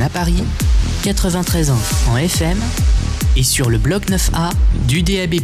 À 0.00 0.08
Paris, 0.08 0.42
93 1.04 1.70
ans 1.70 1.78
en 2.10 2.16
FM 2.16 2.58
et 3.36 3.42
sur 3.42 3.70
le 3.70 3.78
bloc 3.78 4.06
9A 4.10 4.50
du 4.86 5.02
DAB+. 5.02 5.36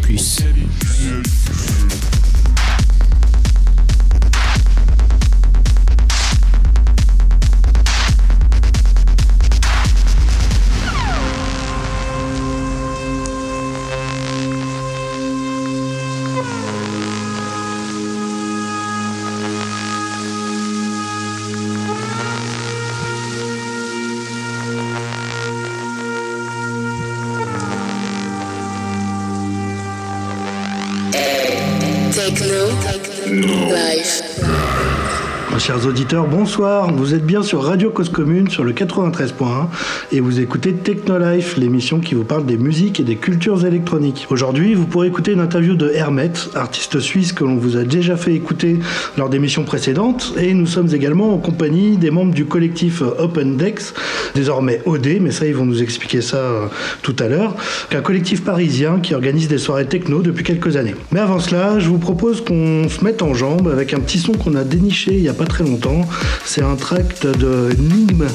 Bonsoir. 36.19 36.93
Vous 36.93 37.15
êtes 37.15 37.25
bien 37.25 37.43
sur 37.43 37.63
Radio 37.63 37.91
Cause 37.91 38.09
Commune 38.09 38.49
sur 38.49 38.65
le 38.65 38.73
93.1 38.73 39.67
et 40.13 40.21
vous 40.21 40.41
écoutez 40.41 40.73
Technolife, 40.73 41.57
l'émission 41.57 42.01
qui 42.01 42.15
vous 42.15 42.25
parle 42.25 42.45
des 42.45 42.57
musiques 42.57 42.99
et 42.99 43.05
des 43.05 43.17
cultures 43.17 43.65
électroniques. 43.65 44.27
Aujourd'hui, 44.31 44.75
vous 44.75 44.87
pourrez 44.87 45.07
écouter 45.07 45.33
une 45.33 45.41
interview 45.41 45.75
de 45.75 45.91
Hermet, 45.91 46.33
artiste 46.55 46.99
suisse 46.99 47.33
que 47.33 47.45
l'on 47.45 47.57
vous 47.57 47.77
a 47.77 47.85
déjà 47.85 48.17
fait 48.17 48.35
écouter 48.35 48.79
lors 49.17 49.29
d'émissions 49.29 49.63
précédentes 49.63 50.35
et 50.37 50.53
nous 50.53 50.67
sommes 50.67 50.93
également 50.93 51.33
en 51.35 51.39
compagnie 51.39 51.97
des 51.97 52.11
membres 52.11 52.35
du 52.35 52.45
collectif 52.45 53.03
Open 53.03 53.57
Dex, 53.57 53.95
désormais 54.35 54.81
OD, 54.85 55.19
mais 55.21 55.31
ça 55.31 55.47
ils 55.47 55.55
vont 55.55 55.65
nous 55.65 55.83
expliquer 55.83 56.23
ça 56.23 56.39
euh, 56.39 56.67
tout 57.03 57.17
à 57.21 57.29
l'heure, 57.29 57.55
qu'un 57.91 58.03
collectif 58.03 58.43
parisien 58.43 58.99
qui 59.01 59.15
organise 59.15 59.47
des 59.47 59.59
soirées 59.59 59.87
techno 59.87 60.23
depuis 60.23 60.43
quelques 60.43 60.77
années. 60.77 60.95
Mais 61.13 61.21
avant 61.21 61.39
cela, 61.39 61.79
je 61.79 61.89
vous 61.89 61.99
propose 61.99 62.41
qu'on 62.41 62.89
se 62.89 63.05
mette 63.05 63.23
en 63.23 63.35
jambe 63.35 63.69
avec 63.69 63.95
un 63.95 64.01
petit 64.01 64.19
son 64.19 64.33
qu'on 64.33 64.57
a 64.57 64.65
déniché 64.65 65.13
il 65.13 65.23
y 65.23 65.29
a 65.29 65.35
pas 65.35 65.47
très 65.47 65.63
longtemps. 65.63 66.03
C'est 66.45 66.63
un 66.63 66.75
tract 66.75 67.27
de 67.27 67.69
Nigm 67.79 68.27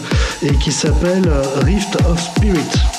et 0.42 0.54
qui 0.54 0.72
s'appelle 0.72 1.30
Rift 1.66 1.95
of 2.05 2.19
Spirit. 2.19 2.95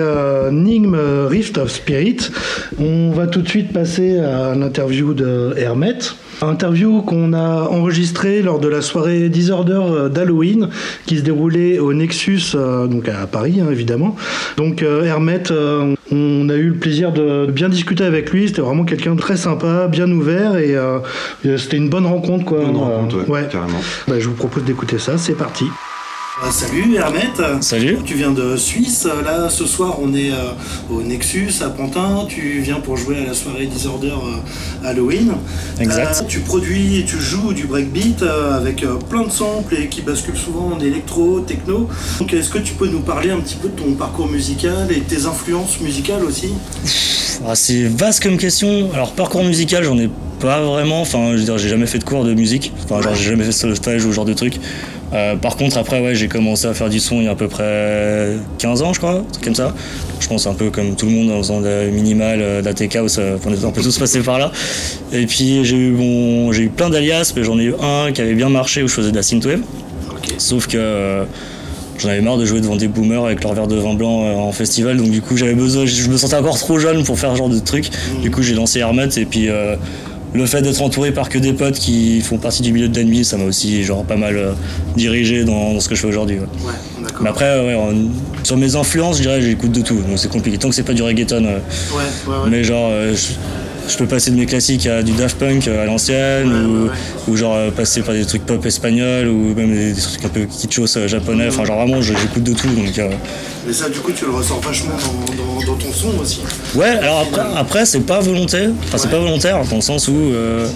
Euh, 0.00 0.50
Nigm 0.50 0.96
Rift 1.28 1.58
of 1.58 1.70
Spirit. 1.70 2.30
On 2.78 3.10
va 3.10 3.26
tout 3.26 3.42
de 3.42 3.48
suite 3.48 3.72
passer 3.72 4.18
à 4.18 4.54
l'interview 4.54 5.14
de 5.14 5.54
Hermet. 5.56 5.98
Interview 6.42 7.02
qu'on 7.02 7.34
a 7.34 7.68
enregistrée 7.68 8.40
lors 8.40 8.60
de 8.60 8.68
la 8.68 8.80
soirée 8.80 9.28
Disorder 9.28 9.80
euh, 9.82 10.08
d'Halloween 10.08 10.68
qui 11.04 11.18
se 11.18 11.22
déroulait 11.22 11.78
au 11.78 11.92
Nexus, 11.92 12.54
euh, 12.54 12.86
donc 12.86 13.08
à 13.08 13.26
Paris 13.26 13.60
hein, 13.60 13.68
évidemment. 13.70 14.16
Donc 14.56 14.82
euh, 14.82 15.04
Hermet, 15.04 15.50
euh, 15.50 15.94
on 16.10 16.48
a 16.48 16.54
eu 16.54 16.68
le 16.68 16.76
plaisir 16.76 17.12
de 17.12 17.46
bien 17.50 17.68
discuter 17.68 18.04
avec 18.04 18.30
lui. 18.30 18.48
C'était 18.48 18.62
vraiment 18.62 18.84
quelqu'un 18.84 19.14
de 19.14 19.20
très 19.20 19.36
sympa, 19.36 19.86
bien 19.88 20.10
ouvert 20.10 20.56
et 20.56 20.76
c'était 21.58 21.76
une 21.76 21.90
bonne 21.90 22.06
rencontre 22.06 22.44
quoi. 22.44 22.60
Bonne 22.60 22.76
rencontre, 22.76 23.28
ouais, 23.28 23.46
carrément. 23.50 23.80
Bah, 24.08 24.18
je 24.18 24.26
vous 24.26 24.34
propose 24.34 24.64
d'écouter 24.64 24.98
ça. 24.98 25.18
C'est 25.18 25.36
parti. 25.36 25.66
Salut 26.50 26.96
Hermet. 26.96 27.60
Salut. 27.60 27.98
Tu 28.04 28.14
viens 28.14 28.32
de 28.32 28.56
Suisse. 28.56 29.06
Là, 29.24 29.48
ce 29.48 29.66
soir, 29.66 29.98
on 30.02 30.14
est 30.14 30.30
euh, 30.30 30.52
au 30.92 31.02
Nexus 31.02 31.52
à 31.60 31.68
Pantin. 31.68 32.26
Tu 32.28 32.60
viens 32.60 32.80
pour 32.80 32.96
jouer 32.96 33.18
à 33.18 33.26
la 33.26 33.34
soirée 33.34 33.66
Disorder 33.66 34.08
euh, 34.08 34.86
Halloween. 34.86 35.32
Exact. 35.78 36.22
Euh, 36.22 36.26
tu 36.26 36.40
produis 36.40 36.98
et 36.98 37.04
tu 37.04 37.20
joues 37.20 37.52
du 37.52 37.66
breakbeat 37.66 38.22
euh, 38.22 38.56
avec 38.56 38.82
euh, 38.82 38.96
plein 39.08 39.24
de 39.24 39.30
samples 39.30 39.76
et 39.76 39.88
qui 39.88 40.02
basculent 40.02 40.36
souvent 40.36 40.72
en 40.76 40.80
électro, 40.80 41.40
techno. 41.40 41.88
Donc, 42.18 42.32
est-ce 42.34 42.50
que 42.50 42.58
tu 42.58 42.74
peux 42.74 42.88
nous 42.88 43.00
parler 43.00 43.30
un 43.30 43.40
petit 43.40 43.56
peu 43.56 43.68
de 43.68 43.80
ton 43.80 43.92
parcours 43.92 44.28
musical 44.28 44.88
et 44.90 45.00
tes 45.00 45.26
influences 45.26 45.80
musicales 45.80 46.24
aussi? 46.24 46.48
Ah, 47.46 47.54
c'est 47.54 47.84
vaste 47.84 48.22
comme 48.22 48.36
question. 48.36 48.90
Alors, 48.92 49.12
parcours 49.12 49.44
musical, 49.44 49.84
j'en 49.84 49.98
ai 49.98 50.10
pas 50.40 50.60
vraiment. 50.62 51.00
Enfin, 51.02 51.32
je 51.32 51.38
veux 51.38 51.44
dire, 51.44 51.58
j'ai 51.58 51.68
jamais 51.68 51.86
fait 51.86 51.98
de 51.98 52.04
cours 52.04 52.24
de 52.24 52.34
musique. 52.34 52.72
Enfin, 52.84 53.00
genre, 53.00 53.14
j'ai 53.14 53.30
jamais 53.30 53.44
fait 53.44 53.68
de 53.68 53.74
stage 53.74 54.04
ou 54.04 54.10
ce 54.10 54.14
genre 54.14 54.24
de 54.24 54.34
truc. 54.34 54.58
Euh, 55.12 55.36
par 55.36 55.56
contre, 55.56 55.76
après, 55.78 56.00
ouais, 56.00 56.14
j'ai 56.14 56.28
commencé 56.28 56.66
à 56.66 56.74
faire 56.74 56.88
du 56.88 57.00
son 57.00 57.16
il 57.16 57.24
y 57.24 57.28
a 57.28 57.32
à 57.32 57.34
peu 57.34 57.48
près 57.48 58.36
15 58.58 58.82
ans, 58.82 58.92
je 58.92 58.98
crois, 58.98 59.12
un 59.12 59.22
truc 59.22 59.44
comme 59.44 59.54
ça. 59.54 59.74
Je 60.20 60.28
pense 60.28 60.46
un 60.46 60.54
peu 60.54 60.70
comme 60.70 60.94
tout 60.94 61.06
le 61.06 61.12
monde 61.12 61.30
en 61.30 61.38
faisant 61.38 61.60
de 61.60 61.90
minimal, 61.90 62.62
tech 62.74 62.94
house, 62.96 63.16
euh, 63.18 63.36
on 63.44 63.52
est 63.52 63.64
un 63.64 63.70
peu 63.70 63.82
tous 63.82 63.98
passés 63.98 64.20
par 64.20 64.38
là. 64.38 64.52
Et 65.12 65.26
puis, 65.26 65.64
j'ai 65.64 65.76
eu, 65.76 65.92
bon, 65.92 66.52
j'ai 66.52 66.64
eu 66.64 66.68
plein 66.68 66.90
d'alias, 66.90 67.32
mais 67.34 67.42
j'en 67.42 67.58
ai 67.58 67.64
eu 67.64 67.74
un 67.82 68.12
qui 68.12 68.20
avait 68.20 68.34
bien 68.34 68.48
marché 68.48 68.82
où 68.82 68.88
je 68.88 68.94
faisais 68.94 69.10
de 69.10 69.16
la 69.16 69.22
synthwave. 69.22 69.60
Sauf 70.38 70.66
que 70.66 70.76
euh, 70.76 71.24
j'en 71.98 72.08
avais 72.08 72.20
marre 72.20 72.38
de 72.38 72.44
jouer 72.44 72.60
devant 72.60 72.76
des 72.76 72.88
boomers 72.88 73.24
avec 73.24 73.42
leur 73.42 73.54
verre 73.54 73.66
de 73.66 73.76
vin 73.76 73.94
blanc 73.94 74.24
euh, 74.24 74.34
en 74.34 74.52
festival, 74.52 74.96
donc 74.96 75.10
du 75.10 75.20
coup 75.20 75.36
j'avais 75.36 75.54
besoin, 75.54 75.86
je 75.86 76.08
me 76.08 76.16
sentais 76.16 76.36
encore 76.36 76.58
trop 76.58 76.78
jeune 76.78 77.04
pour 77.04 77.18
faire 77.18 77.32
ce 77.32 77.36
genre 77.36 77.48
de 77.48 77.58
truc. 77.58 77.90
Du 78.22 78.30
coup 78.30 78.42
j'ai 78.42 78.54
lancé 78.54 78.78
Hermet 78.80 79.08
et 79.16 79.24
puis 79.24 79.48
euh, 79.48 79.76
le 80.32 80.46
fait 80.46 80.62
d'être 80.62 80.80
entouré 80.82 81.12
par 81.12 81.28
que 81.28 81.38
des 81.38 81.52
potes 81.52 81.74
qui 81.78 82.20
font 82.20 82.38
partie 82.38 82.62
du 82.62 82.72
milieu 82.72 82.88
de 82.88 82.96
la 82.96 83.04
nuit, 83.04 83.24
ça 83.24 83.36
m'a 83.36 83.44
aussi 83.44 83.82
genre 83.82 84.04
pas 84.04 84.16
mal 84.16 84.36
euh, 84.36 84.52
dirigé 84.96 85.44
dans, 85.44 85.74
dans 85.74 85.80
ce 85.80 85.88
que 85.88 85.94
je 85.94 86.00
fais 86.02 86.06
aujourd'hui. 86.06 86.36
ouais. 86.38 86.46
Ouais, 86.64 86.72
d'accord. 87.02 87.22
Mais 87.22 87.30
après, 87.30 87.46
euh, 87.46 87.66
ouais, 87.90 87.94
sur 88.44 88.56
mes 88.56 88.76
influences, 88.76 89.16
je 89.18 89.22
dirais 89.22 89.42
j'écoute 89.42 89.72
de 89.72 89.80
tout, 89.80 89.96
donc 89.96 90.18
c'est 90.18 90.30
compliqué. 90.30 90.56
Tant 90.58 90.68
que 90.68 90.74
c'est 90.74 90.82
pas 90.84 90.94
du 90.94 91.02
reggaeton, 91.02 91.44
euh, 91.44 91.58
Ouais, 91.58 91.96
ouais, 92.28 92.34
ouais. 92.44 92.48
mais 92.50 92.62
genre 92.64 92.88
euh, 92.92 93.14
je, 93.14 93.32
je 93.90 93.98
peux 93.98 94.06
passer 94.06 94.30
de 94.30 94.36
mes 94.36 94.46
classiques 94.46 94.86
à 94.86 95.02
du 95.02 95.12
Daft 95.12 95.38
Punk 95.38 95.66
euh, 95.68 95.82
à 95.82 95.86
l'ancienne 95.86 96.48
Ouais, 96.48 96.58
ou, 96.64 96.82
ouais, 96.84 96.88
ouais. 96.90 96.94
ou 97.28 97.36
genre 97.36 97.54
euh, 97.56 97.70
passer 97.70 98.02
par 98.02 98.14
des 98.14 98.24
trucs 98.24 98.46
pop 98.46 98.64
espagnols 98.64 99.28
ou 99.28 99.54
même 99.54 99.72
des, 99.74 99.92
des 99.92 100.00
trucs 100.00 100.24
un 100.24 100.28
peu 100.28 100.44
kitschos 100.44 100.96
euh, 100.96 101.08
japonais 101.08 101.48
enfin 101.48 101.64
genre 101.64 101.78
vraiment 101.84 102.00
j'écoute 102.00 102.42
de 102.42 102.52
tout 102.54 102.68
donc 102.68 102.98
euh, 102.98 103.08
Mais 103.66 103.72
ça, 103.72 103.88
du 103.88 103.98
coup, 103.98 104.12
tu 104.12 104.24
le 104.24 104.30
ressens 104.32 104.58
vachement 104.60 104.94
dans, 104.96 105.34
dans- 105.34 105.66
dans 105.66 105.76
ton 105.76 105.92
son 105.92 106.18
aussi. 106.20 106.40
ouais 106.74 106.86
alors 106.88 107.20
après, 107.28 107.42
après 107.56 107.86
c'est 107.86 108.00
pas 108.00 108.20
volontaire 108.20 108.70
enfin 108.84 108.96
c'est 108.98 109.04
Ouais. 109.06 109.10
pas 109.12 109.18
volontaire 109.18 109.60
dans 109.68 109.76
le 109.76 109.82
sens 109.82 110.08
où 110.08 110.14
euh, 110.14 110.66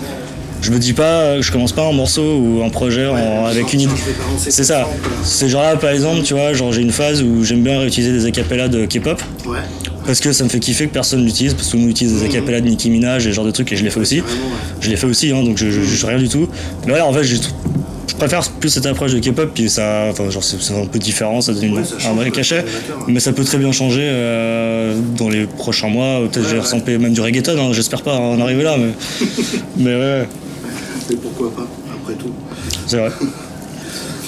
je 0.60 0.70
me 0.70 0.78
dis 0.78 0.92
pas 0.92 1.40
je 1.40 1.50
commence 1.52 1.72
pas 1.72 1.86
un 1.86 1.92
morceau 1.92 2.38
ou 2.38 2.62
un 2.64 2.68
projet 2.70 3.06
en- 3.06 3.46
avec 3.46 3.72
une 3.72 3.80
idée 3.82 3.92
c'est 4.38 4.50
ce 4.50 4.62
ça 4.64 4.86
c'est 5.22 5.48
genre 5.48 5.62
là 5.62 5.76
par 5.76 5.90
exemple 5.90 6.22
tu 6.22 6.34
vois 6.34 6.52
genre 6.52 6.72
j'ai 6.72 6.82
une 6.82 6.92
phase 6.92 7.22
où 7.22 7.44
j'aime 7.44 7.62
bien 7.62 7.78
réutiliser 7.78 8.12
des 8.12 8.26
acapellas 8.26 8.68
de 8.68 8.86
K-pop 8.86 9.20
Ouais. 9.46 9.58
Parce 10.06 10.20
que 10.20 10.32
ça 10.32 10.44
me 10.44 10.48
fait 10.48 10.60
kiffer 10.60 10.86
que 10.88 10.92
personne 10.92 11.24
l'utilise 11.24 11.54
parce 11.54 11.66
que 11.66 11.70
tout 11.72 11.76
le 11.76 11.82
monde 11.82 11.90
utilise 11.90 12.20
des 12.20 12.24
acapellas 12.26 12.60
de 12.60 12.68
Nicki 12.68 12.90
Minaj 12.90 13.26
et 13.26 13.30
ce 13.30 13.34
genre 13.34 13.44
de 13.44 13.50
trucs 13.50 13.72
et 13.72 13.76
je 13.76 13.84
l'ai 13.84 13.90
fait 13.90 14.00
aussi 14.00 14.20
ouais. 14.20 14.26
je 14.80 14.90
l'ai 14.90 14.96
fait 14.96 15.06
aussi, 15.06 15.32
hein, 15.32 15.42
donc 15.42 15.56
je, 15.58 15.70
je, 15.70 15.80
je- 15.82 16.06
rien 16.06 16.18
du 16.18 16.28
tout. 16.28 16.48
Mais 16.84 16.90
voilà, 16.90 17.06
en 17.06 17.12
fait, 17.12 17.24
j'ai- 17.24 17.36
je 18.06 18.14
préfère 18.16 18.48
plus 18.60 18.68
cette 18.68 18.86
approche 18.86 19.12
de 19.14 19.18
K-pop, 19.18 19.50
puis 19.54 19.68
ça, 19.70 20.06
enfin, 20.10 20.28
genre, 20.30 20.44
c'est 20.44 20.60
c'est 20.60 20.74
un 20.78 20.86
peu 20.86 20.98
différent, 20.98 21.40
ça 21.40 21.52
donne 21.52 21.64
une- 21.64 21.84
ça 21.84 22.10
un 22.10 22.14
vrai 22.14 22.30
cachet. 22.30 22.64
Mais 23.08 23.18
ça 23.18 23.32
peut 23.32 23.42
très 23.44 23.58
bien 23.58 23.72
changer 23.72 24.02
euh, 24.04 24.94
dans 25.16 25.28
les 25.30 25.46
prochains 25.46 25.88
mois. 25.88 26.20
Peut-être 26.20 26.36
Ouais, 26.36 26.42
je 26.42 26.48
vais 26.48 26.54
ouais. 26.54 26.60
ressembler 26.60 26.98
même 26.98 27.12
du 27.14 27.20
reggaeton, 27.20 27.58
hein, 27.58 27.72
j'espère 27.72 28.02
pas 28.02 28.16
en 28.16 28.40
arriver 28.40 28.62
là, 28.62 28.76
mais, 28.78 28.92
mais 29.78 29.96
ouais, 29.96 30.28
Et 31.10 31.16
pourquoi 31.16 31.50
pas, 31.54 31.66
après 32.00 32.14
tout. 32.14 32.30
c'est 32.86 32.98
vrai. 32.98 33.10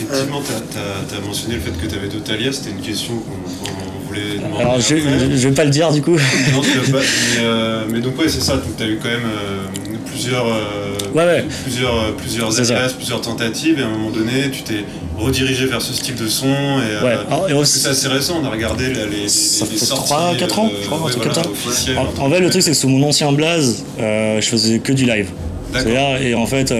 Effectivement, 0.00 0.42
tu 0.42 1.14
as, 1.16 1.20
mentionné 1.26 1.54
le 1.54 1.60
fait 1.60 1.70
que 1.70 1.86
tu 1.90 1.96
avais 1.98 2.08
d'autres 2.08 2.32
alias, 2.32 2.52
c'était 2.52 2.70
une 2.70 2.82
question 2.82 3.14
qu'on 3.14 3.95
demander. 4.38 4.60
Alors, 4.62 4.80
je, 4.80 4.96
je, 4.96 5.36
je 5.36 5.48
vais 5.48 5.54
pas 5.54 5.64
le 5.64 5.70
dire 5.70 5.92
du 5.92 6.02
coup. 6.02 6.16
Non, 6.16 6.60
tu 6.62 6.76
l'as 6.76 6.98
pas, 6.98 7.04
mais, 7.34 7.40
euh, 7.44 7.84
mais 7.90 8.00
donc 8.00 8.18
ouais, 8.18 8.28
c'est 8.28 8.40
ça, 8.42 8.60
tu 8.76 8.82
as 8.82 8.86
eu 8.86 8.98
quand 9.02 9.08
même 9.08 9.20
euh, 9.24 9.96
plusieurs, 10.06 10.46
euh, 10.46 10.92
Ouais, 11.14 11.24
ouais. 11.24 11.44
plusieurs, 11.64 12.14
plusieurs 12.16 12.60
alias, 12.60 12.92
plusieurs 12.94 13.20
tentatives, 13.22 13.78
et 13.78 13.82
à 13.82 13.86
un 13.86 13.90
moment 13.90 14.10
donné, 14.10 14.50
tu 14.52 14.62
t'es 14.62 14.84
redirigé 15.16 15.64
vers 15.66 15.80
ce 15.80 15.94
style 15.94 16.14
de 16.16 16.26
son. 16.26 16.46
Et, 16.46 17.04
Ouais, 17.04 17.12
alors, 17.28 17.46
et 17.48 17.52
aussi- 17.54 17.78
c'est 17.78 17.88
assez 17.88 18.08
récent, 18.08 18.40
on 18.42 18.46
a 18.46 18.50
regardé 18.50 18.92
là, 18.92 19.00
les, 19.10 19.22
les, 19.22 19.28
Ça 19.28 19.64
les 19.64 19.70
fait 19.78 19.84
sorties, 19.86 20.04
3, 20.04 20.34
4 20.38 20.58
ans, 20.58 20.70
je 20.82 20.86
crois, 20.86 20.98
un 20.98 21.02
ouais, 21.02 21.10
truc 21.12 21.22
voilà, 21.24 21.42
comme 21.42 21.44
ça. 21.54 21.68
officielles, 21.70 21.98
En, 21.98 22.24
en 22.24 22.28
vrai, 22.28 22.40
le 22.40 22.50
truc, 22.50 22.62
c'est 22.62 22.70
que 22.72 22.76
sous 22.76 22.88
mon 22.88 23.06
ancien 23.06 23.32
blaze, 23.32 23.84
je 23.98 24.40
faisais 24.46 24.78
que 24.80 24.92
du 24.92 25.04
live. 25.06 25.28
D'accord. 25.72 26.16
Et 26.20 26.34
en 26.34 26.46
fait, 26.46 26.72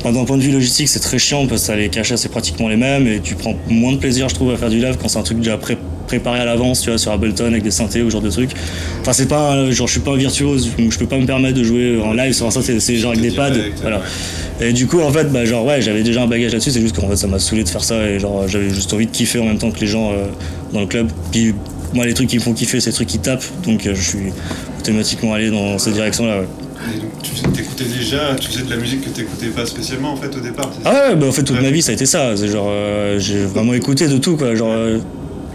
enfin, 0.00 0.12
d'un 0.12 0.24
point 0.24 0.36
de 0.38 0.42
vue 0.42 0.52
logistique, 0.52 0.88
c'est 0.88 1.00
très 1.00 1.18
chiant 1.18 1.46
parce 1.46 1.62
que 1.62 1.66
ça, 1.68 1.76
les 1.76 1.88
cachets, 1.88 2.16
c'est 2.16 2.28
pratiquement 2.30 2.68
les 2.68 2.76
mêmes 2.76 3.06
et 3.06 3.20
tu 3.20 3.34
prends 3.34 3.54
moins 3.68 3.92
de 3.92 3.98
plaisir, 3.98 4.28
je 4.28 4.34
trouve, 4.34 4.50
à 4.52 4.56
faire 4.56 4.70
du 4.70 4.78
live 4.78 4.96
quand 5.00 5.08
c'est 5.08 5.18
un 5.18 5.22
truc 5.22 5.38
déjà 5.38 5.56
pré- 5.58 5.78
préparé 6.06 6.40
à 6.40 6.44
l'avance, 6.44 6.80
tu 6.80 6.90
vois, 6.90 6.98
sur 6.98 7.12
Ableton 7.12 7.46
avec 7.46 7.62
des 7.62 7.70
synthés 7.70 8.02
ou 8.02 8.06
ce 8.06 8.12
genre 8.12 8.22
de 8.22 8.30
trucs. 8.30 8.50
Enfin, 9.02 9.12
c'est 9.12 9.28
pas, 9.28 9.52
un- 9.52 9.70
genre, 9.70 9.86
je 9.86 9.92
suis 9.92 10.00
pas 10.00 10.12
un 10.12 10.16
virtuose, 10.16 10.70
donc 10.78 10.92
je 10.92 10.98
peux 10.98 11.06
pas 11.06 11.18
me 11.18 11.26
permettre 11.26 11.58
de 11.58 11.64
jouer 11.64 12.00
en 12.02 12.12
live 12.12 12.32
sur 12.32 12.46
un 12.46 12.50
synthé, 12.50 12.78
c'est 12.80 12.96
genre 12.96 13.12
avec 13.12 13.22
des 13.22 13.30
pads, 13.32 13.50
Direct, 13.50 13.78
voilà. 13.82 13.98
ouais. 13.98 14.68
Et 14.68 14.72
du 14.72 14.86
coup, 14.86 15.00
en 15.00 15.10
fait, 15.12 15.30
bah, 15.32 15.44
genre, 15.44 15.64
ouais, 15.66 15.82
j'avais 15.82 16.02
déjà 16.02 16.22
un 16.22 16.26
bagage 16.26 16.52
là-dessus, 16.52 16.70
c'est 16.70 16.80
juste 16.80 16.96
qu'en 16.96 17.08
fait, 17.08 17.16
ça 17.16 17.26
m'a 17.26 17.38
saoulé 17.38 17.62
de 17.64 17.68
faire 17.68 17.84
ça 17.84 18.08
et 18.08 18.18
genre, 18.18 18.48
j'avais 18.48 18.70
juste 18.70 18.92
envie 18.94 19.06
de 19.06 19.10
kiffer 19.10 19.38
en 19.40 19.44
même 19.44 19.58
temps 19.58 19.70
que 19.70 19.80
les 19.80 19.86
gens 19.86 20.12
euh, 20.12 20.26
dans 20.72 20.80
le 20.80 20.86
club. 20.86 21.08
Puis, 21.30 21.54
moi, 21.94 22.06
les 22.06 22.14
trucs 22.14 22.28
qui 22.28 22.36
me 22.36 22.42
font 22.42 22.52
kiffer, 22.54 22.80
c'est 22.80 22.90
les 22.90 22.94
trucs 22.94 23.08
qui 23.08 23.18
tapent, 23.18 23.44
donc 23.64 23.86
euh, 23.86 23.94
je 23.94 24.02
suis 24.02 24.32
automatiquement 24.80 25.34
allé 25.34 25.50
dans 25.50 25.78
cette 25.78 25.94
direction-là, 25.94 26.40
ouais. 26.40 26.46
Et 26.94 27.00
donc, 27.00 27.10
tu 27.22 27.30
t'écoutais 27.50 27.84
déjà, 27.84 28.36
tu 28.38 28.48
faisais 28.48 28.62
de 28.62 28.70
la 28.70 28.76
musique 28.76 29.00
que 29.02 29.08
t'écoutais 29.08 29.46
pas 29.48 29.66
spécialement 29.66 30.12
en 30.12 30.16
fait 30.16 30.34
au 30.36 30.40
départ. 30.40 30.70
Ah 30.84 31.08
ouais, 31.10 31.16
bah 31.16 31.26
en 31.26 31.32
fait 31.32 31.42
toute 31.42 31.56
Ouais. 31.56 31.62
ma 31.62 31.70
vie 31.70 31.82
ça 31.82 31.90
a 31.90 31.94
été 31.94 32.06
ça. 32.06 32.36
C'est 32.36 32.46
genre 32.48 32.68
euh, 32.70 33.18
j'ai 33.18 33.40
vraiment 33.44 33.74
écouté 33.74 34.06
de 34.06 34.18
tout 34.18 34.36
quoi. 34.36 34.54
Genre 34.54 34.70
euh, 34.70 34.98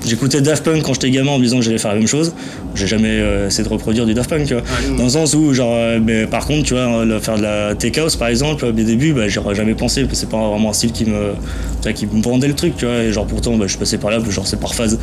j'écoutais 0.05 0.41
Daft 0.41 0.63
Punk 0.63 0.81
quand 0.84 0.93
j'étais 0.93 1.10
gamin 1.12 1.31
en 1.31 1.38
me 1.38 1.43
disant 1.43 1.58
que 1.60 1.63
j'allais 1.63 1.77
faire 1.77 1.91
la 1.93 1.98
même 2.00 2.08
chose. 2.08 2.34
J'ai 2.75 2.88
jamais 2.88 3.10
euh, 3.20 3.48
essayé 3.48 3.63
de 3.63 3.70
reproduire 3.74 4.05
du 4.05 4.13
Daft 4.13 4.29
Punk, 4.29 4.46
tu 4.48 4.53
vois. 4.53 4.63
Dans 4.98 5.03
le 5.03 5.10
sens 5.10 5.34
où 5.34 5.53
genre 5.53 5.74
euh, 5.75 6.00
mais 6.03 6.25
par 6.27 6.46
contre 6.48 6.63
tu 6.63 6.74
vois 6.74 7.05
le- 7.05 7.20
faire 7.20 7.38
de 7.38 7.43
la 7.43 7.75
tech 7.75 7.98
house 7.98 8.15
par 8.15 8.27
exemple 8.29 8.65
au 8.65 8.72
début 8.72 9.13
bah 9.13 9.27
j'aurais 9.27 9.55
jamais 9.55 9.74
pensé 9.75 10.01
parce 10.01 10.13
que 10.13 10.17
c'est 10.20 10.29
pas 10.29 10.38
vraiment 10.50 10.70
un 10.70 10.74
style 10.74 10.91
qui 10.91 11.05
me 11.05 11.34
qui 11.93 12.05
me 12.08 12.22
vendait 12.22 12.48
le 12.48 12.53
truc 12.55 12.75
tu 12.77 12.86
vois 12.86 12.96
et 13.03 13.12
genre 13.12 13.25
pourtant 13.27 13.55
bah, 13.58 13.65
je 13.65 13.72
suis 13.72 13.79
passé 13.79 13.98
par 13.98 14.12
là 14.12 14.20
genre 14.29 14.48
c'est 14.48 14.60
par 14.60 14.74
phase. 14.75 14.98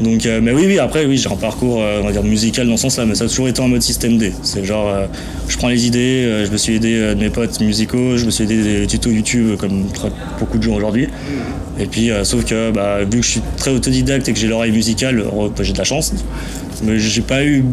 Donc, 0.00 0.26
euh, 0.26 0.40
mais 0.42 0.52
oui, 0.52 0.64
oui, 0.66 0.78
après, 0.78 1.04
oui, 1.06 1.16
j'ai 1.16 1.30
un 1.30 1.36
parcours, 1.36 1.80
euh, 1.80 2.00
on 2.02 2.06
va 2.06 2.12
dire, 2.12 2.22
musical 2.22 2.66
dans 2.66 2.76
ce 2.76 2.82
sens-là, 2.82 3.06
mais 3.06 3.14
ça 3.14 3.24
a 3.24 3.28
toujours 3.28 3.48
été 3.48 3.60
en 3.60 3.68
mode 3.68 3.82
système 3.82 4.18
D. 4.18 4.32
C'est 4.42 4.64
genre, 4.64 4.88
euh, 4.88 5.06
je 5.48 5.56
prends 5.56 5.68
les 5.68 5.86
idées, 5.86 6.44
je 6.46 6.50
me 6.50 6.56
suis 6.56 6.74
aidé 6.74 7.14
de 7.14 7.14
mes 7.14 7.30
potes 7.30 7.60
musicaux, 7.60 8.16
je 8.16 8.24
me 8.24 8.30
suis 8.30 8.44
aidé 8.44 8.80
des 8.80 8.86
tutos 8.86 9.10
YouTube, 9.10 9.56
comme 9.56 9.86
beaucoup 10.38 10.58
de 10.58 10.62
gens 10.62 10.74
aujourd'hui. 10.74 11.08
Et 11.78 11.86
puis, 11.86 12.10
sauf 12.24 12.44
que, 12.44 12.70
bah, 12.70 13.04
vu 13.04 13.20
que 13.20 13.26
je 13.26 13.30
suis 13.30 13.42
très 13.56 13.70
autodidacte 13.70 14.28
et 14.28 14.32
que 14.32 14.38
j'ai 14.38 14.48
l'oreille 14.48 14.72
musicale, 14.72 15.24
bah, 15.24 15.62
j'ai 15.62 15.72
de 15.72 15.78
la 15.78 15.84
chance. 15.84 16.12
Mais 16.84 16.98
j'ai 16.98 17.22
pas 17.22 17.44
eu 17.44 17.64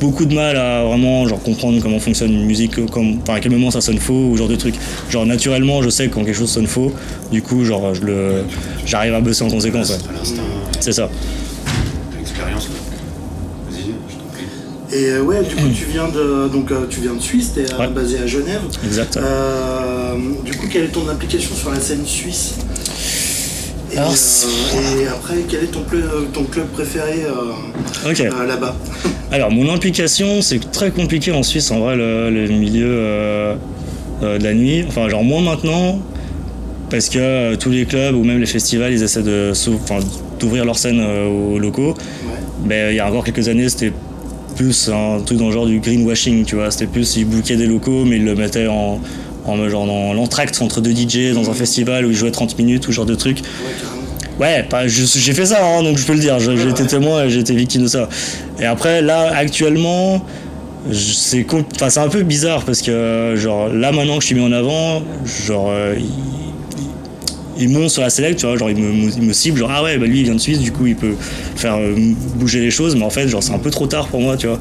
beaucoup 0.00 0.24
de 0.26 0.34
mal 0.34 0.56
à 0.56 0.84
vraiment 0.84 1.26
genre 1.28 1.42
comprendre 1.42 1.80
comment 1.82 1.98
fonctionne 1.98 2.32
une 2.32 2.44
musique, 2.46 2.78
euh, 2.78 2.86
comme, 2.86 3.18
enfin 3.22 3.34
à 3.34 3.40
quel 3.40 3.52
moment 3.52 3.70
ça 3.70 3.80
sonne 3.80 3.98
faux 3.98 4.28
ou 4.30 4.32
ce 4.34 4.38
genre 4.38 4.48
de 4.48 4.56
truc. 4.56 4.74
Genre 5.10 5.26
naturellement 5.26 5.82
je 5.82 5.88
sais 5.90 6.08
quand 6.08 6.24
quelque 6.24 6.36
chose 6.36 6.50
sonne 6.50 6.66
faux, 6.66 6.92
du 7.32 7.42
coup 7.42 7.64
genre 7.64 7.94
je 7.94 8.02
le 8.02 8.44
j'arrive 8.84 9.14
à 9.14 9.20
bosser 9.20 9.42
en 9.44 9.48
conséquence. 9.48 9.90
ouais. 9.90 9.96
C'est 10.80 10.92
ça. 10.92 11.08
l'expérience. 12.18 12.66
quoi. 12.66 12.76
Vas-y, 13.70 13.82
je 14.08 14.14
t'en 14.14 14.26
prie. 14.32 14.96
Et 14.98 15.10
euh, 15.10 15.22
ouais, 15.22 15.42
du 15.42 15.54
coup, 15.56 15.68
tu 15.74 15.84
viens 15.90 16.08
de, 16.08 16.48
donc, 16.48 16.70
euh, 16.70 16.86
tu 16.88 17.00
viens 17.00 17.14
de 17.14 17.20
Suisse, 17.20 17.52
tu 17.54 17.60
es 17.60 17.74
Ouais. 17.74 17.88
basé 17.88 18.18
à 18.18 18.26
Genève. 18.26 18.60
Exact. 18.84 19.16
Euh, 19.16 20.14
du 20.44 20.52
coup, 20.52 20.66
quelle 20.70 20.84
est 20.84 20.88
ton 20.88 21.08
implication 21.08 21.54
sur 21.56 21.70
la 21.70 21.80
scène 21.80 22.04
suisse? 22.06 22.54
Et, 23.96 23.98
Alors, 23.98 24.12
euh, 24.12 25.02
et 25.02 25.08
après, 25.08 25.34
quel 25.48 25.64
est 25.64 25.70
ton, 26.32 26.44
club 26.44 26.66
préféré 26.68 27.24
euh, 27.24 27.52
euh, 28.06 28.46
là-bas? 28.46 28.76
Alors, 29.32 29.50
mon 29.50 29.72
implication, 29.72 30.42
c'est 30.42 30.70
très 30.70 30.90
compliqué 30.90 31.32
en 31.32 31.42
Suisse, 31.42 31.70
en 31.70 31.80
vrai, 31.80 31.96
le, 31.96 32.30
le 32.30 32.48
milieu 32.48 33.56
de 34.22 34.42
la 34.42 34.54
nuit. 34.54 34.84
Enfin, 34.86 35.08
genre, 35.08 35.24
moins 35.24 35.40
maintenant, 35.42 35.98
parce 36.90 37.08
que 37.08 37.54
tous 37.56 37.70
les 37.70 37.86
clubs 37.86 38.14
ou 38.14 38.22
même 38.22 38.38
les 38.38 38.46
festivals, 38.46 38.92
ils 38.92 39.02
essaient 39.02 39.22
de 39.22 39.52
d'ouvrir 40.38 40.66
leur 40.66 40.78
scène 40.78 41.00
aux 41.00 41.58
locaux. 41.58 41.94
Mais 42.64 42.82
euh, 42.82 42.92
il 42.92 42.96
y 42.96 43.00
a 43.00 43.08
encore 43.08 43.24
quelques 43.24 43.48
années, 43.48 43.68
c'était 43.68 43.92
plus 44.56 44.88
un 44.88 45.20
truc 45.20 45.38
dans 45.38 45.46
le 45.46 45.52
genre 45.52 45.66
du 45.66 45.80
greenwashing, 45.80 46.44
tu 46.44 46.56
vois. 46.56 46.70
C'était 46.70 46.86
plus, 46.86 47.16
ils 47.16 47.24
bookaient 47.24 47.56
des 47.56 47.66
locaux, 47.66 48.04
mais 48.04 48.16
ils 48.16 48.24
le 48.24 48.34
mettaient 48.34 48.66
en, 48.66 49.00
en 49.46 49.68
genre 49.68 49.86
dans 49.86 50.12
l'entracte 50.12 50.60
entre 50.62 50.80
deux 50.80 50.92
DJ 50.94 51.32
dans 51.34 51.48
un 51.50 51.54
festival 51.54 52.04
où 52.06 52.10
ils 52.10 52.16
jouaient 52.16 52.30
30 52.30 52.58
minutes 52.58 52.88
ou 52.88 52.92
genre 52.92 53.06
de 53.06 53.14
truc. 53.14 53.38
Ouais, 54.40 54.62
pas- 54.68 54.86
j'ai 54.86 55.32
fait 55.32 55.46
ça, 55.46 55.64
hein, 55.64 55.82
donc 55.82 55.96
je 55.96 56.04
peux 56.04 56.12
le 56.12 56.18
dire. 56.18 56.38
J'ai 56.38 56.68
été 56.68 56.86
témoin 56.86 57.24
et 57.24 57.30
j'ai 57.30 57.40
été 57.40 57.54
victime 57.54 57.82
de 57.84 57.88
ça. 57.88 58.08
Et 58.60 58.66
après, 58.66 59.00
là, 59.00 59.32
actuellement, 59.34 60.22
c'est 60.92 61.46
un 61.98 62.08
peu 62.08 62.22
bizarre 62.22 62.64
parce 62.64 62.82
que, 62.82 63.34
genre, 63.36 63.68
là, 63.68 63.92
maintenant 63.92 64.16
que 64.16 64.20
je 64.22 64.26
suis 64.26 64.34
mis 64.36 64.44
en 64.44 64.52
avant, 64.52 65.02
genre, 65.46 65.68
euh, 65.70 65.94
il, 67.58 67.68
monte 67.68 67.90
sur 67.90 68.02
la 68.02 68.10
select, 68.10 68.38
tu 68.38 68.46
vois, 68.46 68.56
genre, 68.56 68.70
il 68.70 68.76
me, 68.76 69.10
il 69.16 69.22
me 69.22 69.32
cible, 69.32 69.58
genre, 69.58 69.70
ah 69.72 69.82
ouais, 69.82 69.98
bah 69.98 70.06
lui, 70.06 70.20
il 70.20 70.24
vient 70.24 70.34
de 70.34 70.40
Suisse, 70.40 70.58
du 70.58 70.72
coup, 70.72 70.86
il 70.86 70.96
peut 70.96 71.14
faire 71.56 71.76
euh, 71.76 71.94
bouger 72.36 72.60
les 72.60 72.70
choses, 72.70 72.94
mais 72.96 73.04
en 73.04 73.10
fait, 73.10 73.28
genre, 73.28 73.42
c'est 73.42 73.52
un 73.52 73.58
peu 73.58 73.70
trop 73.70 73.86
tard 73.86 74.08
pour 74.08 74.20
moi, 74.20 74.36
tu 74.36 74.46
vois. 74.46 74.58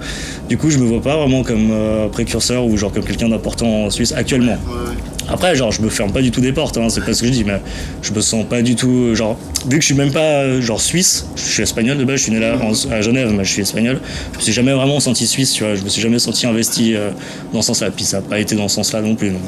Du 0.50 0.58
coup, 0.58 0.70
je 0.70 0.78
me 0.78 0.86
vois 0.86 1.02
pas 1.02 1.18
vraiment 1.18 1.44
comme 1.44 1.70
euh, 1.72 2.08
précurseur 2.08 2.66
ou 2.66 2.78
genre 2.78 2.92
comme 2.92 3.04
quelqu'un 3.04 3.30
d'important 3.30 3.86
en 3.86 3.90
Suisse 3.90 4.12
actuellement. 4.14 4.58
Après, 5.28 5.56
genre, 5.56 5.72
je 5.72 5.82
me 5.82 5.90
ferme 5.90 6.12
pas 6.12 6.22
du 6.22 6.30
tout 6.30 6.40
des 6.42 6.52
portes, 6.54 6.78
hein, 6.78 6.88
c'est 6.90 7.04
pas 7.04 7.14
ce 7.14 7.22
que 7.22 7.28
je 7.28 7.32
dis, 7.32 7.44
mais 7.44 7.60
je 8.04 8.14
me 8.14 8.22
sens 8.22 8.46
pas 8.46 8.62
du 8.62 8.76
tout, 8.76 9.16
genre, 9.16 9.38
vu 9.68 9.78
que 9.78 9.82
je 9.82 9.88
suis 9.88 9.96
même 9.96 10.12
pas, 10.12 10.20
euh, 10.44 10.62
genre, 10.62 10.80
suisse, 10.80 11.26
je 11.36 11.42
suis 11.42 11.64
espagnol 11.64 11.98
de 11.98 12.04
base, 12.04 12.18
je 12.18 12.24
suis 12.24 12.32
né 12.32 12.40
là 12.40 12.56
en- 12.62 12.92
à 12.92 13.02
Genève, 13.02 13.34
mais 13.36 13.44
je 13.44 13.52
suis 13.52 13.62
espagnol, 13.64 14.00
je 14.34 14.38
me 14.38 14.44
suis 14.44 14.54
jamais 14.54 14.74
vraiment 14.74 15.00
senti 15.00 15.26
suisse, 15.26 15.52
tu 15.54 15.64
vois, 15.64 15.74
je 15.76 15.82
me 15.84 15.90
suis 15.90 16.02
jamais 16.02 16.20
senti 16.20 16.46
investi 16.46 16.96
euh, 16.96 17.10
dans 17.54 17.62
ce 17.62 17.68
sens-là, 17.68 17.90
puis 17.90 18.06
ça 18.06 18.18
a 18.18 18.22
pas 18.22 18.40
été 18.40 18.56
dans 18.56 18.68
ce 18.68 18.76
sens-là 18.76 19.02
non 19.02 19.16
plus, 19.16 19.30
donc. 19.32 19.42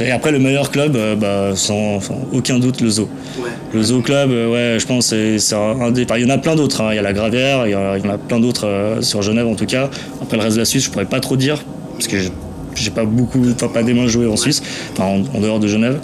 Et 0.00 0.10
après, 0.10 0.32
le 0.32 0.38
meilleur 0.38 0.70
club, 0.70 0.96
euh, 0.96 1.14
bah, 1.14 1.52
sans, 1.54 2.00
sans 2.00 2.18
aucun 2.32 2.58
doute, 2.58 2.80
le 2.80 2.88
Zoo. 2.90 3.08
Ouais. 3.38 3.50
Le 3.74 3.82
Zoo 3.82 4.00
Club, 4.00 4.30
euh, 4.30 4.50
ouais, 4.74 4.78
je 4.80 4.86
pense, 4.86 5.06
c'est 5.06 5.38
c'est 5.38 5.54
un, 5.54 5.90
des. 5.90 6.06
Il 6.16 6.22
y 6.22 6.24
en 6.24 6.30
a 6.34 6.38
plein 6.38 6.56
d'autres. 6.56 6.80
hein. 6.80 6.88
Il 6.92 6.96
y 6.96 6.98
a 6.98 7.02
la 7.02 7.12
Gravière, 7.12 7.66
il 7.66 7.70
y, 7.70 7.74
a- 7.74 7.98
il 7.98 8.04
y 8.04 8.08
en 8.08 8.12
a 8.14 8.18
plein 8.18 8.40
d'autres 8.40 8.66
euh, 8.66 9.02
sur 9.02 9.20
Genève 9.22 9.46
en 9.46 9.54
tout 9.54 9.66
cas. 9.66 9.90
Après 10.22 10.36
le 10.36 10.42
reste 10.42 10.54
de 10.56 10.60
la 10.60 10.64
Suisse, 10.64 10.84
je 10.84 10.90
pourrais 10.90 11.04
pas 11.04 11.20
trop 11.20 11.36
dire 11.36 11.62
parce 11.92 12.06
que 12.08 12.18
j'ai- 12.18 12.32
j'ai 12.76 12.90
pas 12.90 13.04
beaucoup, 13.04 13.42
enfin 13.54 13.68
pas 13.68 13.82
des 13.82 13.92
mains 13.92 14.06
jouées 14.06 14.26
en 14.26 14.36
Suisse, 14.36 14.62
enfin 14.92 15.04
en, 15.04 15.36
en 15.36 15.40
dehors 15.40 15.58
de 15.60 15.68
Genève. 15.68 15.98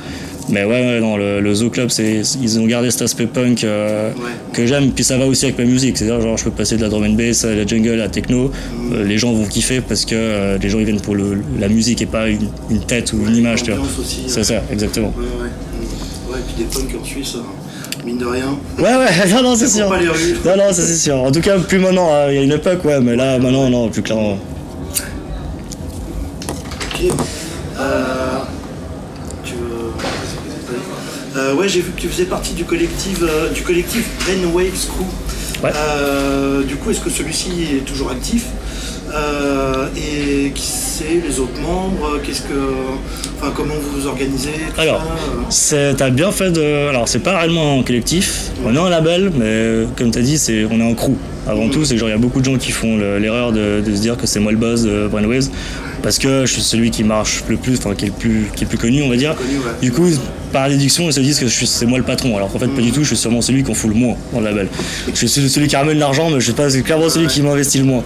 Mais 0.50 0.62
ouais, 0.64 0.70
ouais, 0.70 1.00
non, 1.00 1.16
le, 1.16 1.40
le 1.40 1.54
Zoo 1.54 1.70
Club, 1.70 1.88
c'est 1.90 2.20
ils 2.42 2.60
ont 2.60 2.66
gardé 2.66 2.90
cet 2.90 3.02
aspect 3.02 3.26
punk 3.26 3.64
euh, 3.64 4.10
Ouais. 4.12 4.30
que 4.52 4.66
j'aime. 4.66 4.90
Puis 4.90 5.02
ça 5.04 5.16
va 5.16 5.26
aussi 5.26 5.46
avec 5.46 5.58
ma 5.58 5.64
musique. 5.64 5.96
C'est-à-dire, 5.96 6.20
genre, 6.20 6.36
je 6.36 6.44
peux 6.44 6.50
passer 6.50 6.76
de 6.76 6.82
la 6.82 6.88
drum 6.88 7.02
and 7.04 7.14
bass 7.14 7.44
à 7.44 7.54
la 7.54 7.66
jungle, 7.66 7.90
à 7.92 7.96
la 7.96 8.08
techno. 8.08 8.50
Euh, 8.92 9.04
les 9.04 9.16
gens 9.16 9.32
vont 9.32 9.46
kiffer 9.46 9.80
parce 9.80 10.04
que 10.04 10.14
euh, 10.14 10.58
les 10.58 10.68
gens 10.68 10.78
ils 10.78 10.84
viennent 10.84 11.00
pour 11.00 11.14
le, 11.14 11.38
la 11.58 11.68
musique 11.68 12.02
et 12.02 12.06
pas 12.06 12.28
une, 12.28 12.48
une 12.70 12.80
tête 12.80 13.12
ou 13.14 13.26
une 13.26 13.36
image, 13.36 13.62
C'est 14.28 14.44
ça, 14.44 14.62
exactement. 14.70 15.12
Ouais, 15.16 15.24
ouais. 15.24 15.48
Mm. 15.48 16.32
Ouais, 16.32 16.38
et 16.38 16.42
puis 16.54 16.64
des 16.64 16.70
punks 16.70 17.00
en 17.00 17.04
Suisse, 17.04 17.36
euh, 17.36 18.04
mine 18.06 18.18
de 18.18 18.26
rien. 18.26 18.58
Ouais, 18.78 18.84
ouais, 18.84 19.28
non, 19.34 19.42
non, 19.42 19.56
c'est 19.56 19.68
sûr. 19.68 19.88
pas 19.88 19.98
les 19.98 20.08
rues. 20.08 20.36
Non, 20.44 20.56
non, 20.58 20.72
ça 20.72 20.82
c'est 20.82 20.96
sûr. 20.96 21.16
En 21.16 21.32
tout 21.32 21.40
cas, 21.40 21.58
plus 21.58 21.78
maintenant, 21.78 22.10
hein, 22.12 22.26
il 22.28 22.34
y 22.34 22.38
a 22.38 22.42
une 22.42 22.52
époque, 22.52 22.84
ouais, 22.84 23.00
mais 23.00 23.16
là, 23.16 23.38
maintenant, 23.38 23.70
non, 23.70 23.88
plus 23.88 24.02
clairement. 24.02 24.38
Ok. 26.92 27.10
Euh, 27.78 28.38
tu 29.42 29.54
veux... 29.54 29.90
Euh, 31.44 31.54
ouais, 31.54 31.68
j'ai 31.68 31.80
vu 31.80 31.90
que 31.92 32.00
tu 32.00 32.08
faisais 32.08 32.24
partie 32.24 32.54
du 32.54 32.64
collectif, 32.64 33.18
euh, 33.22 33.50
du 33.50 33.62
collectif 33.62 34.04
Brainwave 34.24 34.70
Crew. 34.88 35.04
Ouais. 35.62 35.70
Euh, 35.74 36.62
du 36.62 36.76
coup, 36.76 36.90
est-ce 36.90 37.00
que 37.00 37.10
celui-ci 37.10 37.50
est 37.76 37.84
toujours 37.84 38.10
actif 38.10 38.46
Et 39.96 40.50
qui 40.54 40.62
c'est 40.66 41.20
les 41.26 41.38
autres 41.40 41.60
membres 41.60 42.18
Qu'est-ce 42.24 42.42
que, 42.42 42.54
enfin, 43.40 43.52
comment 43.54 43.74
vous 43.74 44.00
vous 44.00 44.06
organisez 44.06 44.50
Alors, 44.78 45.02
c'est- 45.50 45.94
t'as 45.94 46.10
bien 46.10 46.30
fait 46.32 46.50
de. 46.50 46.88
Alors, 46.88 47.08
c'est 47.08 47.18
pas 47.20 47.38
réellement 47.38 47.78
un 47.80 47.82
collectif, 47.82 48.50
on 48.64 48.74
est 48.74 48.78
un 48.78 48.88
label, 48.88 49.30
mais 49.38 49.86
comme 49.96 50.10
t'as 50.10 50.20
dit, 50.22 50.38
c'est, 50.38 50.64
on 50.64 50.78
est 50.80 50.90
un 50.90 50.94
crew. 50.94 51.12
Avant 51.46 51.68
tout, 51.68 51.84
c'est 51.84 51.96
genre, 51.98 52.08
il 52.08 52.12
y 52.12 52.14
a 52.14 52.18
beaucoup 52.18 52.40
de 52.40 52.44
gens 52.46 52.56
qui 52.56 52.72
font 52.72 52.96
le- 52.96 53.18
l'erreur 53.18 53.52
de, 53.52 53.82
de 53.84 53.94
se 53.94 54.00
dire 54.00 54.16
que 54.16 54.26
c'est 54.26 54.40
moi 54.40 54.50
le 54.50 54.56
boss 54.58 54.82
de 54.82 55.08
Brainwaves, 55.08 55.48
parce 56.04 56.18
que 56.18 56.44
je 56.44 56.52
suis 56.52 56.60
celui 56.60 56.90
qui 56.90 57.02
marche 57.02 57.42
le 57.48 57.56
plus, 57.56 57.78
enfin, 57.78 57.94
qui 57.94 58.04
est 58.04 58.08
le 58.08 58.14
plus, 58.14 58.50
qui 58.54 58.62
est 58.62 58.66
le 58.66 58.68
plus 58.68 58.76
connu, 58.76 59.02
on 59.02 59.08
va 59.08 59.16
dire. 59.16 59.34
Connu, 59.34 59.56
ouais. 59.56 59.72
Du 59.80 59.90
coup, 59.90 60.06
par 60.52 60.68
déduction, 60.68 61.06
ils 61.06 61.14
se 61.14 61.20
disent 61.20 61.40
que 61.40 61.48
c'est 61.48 61.86
moi 61.86 61.96
le 61.96 62.04
patron, 62.04 62.36
alors 62.36 62.52
qu'en 62.52 62.58
fait, 62.58 62.68
pas 62.68 62.82
du 62.82 62.92
tout, 62.92 63.00
je 63.00 63.08
suis 63.08 63.16
sûrement 63.16 63.40
celui 63.40 63.62
qu'on 63.62 63.72
fout 63.72 63.88
le 63.90 63.96
moins 63.96 64.14
dans 64.30 64.40
le 64.40 64.44
label. 64.44 64.68
Je 65.08 65.26
suis 65.26 65.48
celui 65.48 65.66
qui 65.66 65.76
ramène 65.76 65.98
l'argent, 65.98 66.28
mais 66.28 66.40
je 66.40 66.44
suis 66.44 66.52
pas 66.52 66.68
clairement 66.68 67.08
celui 67.08 67.26
qui 67.26 67.40
m'investit 67.40 67.78
le 67.78 67.84
moins. 67.84 68.04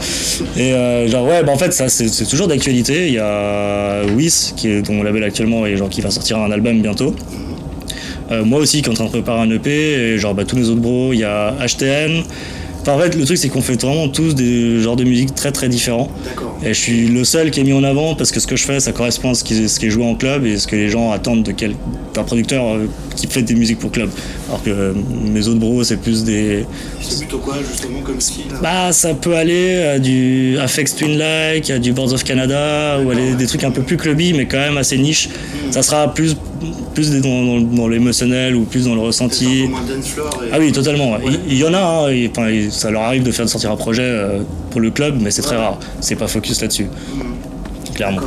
Et 0.57 0.73
euh, 0.73 1.09
genre, 1.09 1.27
ouais, 1.27 1.43
bah 1.43 1.51
en 1.51 1.59
fait, 1.59 1.73
ça, 1.73 1.89
c'est 1.89 2.25
toujours 2.27 2.47
d'actualité. 2.47 3.09
Il 3.09 3.15
y 3.15 3.19
a 3.19 4.05
Whis, 4.15 4.55
qui 4.57 4.69
est 4.69 4.83
dans 4.83 4.93
mon 4.93 5.03
label 5.03 5.25
actuellement, 5.25 5.67
et 5.67 5.77
genre, 5.77 5.89
qui 5.89 6.01
va 6.01 6.13
sortir 6.13 6.39
un 6.39 6.53
album 6.53 6.81
bientôt. 6.81 7.17
Euh, 8.31 8.45
moi 8.45 8.61
aussi, 8.61 8.81
qui 8.81 8.89
est 8.89 8.93
en 8.93 8.95
train 8.95 9.07
de 9.07 9.11
préparer 9.11 9.41
un 9.41 9.51
EP, 9.51 9.71
et 9.71 10.19
genre, 10.19 10.35
bah, 10.35 10.45
tous 10.45 10.55
mes 10.55 10.69
autres 10.69 10.81
bros, 10.81 11.13
il 11.13 11.19
y 11.19 11.25
a 11.25 11.53
HTN. 11.67 12.23
Enfin, 12.81 12.95
en 12.95 12.99
fait, 12.99 13.15
le 13.15 13.25
truc, 13.25 13.37
c'est 13.39 13.49
qu'on 13.49 13.61
fait 13.61 13.81
vraiment 13.81 14.09
tous 14.09 14.35
des 14.35 14.81
genres 14.83 14.97
de 14.97 15.05
musique 15.05 15.35
très 15.35 15.53
très 15.53 15.69
différents. 15.69 16.09
D'accord. 16.25 16.57
Et 16.63 16.69
je 16.69 16.79
suis 16.81 17.09
le 17.09 17.25
seul 17.25 17.51
qui 17.51 17.61
est 17.61 17.65
mis 17.65 17.73
en 17.73 17.85
avant 17.85 18.15
parce 18.15 18.31
que 18.31 18.41
ce 18.41 18.47
que 18.47 18.57
je 18.57 18.65
fais, 18.65 18.81
ça 18.81 18.93
correspond 18.93 19.31
à 19.31 19.35
ce 19.35 19.45
qui, 19.45 19.69
ce 19.69 19.79
qui 19.79 19.87
est 19.87 19.91
joué 19.91 20.05
en 20.05 20.15
club 20.15 20.47
et 20.47 20.57
ce 20.59 20.67
que 20.67 20.77
les 20.77 20.89
gens 20.89 21.11
attendent 21.11 21.43
de 21.43 21.53
quel- 21.53 21.75
d'un 22.15 22.23
producteur 22.25 22.65
euh, 22.67 22.87
qui 23.19 23.27
fait 23.27 23.43
des 23.43 23.55
musiques 23.55 23.79
pour 23.79 23.91
club. 23.91 24.11
Alors 24.49 24.63
que 24.63 24.71
euh, 24.71 24.93
mes 25.25 25.47
autres 25.49 25.59
bros, 25.61 25.83
c'est 25.85 25.97
plus 25.99 26.25
des. 26.25 26.65
C'est 27.01 27.19
plutôt 27.21 27.39
quoi, 27.39 27.57
justement, 27.69 28.01
comme 28.01 28.21
style 28.21 28.45
Bah, 28.63 28.93
ça 28.93 29.15
peut 29.15 29.35
aller 29.35 29.83
à 29.83 29.99
du 29.99 30.57
Afex 30.59 30.97
Twin 30.97 31.19
Like, 31.19 31.71
à 31.71 31.79
du 31.79 31.93
Boards 31.93 32.13
of 32.13 32.25
Canada, 32.25 32.99
ou 33.05 33.11
aller 33.11 33.35
des 33.35 33.47
trucs 33.47 33.65
un 33.65 33.71
peu 33.71 33.83
plus 33.83 33.97
clubby, 33.97 34.33
mais 34.33 34.47
quand 34.47 34.59
même 34.59 34.77
assez 34.79 34.99
niche. 34.99 35.29
Ça 35.71 35.83
sera 35.83 36.13
plus, 36.15 36.37
plus 36.95 37.11
dans, 37.21 37.45
dans, 37.45 37.61
dans 37.61 37.89
l'émotionnel 37.89 38.57
ou 38.57 38.63
plus 38.65 38.85
dans 38.87 38.95
le 38.95 39.01
ressenti. 39.01 39.63
peu 39.65 39.69
moins 39.71 39.81
dance 39.83 40.09
floor 40.09 40.41
et- 40.45 40.51
Ah 40.53 40.59
oui, 40.59 40.73
totalement. 40.73 41.13
ouais. 41.13 41.21
Il, 41.27 41.53
il 41.53 41.59
y 41.59 41.65
en 41.65 41.75
a, 41.75 41.79
hein, 41.79 42.09
et, 42.11 42.31
ça 42.71 42.91
leur 42.91 43.03
arrive 43.03 43.23
de 43.23 43.33
faire 43.33 43.45
de 43.45 43.51
sortir 43.51 43.71
un 43.71 43.77
projet 43.77 44.03
euh, 44.03 44.41
pour 44.71 44.81
le 44.81 44.91
club, 44.91 45.19
mais 45.21 45.31
c'est 45.31 45.43
très 45.43 45.57
rare. 45.57 45.79
C'est 46.01 46.17
pas 46.17 46.29
focus 46.29 46.61
là-dessus. 46.61 46.87
Clairement. 47.95 48.19
Ouais. 48.19 48.27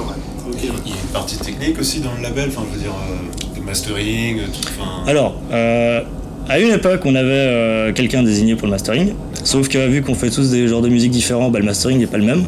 Ok. 0.49 0.57
Il 0.63 0.91
y 0.91 0.93
a 0.93 0.97
une 0.97 1.07
partie 1.13 1.37
technique 1.37 1.79
aussi 1.79 1.99
dans 2.01 2.13
le 2.15 2.21
label, 2.23 2.49
enfin 2.49 2.63
je 2.71 2.75
veux 2.77 2.83
dire, 2.83 2.91
euh, 2.91 3.30
mastering, 3.71 4.41
enfin... 4.63 5.09
Alors, 5.09 5.35
euh, 5.53 6.01
à 6.49 6.59
une 6.59 6.71
époque, 6.71 7.01
on 7.05 7.15
avait 7.15 7.29
euh, 7.31 7.93
quelqu'un 7.93 8.21
désigné 8.21 8.55
pour 8.55 8.67
le 8.67 8.71
mastering. 8.71 9.13
Sauf 9.45 9.69
que 9.69 9.87
vu 9.87 10.01
qu'on 10.01 10.13
fait 10.13 10.29
tous 10.29 10.51
des 10.51 10.67
genres 10.67 10.81
de 10.81 10.89
musique 10.89 11.11
différents, 11.11 11.49
bah, 11.49 11.59
le 11.59 11.65
mastering 11.65 11.97
n'est 11.97 12.05
pas 12.05 12.17
le 12.17 12.25
même. 12.25 12.43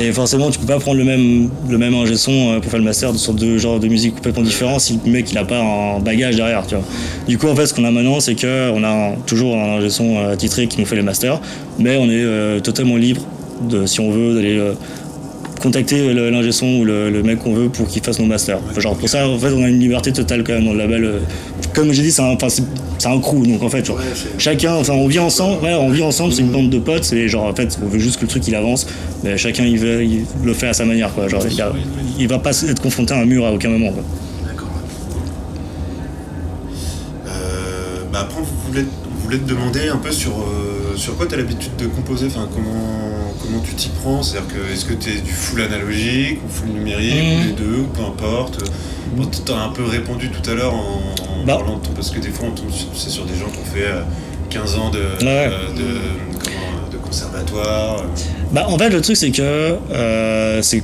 Et 0.00 0.10
forcément, 0.10 0.50
tu 0.50 0.58
peux 0.58 0.66
pas 0.66 0.80
prendre 0.80 0.98
le 0.98 1.04
même, 1.04 1.48
le 1.68 1.78
même 1.78 1.94
ingé 1.94 2.16
son 2.16 2.32
euh, 2.32 2.60
pour 2.60 2.68
faire 2.68 2.80
le 2.80 2.84
master 2.84 3.14
sur 3.14 3.32
deux 3.32 3.58
genres 3.58 3.78
de 3.78 3.86
musique 3.86 4.16
complètement 4.16 4.42
différents 4.42 4.80
si 4.80 4.98
le 5.04 5.10
mec 5.12 5.30
il 5.30 5.38
a 5.38 5.44
pas 5.44 5.60
un 5.60 6.00
bagage 6.00 6.34
derrière. 6.34 6.64
Du 7.28 7.38
coup, 7.38 7.46
en 7.46 7.54
fait, 7.54 7.66
ce 7.66 7.74
qu'on 7.74 7.84
a 7.84 7.92
maintenant, 7.92 8.18
c'est 8.18 8.34
qu'on 8.34 8.82
a 8.82 9.12
toujours 9.26 9.54
un 9.56 9.78
ingé 9.78 9.88
son 9.88 10.16
euh, 10.16 10.32
attitré 10.32 10.66
qui 10.66 10.80
nous 10.80 10.86
fait 10.86 10.96
les 10.96 11.02
masters, 11.02 11.40
mais 11.78 11.96
on 11.96 12.06
est 12.06 12.24
euh, 12.24 12.58
totalement 12.58 12.96
libre 12.96 13.22
de, 13.68 13.86
si 13.86 14.00
on 14.00 14.10
veut, 14.10 14.34
d'aller 14.34 14.58
euh, 14.58 14.72
contacter 15.60 16.12
l'ingé 16.12 16.50
son 16.52 16.66
ou 16.66 16.84
le, 16.84 17.10
le 17.10 17.22
mec 17.22 17.38
qu'on 17.38 17.54
veut 17.54 17.68
pour 17.68 17.86
qu'il 17.86 18.02
fasse 18.02 18.18
nos 18.18 18.26
masters. 18.26 18.58
Genre 18.78 18.96
pour 18.96 19.08
ça, 19.08 19.28
en 19.28 19.38
fait, 19.38 19.52
on 19.52 19.62
a 19.62 19.68
une 19.68 19.78
liberté 19.78 20.12
totale 20.12 20.42
quand 20.42 20.54
même 20.54 20.64
dans 20.64 20.72
le 20.72 20.78
label. 20.78 21.04
euh. 21.04 21.18
Comme 21.74 21.92
j'ai 21.92 22.02
dit, 22.02 22.10
c'est 22.10 22.22
un, 22.22 22.32
un 22.36 23.20
crew, 23.20 23.46
donc 23.46 23.62
en 23.62 23.68
fait, 23.68 23.84
genre, 23.86 23.98
chacun, 24.38 24.74
enfin, 24.74 24.94
on 24.94 25.06
vit 25.06 25.20
ensemble, 25.20 25.62
ouais, 25.62 25.74
on 25.74 25.88
vit 25.90 26.02
ensemble, 26.02 26.32
c'est 26.32 26.42
une 26.42 26.50
bande 26.50 26.68
de 26.70 26.78
potes, 26.80 27.04
c'est 27.04 27.28
genre, 27.28 27.44
en 27.44 27.54
fait, 27.54 27.78
on 27.82 27.86
veut 27.86 27.98
juste 28.00 28.16
que 28.16 28.22
le 28.22 28.28
truc 28.28 28.46
il 28.48 28.54
avance, 28.56 28.86
mais 29.22 29.36
chacun 29.38 29.64
il, 29.64 29.78
veut, 29.78 30.02
il 30.04 30.24
le 30.44 30.52
fait 30.52 30.66
à 30.68 30.72
sa 30.72 30.84
manière, 30.84 31.14
quoi. 31.14 31.28
Genre, 31.28 31.42
il, 31.48 31.60
a- 31.62 31.72
il 32.18 32.26
va 32.26 32.38
pas 32.40 32.50
être 32.62 32.82
confronté 32.82 33.14
à 33.14 33.18
un 33.18 33.24
mur 33.24 33.46
à 33.46 33.52
aucun 33.52 33.68
moment, 33.68 33.92
quoi. 33.92 34.02
Euh, 37.28 38.00
bah 38.12 38.20
après, 38.22 38.40
vous 38.40 38.46
voulez, 38.72 38.82
vous 38.82 39.20
voulez 39.24 39.38
te 39.38 39.48
demander 39.48 39.88
un 39.88 39.96
peu 39.98 40.10
sur, 40.10 40.32
euh, 40.32 40.96
sur 40.96 41.16
quoi 41.16 41.26
tu 41.26 41.34
as 41.34 41.38
l'habitude 41.38 41.76
de 41.78 41.86
composer, 41.86 42.26
enfin, 42.26 42.48
comment, 42.52 43.19
comment 43.50 43.62
tu 43.62 43.74
t'y 43.74 43.88
prends 43.88 44.22
C'est-à-dire 44.22 44.48
que 44.54 44.72
est-ce 44.72 44.84
que 44.84 44.94
tu 44.94 45.10
es 45.10 45.20
du 45.20 45.32
full 45.32 45.60
analogique 45.62 46.38
ou 46.44 46.48
full 46.48 46.68
numérique, 46.68 47.38
ou 47.40 47.46
les 47.46 47.52
deux, 47.52 47.78
ou 47.80 47.86
peu 47.86 48.02
importe? 48.02 48.58
Bon, 49.16 49.24
tu 49.26 49.52
as 49.52 49.56
un 49.56 49.70
peu 49.70 49.84
répondu 49.84 50.30
tout 50.30 50.48
à 50.50 50.54
l'heure 50.54 50.74
en, 50.74 50.78
en 50.78 51.44
Bah. 51.44 51.56
parlant 51.56 51.78
de 51.78 51.84
ton- 51.86 51.92
parce 51.92 52.10
que 52.10 52.20
des 52.20 52.28
fois 52.30 52.46
on 52.48 52.52
tombe 52.54 52.70
sur, 52.70 52.86
c'est 52.94 53.10
sur 53.10 53.24
des 53.24 53.34
gens 53.34 53.46
qui 53.50 53.58
ont 53.58 53.74
fait 53.74 53.86
euh, 53.86 54.02
15 54.50 54.76
ans 54.76 54.90
de, 54.90 54.98
Ouais. 54.98 55.48
euh, 55.50 55.68
de, 55.76 56.38
comment, 56.44 56.90
de 56.92 56.96
conservatoire. 56.98 58.00
euh. 58.00 58.04
Bah, 58.52 58.66
en 58.68 58.78
fait, 58.78 58.90
le 58.90 59.00
truc, 59.00 59.16
c'est 59.16 59.30
que 59.30 59.42
euh, 59.42 60.62
c'est 60.62 60.82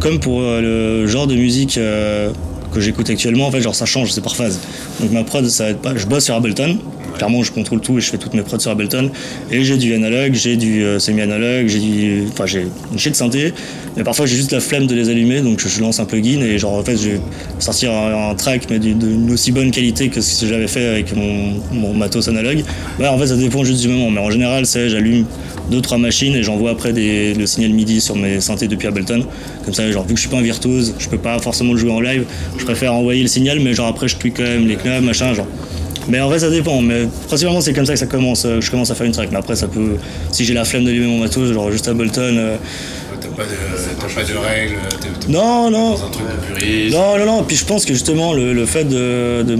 comme 0.00 0.18
pour 0.18 0.40
euh, 0.40 0.60
le 1.02 1.06
genre 1.06 1.26
de 1.28 1.34
musique 1.36 1.78
euh, 1.78 2.32
que 2.72 2.80
j'écoute 2.80 3.08
actuellement, 3.10 3.46
en 3.46 3.50
fait, 3.52 3.60
genre 3.60 3.74
ça 3.74 3.86
change, 3.86 4.10
c'est 4.12 4.20
par 4.22 4.34
phase. 4.34 4.58
Donc 5.00 5.12
ma 5.12 5.22
prod, 5.24 5.46
ça 5.48 5.64
va 5.64 5.70
être 5.70 5.80
pas. 5.82 5.94
Je 5.96 6.06
bosse 6.06 6.24
sur 6.24 6.34
Ableton. 6.34 6.78
Clairement, 7.22 7.44
je 7.44 7.52
contrôle 7.52 7.80
tout 7.80 7.98
et 7.98 8.00
je 8.00 8.10
fais 8.10 8.18
toutes 8.18 8.34
mes 8.34 8.42
prods 8.42 8.58
sur 8.58 8.72
Ableton. 8.72 9.08
Et 9.52 9.62
j'ai 9.62 9.76
du 9.76 9.94
analogue, 9.94 10.34
j'ai 10.34 10.56
du 10.56 10.82
euh, 10.82 10.98
semi-analogue, 10.98 11.68
j'ai 11.68 11.78
du. 11.78 12.24
Enfin, 12.32 12.46
j'ai 12.46 12.66
une 12.90 12.98
chier 12.98 13.12
de 13.12 13.16
synthé. 13.16 13.54
Mais 13.96 14.02
parfois, 14.02 14.26
j'ai 14.26 14.34
juste 14.34 14.50
la 14.50 14.58
flemme 14.58 14.88
de 14.88 14.94
les 14.96 15.08
allumer, 15.08 15.40
donc 15.40 15.64
je, 15.64 15.80
lance 15.80 16.00
un 16.00 16.04
plugin 16.04 16.40
et 16.40 16.58
genre, 16.58 16.72
en 16.72 16.82
fait, 16.82 16.96
je 16.96 17.10
vais 17.10 17.20
sortir 17.60 17.92
un, 17.92 18.34
track, 18.34 18.62
mais 18.70 18.80
d'une 18.80 19.30
aussi 19.30 19.52
bonne 19.52 19.70
qualité 19.70 20.08
que 20.08 20.20
ce 20.20 20.40
que 20.40 20.48
j'avais 20.48 20.66
fait 20.66 20.84
avec 20.84 21.14
mon, 21.14 21.94
matos 21.94 22.26
analogue. 22.26 22.64
Ouais, 22.98 23.06
en 23.06 23.16
fait, 23.16 23.28
ça 23.28 23.36
dépend 23.36 23.62
juste 23.62 23.82
du 23.82 23.88
moment. 23.88 24.10
Mais 24.10 24.20
en 24.20 24.32
général, 24.32 24.66
c'est 24.66 24.88
j'allume 24.88 25.24
deux 25.70 25.80
trois 25.80 25.98
machines 25.98 26.34
et 26.34 26.42
j'envoie 26.42 26.72
après 26.72 26.92
des, 26.92 27.34
le 27.34 27.46
signal 27.46 27.70
MIDI 27.70 28.00
sur 28.00 28.16
mes 28.16 28.40
synthés 28.40 28.66
depuis 28.66 28.88
Ableton. 28.88 29.24
Comme 29.64 29.74
ça, 29.74 29.88
genre 29.92 30.04
vu 30.04 30.14
que 30.14 30.16
je 30.16 30.22
suis 30.22 30.30
pas 30.30 30.38
un 30.38 30.42
virtuose, 30.42 30.96
je 30.98 31.08
peux 31.08 31.18
pas 31.18 31.38
forcément 31.38 31.72
le 31.72 31.78
jouer 31.78 31.92
en 31.92 32.00
live. 32.00 32.24
Je 32.58 32.64
préfère 32.64 32.94
envoyer 32.94 33.22
le 33.22 33.28
signal, 33.28 33.60
mais 33.60 33.74
genre 33.74 33.86
après 33.86 34.08
je 34.08 34.16
tweak 34.16 34.38
quand 34.38 34.42
même 34.42 34.66
les 34.66 34.74
knobs, 34.74 35.04
machin, 35.04 35.34
genre. 35.34 35.46
Mais 36.08 36.20
en 36.20 36.28
vrai, 36.28 36.38
ça 36.38 36.50
dépend. 36.50 36.80
Mais 36.80 37.06
principalement, 37.28 37.60
c'est 37.60 37.72
comme 37.72 37.86
ça 37.86 37.92
que 37.92 37.98
ça 37.98 38.06
commence. 38.06 38.44
euh, 38.44 38.60
Je 38.60 38.70
commence 38.70 38.90
à 38.90 38.94
faire 38.94 39.06
une 39.06 39.12
track. 39.12 39.28
Mais 39.30 39.38
après, 39.38 39.56
ça 39.56 39.68
peut. 39.68 39.96
Si 40.32 40.44
j'ai 40.44 40.54
la 40.54 40.64
flemme 40.64 40.84
d'allumer 40.84 41.06
mon 41.06 41.18
matos, 41.18 41.52
genre 41.52 41.70
juste 41.70 41.88
Ableton. 41.88 42.20
euh, 42.36 42.56
T'as 43.20 43.28
pas, 43.28 43.42
de- 43.44 44.14
pas 44.14 44.24
de 44.24 44.36
règles, 44.38 44.74
t'es 45.00 45.26
t'es 45.26 45.32
Non, 45.32 45.70
non. 45.70 45.90
dans 45.94 46.06
un 46.06 46.10
truc 46.10 46.24
de 46.26 46.54
puriste. 46.60 46.94
Non, 46.96 47.18
non, 47.18 47.24
non. 47.26 47.42
Puis 47.44 47.56
je 47.56 47.64
pense 47.64 47.84
que 47.84 47.92
justement, 47.94 48.32
le, 48.32 48.52
le 48.52 48.66
fait 48.66 48.84
de, 48.84 49.42
de 49.42 49.58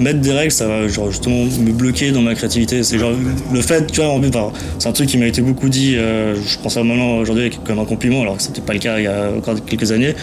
mettre 0.00 0.20
des 0.20 0.32
règles, 0.32 0.50
ça 0.52 0.66
va 0.66 0.88
genre, 0.88 1.10
justement 1.10 1.44
me 1.44 1.72
bloquer 1.72 2.10
dans 2.10 2.22
ma 2.22 2.34
créativité. 2.34 2.82
C'est 2.82 2.98
genre 2.98 3.12
le 3.52 3.60
fait, 3.60 3.86
tu 3.92 4.00
vois, 4.00 4.10
en 4.10 4.18
enfin, 4.24 4.50
c'est 4.78 4.88
un 4.88 4.92
truc 4.92 5.08
qui 5.08 5.18
m'a 5.18 5.26
été 5.26 5.42
beaucoup 5.42 5.68
dit, 5.68 5.96
euh, 5.96 6.34
je 6.34 6.58
pense 6.58 6.76
à 6.76 6.82
maintenant 6.82 7.18
aujourd'hui 7.18 7.50
comme 7.64 7.78
un 7.78 7.84
compliment, 7.84 8.22
alors 8.22 8.36
que 8.36 8.42
c'était 8.42 8.60
pas 8.60 8.72
le 8.72 8.78
cas 8.78 8.98
il 8.98 9.04
y 9.04 9.08
a 9.08 9.30
encore 9.36 9.54
quelques 9.64 9.92
années, 9.92 10.14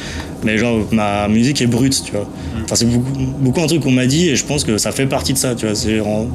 mais 0.43 0.57
genre 0.57 0.79
ma 0.91 1.27
musique 1.27 1.61
est 1.61 1.67
brute, 1.67 2.01
tu 2.05 2.11
vois. 2.11 2.27
Enfin, 2.65 2.75
c'est 2.75 2.85
beaucoup, 2.89 3.11
beaucoup 3.39 3.61
un 3.61 3.67
truc 3.67 3.81
qu'on 3.81 3.91
m'a 3.91 4.05
dit 4.07 4.29
et 4.29 4.35
je 4.35 4.43
pense 4.45 4.63
que 4.63 4.77
ça 4.77 4.91
fait 4.91 5.05
partie 5.05 5.33
de 5.33 5.37
ça, 5.37 5.55
tu 5.55 5.65
vois. 5.65 5.75
C'est 5.75 5.99
en- 6.01 6.27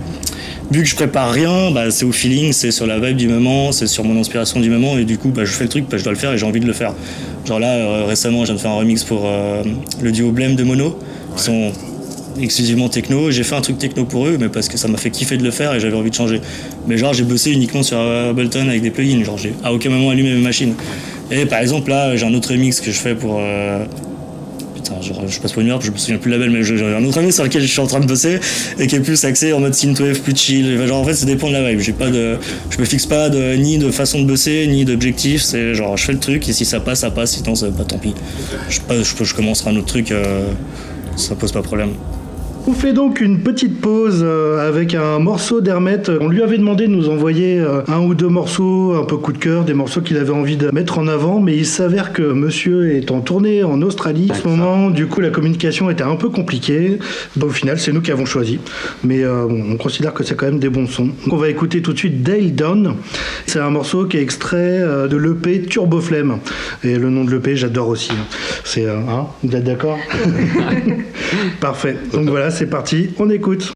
vu 0.70 0.83
que 0.83 0.88
je 0.88 0.94
prépare 0.94 1.31
rien, 1.33 1.70
bah, 1.70 1.90
c'est 1.90 2.05
au 2.07 2.12
feeling, 2.12 2.52
c'est 2.52 2.70
sur 2.70 2.87
la 2.87 2.98
vibe 2.98 3.16
du 3.16 3.28
moment, 3.28 3.72
c'est 3.72 3.87
sur 3.87 4.05
mon 4.05 4.18
inspiration 4.18 4.59
du 4.61 4.70
moment, 4.70 4.96
et 4.96 5.05
du 5.05 5.18
coup, 5.18 5.28
bah, 5.28 5.44
je 5.44 5.52
fais 5.52 5.64
le 5.64 5.68
truc, 5.70 5.85
bah, 5.90 5.98
je 5.98 6.05
dois 6.05 6.12
le 6.12 6.18
faire 6.18 6.33
et 6.33 6.38
j'ai 6.38 6.46
envie 6.46 6.61
de 6.61 6.66
le 6.66 6.72
faire. 6.72 6.94
Genre 7.44 7.59
là, 7.59 7.74
euh, 7.74 8.05
récemment, 8.07 8.40
je 8.40 8.46
viens 8.46 8.55
de 8.55 8.61
faire 8.61 8.70
un 8.70 8.76
remix 8.76 9.05
pour 9.05 9.22
euh, 9.26 9.62
le 10.00 10.12
duo 10.12 10.31
Blame 10.31 10.55
de 10.55 10.62
Mono, 10.62 10.98
qui 11.37 11.42
sont 11.42 11.72
exclusivement 12.40 12.88
techno. 12.88 13.30
J'ai 13.30 13.42
fait 13.42 13.54
un 13.54 13.60
truc 13.60 13.78
techno 13.78 14.04
pour 14.04 14.26
eux, 14.26 14.36
mais 14.40 14.48
parce 14.48 14.68
que 14.68 14.78
ça 14.78 14.88
m'a 14.88 14.98
fait 14.98 15.10
kiffer 15.10 15.36
de 15.36 15.44
le 15.44 15.50
faire 15.50 15.74
et 15.74 15.80
j'avais 15.80 15.96
envie 15.96 16.10
de 16.10 16.14
changer. 16.14 16.40
Mais 16.86 16.96
genre, 16.96 17.12
j'ai 17.14 17.24
bossé 17.24 17.50
uniquement 17.52 17.82
sur 17.82 17.98
Ableton 17.98 18.68
avec 18.68 18.82
des 18.82 18.90
plugins, 18.90 19.22
genre, 19.24 19.38
j'ai 19.38 19.52
à 19.64 19.72
aucun 19.72 19.90
moment 19.90 20.10
allumé 20.10 20.34
mes 20.34 20.40
machines. 20.40 20.74
Et 21.30 21.46
par 21.46 21.60
exemple, 21.60 21.90
là, 21.90 22.14
j'ai 22.16 22.26
un 22.26 22.34
autre 22.34 22.50
remix 22.50 22.80
que 22.80 22.90
je 22.90 22.98
fais 22.98 23.14
pour. 23.14 23.38
euh, 23.40 23.84
Putain, 24.74 24.96
je, 25.00 25.12
je 25.32 25.38
passe 25.40 25.52
pour 25.52 25.60
une 25.62 25.68
merde, 25.68 25.80
je 25.82 25.90
me 25.92 25.96
souviens 25.96 26.18
plus 26.18 26.28
de 26.30 26.36
la 26.36 26.40
belle, 26.42 26.50
mais 26.50 26.64
j'ai 26.64 26.82
un 26.82 27.04
autre 27.04 27.18
ami 27.18 27.32
sur 27.32 27.44
lequel 27.44 27.62
je 27.62 27.68
suis 27.68 27.80
en 27.80 27.86
train 27.86 28.00
de 28.00 28.06
bosser 28.06 28.40
et 28.80 28.86
qui 28.88 28.96
est 28.96 29.00
plus 29.00 29.24
axé 29.24 29.52
en 29.52 29.60
mode 29.60 29.74
synthwave, 29.74 30.20
plus 30.20 30.34
chill. 30.36 30.84
Genre 30.86 31.00
en 31.00 31.04
fait, 31.04 31.14
ça 31.14 31.24
dépend 31.24 31.48
de 31.48 31.52
la 31.52 31.70
vibe. 31.70 31.78
J'ai 31.80 31.92
pas 31.92 32.08
je 32.10 32.78
me 32.78 32.84
fixe 32.84 33.06
pas 33.06 33.30
de, 33.30 33.54
ni 33.54 33.78
de 33.78 33.90
façon 33.92 34.22
de 34.22 34.26
bosser, 34.26 34.66
ni 34.66 34.84
d'objectif. 34.84 35.42
C'est 35.42 35.74
genre, 35.74 35.96
je 35.96 36.04
fais 36.04 36.12
le 36.12 36.18
truc 36.18 36.48
et 36.48 36.52
si 36.52 36.64
ça 36.64 36.80
passe, 36.80 37.00
ça 37.00 37.10
passe. 37.12 37.32
Sinon, 37.36 37.54
ça, 37.54 37.68
bah 37.70 37.84
tant 37.86 37.98
pis. 37.98 38.14
Je, 38.68 38.80
je, 39.24 39.34
commencerai 39.34 39.70
un 39.70 39.76
autre 39.76 39.86
truc, 39.86 40.10
euh, 40.10 40.48
ça 41.16 41.36
pose 41.36 41.52
pas 41.52 41.62
problème. 41.62 41.90
On 42.64 42.75
fait 42.75 42.92
donc 42.92 43.20
une 43.20 43.40
petite 43.40 43.81
pause 43.81 44.20
euh, 44.22 44.68
avec 44.68 44.94
un 44.94 45.18
morceau 45.18 45.61
d'Hermet. 45.61 46.03
On 46.20 46.29
lui 46.29 46.42
avait 46.42 46.59
demandé 46.59 46.87
de 46.87 46.92
nous 46.92 47.09
envoyer 47.09 47.59
euh, 47.59 47.83
un 47.88 47.98
ou 47.98 48.14
deux 48.14 48.29
morceaux 48.29 48.94
un 48.94 49.03
peu 49.05 49.16
coup 49.16 49.33
de 49.33 49.38
cœur, 49.38 49.64
des 49.64 49.75
morceaux 49.75 50.01
qu'il 50.01 50.16
avait 50.16 50.31
envie 50.31 50.57
de 50.57 50.70
mettre 50.70 50.98
en 50.98 51.09
avant, 51.09 51.40
mais 51.40 51.57
il 51.57 51.66
s'avère 51.66 52.12
que 52.12 52.22
monsieur 52.22 52.94
est 52.94 53.11
en 53.11 53.20
tournée 53.20 53.64
en 53.64 53.83
Australie 53.83 54.29
en 54.31 54.35
ce 54.35 54.46
moment, 54.46 54.90
du 54.90 55.07
coup 55.09 55.20
la 55.20 55.31
communication 55.31 55.90
était 55.90 56.05
un 56.05 56.14
peu 56.14 56.29
compliquée. 56.29 57.01
Au 57.40 57.48
final, 57.48 57.81
c'est 57.81 57.90
nous 57.90 58.01
qui 58.01 58.12
avons 58.12 58.27
choisi, 58.27 58.61
mais 59.03 59.25
euh, 59.25 59.44
on 59.48 59.77
considère 59.77 60.14
que 60.14 60.22
c'est 60.22 60.37
quand 60.37 60.46
même 60.46 60.61
des 60.61 60.68
bons 60.70 60.87
sons. 60.87 61.07
Donc, 61.07 61.33
on 61.33 61.38
va 61.38 61.48
écouter 61.48 61.83
tout 61.83 61.92
de 61.92 61.98
suite 61.98 62.22
Dale 62.22 62.55
Down. 62.55 62.94
C'est 63.46 63.59
un 63.59 63.70
morceau 63.70 64.05
qui 64.07 64.18
est 64.18 64.22
extrait 64.22 64.79
de 65.09 65.16
l'EP 65.16 65.62
Turbo 65.62 66.01
Flemme. 66.01 66.38
Et 66.85 66.96
le 66.96 67.11
nom 67.11 67.25
de 67.25 67.33
l'EP, 67.33 67.57
j'adore 67.57 67.88
aussi. 67.88 68.12
hein. 68.12 68.25
C'est, 68.64 68.88
hein, 68.88 69.27
vous 69.42 69.57
êtes 69.57 69.64
d'accord? 69.64 69.98
Parfait. 71.61 71.96
Donc 72.12 72.29
voilà, 72.29 72.51
c'est 72.52 72.66
parti, 72.66 73.10
on 73.18 73.30
écoute. 73.30 73.72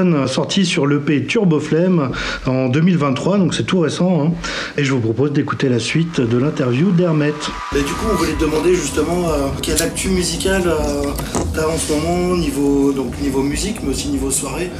Dunn, 0.00 0.26
sorti 0.26 0.64
sur 0.64 0.86
l'EP 0.86 1.26
Turbo 1.26 1.60
Flame 1.60 2.10
en 2.46 2.68
2023, 2.68 3.38
donc 3.38 3.54
c'est 3.54 3.64
tout 3.64 3.80
récent. 3.80 4.22
hein. 4.22 4.32
Et 4.78 4.84
je 4.84 4.92
vous 4.92 5.00
propose 5.00 5.32
d'écouter 5.32 5.68
la 5.68 5.78
suite 5.78 6.20
de 6.20 6.38
l'interview 6.38 6.90
d'Hermet. 6.90 7.34
du 7.72 7.82
coup, 7.82 8.06
on 8.10 8.14
voulait 8.16 8.32
te 8.32 8.40
demander 8.44 8.74
justement 8.74 9.28
euh, 9.28 9.48
quelle 9.60 9.82
actu 9.82 10.08
musicale 10.08 10.62
euh, 10.66 11.02
t'as 11.54 11.66
en 11.68 11.76
ce 11.76 11.92
moment, 11.92 12.36
niveau, 12.36 12.92
donc, 12.92 13.20
niveau 13.20 13.42
musique, 13.42 13.76
mais 13.82 13.90
aussi 13.90 14.08
niveau 14.08 14.30
soirée, 14.30 14.70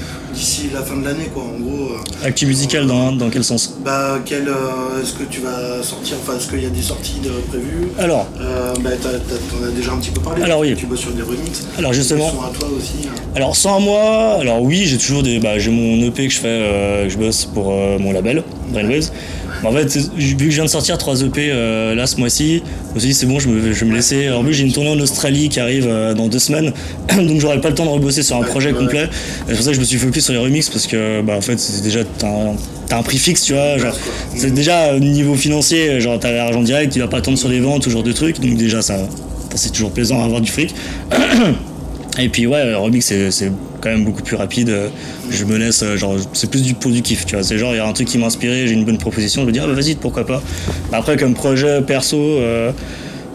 la 0.72 0.82
fin 0.82 0.96
de 0.96 1.04
l'année, 1.04 1.30
quoi. 1.32 1.42
En 1.44 1.58
gros, 1.60 1.92
euh, 1.94 2.26
Actu 2.26 2.46
musicale 2.46 2.86
dans, 2.86 3.12
dans 3.12 3.30
quel 3.30 3.44
sens? 3.44 3.74
Bah, 3.84 4.18
quel, 4.24 4.48
euh, 4.48 5.02
est-ce 5.02 5.12
que 5.14 5.24
tu 5.24 5.40
vas 5.40 5.82
sortir, 5.82 6.16
enfin, 6.22 6.36
est-ce 6.38 6.48
qu'il 6.48 6.62
y 6.62 6.66
a 6.66 6.70
des 6.70 6.82
sorties 6.82 7.20
de 7.22 7.30
prévues? 7.48 7.88
Alors, 7.98 8.26
euh, 8.40 8.72
bah, 8.80 8.90
T'en 9.00 9.66
as 9.66 9.70
déjà 9.70 9.92
un 9.92 9.96
petit 9.98 10.10
peu 10.10 10.20
parlé. 10.20 10.42
Alors, 10.42 10.60
oui. 10.60 10.74
Tu 10.76 10.86
bosses 10.86 11.00
sur 11.00 11.12
des 11.12 11.22
remixes. 11.22 11.66
Alors, 11.78 11.92
justement. 11.92 12.28
À 12.28 12.56
toi 12.56 12.68
aussi. 12.76 13.08
hein. 13.08 13.14
Alors 13.36 13.54
sans 13.56 13.80
moi, 13.80 14.38
alors 14.40 14.60
oui, 14.62 14.86
j'ai 14.86 14.98
toujours 14.98 15.22
des, 15.22 15.38
bah, 15.38 15.58
j'ai 15.58 15.70
mon 15.70 16.04
EP 16.06 16.26
que 16.26 16.32
je 16.34 16.38
fais, 16.40 17.04
que 17.04 17.08
je 17.08 17.16
bosse 17.16 17.44
pour 17.44 17.70
mon 17.98 18.12
label, 18.12 18.42
Brainwaves. 18.72 19.10
En 19.62 19.72
fait, 19.72 19.94
vu 20.16 20.36
que 20.36 20.50
je 20.50 20.56
viens 20.56 20.64
de 20.64 20.70
sortir 20.70 20.96
trois 20.96 21.20
EP 21.22 21.50
euh, 21.50 21.94
là 21.94 22.06
ce 22.06 22.16
mois-ci, 22.16 22.62
je 22.90 22.94
me 22.94 23.00
suis 23.00 23.08
dit 23.10 23.14
c'est 23.14 23.26
bon, 23.26 23.38
je, 23.38 23.48
me, 23.48 23.72
je 23.72 23.80
vais 23.80 23.90
me 23.90 23.94
laisser. 23.94 24.30
En 24.30 24.42
plus, 24.42 24.54
j'ai 24.54 24.64
une 24.64 24.72
tournée 24.72 24.90
en 24.90 24.98
Australie 24.98 25.48
qui 25.48 25.60
arrive 25.60 25.86
euh, 25.86 26.14
dans 26.14 26.28
deux 26.28 26.38
semaines, 26.38 26.72
donc 27.16 27.40
j'aurai 27.40 27.60
pas 27.60 27.68
le 27.68 27.74
temps 27.74 27.84
de 27.84 27.90
rebosser 27.90 28.22
sur 28.22 28.36
un 28.36 28.42
projet 28.42 28.72
complet. 28.72 29.04
Et 29.04 29.08
C'est 29.48 29.54
pour 29.54 29.64
ça 29.64 29.70
que 29.70 29.76
je 29.76 29.80
me 29.80 29.84
suis 29.84 29.98
focus 29.98 30.24
sur 30.24 30.32
les 30.32 30.38
remixes 30.38 30.70
parce 30.70 30.86
que 30.86 31.20
bah 31.22 31.34
en 31.36 31.40
fait 31.40 31.58
c'est 31.58 31.82
déjà 31.82 32.00
t'as 32.18 32.96
un, 32.96 33.02
prix 33.02 33.18
fixe, 33.18 33.42
tu 33.42 33.52
vois. 33.52 33.76
Genre, 33.76 33.94
c'est 34.34 34.52
déjà 34.52 34.94
au 34.94 34.98
niveau 34.98 35.34
financier, 35.34 36.00
genre 36.00 36.18
t'as 36.18 36.32
l'argent 36.32 36.62
direct, 36.62 36.92
tu 36.92 37.00
vas 37.00 37.08
pas 37.08 37.18
attendre 37.18 37.38
sur 37.38 37.48
les 37.48 37.60
ventes, 37.60 37.88
genre 37.88 38.02
de 38.02 38.12
trucs. 38.12 38.40
Donc 38.40 38.56
déjà 38.56 38.80
ça, 38.80 38.96
c'est 39.54 39.72
toujours 39.72 39.92
plaisant 39.92 40.20
d'avoir 40.22 40.40
du 40.40 40.50
fric. 40.50 40.74
Et 42.18 42.28
puis 42.28 42.46
ouais, 42.46 42.64
le 42.64 42.76
remix 42.76 43.04
c'est 43.04 43.52
quand 43.80 43.90
même 43.90 44.04
beaucoup 44.04 44.22
plus 44.22 44.36
rapide. 44.36 44.72
Je 45.30 45.44
me 45.44 45.56
laisse, 45.56 45.82
euh, 45.82 45.96
genre, 45.96 46.16
c'est 46.32 46.50
plus 46.50 46.62
du 46.62 46.74
pour 46.74 46.90
du 46.90 47.02
kiff, 47.02 47.26
tu 47.26 47.34
vois. 47.34 47.44
C'est 47.44 47.58
genre, 47.58 47.72
il 47.72 47.76
y 47.76 47.80
a 47.80 47.86
un 47.86 47.92
truc 47.92 48.08
qui 48.08 48.18
m'a 48.18 48.26
inspiré, 48.26 48.66
j'ai 48.66 48.74
une 48.74 48.84
bonne 48.84 48.98
proposition, 48.98 49.42
je 49.42 49.46
me 49.46 49.52
dis, 49.52 49.58
ah 49.58 49.66
bah 49.66 49.72
vas-y, 49.72 49.94
pourquoi 49.94 50.26
pas. 50.26 50.42
Après, 50.92 51.16
comme 51.16 51.34
projet 51.34 51.80
perso, 51.82 52.16
euh, 52.18 52.70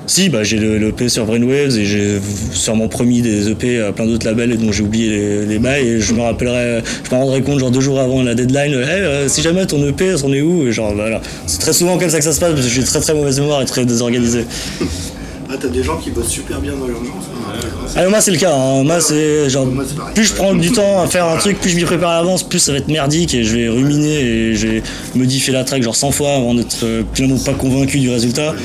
si, 0.07 0.29
bah 0.29 0.43
j'ai 0.43 0.57
le, 0.57 0.77
le 0.77 0.89
EP 0.89 1.09
sur 1.09 1.25
Brainwaves 1.25 1.79
et 1.79 1.85
j'ai 1.85 2.19
sûrement 2.51 2.87
promis 2.87 3.23
des 3.23 3.49
EP 3.49 3.81
à 3.81 3.91
plein 3.91 4.05
d'autres 4.05 4.27
labels 4.27 4.51
et 4.51 4.57
dont 4.57 4.71
j'ai 4.71 4.83
oublié 4.83 5.09
les, 5.09 5.45
les 5.47 5.57
bails 5.57 5.87
et 5.87 5.99
je 5.99 6.13
me 6.13 6.21
rappellerai, 6.21 6.83
je 7.03 7.15
me 7.15 7.19
rendrai 7.19 7.41
compte 7.41 7.59
genre 7.59 7.71
deux 7.71 7.81
jours 7.81 7.99
avant 7.99 8.21
la 8.21 8.35
deadline, 8.35 8.73
hey, 8.73 9.01
euh, 9.01 9.27
si 9.27 9.41
jamais 9.41 9.65
ton 9.65 9.83
EP, 9.87 10.15
c'en 10.17 10.31
est 10.31 10.41
où? 10.41 10.71
Genre 10.71 10.93
voilà, 10.93 11.21
c'est 11.47 11.59
très 11.59 11.73
souvent 11.73 11.97
comme 11.97 12.09
ça 12.09 12.19
que 12.19 12.23
ça 12.23 12.33
se 12.33 12.39
passe 12.39 12.53
parce 12.53 12.67
que 12.67 12.71
j'ai 12.71 12.83
très 12.83 12.99
très 12.99 13.15
mauvaise 13.15 13.39
mémoire 13.39 13.63
et 13.63 13.65
très 13.65 13.83
désorganisé. 13.83 14.45
Ah, 15.47 15.53
t'as 15.61 15.67
des 15.67 15.83
gens 15.83 15.97
qui 15.97 16.09
bossent 16.09 16.27
super 16.29 16.59
bien 16.59 16.73
dans 16.75 16.87
l'urgence. 16.87 17.25
hein. 17.31 17.53
Ah, 17.95 18.09
moi 18.09 18.19
c'est 18.19 18.31
le 18.31 18.37
cas, 18.37 18.51
hein. 18.53 18.83
moi 18.83 18.99
c'est 18.99 19.47
genre 19.49 19.65
Moi, 19.67 19.83
plus 20.13 20.23
je 20.25 20.33
prends 20.33 20.53
du 20.55 20.71
temps 20.71 21.01
à 21.01 21.07
faire 21.07 21.25
un 21.27 21.37
truc, 21.37 21.59
plus 21.61 21.69
je 21.69 21.75
m'y 21.75 21.83
prépare 21.83 22.09
à 22.09 22.15
l'avance, 22.17 22.41
plus 22.43 22.59
ça 22.59 22.71
va 22.71 22.79
être 22.79 22.87
merdique 22.87 23.33
et 23.35 23.43
je 23.43 23.55
vais 23.55 23.69
ruminer 23.69 24.19
et 24.19 24.55
je 24.55 24.67
vais 24.67 24.83
modifier 25.13 25.53
la 25.53 25.63
track 25.63 25.83
genre 25.83 25.95
100 25.95 26.11
fois 26.11 26.33
avant 26.33 26.55
d'être 26.55 26.83
euh, 26.83 27.03
finalement 27.13 27.37
pas 27.37 27.53
convaincu 27.53 27.99
du 27.99 28.09
résultat. 28.09 28.55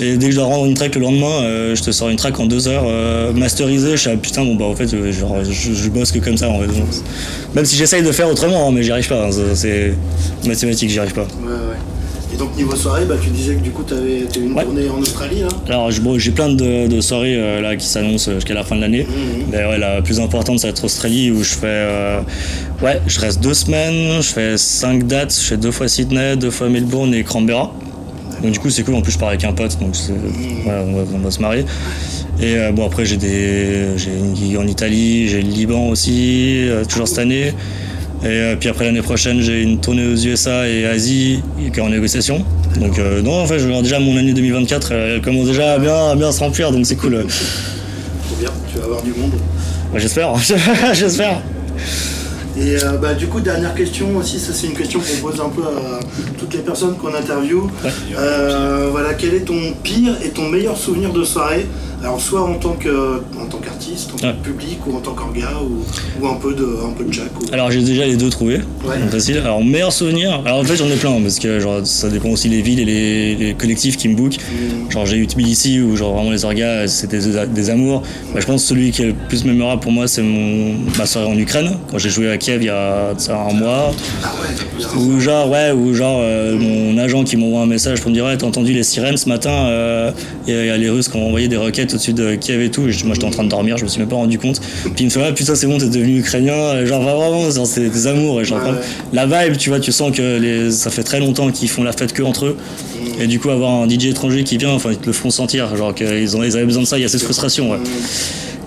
Et 0.00 0.16
dès 0.16 0.26
que 0.26 0.32
je 0.32 0.36
dois 0.36 0.46
rendre 0.46 0.66
une 0.66 0.74
track 0.74 0.94
le 0.94 1.00
lendemain, 1.00 1.42
euh, 1.42 1.74
je 1.74 1.82
te 1.82 1.90
sors 1.90 2.08
une 2.08 2.16
track 2.16 2.38
en 2.38 2.46
deux 2.46 2.68
heures 2.68 2.84
euh, 2.86 3.32
masterisée, 3.32 3.92
je 3.92 3.96
suis 4.02 4.10
ah, 4.10 4.16
putain 4.16 4.44
bon 4.44 4.54
bah 4.54 4.64
en 4.66 4.76
fait 4.76 4.88
genre, 5.12 5.36
je, 5.44 5.72
je 5.72 5.88
bosse 5.88 6.12
que 6.12 6.20
comme 6.20 6.36
ça 6.36 6.48
en 6.48 6.60
fait. 6.60 6.66
Donc, 6.68 6.86
Même 7.54 7.64
si 7.64 7.76
j'essaye 7.76 8.02
de 8.02 8.12
faire 8.12 8.28
autrement, 8.30 8.68
hein, 8.68 8.72
mais 8.72 8.82
j'y 8.84 8.92
arrive 8.92 9.08
pas, 9.08 9.26
hein. 9.26 9.30
c'est 9.32 9.94
c'est 10.42 10.48
mathématique, 10.48 10.90
j'y 10.90 10.98
arrive 11.00 11.14
pas. 11.14 11.22
Ouais, 11.22 11.48
ouais. 11.48 11.76
Et 12.34 12.36
donc, 12.36 12.56
niveau 12.56 12.74
soirée, 12.74 13.04
bah, 13.04 13.14
tu 13.22 13.30
disais 13.30 13.54
que 13.54 13.60
du 13.60 13.70
coup, 13.70 13.84
t'avais 13.84 14.24
t'as 14.30 14.40
eu 14.40 14.44
une 14.46 14.54
Ouais. 14.54 14.64
tournée 14.64 14.88
en 14.88 14.98
Australie, 14.98 15.40
là 15.42 15.48
Alors 15.68 15.88
bon, 16.02 16.18
j'ai 16.18 16.32
plein 16.32 16.48
de, 16.48 16.88
de 16.88 17.00
soirées 17.00 17.36
euh, 17.36 17.60
là 17.60 17.76
qui 17.76 17.86
s'annoncent 17.86 18.32
jusqu'à 18.32 18.54
la 18.54 18.64
fin 18.64 18.74
de 18.74 18.80
l'année. 18.80 19.06
Mais 19.52 19.58
ouais, 19.64 19.78
la 19.78 20.02
plus 20.02 20.18
importante 20.18 20.58
ça 20.58 20.66
va 20.66 20.70
être 20.72 20.84
Australie 20.84 21.30
où 21.30 21.44
je 21.44 21.54
fais 21.54 21.66
euh, 21.66 22.20
ouais, 22.82 23.00
je 23.06 23.20
reste 23.20 23.40
deux 23.40 23.54
semaines, 23.54 24.20
je 24.20 24.28
fais 24.28 24.56
cinq 24.58 25.06
dates, 25.06 25.32
je 25.32 25.44
fais 25.46 25.56
deux 25.56 25.70
fois 25.70 25.86
Sydney, 25.86 26.36
deux 26.36 26.50
fois 26.50 26.68
Melbourne 26.68 27.14
et 27.14 27.22
Canberra. 27.22 27.72
Donc 28.42 28.50
du 28.52 28.58
coup 28.58 28.68
c'est 28.70 28.82
cool, 28.82 28.94
en 28.96 29.00
plus 29.02 29.12
je 29.12 29.18
pars 29.18 29.28
avec 29.28 29.44
un 29.44 29.52
pote, 29.52 29.78
donc 29.80 29.94
ouais, 30.08 30.72
on, 30.88 30.92
va, 30.96 31.02
on 31.14 31.18
va 31.18 31.30
se 31.30 31.40
marier. 31.40 31.64
Et 32.40 32.56
euh, 32.56 32.72
bon 32.72 32.84
après 32.86 33.04
j'ai 33.04 33.16
des 33.16 33.96
j'ai 33.96 34.56
en 34.56 34.66
Italie, 34.66 35.28
j'ai 35.28 35.40
le 35.40 35.48
Liban 35.50 35.88
aussi, 35.88 36.68
toujours 36.88 37.06
cette 37.06 37.18
année. 37.20 37.52
Et 38.24 38.28
euh, 38.28 38.56
puis 38.56 38.70
après 38.70 38.86
l'année 38.86 39.02
prochaine 39.02 39.40
j'ai 39.40 39.62
une 39.62 39.80
tournée 39.80 40.06
aux 40.06 40.16
USA 40.16 40.66
et 40.66 40.86
Asie 40.86 41.42
qui 41.72 41.78
est 41.78 41.82
en 41.82 41.90
négociation. 41.90 42.44
Donc 42.80 42.98
euh, 42.98 43.20
non 43.22 43.42
en 43.42 43.46
fait 43.46 43.58
je 43.58 43.68
vois 43.68 43.82
déjà 43.82 44.00
mon 44.00 44.16
année 44.16 44.32
2024 44.32 44.92
elle 44.92 45.20
commence 45.20 45.46
déjà 45.46 45.74
à 45.74 45.78
bien, 45.78 46.10
à 46.10 46.16
bien 46.16 46.32
se 46.32 46.40
remplir 46.40 46.72
donc 46.72 46.86
c'est 46.86 46.96
cool. 46.96 47.26
Trop 48.26 48.36
bien, 48.40 48.50
tu 48.72 48.78
vas 48.78 48.84
avoir 48.84 49.02
du 49.02 49.10
monde. 49.10 49.32
Ouais, 49.92 50.00
J'espère, 50.00 50.34
j'espère. 50.92 51.42
Et 52.56 52.76
euh, 52.76 52.98
bah, 52.98 53.14
du 53.14 53.26
coup, 53.26 53.40
dernière 53.40 53.74
question 53.74 54.16
aussi, 54.16 54.38
ça 54.38 54.52
c'est 54.52 54.68
une 54.68 54.74
question 54.74 55.00
qu'on 55.00 55.28
pose 55.28 55.40
un 55.40 55.48
peu 55.48 55.62
à 55.62 56.00
toutes 56.38 56.54
les 56.54 56.60
personnes 56.60 56.96
qu'on 56.96 57.12
interviewe. 57.12 57.68
Euh, 58.16 58.88
voilà, 58.92 59.14
quel 59.14 59.34
est 59.34 59.40
ton 59.40 59.72
pire 59.82 60.16
et 60.24 60.28
ton 60.28 60.48
meilleur 60.48 60.76
souvenir 60.76 61.12
de 61.12 61.24
soirée 61.24 61.66
Alors 62.04 62.20
soit 62.20 62.42
en 62.42 62.54
tant 62.54 62.74
que 62.74 63.22
en 63.40 63.46
tant 63.46 63.56
qu'artiste, 63.58 64.10
en 64.14 64.18
tant 64.18 64.26
Ouais. 64.28 64.34
que 64.42 64.48
public 64.50 64.78
ou 64.86 64.94
en 64.94 65.00
tant 65.00 65.12
qu'orga 65.14 65.48
ou, 65.62 65.82
ou 66.22 66.28
un 66.28 66.34
peu 66.34 66.52
de 66.52 66.64
un 66.86 66.92
peu 66.92 67.04
de 67.04 67.10
Jack. 67.12 67.30
ou- 67.40 67.52
Alors 67.54 67.70
j'ai 67.70 67.80
déjà 67.80 68.04
les 68.04 68.16
deux 68.16 68.28
trouvés, 68.28 68.60
Ouais. 68.86 68.96
facile. 69.10 69.38
Alors 69.38 69.64
meilleur 69.64 69.90
souvenir, 69.90 70.42
alors 70.44 70.58
en 70.58 70.64
fait 70.64 70.76
j'en 70.76 70.86
ai 70.88 70.96
plein 70.96 71.18
parce 71.22 71.38
que 71.38 71.58
genre 71.60 71.80
ça 71.86 72.10
dépend 72.10 72.28
aussi 72.28 72.50
les 72.50 72.60
villes 72.60 72.80
et 72.80 72.84
les, 72.84 73.34
les 73.36 73.54
collectifs 73.54 73.96
qui 73.96 74.08
me 74.08 74.16
bookent. 74.16 74.36
Mm. 74.38 74.90
Genre 74.92 75.06
j'ai 75.06 75.16
eu 75.16 75.26
Tbilissi 75.26 75.80
où 75.80 75.96
genre 75.96 76.14
vraiment 76.14 76.30
les 76.30 76.44
orgas 76.44 76.88
c'était 76.88 77.18
des, 77.20 77.46
des 77.46 77.70
amours. 77.70 78.02
Bah, 78.34 78.40
je 78.40 78.46
pense 78.46 78.60
que 78.62 78.68
celui 78.68 78.90
qui 78.90 79.02
est 79.02 79.06
le 79.06 79.14
plus 79.28 79.44
mémorable 79.46 79.80
pour 79.80 79.92
moi 79.92 80.06
c'est 80.06 80.22
mon 80.22 80.74
ma 80.98 81.06
soirée 81.06 81.26
en 81.28 81.38
Ukraine 81.38 81.70
quand 81.90 81.96
j'ai 81.96 82.10
joué 82.10 82.30
à 82.30 82.36
Kiev 82.36 82.60
il 82.62 82.66
y 82.66 82.68
a 82.68 83.12
un 83.30 83.52
mois. 83.54 83.92
Ah 84.22 84.32
ouais. 84.42 84.54
Ou 84.98 85.20
genre, 85.20 85.48
ouais, 85.50 85.72
ou 85.72 85.94
genre 85.94 86.18
euh, 86.20 86.56
mon 86.58 86.98
agent 86.98 87.24
qui 87.24 87.36
m'envoie 87.36 87.62
un 87.62 87.66
message 87.66 88.00
pour 88.02 88.10
me 88.10 88.14
dire 88.14 88.24
Ouais, 88.26 88.36
t'as 88.36 88.46
entendu 88.46 88.72
les 88.74 88.82
sirènes 88.82 89.16
ce 89.16 89.28
matin 89.28 89.50
euh, 89.68 90.10
Il 90.46 90.54
y, 90.54 90.56
y 90.66 90.70
a 90.70 90.76
les 90.76 90.90
Russes 90.90 91.08
qui 91.08 91.16
ont 91.16 91.26
envoyé 91.26 91.48
des 91.48 91.56
roquettes 91.56 91.93
au-dessus 91.94 92.12
de 92.12 92.34
Kiev 92.34 92.60
et 92.60 92.70
tout. 92.70 92.82
Et 92.82 92.92
moi 93.04 93.14
j'étais 93.14 93.24
en 93.26 93.30
train 93.30 93.44
de 93.44 93.48
dormir, 93.48 93.76
je 93.78 93.84
me 93.84 93.88
suis 93.88 94.00
même 94.00 94.08
pas 94.08 94.16
rendu 94.16 94.38
compte. 94.38 94.60
Puis 94.60 94.92
il 95.00 95.04
me 95.06 95.10
fait 95.10 95.20
Ouais, 95.20 95.32
putain, 95.32 95.54
c'est 95.54 95.66
bon, 95.66 95.78
t'es 95.78 95.86
devenu 95.86 96.18
ukrainien. 96.20 96.84
Genre, 96.84 97.02
vraiment, 97.02 97.50
genre, 97.50 97.66
c'est 97.66 97.88
des 97.88 98.06
amours. 98.06 98.40
Et 98.40 98.44
genre, 98.44 98.62
Ouais, 98.62 98.70
ouais. 98.70 98.76
la 99.12 99.26
vibe, 99.26 99.56
tu 99.56 99.68
vois, 99.70 99.80
tu 99.80 99.92
sens 99.92 100.10
que 100.16 100.38
les, 100.38 100.70
ça 100.70 100.90
fait 100.90 101.02
très 101.04 101.20
longtemps 101.20 101.50
qu'ils 101.50 101.68
font 101.68 101.82
la 101.82 101.92
fête 101.92 102.12
que 102.12 102.22
entre 102.22 102.46
eux. 102.46 102.56
Et 103.20 103.26
du 103.26 103.38
coup, 103.38 103.50
avoir 103.50 103.70
un 103.82 103.88
DJ 103.88 104.06
étranger 104.06 104.42
qui 104.44 104.56
vient, 104.58 104.70
enfin, 104.70 104.90
ils 104.92 104.98
te 104.98 105.06
le 105.06 105.12
font 105.12 105.30
sentir. 105.30 105.74
Genre, 105.76 105.94
qu'ils 105.94 106.36
ont, 106.36 106.42
ils 106.42 106.56
avaient 106.56 106.66
besoin 106.66 106.82
de 106.82 106.86
ça, 106.88 106.98
il 106.98 107.02
y 107.02 107.04
a 107.04 107.08
cette 107.08 107.22
frustration. 107.22 107.70
Ouais. 107.72 107.78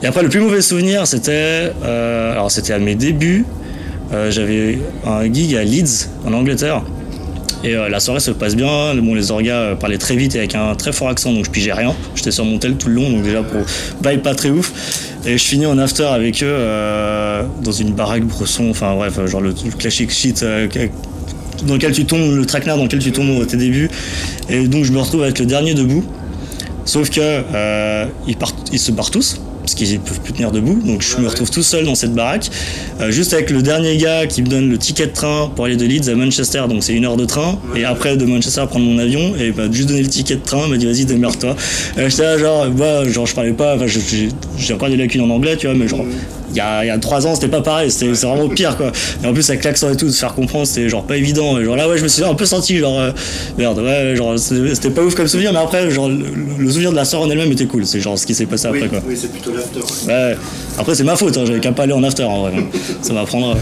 Et 0.04 0.06
après, 0.08 0.22
le 0.24 0.30
plus 0.30 0.40
mauvais 0.40 0.62
souvenir, 0.62 1.06
c'était. 1.08 1.72
euh, 1.84 2.32
alors, 2.32 2.52
c'était 2.52 2.74
à 2.74 2.80
mes 2.80 2.96
débuts. 2.96 3.46
Euh, 4.13 4.32
J'avais 4.32 4.80
un 5.06 5.32
gig 5.34 5.54
à 5.56 5.63
Leeds, 5.63 6.08
en 6.26 6.32
Angleterre. 6.34 6.82
Et 7.67 7.75
euh, 7.75 7.89
la 7.89 7.99
soirée 7.99 8.21
se 8.21 8.32
passe 8.32 8.56
bien. 8.56 8.95
Bon, 8.95 9.13
les 9.13 9.30
orgas 9.30 9.56
euh, 9.56 9.75
parlaient 9.75 9.97
très 9.97 10.15
vite 10.15 10.36
et 10.36 10.38
avec 10.38 10.56
un 10.56 10.73
très 10.75 10.93
fort 10.93 11.10
accent, 11.10 11.34
donc 11.34 11.43
je 11.43 11.49
pigeais 11.49 11.73
rien. 11.73 11.93
J'étais 12.15 12.32
sur 12.32 12.45
mon 12.45 12.60
tel 12.60 12.77
tout 12.77 12.88
le 12.88 12.95
long, 12.95 13.10
donc 13.10 13.23
déjà 13.23 13.43
pour 13.43 13.60
vibe 14.10 14.21
pas 14.21 14.36
très 14.36 14.49
ouf. 14.49 14.71
Et 15.25 15.38
je 15.38 15.43
finis 15.43 15.65
en 15.65 15.77
after 15.77 16.06
avec 16.06 16.41
eux 16.43 16.47
euh, 16.47 17.43
dans 17.62 17.73
une 17.73 17.91
baraque 17.91 18.23
bresson, 18.23 18.69
enfin 18.69 18.95
bref, 18.95 19.19
genre 19.25 19.41
le, 19.41 19.51
classic 19.77 20.12
shit 20.12 20.45
dans 21.65 21.73
lequel 21.73 21.91
tu 21.91 22.06
tombes, 22.06 22.34
le 22.34 22.45
traquenard 22.45 22.77
dans 22.77 22.84
lequel 22.84 22.99
tu 22.99 23.12
tombes 23.12 23.41
à 23.41 23.45
tes 23.45 23.58
débuts. 23.58 23.89
Et 24.49 24.65
donc 24.69 24.86
je 24.86 24.93
me 24.93 24.99
retrouve 24.99 25.23
avec 25.23 25.38
le 25.38 25.45
dernier 25.45 25.73
debout. 25.73 26.06
Sauf 26.86 27.10
que 27.10 28.06
ils, 28.27 28.38
partent, 28.38 28.69
ils 28.71 28.80
se 28.80 28.93
barrent 28.93 29.12
tous 29.12 29.41
parce 29.67 29.75
qu'ils 29.75 29.99
peuvent 29.99 30.21
plus 30.21 30.32
tenir 30.32 30.51
debout. 30.51 30.80
Donc 30.86 31.01
je 31.01 31.17
me 31.17 31.27
retrouve 31.27 31.51
tout 31.51 31.62
seul 31.62 31.84
dans 31.84 31.95
cette 31.95 32.13
baraque, 32.13 32.49
euh, 33.01 33.12
juste 33.12 33.34
avec 33.34 33.49
le 33.49 33.62
dernier 33.62 33.97
gars 33.97 34.25
qui 34.25 34.41
me 34.41 34.47
donne 34.47 34.69
le 34.69 34.77
ticket 34.77 35.08
de 35.08 35.12
train 35.12 35.51
pour 35.53 35.65
aller 35.65 35.75
de 35.75 35.86
Leeds 35.86 36.10
à 36.10 36.15
Manchester. 36.15 36.63
Donc 36.69 36.84
c'est 36.86 36.93
une 36.93 37.03
heure 37.03 37.17
de 37.17 37.25
train. 37.25 37.60
Et 37.75 37.84
après 37.84 38.15
de 38.15 38.25
Manchester 38.25 38.63
prendre 38.69 38.86
mon 38.86 38.97
avion 38.97 39.36
et 39.38 39.51
bah, 39.51 39.63
juste 39.69 39.89
donner 39.89 40.03
le 40.03 40.08
ticket 40.08 40.36
de 40.36 40.41
train, 40.43 40.62
il 40.65 40.71
m'a 40.71 40.77
dit 40.77 40.86
vas-y 40.86 41.03
démerde-toi. 41.03 41.53
Euh, 41.97 42.10
J'étais 42.10 42.23
là 42.23 42.38
genre, 42.38 42.69
bah, 42.69 43.03
genre 43.10 43.25
je 43.25 43.36
parlais 43.36 43.51
pas, 43.51 43.75
enfin, 43.75 43.88
j'ai 43.88 44.73
encore 44.73 44.89
des 44.89 44.95
lacunes 44.95 45.21
en 45.21 45.30
anglais, 45.30 45.58
tu 45.58 45.67
vois, 45.67 45.75
mais 45.75 45.89
genre 45.89 46.06
il 46.52 46.58
y 46.58 46.60
a, 46.62 46.84
il 46.86 46.88
y 46.88 46.92
a 46.92 46.98
trois 46.98 47.28
ans 47.28 47.36
c'était 47.36 47.48
pas 47.50 47.62
pareil, 47.62 47.92
c'était 47.92 48.14
c'est 48.16 48.26
vraiment 48.26 48.48
pire 48.50 48.78
quoi. 48.78 48.92
Et 49.24 49.28
en 49.28 49.34
plus 49.34 49.50
avec 49.50 49.64
l'accent 49.64 49.90
et 49.92 49.98
tout, 49.98 50.06
de 50.06 50.12
se 50.12 50.20
faire 50.20 50.34
comprendre 50.34 50.66
c'était 50.66 50.90
genre 50.90 51.04
pas 51.04 51.18
évident. 51.18 51.58
Et 51.60 51.66
genre 51.66 51.76
là 51.76 51.88
ouais 51.90 51.98
je 51.98 52.04
me 52.04 52.08
suis 52.08 52.24
un 52.24 52.34
peu 52.36 52.46
senti 52.46 52.78
genre 52.78 53.00
euh, 53.00 53.12
merde 53.58 53.80
ouais 53.80 54.16
genre 54.16 54.38
c'était 54.40 54.90
pas 54.90 55.02
ouf 55.04 55.16
comme 55.16 55.28
souvenir, 55.28 55.52
mais 55.54 55.60
après 55.60 55.90
genre 55.92 56.10
le, 56.10 56.24
le 56.58 56.70
souvenir 56.72 56.92
de 56.92 56.96
la 56.96 57.06
soirée 57.06 57.26
en 57.26 57.30
elle-même 57.30 57.52
était 57.52 57.66
cool. 57.66 57.86
C'est 57.86 58.00
genre 58.00 58.18
ce 58.18 58.26
qui 58.26 58.34
s'est 58.36 58.46
passé 58.46 58.68
Oui, 58.72 58.78
après 58.78 58.90
quoi. 58.90 59.00
oui, 59.08 59.18
c'est 59.20 59.32
plutôt 59.32 59.52
l'after. 59.54 59.80
ouais. 60.08 60.14
Ouais. 60.14 60.38
Après 60.78 60.96
c'est 60.96 61.04
ma 61.04 61.16
faute, 61.16 61.36
hein, 61.38 61.44
j'avais 61.46 61.60
qu'à 61.60 61.72
pas 61.72 61.84
aller 61.84 61.94
en 61.94 62.04
after 62.04 62.24
en 62.24 62.42
vrai. 62.44 62.54
Ça 63.02 63.14
m'apprendra. 63.14 63.54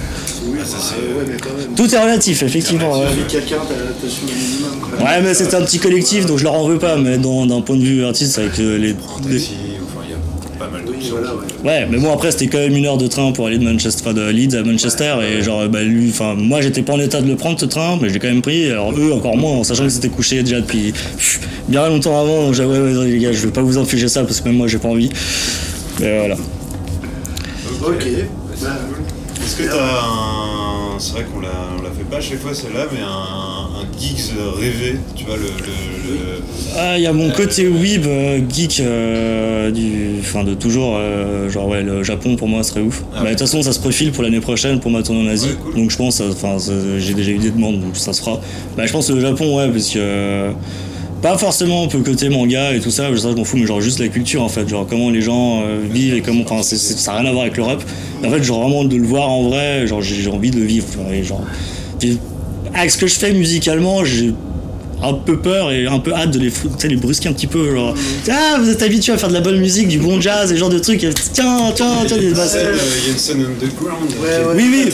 Oui, 0.46 0.58
bah, 0.58 0.64
ouais, 0.64 1.26
mais 1.28 1.38
quand 1.42 1.50
même. 1.58 1.76
Tout 1.76 1.94
est 1.94 1.98
relatif 2.00 2.44
effectivement. 2.44 3.00
ouais. 3.00 3.08
Quelqu'un, 3.28 3.58
t'as 3.68 4.08
minimum. 4.26 4.72
Ouais 5.02 5.22
mais 5.24 5.34
c'était 5.34 5.56
un 5.56 5.62
petit 5.64 5.80
collectif 5.80 6.26
donc 6.26 6.38
je 6.38 6.44
leur 6.44 6.54
en 6.54 6.68
veux 6.68 6.78
pas 6.80 6.96
mais 6.98 7.18
d'un 7.18 7.62
point 7.62 7.76
de 7.76 7.84
vue 7.84 8.06
artiste 8.06 8.38
avec 8.40 8.58
euh, 8.60 8.78
les, 8.78 8.96
les- 9.30 9.40
voilà, 11.12 11.36
ouais. 11.36 11.44
Ouais, 11.64 11.88
mais 11.90 11.98
bon 11.98 12.12
après 12.14 12.32
c'était 12.32 12.48
quand 12.48 12.58
même 12.60 12.76
une 12.76 12.86
heure 12.86 12.98
de 12.98 13.08
train 13.08 13.32
pour 13.32 13.48
aller 13.48 13.58
de 13.58 13.64
Manchester, 13.64 14.02
enfin, 14.04 14.14
de 14.14 14.30
Leeds 14.30 14.56
à 14.56 14.64
Manchester 14.64 15.16
et 15.28 15.42
genre 15.42 15.68
bah 15.68 15.82
lui, 15.84 16.10
enfin 16.10 16.36
moi 16.36 16.62
j'étais 16.62 16.82
pas 16.82 16.94
en 16.94 17.00
état 17.00 17.22
de 17.22 17.28
le 17.28 17.36
prendre 17.36 17.60
ce 17.60 17.66
train, 17.66 17.98
mais 18.02 18.10
j'ai 18.10 18.20
quand 18.20 18.28
même 18.28 18.42
pris. 18.42 18.70
Alors 18.72 18.92
eux 18.98 19.12
encore 19.12 19.38
moins, 19.38 19.52
en 19.52 19.64
sachant 19.64 19.84
que 19.84 19.90
c'était 19.90 20.10
couché 20.10 20.44
déjà 20.44 20.62
depuis 20.62 20.92
pff, 20.92 21.40
bien 21.68 21.88
longtemps 21.88 22.20
avant. 22.20 22.46
Donc 22.46 22.54
j'avais 22.54 22.80
ouais, 22.80 22.98
ouais, 22.98 23.06
les 23.08 23.20
gars, 23.20 23.32
je 23.32 23.46
vais 23.46 23.52
pas 23.52 23.62
vous 23.62 23.78
infliger 23.78 24.08
ça 24.08 24.24
parce 24.24 24.42
que 24.42 24.48
même 24.48 24.58
moi 24.58 24.68
j'ai 24.68 24.78
pas 24.80 24.90
envie. 24.90 25.10
Mais 26.00 26.18
voilà. 26.20 26.36
Ok. 27.84 28.06
Bah, 28.62 28.68
Est-ce 29.44 29.56
que 29.58 29.64
t'as 29.64 29.84
un. 29.84 31.00
C'est 31.00 31.14
vrai 31.14 31.26
qu'on 31.32 31.42
l'a, 31.42 31.50
pas 32.16 32.22
chaque 32.22 32.40
fois 32.40 32.54
celle-là, 32.54 32.86
mais 32.94 33.00
un, 33.02 33.06
un 33.82 34.00
geeks 34.00 34.32
rêvé, 34.60 34.98
tu 35.16 35.26
vois, 35.26 35.36
le. 35.38 35.44
le, 35.44 35.48
le- 35.48 36.42
Ah, 36.78 36.98
il 36.98 37.04
y 37.04 37.08
a 37.08 37.14
mon 37.14 37.30
côté 37.32 37.68
weeb 37.68 38.06
euh, 38.06 38.40
geek 38.50 38.80
euh, 38.80 39.72
du, 39.72 40.20
enfin 40.22 40.44
de 40.44 40.54
toujours, 40.54 40.96
euh, 40.98 41.50
genre 41.50 41.68
ouais, 41.68 41.84
le 41.84 42.04
Japon 42.04 42.36
pour 42.36 42.48
moi 42.48 42.64
serait 42.64 42.82
ouf. 42.82 43.04
Ah 43.14 43.16
Bah, 43.16 43.20
De 43.20 43.26
ouais. 43.26 43.32
toute 43.32 43.40
façon, 43.42 43.62
ça 43.62 43.72
se 43.74 43.80
profile 43.80 44.12
pour 44.12 44.24
l'année 44.24 44.40
prochaine 44.40 44.80
pour 44.80 44.92
ma 44.92 45.04
tournée 45.04 45.28
en 45.28 45.32
Asie, 45.32 45.48
Ouais, 45.50 45.56
cool. 45.64 45.76
donc 45.76 45.92
je 45.92 45.98
pense, 45.98 46.22
euh, 46.22 46.32
enfin, 46.32 46.58
j'ai 47.00 47.14
déjà 47.14 47.32
eu 47.32 47.38
des 47.38 47.52
demandes, 47.52 47.80
donc 47.82 47.96
ça 47.98 48.14
se 48.14 48.22
fera. 48.22 48.40
Bah, 48.78 48.86
je 48.86 48.92
pense 48.92 49.10
le 49.10 49.20
Japon, 49.20 49.58
ouais, 49.58 49.70
parce 49.70 49.90
que 49.90 50.52
pas 51.22 51.38
forcément 51.38 51.86
un 51.86 51.88
peu 51.88 52.00
côté 52.00 52.30
manga 52.30 52.74
et 52.74 52.80
tout 52.80 52.92
ça, 52.92 53.08
ça 53.18 53.32
je 53.32 53.36
m'en 53.36 53.44
fous, 53.46 53.58
mais 53.58 53.66
genre 53.66 53.82
juste 53.82 54.00
la 54.00 54.10
culture 54.10 54.44
en 54.44 54.50
fait, 54.50 54.68
genre 54.70 54.86
comment 54.88 55.10
les 55.10 55.22
gens 55.22 55.62
euh, 55.64 55.80
vivent 55.90 56.14
et 56.14 56.22
comment, 56.22 56.44
enfin, 56.48 56.62
ça 56.62 57.12
n'a 57.14 57.20
rien 57.20 57.30
à 57.30 57.32
voir 57.32 57.44
avec 57.44 57.58
l'Europe. 57.58 57.84
En 58.24 58.30
fait, 58.30 58.44
genre 58.44 58.62
vraiment 58.62 58.84
de 58.86 58.96
le 58.96 59.06
voir 59.08 59.30
en 59.30 59.50
vrai, 59.50 59.88
genre 59.88 60.02
j'ai 60.02 60.30
envie 60.30 60.52
de 60.52 60.58
le 60.60 60.66
vivre, 60.66 60.86
et 61.12 61.24
genre. 61.24 61.42
Puis, 62.00 62.18
avec 62.74 62.92
ce 62.92 62.98
que 62.98 63.08
je 63.08 63.16
fais 63.16 63.32
musicalement, 63.34 64.04
j'ai 64.06 64.34
un 65.04 65.14
peu 65.14 65.38
peur 65.38 65.72
et 65.74 65.86
un 65.88 66.00
peu 66.00 66.14
hâte 66.14 66.32
de 66.32 66.40
les, 66.40 66.50
fou- 66.50 66.70
tu 66.70 66.74
sais, 66.80 66.88
les 66.88 66.96
brusquer 66.96 67.28
un 67.28 67.34
petit 67.34 67.48
peu. 67.48 67.76
Genre, 67.76 67.94
ah, 68.32 68.58
vous 68.60 68.70
êtes 68.70 68.82
habitué 68.82 69.12
à 69.12 69.18
faire 69.18 69.28
de 69.28 69.34
la 69.34 69.42
bonne 69.42 69.58
musique, 69.60 69.90
du 69.90 70.00
bon 70.00 70.22
jazz 70.22 70.50
et 70.52 70.56
ce 70.56 70.60
genre 70.60 70.70
de 70.70 70.80
trucs. 70.80 71.04
et 71.04 71.10
tiens, 71.34 71.72
tiens, 71.76 71.92
tiens, 72.08 72.18
des 72.18 72.32
euh, 72.32 72.34
Il 72.34 73.06
y 73.06 73.10
a 73.10 73.12
une 73.12 73.18
scène 73.18 73.42
underground. 73.46 74.10
Oui, 74.56 74.64
oui, 74.72 74.90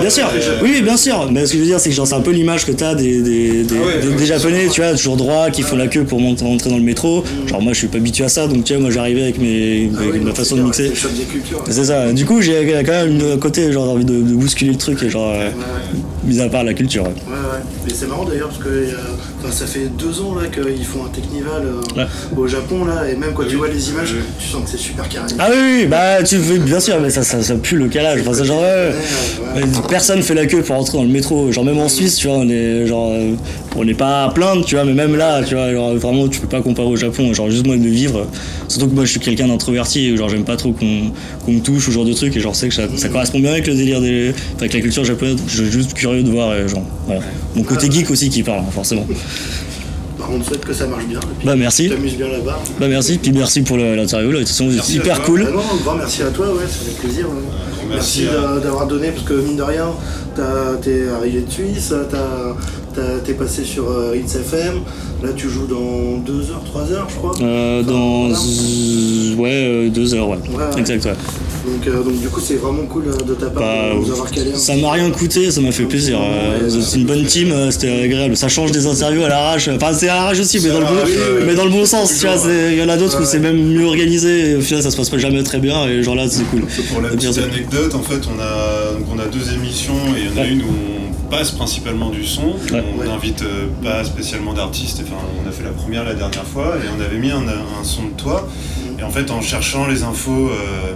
bien 0.00 0.10
sûr. 0.10 0.28
Oui, 0.60 0.70
oui, 0.74 0.82
bien 0.82 0.96
sûr. 0.96 1.28
Mais 1.30 1.46
ce 1.46 1.52
que 1.52 1.58
je 1.58 1.62
veux 1.62 1.68
dire, 1.68 1.78
c'est 1.80 1.88
que 1.88 1.94
genre, 1.94 2.06
c'est 2.06 2.14
un 2.16 2.20
peu 2.20 2.32
l'image 2.32 2.66
que 2.66 2.72
t'as 2.72 2.94
des, 2.96 3.22
des, 3.22 3.62
des, 3.62 3.74
Ah 3.80 3.86
ouais, 3.86 4.00
des- 4.02 4.08
ouais, 4.08 4.14
des 4.16 4.26
Japonais, 4.26 4.66
tu 4.70 4.80
vois, 4.82 4.90
toujours 4.92 5.16
droit, 5.16 5.48
qui 5.50 5.62
font 5.62 5.76
la 5.76 5.86
queue 5.86 6.02
pour 6.04 6.20
monter, 6.20 6.44
rentrer 6.44 6.68
dans 6.68 6.76
le 6.76 6.82
métro. 6.82 7.22
Genre, 7.46 7.62
moi, 7.62 7.72
je 7.72 7.78
suis 7.78 7.86
pas 7.88 7.98
habitué 7.98 8.24
à 8.24 8.28
ça, 8.28 8.48
donc 8.48 8.64
tu 8.64 8.72
vois, 8.74 8.82
moi, 8.82 8.90
j'arrivais 8.90 9.22
avec, 9.22 9.38
mes, 9.38 9.88
Ah 9.96 10.00
avec 10.00 10.14
oui, 10.14 10.20
ma 10.20 10.34
façon 10.34 10.56
de 10.56 10.62
mixer. 10.62 10.92
C'est 11.70 11.84
ça. 11.84 12.12
Du 12.12 12.24
coup, 12.26 12.42
j'ai 12.42 12.82
quand 12.84 12.92
même 12.92 13.20
un 13.34 13.38
côté, 13.38 13.72
genre, 13.72 13.88
envie 13.90 14.04
de, 14.04 14.14
de 14.14 14.34
bousculer 14.34 14.72
le 14.72 14.78
truc 14.78 15.00
et 15.04 15.08
genre, 15.10 15.32
euh. 15.32 15.48
Mis 16.26 16.40
à 16.40 16.48
part 16.48 16.64
la 16.64 16.74
culture. 16.74 17.02
ouais. 17.04 17.08
Ouais, 17.10 17.32
ouais. 17.32 17.62
Mais 17.86 17.92
c'est 17.94 18.06
marrant 18.06 18.24
d'ailleurs 18.24 18.48
parce 18.48 18.62
que 18.62 18.68
euh, 18.68 18.86
enfin, 19.42 19.52
ça 19.52 19.66
fait 19.66 19.88
deux 19.98 20.20
ans 20.20 20.34
là 20.34 20.46
qu'ils 20.48 20.84
font 20.84 21.04
un 21.04 21.08
Technival 21.08 21.62
euh, 21.64 21.98
Ouais. 22.00 22.06
au 22.36 22.46
Japon 22.46 22.84
là 22.84 23.08
et 23.08 23.14
même 23.14 23.32
quand 23.34 23.46
tu 23.46 23.56
vois 23.56 23.68
les 23.68 23.90
images, 23.90 24.12
Oui. 24.14 24.22
tu 24.38 24.48
sens 24.48 24.64
que 24.64 24.70
c'est 24.70 24.76
super 24.82 25.08
carré. 25.08 25.26
Ah 25.38 25.48
oui, 25.50 25.56
oui, 25.82 25.86
bah, 25.86 26.22
tu 26.22 26.36
veux, 26.36 26.58
bien 26.58 26.80
sûr, 26.80 27.00
mais 27.00 27.10
ça, 27.10 27.22
ça, 27.22 27.42
ça 27.42 27.54
pue 27.56 27.76
le 27.76 27.88
calage. 27.88 28.20
Enfin, 28.22 28.32
c'est 28.34 28.44
genre, 28.44 28.60
ouais, 28.60 28.64
Ouais, 28.64 29.54
ouais. 29.56 29.62
Ouais, 29.62 29.68
Personne 29.88 30.22
fait 30.22 30.34
la 30.34 30.46
queue 30.46 30.62
pour 30.62 30.76
rentrer 30.76 30.98
dans 30.98 31.04
le 31.04 31.10
métro. 31.10 31.52
Genre 31.52 31.64
même 31.64 31.78
en 31.78 31.88
Suisse, 31.88 32.16
tu 32.16 32.26
vois, 32.26 32.36
on 32.38 32.48
est 32.48 32.86
genre, 32.86 33.10
euh, 33.12 33.34
on 33.76 33.84
n'est 33.84 33.94
pas 33.94 34.24
à 34.24 34.30
plaindre, 34.30 34.64
tu 34.64 34.74
vois, 34.74 34.84
mais 34.84 34.94
même 34.94 35.16
là, 35.16 35.42
tu 35.42 35.54
vois, 35.54 35.70
genre, 35.72 35.94
vraiment, 35.94 36.26
tu 36.28 36.40
peux 36.40 36.48
pas 36.48 36.60
comparer 36.62 36.88
au 36.88 36.96
Japon. 36.96 37.32
Genre 37.34 37.50
juste 37.50 37.66
moi 37.66 37.76
de 37.76 37.88
vivre. 37.88 38.26
Surtout 38.68 38.88
que 38.88 38.94
moi, 38.94 39.04
je 39.04 39.10
suis 39.10 39.20
quelqu'un 39.20 39.46
d'introverti, 39.48 40.06
et 40.08 40.16
genre 40.16 40.28
j'aime 40.28 40.44
pas 40.44 40.56
trop 40.56 40.72
qu'on 40.72 41.12
qu'on 41.44 41.52
me 41.52 41.60
touche 41.60 41.86
ou 41.88 41.90
ce 41.90 41.94
genre 41.94 42.04
de 42.04 42.12
trucs. 42.14 42.36
Et 42.36 42.40
genre, 42.40 42.56
c'est 42.56 42.68
que 42.68 42.74
ça, 42.74 42.84
ça 42.96 43.08
correspond 43.08 43.38
bien 43.38 43.52
avec 43.52 43.66
le 43.66 43.74
délire 43.74 44.00
des, 44.00 44.30
enfin, 44.30 44.60
avec 44.60 44.72
la 44.74 44.80
culture 44.80 45.04
japonaise. 45.04 45.36
Je 45.46 45.62
suis 45.62 45.70
juste 45.72 45.92
curieux 45.94 46.13
de 46.22 46.30
voir, 46.30 46.54
et 46.54 46.68
genre, 46.68 46.84
voilà. 47.06 47.20
Mon 47.54 47.62
côté 47.64 47.90
geek 47.90 48.10
aussi 48.10 48.28
qui 48.30 48.42
parle, 48.42 48.60
hein, 48.60 48.70
forcément. 48.70 49.06
Bah, 50.18 50.26
on 50.32 50.38
te 50.38 50.44
souhaite 50.46 50.64
que 50.64 50.72
ça 50.72 50.86
marche 50.86 51.06
bien. 51.06 51.18
et 51.20 51.22
puis 51.38 51.46
Bah 51.46 51.56
merci, 51.56 51.84
Tu 51.84 51.90
t'amuses 51.90 52.16
bien 52.16 52.28
là-bas. 52.28 52.58
bah 52.78 52.86
merci, 52.88 53.18
puis 53.18 53.32
merci 53.32 53.62
pour 53.62 53.76
l'interview. 53.76 54.30
Là, 54.30 54.38
de 54.38 54.44
toute 54.44 54.48
façon, 54.48 54.66
vous 54.68 54.78
êtes 54.78 54.88
hyper 54.88 55.16
toi. 55.16 55.24
cool. 55.26 55.40
Non, 55.42 55.60
un 55.60 55.82
grand 55.82 55.96
merci 55.96 56.22
à 56.22 56.26
toi, 56.28 56.46
ouais, 56.54 56.62
ça 56.68 56.78
fait 56.86 56.98
plaisir. 57.00 57.26
ouais. 57.26 57.34
grand 57.34 57.88
Merci, 57.90 58.22
merci 58.22 58.62
d'avoir 58.62 58.86
donné, 58.86 59.08
parce 59.08 59.24
que 59.24 59.34
mine 59.34 59.56
de 59.56 59.62
rien, 59.62 59.88
t'es 60.82 61.08
arrivé 61.08 61.40
de 61.42 61.50
Suisse, 61.50 61.92
t'es 63.24 63.34
passé 63.34 63.64
sur 63.64 63.90
euh, 63.90 64.16
Hits 64.16 64.36
FM, 64.38 64.80
là 65.24 65.32
tu 65.36 65.48
joues 65.48 65.66
dans 65.66 66.18
2 66.18 66.32
heures, 66.50 66.62
3 66.64 66.92
heures, 66.92 67.06
je 67.08 67.14
crois. 67.16 67.32
Euh, 67.40 67.82
dans 67.82 68.28
Voilà. 68.28 69.42
ouais 69.42 69.50
euh, 69.52 69.88
deux 69.88 70.14
heures, 70.14 70.28
ouais. 70.28 70.36
Ouais, 70.50 70.56
ouais. 70.74 70.80
Exact, 70.80 71.04
ouais. 71.06 71.12
Donc, 71.66 71.86
euh, 71.86 72.02
donc 72.02 72.20
du 72.20 72.28
coup, 72.28 72.40
c'est 72.40 72.56
vraiment 72.56 72.82
cool 72.84 73.04
euh, 73.08 73.16
de 73.26 73.32
ta 73.34 73.46
part 73.48 73.62
Bah, 73.62 73.94
de 73.94 73.98
nous 73.98 74.10
avoir 74.10 74.30
calé 74.30 74.50
ça 74.54 74.76
m'a 74.76 74.92
rien 74.92 75.10
coûté, 75.10 75.50
ça 75.50 75.62
m'a 75.62 75.72
fait 75.72 75.84
plaisir. 75.84 76.18
Euh, 76.20 76.68
c'est 76.68 76.98
une 76.98 77.06
bonne 77.06 77.24
team, 77.24 77.50
euh, 77.52 77.70
c'était 77.70 78.02
agréable. 78.02 78.36
Ça 78.36 78.48
change 78.48 78.70
des 78.70 78.86
interviews 78.86 79.24
à 79.24 79.28
l'arrache. 79.28 79.68
Enfin, 79.68 79.92
c'est 79.94 80.08
à 80.10 80.14
l'arrache 80.16 80.40
aussi, 80.40 80.60
mais 80.62 80.68
dans, 80.68 80.80
le 80.80 80.84
bon, 80.86 80.92
mais 81.46 81.54
dans 81.54 81.64
le 81.64 81.70
bon 81.70 81.86
sens. 81.86 82.18
Tu 82.20 82.26
vois, 82.26 82.36
il 82.70 82.78
y 82.78 82.82
en 82.82 82.88
a 82.90 82.96
d'autres 82.98 83.20
où 83.22 83.24
c'est 83.24 83.38
même 83.38 83.56
mieux 83.56 83.86
organisé. 83.86 84.50
Et 84.50 84.56
au 84.56 84.60
final, 84.60 84.82
ça 84.82 84.90
se 84.90 84.96
passe 84.96 85.08
pas 85.08 85.16
jamais 85.18 85.42
très 85.42 85.58
bien. 85.58 85.86
Et 85.88 86.02
genre 86.02 86.14
là, 86.16 86.24
c'est 86.28 86.44
cool. 86.44 86.62
Pour 86.92 87.00
la 87.00 87.08
petite 87.08 87.38
anecdote, 87.38 87.94
en 87.94 88.02
fait, 88.02 88.20
on 88.28 88.38
a, 88.40 88.92
donc 88.98 89.06
on 89.14 89.18
a 89.18 89.24
deux 89.26 89.54
émissions 89.54 89.94
et 90.16 90.20
il 90.20 90.26
y 90.26 90.28
en 90.28 90.42
a 90.42 90.44
Ouais. 90.44 90.50
une 90.52 90.60
où 90.62 90.64
on 91.00 91.03
passe 91.30 91.50
principalement 91.52 92.10
du 92.10 92.24
son. 92.24 92.42
Ouais. 92.72 92.82
On 92.94 93.00
Ouais. 93.00 93.06
n'invite 93.08 93.42
euh, 93.42 93.66
pas 93.82 94.04
spécialement 94.04 94.52
d'artistes. 94.52 95.02
Enfin, 95.04 95.20
on 95.44 95.48
a 95.48 95.52
fait 95.52 95.64
la 95.64 95.70
première 95.70 96.04
la 96.04 96.14
dernière 96.14 96.44
fois 96.44 96.74
et 96.76 96.88
on 96.96 97.00
avait 97.02 97.18
mis 97.18 97.30
un, 97.30 97.42
un 97.46 97.84
son 97.84 98.04
de 98.04 98.10
toi. 98.16 98.46
Et 98.98 99.02
en 99.02 99.10
fait, 99.10 99.30
en 99.30 99.40
cherchant 99.40 99.86
les 99.86 100.02
infos, 100.02 100.48
euh, 100.50 100.94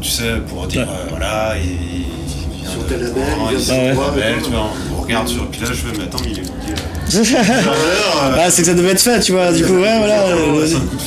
tu 0.00 0.08
sais, 0.10 0.36
pour 0.48 0.66
dire 0.66 0.82
Ouais. 0.82 0.86
euh, 0.88 1.06
voilà, 1.10 1.54
il, 1.58 1.70
il 1.70 2.60
vient 2.62 2.70
Sur 2.70 2.82
de 2.82 2.88
tel 2.88 3.00
label, 3.02 3.22
il 3.52 3.56
vient 3.58 4.12
de 4.12 4.38
et 4.38 4.42
tu 4.42 4.50
vois, 4.50 4.70
on 4.98 5.02
regarde 5.02 5.28
sur. 5.28 5.46
Puis 5.48 5.60
là, 5.60 5.66
je 5.68 5.74
fais, 5.74 5.96
mais 5.98 6.04
attends, 6.04 6.18
mais 6.24 6.30
il 6.32 6.38
est 6.38 6.42
là. 6.42 6.50
Ah, 8.22 8.50
c'est 8.50 8.62
que 8.62 8.68
ça 8.68 8.74
devait 8.74 8.90
être 8.90 9.00
fait, 9.00 9.18
tu 9.20 9.32
vois. 9.32 9.50
Du 9.52 9.64
coup, 9.64 9.72
ouais, 9.74 9.98
voilà. 9.98 10.26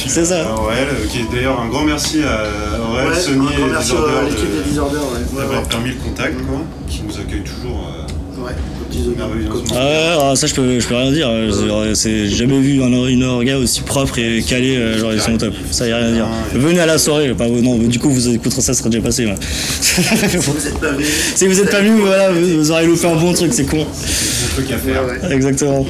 C'est 0.06 0.26
ça. 0.26 0.50
à 0.50 0.54
Aurel, 0.54 0.88
qui 1.10 1.20
est 1.20 1.32
d'ailleurs 1.34 1.60
un 1.62 1.68
grand 1.70 1.84
merci 1.84 2.22
à 2.24 2.44
Aurel, 2.92 3.08
Ouais, 3.10 3.16
Sony 3.20 3.48
et 3.48 3.72
merci 3.72 3.94
à 3.94 3.96
Disorder 3.96 4.14
l'équipe 4.30 4.52
de- 4.52 4.58
des 4.64 4.70
Disorder, 4.70 4.98
ouais. 4.98 5.04
Ouais, 5.34 5.42
d'avoir 5.44 5.62
ouais. 5.62 5.68
permis 5.70 5.90
le 5.92 5.96
contact, 5.96 6.36
quoi, 6.46 6.58
qui 6.90 7.04
nous 7.08 7.18
accueille 7.18 7.44
toujours. 7.44 7.88
Ouais, 8.44 8.52
Ah 9.76 10.18
ah, 10.32 10.36
ça 10.36 10.48
je 10.48 10.54
peux, 10.54 10.80
je 10.80 10.88
peux 10.88 10.96
rien 10.96 11.12
dire. 11.12 11.30
J'ai 11.96 12.28
jamais 12.30 12.60
vu 12.60 12.82
un, 12.84 13.08
une 13.08 13.24
orga 13.24 13.58
aussi 13.58 13.82
propre 13.82 14.20
et 14.20 14.44
calé. 14.48 14.76
euh, 14.78 15.00
Genre 15.00 15.14
ils 15.14 15.22
sont 15.22 15.34
au 15.34 15.38
top. 15.38 15.54
Ça 15.72 15.88
y 15.88 15.92
a 15.92 15.98
rien 15.98 16.08
à 16.08 16.12
dire. 16.12 16.28
Venez 16.54 16.80
à 16.80 16.86
la 16.86 16.98
soirée. 16.98 17.34
Pas, 17.34 17.48
non, 17.48 17.78
du 17.78 18.00
coup 18.00 18.10
vous 18.10 18.30
écouterez 18.30 18.62
ça, 18.62 18.74
ça 18.74 18.80
sera 18.80 18.90
déjà 18.90 19.02
passé. 19.04 19.28
Si 19.74 20.02
vous 20.38 20.68
êtes 20.68 20.80
pas 20.80 20.92
venus. 20.92 21.08
si 21.36 21.48
vous 21.48 21.60
êtes 21.60 21.70
pas 21.72 21.82
venu, 21.82 22.02
voilà, 22.02 22.32
vous, 22.32 22.72
aurez 22.72 22.86
loupé 22.86 23.08
un 23.08 23.16
bon 23.16 23.34
truc, 23.34 23.52
c'est 23.54 23.66
con. 23.66 23.82
Un 23.82 24.54
truc 24.56 24.72
à 24.72 24.78
faire. 24.78 25.04
ouais. 25.06 25.34
Exactement. 25.34 25.86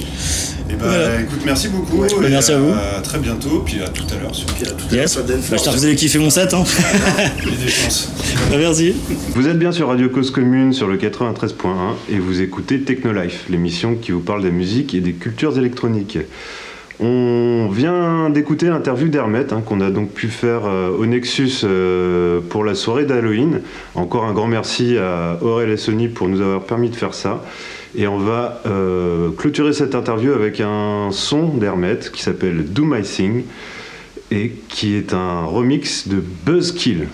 Et 0.73 0.75
bah 0.75 0.85
Voilà. 0.87 1.21
écoute, 1.21 1.41
merci 1.45 1.67
beaucoup. 1.67 1.97
Ouais. 1.97 2.07
et 2.25 2.29
Merci 2.29 2.51
à 2.51 2.57
vous. 2.57 2.71
À 2.71 3.01
très 3.01 3.19
bientôt, 3.19 3.61
puis 3.65 3.81
à 3.81 3.89
tout 3.89 4.05
à 4.11 4.21
l'heure 4.21 4.33
sur 4.33 4.47
Puis 4.47 4.65
à 4.65 4.71
tout 4.71 4.85
à 4.91 4.95
l'heure, 4.95 5.05
Bah, 5.51 5.71
allez 5.83 5.95
kiffer 5.95 6.19
mon 6.19 6.29
set. 6.29 6.53
Hein. 6.53 6.63
Des 7.63 7.69
chances. 7.69 8.11
Bah, 8.49 8.57
merci. 8.57 8.95
Vous 9.35 9.47
êtes 9.47 9.59
bien 9.59 9.71
sur 9.71 9.89
Radio 9.89 10.09
Cause 10.09 10.31
Commune 10.31 10.73
sur 10.73 10.87
le 10.87 10.97
93.1 10.97 11.95
et 12.11 12.17
vous 12.17 12.41
écoutez 12.41 12.81
Technolife, 12.81 13.45
l'émission 13.49 13.95
qui 13.95 14.11
vous 14.11 14.21
parle 14.21 14.41
des 14.41 14.51
musiques 14.51 14.95
et 14.95 14.99
des 15.01 15.13
cultures 15.13 15.57
électroniques. 15.57 16.17
On 16.99 17.69
vient 17.71 18.29
d'écouter 18.29 18.67
l'interview 18.67 19.09
d'Hermet 19.09 19.51
hein, 19.51 19.61
qu'on 19.65 19.81
a 19.81 19.89
donc 19.89 20.11
pu 20.11 20.27
faire 20.27 20.61
euh, 20.65 20.89
au 20.89 21.05
Nexus 21.05 21.61
euh, 21.63 22.39
pour 22.49 22.63
la 22.63 22.75
soirée 22.75 23.05
d'Halloween. 23.05 23.61
Encore 23.95 24.25
un 24.25 24.33
grand 24.33 24.47
merci 24.47 24.97
à 24.97 25.37
Aurel 25.41 25.69
et 25.69 25.77
Sony 25.77 26.07
pour 26.07 26.29
nous 26.29 26.41
avoir 26.41 26.61
permis 26.61 26.89
de 26.89 26.95
faire 26.95 27.13
ça. 27.13 27.43
Et 27.95 28.07
on 28.07 28.17
va 28.17 28.61
clôturer 29.37 29.73
cette 29.73 29.95
interview 29.95 30.33
avec 30.33 30.59
un 30.59 31.09
son 31.11 31.49
d'Hermette 31.49 32.11
qui 32.11 32.23
s'appelle 32.23 32.65
Do 32.65 32.85
My 32.85 33.03
Thing 33.03 33.43
et 34.31 34.51
qui 34.69 34.95
est 34.95 35.13
un 35.13 35.45
remix 35.45 36.07
de 36.07 36.23
Buzzkill. 36.45 37.07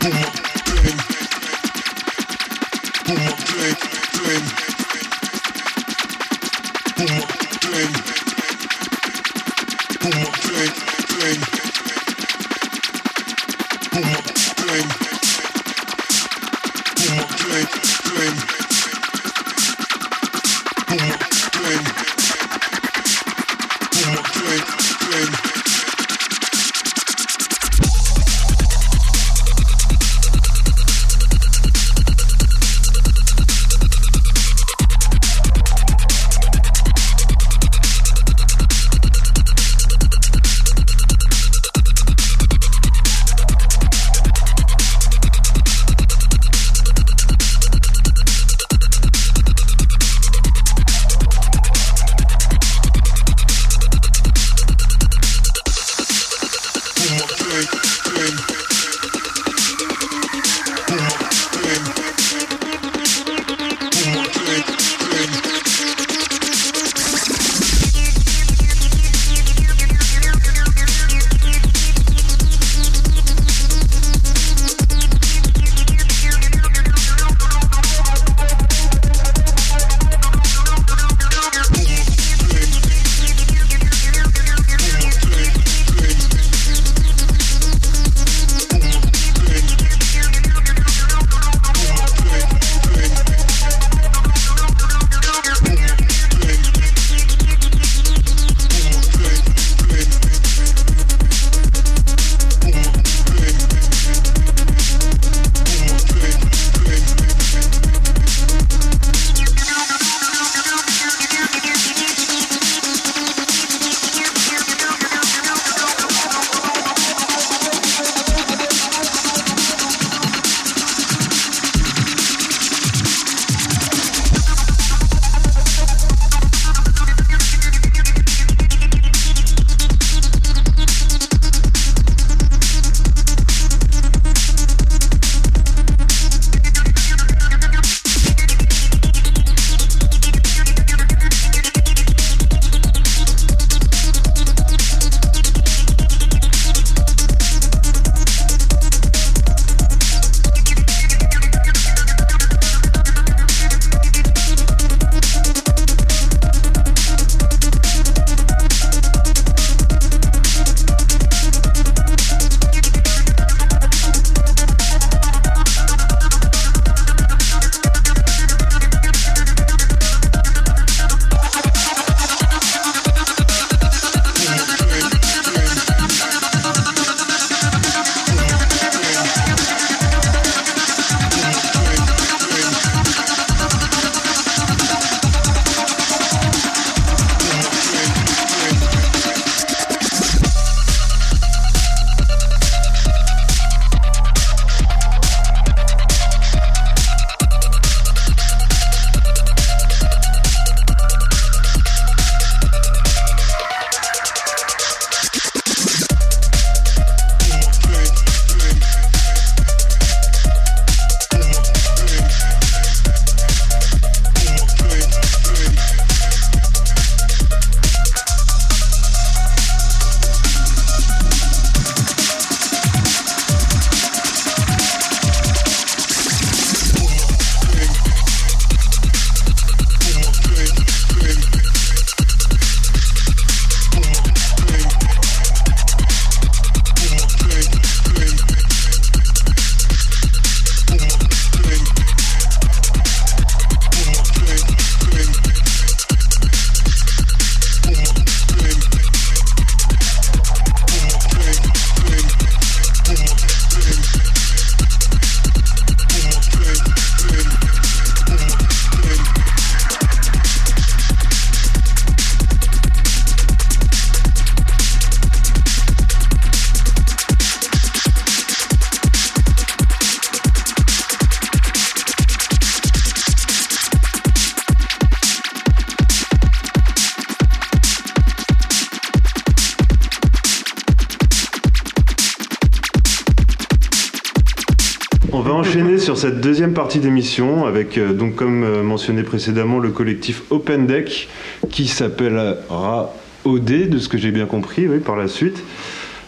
Cette 286.20 286.42
deuxième 286.42 286.74
partie 286.74 287.00
d'émission 287.00 287.66
avec, 287.66 287.98
euh, 287.98 288.12
donc 288.12 288.36
comme 288.36 288.66
euh, 288.66 288.84
mentionné 288.84 289.24
précédemment, 289.24 289.80
le 289.80 289.92
collectif 289.92 290.44
Open 290.50 290.86
Deck 290.86 291.30
qui 291.72 291.88
s'appellera 291.88 293.16
OD, 293.46 293.88
de 293.88 294.00
ce 294.00 294.10
que 294.10 294.18
j'ai 294.18 294.32
bien 294.32 294.46
compris, 294.46 294.86
oui, 294.90 295.00
par 295.00 295.16
la 295.16 295.30
suite. 295.30 295.64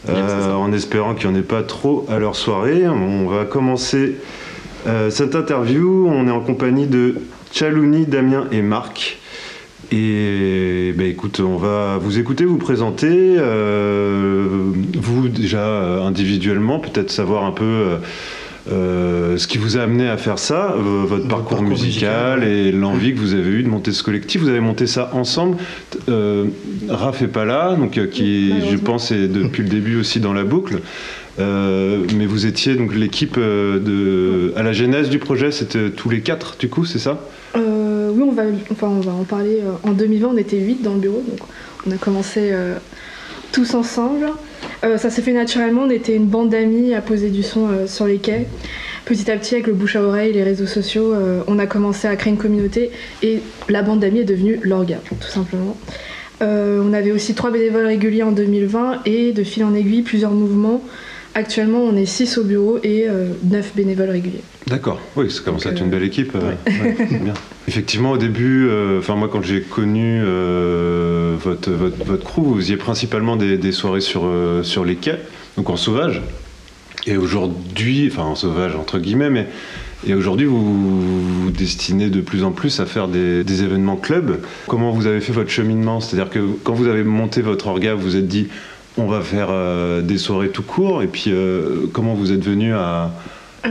Euh, 0.07 0.53
en 0.53 0.71
espérant 0.71 1.13
qu'il 1.13 1.29
n'y 1.29 1.35
en 1.35 1.39
ait 1.39 1.43
pas 1.43 1.61
trop 1.61 2.07
à 2.09 2.19
leur 2.19 2.37
soirée. 2.37 2.87
On 2.87 3.27
va 3.27 3.43
commencer 3.43 4.15
cette 5.09 5.35
interview. 5.35 6.07
On 6.09 6.27
est 6.27 6.31
en 6.31 6.39
compagnie 6.39 6.87
de 6.87 7.17
Chalouni, 7.51 8.07
Damien 8.07 8.47
et 8.51 8.63
Marc. 8.63 9.19
Et 9.91 10.93
ben, 10.97 11.05
écoute, 11.05 11.39
on 11.39 11.57
va 11.57 11.99
vous 12.01 12.17
écouter, 12.17 12.45
vous 12.45 12.57
présenter, 12.57 13.35
vous 14.95 15.27
déjà 15.27 16.01
individuellement, 16.01 16.79
peut-être 16.79 17.11
savoir 17.11 17.43
un 17.43 17.51
peu 17.51 17.97
euh, 18.69 19.37
ce 19.37 19.47
qui 19.47 19.57
vous 19.57 19.77
a 19.77 19.81
amené 19.81 20.07
à 20.07 20.17
faire 20.17 20.37
ça, 20.37 20.73
euh, 20.73 21.03
votre 21.05 21.27
parcours, 21.27 21.57
parcours 21.57 21.61
musical, 21.63 22.39
musical, 22.39 22.43
et 22.43 22.71
l'envie 22.71 23.13
que 23.13 23.19
vous 23.19 23.33
avez 23.33 23.49
eu 23.49 23.63
de 23.63 23.69
monter 23.69 23.91
ce 23.91 24.03
collectif. 24.03 24.41
Vous 24.41 24.49
avez 24.49 24.59
monté 24.59 24.85
ça 24.87 25.09
ensemble. 25.13 25.57
Euh, 26.09 26.45
Raph 26.87 27.21
est 27.21 27.27
pas 27.27 27.45
là, 27.45 27.75
donc 27.75 27.97
euh, 27.97 28.07
qui, 28.07 28.53
je 28.69 28.77
pense, 28.77 29.11
est 29.11 29.27
depuis 29.27 29.63
le 29.63 29.69
début 29.69 29.99
aussi 29.99 30.19
dans 30.19 30.33
la 30.33 30.43
boucle. 30.43 30.81
Euh, 31.39 32.05
mais 32.15 32.25
vous 32.25 32.45
étiez 32.45 32.75
donc 32.75 32.93
l'équipe 32.93 33.39
de 33.39 34.53
à 34.55 34.63
la 34.63 34.73
genèse 34.73 35.09
du 35.09 35.17
projet, 35.17 35.51
c'était 35.51 35.89
tous 35.89 36.09
les 36.09 36.21
quatre, 36.21 36.57
du 36.59 36.69
coup, 36.69 36.85
c'est 36.85 36.99
ça? 36.99 37.19
Euh, 37.55 38.11
oui, 38.13 38.23
on 38.27 38.31
va, 38.31 38.43
enfin, 38.71 38.87
on 38.87 38.99
va 38.99 39.13
en 39.13 39.23
parler. 39.23 39.59
En 39.83 39.91
2020, 39.91 40.27
on 40.27 40.37
était 40.37 40.57
8 40.57 40.83
dans 40.83 40.93
le 40.93 40.99
bureau, 40.99 41.23
donc 41.27 41.39
on 41.87 41.91
a 41.91 41.97
commencé 41.97 42.49
euh, 42.51 42.75
tous 43.51 43.73
ensemble. 43.73 44.29
Euh, 44.83 44.97
ça 44.97 45.09
s'est 45.09 45.21
fait 45.21 45.33
naturellement, 45.33 45.83
on 45.83 45.89
était 45.89 46.15
une 46.15 46.25
bande 46.25 46.49
d'amis 46.49 46.93
à 46.93 47.01
poser 47.01 47.29
du 47.29 47.43
son 47.43 47.67
euh, 47.67 47.87
sur 47.87 48.07
les 48.07 48.17
quais. 48.17 48.47
Petit 49.05 49.29
à 49.29 49.37
petit, 49.37 49.55
avec 49.55 49.67
le 49.67 49.73
bouche 49.73 49.95
à 49.95 50.01
oreille, 50.01 50.33
les 50.33 50.43
réseaux 50.43 50.65
sociaux, 50.65 51.13
euh, 51.13 51.41
on 51.47 51.59
a 51.59 51.67
commencé 51.67 52.07
à 52.07 52.15
créer 52.15 52.33
une 52.33 52.39
communauté 52.39 52.91
et 53.21 53.41
la 53.69 53.83
bande 53.83 53.99
d'amis 53.99 54.19
est 54.19 54.25
devenue 54.25 54.59
l'orga, 54.63 54.99
tout 55.07 55.27
simplement. 55.27 55.77
On 56.43 56.91
avait 56.93 57.11
aussi 57.11 57.35
trois 57.35 57.51
bénévoles 57.51 57.85
réguliers 57.85 58.23
en 58.23 58.31
2020 58.31 59.01
et 59.05 59.31
de 59.31 59.43
fil 59.43 59.63
en 59.63 59.75
aiguille, 59.75 60.01
plusieurs 60.01 60.31
mouvements. 60.31 60.81
Actuellement, 61.33 61.79
on 61.79 61.95
est 61.95 62.05
6 62.05 62.37
au 62.39 62.43
bureau 62.43 62.79
et 62.83 63.07
9 63.43 63.71
bénévoles 63.75 64.09
réguliers. 64.09 64.41
D'accord, 64.67 64.99
oui, 65.15 65.29
ça 65.31 65.41
commence 65.43 65.65
à 65.65 65.71
être 65.71 65.79
une 65.81 65.87
euh, 65.87 65.91
belle 65.91 66.03
équipe. 66.03 66.33
euh, 66.35 66.39
ouais, 66.67 67.19
bien. 67.19 67.33
Effectivement, 67.67 68.11
au 68.11 68.17
début, 68.17 68.67
euh, 68.69 68.99
enfin 68.99 69.15
moi 69.15 69.29
quand 69.31 69.41
j'ai 69.41 69.61
connu 69.61 70.21
euh, 70.23 71.35
votre, 71.39 71.71
votre, 71.71 72.03
votre 72.05 72.23
crew, 72.23 72.41
vous 72.43 72.55
faisiez 72.57 72.77
principalement 72.77 73.35
des, 73.35 73.57
des 73.57 73.71
soirées 73.71 74.01
sur, 74.01 74.21
euh, 74.25 74.63
sur 74.63 74.85
les 74.85 74.95
quais, 74.95 75.19
donc 75.57 75.69
en 75.69 75.77
sauvage. 75.77 76.21
Et 77.07 77.17
aujourd'hui, 77.17 78.09
enfin 78.11 78.23
en 78.23 78.35
sauvage 78.35 78.75
entre 78.75 78.99
guillemets, 78.99 79.29
mais 79.29 79.47
et 80.07 80.13
aujourd'hui 80.15 80.45
vous 80.45 81.43
vous 81.43 81.51
destinez 81.51 82.09
de 82.09 82.21
plus 82.21 82.43
en 82.43 82.51
plus 82.51 82.79
à 82.79 82.85
faire 82.85 83.07
des, 83.07 83.43
des 83.43 83.63
événements 83.63 83.95
club. 83.95 84.39
Comment 84.67 84.91
vous 84.91 85.07
avez 85.07 85.21
fait 85.21 85.33
votre 85.33 85.49
cheminement? 85.49 85.99
C'est-à-dire 85.99 86.29
que 86.29 86.39
quand 86.63 86.73
vous 86.73 86.87
avez 86.87 87.03
monté 87.03 87.41
votre 87.41 87.67
orga, 87.67 87.93
vous 87.95 88.01
vous 88.01 88.15
êtes 88.15 88.27
dit 88.27 88.47
on 88.97 89.05
va 89.05 89.21
faire 89.21 89.47
euh, 89.49 90.01
des 90.01 90.17
soirées 90.17 90.49
tout 90.49 90.63
court, 90.63 91.01
et 91.01 91.07
puis 91.07 91.25
euh, 91.27 91.87
comment 91.93 92.13
vous 92.13 92.31
êtes 92.31 92.43
venu 92.43 92.73
à... 92.73 93.11
Euh, 93.65 93.69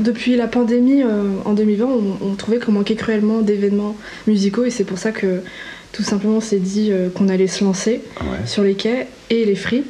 depuis 0.00 0.36
la 0.36 0.46
pandémie 0.46 1.02
en 1.44 1.52
2020, 1.54 1.84
on, 1.86 2.26
on 2.30 2.34
trouvait 2.34 2.58
qu'on 2.58 2.72
manquait 2.72 2.94
cruellement 2.94 3.40
d'événements 3.40 3.96
musicaux 4.28 4.64
et 4.64 4.70
c'est 4.70 4.84
pour 4.84 4.98
ça 4.98 5.10
que 5.10 5.40
tout 5.92 6.02
simplement 6.04 6.36
on 6.36 6.40
s'est 6.40 6.58
dit 6.60 6.92
qu'on 7.16 7.28
allait 7.28 7.48
se 7.48 7.64
lancer 7.64 8.00
Ouais. 8.20 8.46
sur 8.46 8.62
les 8.62 8.74
quais 8.74 9.08
et 9.30 9.44
les 9.44 9.56
free 9.56 9.82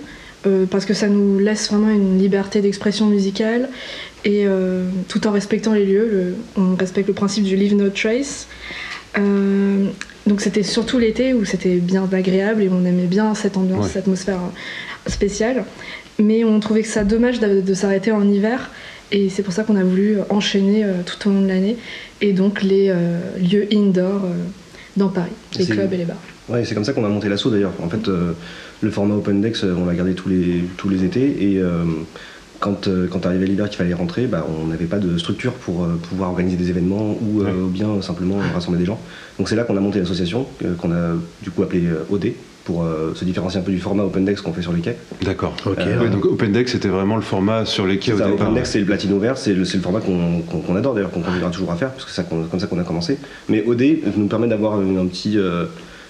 euh, 0.46 0.64
parce 0.64 0.86
que 0.86 0.94
ça 0.94 1.08
nous 1.08 1.38
laisse 1.38 1.70
vraiment 1.70 1.90
une 1.90 2.18
liberté 2.18 2.62
d'expression 2.62 3.06
musicale 3.06 3.68
et 4.24 4.46
tout 5.08 5.26
en 5.26 5.30
respectant 5.30 5.74
les 5.74 5.84
lieux, 5.84 6.08
le- 6.10 6.34
on 6.62 6.74
respecte 6.76 7.08
le 7.08 7.14
principe 7.14 7.44
du 7.44 7.56
leave 7.56 7.74
no 7.74 7.90
trace. 7.90 8.48
Euh, 10.26 10.30
donc 10.30 10.40
c'était 10.40 10.62
surtout 10.62 10.98
l'été 10.98 11.34
où 11.34 11.44
c'était 11.44 11.76
bien 11.76 12.08
agréable 12.12 12.62
et 12.62 12.68
on 12.68 12.84
aimait 12.84 13.06
bien 13.06 13.34
cette 13.34 13.56
ambiance, 13.56 13.84
Ouais. 13.84 13.88
cette 13.92 14.02
atmosphère 14.02 14.38
euh, 14.38 15.10
spéciale. 15.10 15.64
Mais 16.18 16.44
on 16.44 16.60
trouvait 16.60 16.82
que 16.82 16.88
ça 16.88 17.04
dommage 17.04 17.40
de, 17.40 17.60
de 17.60 17.74
s'arrêter 17.74 18.12
en 18.12 18.26
hiver 18.28 18.70
et 19.12 19.28
c'est 19.28 19.42
pour 19.42 19.52
ça 19.52 19.64
qu'on 19.64 19.76
a 19.76 19.82
voulu 19.84 20.16
enchaîner 20.30 20.84
euh, 20.84 20.92
tout 21.04 21.28
au 21.28 21.32
long 21.32 21.42
de 21.42 21.48
l'année 21.48 21.76
et 22.20 22.32
donc 22.32 22.62
les 22.62 22.88
euh, 22.90 23.18
lieux 23.38 23.66
indoor 23.72 24.24
euh, 24.24 24.28
dans 24.96 25.08
Paris, 25.08 25.32
les 25.58 25.66
clubs 25.66 25.92
et 25.92 25.96
les 25.96 26.04
bars. 26.04 26.16
Ouais, 26.48 26.64
c'est 26.64 26.74
comme 26.74 26.84
ça 26.84 26.92
qu'on 26.92 27.04
a 27.04 27.08
monté 27.08 27.28
l'assaut 27.28 27.50
d'ailleurs. 27.50 27.72
En 27.82 27.88
fait, 27.88 28.06
euh, 28.08 28.32
le 28.80 28.90
format 28.90 29.14
Open 29.14 29.40
Dex, 29.40 29.64
euh, 29.64 29.74
on 29.76 29.86
l'a 29.86 29.94
gardé 29.94 30.14
tous 30.14 30.28
les, 30.28 30.62
tous 30.76 30.88
les 30.88 31.04
étés 31.04 31.52
et 31.52 31.58
euh, 31.58 31.84
quand, 32.60 32.88
euh, 32.88 33.06
quand 33.10 33.26
arrivait 33.26 33.46
l'hiver 33.46 33.68
qu'il 33.68 33.76
fallait 33.78 33.94
rentrer, 33.94 34.26
bah, 34.26 34.46
on 34.62 34.66
n'avait 34.66 34.86
pas 34.86 34.98
de 34.98 35.18
structure 35.18 35.52
pour 35.52 35.84
euh, 35.84 35.98
pouvoir 36.08 36.30
organiser 36.30 36.56
des 36.56 36.70
événements 36.70 37.16
ou, 37.20 37.40
euh, 37.40 37.44
Ouais. 37.44 37.50
ou 37.52 37.66
bien 37.68 38.00
simplement 38.02 38.36
rassembler 38.54 38.80
des 38.80 38.86
gens. 38.86 38.98
Donc 39.38 39.48
c'est 39.48 39.56
là 39.56 39.64
qu'on 39.64 39.76
a 39.76 39.80
monté 39.80 39.98
l'association, 39.98 40.46
euh, 40.64 40.74
qu'on 40.74 40.90
a 40.92 41.12
du 41.42 41.50
coup 41.50 41.62
appelée 41.62 41.86
euh, 41.86 42.04
OD, 42.10 42.32
pour 42.64 42.82
euh, 42.82 43.12
se 43.14 43.26
différencier 43.26 43.60
un 43.60 43.62
peu 43.62 43.72
du 43.72 43.78
format 43.78 44.04
Open 44.04 44.24
Dex 44.24 44.40
qu'on 44.40 44.54
fait 44.54 44.62
sur 44.62 44.72
les 44.72 44.80
quais. 44.80 44.96
D'accord. 45.22 45.54
Ok, 45.66 45.76
Euh, 45.80 46.00
Ouais, 46.00 46.08
donc 46.08 46.24
Open 46.24 46.50
Deck, 46.50 46.66
c'était 46.70 46.88
vraiment 46.88 47.16
le 47.16 47.20
format 47.22 47.66
sur 47.66 47.86
les 47.86 47.98
quais 47.98 48.12
au 48.14 48.18
Ça, 48.18 48.24
départ. 48.24 48.46
Open 48.46 48.54
Dex, 48.54 48.70
c'est 48.70 48.78
le 48.80 48.86
platine 48.86 49.12
ouvert, 49.12 49.36
c'est 49.36 49.52
le, 49.52 49.64
format 49.66 50.00
qu'on 50.00 50.74
adore 50.76 50.94
d'ailleurs, 50.94 51.10
qu'on 51.10 51.20
continuera 51.20 51.50
toujours 51.50 51.72
à 51.72 51.76
faire, 51.76 51.90
parce 51.90 52.06
que 52.06 52.10
c'est 52.10 52.26
comme 52.26 52.58
ça 52.60 52.66
qu'on 52.66 52.78
a 52.78 52.84
commencé. 52.84 53.18
Mais 53.50 53.62
OD 53.66 53.82
nous 54.16 54.28
permet 54.28 54.48
d'avoir 54.48 54.80
une, 54.80 54.96
un 54.96 55.04
petit, 55.06 55.36
euh, 55.36 55.66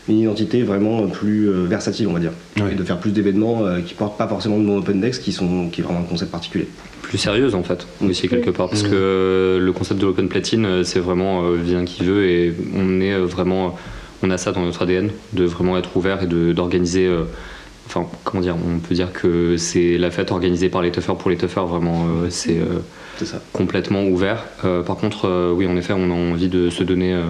une 0.09 0.19
identité 0.19 0.63
vraiment 0.63 1.07
plus 1.07 1.49
euh, 1.49 1.65
versatile, 1.65 2.09
on 2.09 2.13
va 2.13 2.21
dire. 2.21 2.33
Ouais. 2.59 2.73
Et 2.73 2.75
de 2.75 2.85
faire 2.85 2.99
plus 2.99 3.11
d'événements 3.13 3.65
euh, 3.65 3.81
qui 3.81 3.95
portent 3.95 4.19
pas 4.19 4.29
forcément 4.29 4.57
le 4.57 4.63
nom 4.63 4.77
Open 4.79 5.01
Dex, 5.01 5.19
qui, 5.19 5.33
sont, 5.33 5.69
qui 5.71 5.81
est 5.81 5.85
vraiment 5.85 6.01
un 6.01 6.05
concept 6.05 6.31
particulier. 6.31 6.67
plus 7.03 7.19
sérieuse 7.19 7.55
en 7.55 7.63
fait 7.63 7.87
aussi 8.07 8.29
quelque 8.29 8.51
part 8.51 8.69
parce 8.69 8.83
que 8.83 8.91
euh, 8.93 9.59
le 9.61 9.73
concept 9.73 10.01
de 10.01 10.07
l'open 10.07 10.29
platine 10.29 10.65
euh, 10.67 10.85
c'est 10.85 11.01
vraiment 11.01 11.45
euh, 11.45 11.57
vient 11.57 11.85
qui 11.85 12.03
veut 12.03 12.25
et 12.27 12.55
on 12.77 13.01
est 13.01 13.13
euh, 13.13 13.25
vraiment 13.27 13.77
on 14.23 14.31
a 14.31 14.39
ça 14.39 14.53
dans 14.53 14.63
notre 14.65 14.83
ADN 14.83 15.11
de 15.35 15.45
vraiment 15.45 15.77
être 15.79 15.97
ouvert 15.97 16.23
et 16.23 16.27
de- 16.27 16.53
d'organiser 16.53 17.07
euh, 17.07 17.25
enfin 17.87 18.07
comment 18.25 18.43
dire 18.43 18.57
on 18.57 18.79
peut 18.79 18.95
dire 18.95 19.13
que 19.13 19.57
c'est 19.59 19.99
la 19.99 20.11
fête 20.11 20.31
organisée 20.33 20.71
par 20.71 20.81
les 20.83 20.91
toughers 20.91 21.17
pour 21.19 21.29
les 21.31 21.37
toughers 21.37 21.67
vraiment 21.69 22.07
euh, 22.07 22.27
c'est 22.31 22.59
euh, 22.59 22.81
C'est 22.81 23.04
complètement 23.53 24.05
ouvert. 24.05 24.45
Euh, 24.65 24.83
par 24.83 24.97
contre 24.97 25.29
euh, 25.29 25.53
oui 25.53 25.67
en 25.67 25.77
effet 25.77 25.93
on 25.97 26.11
a 26.11 26.15
envie 26.15 26.49
de 26.49 26.71
se 26.71 26.83
donner 26.83 27.13
euh, 27.13 27.25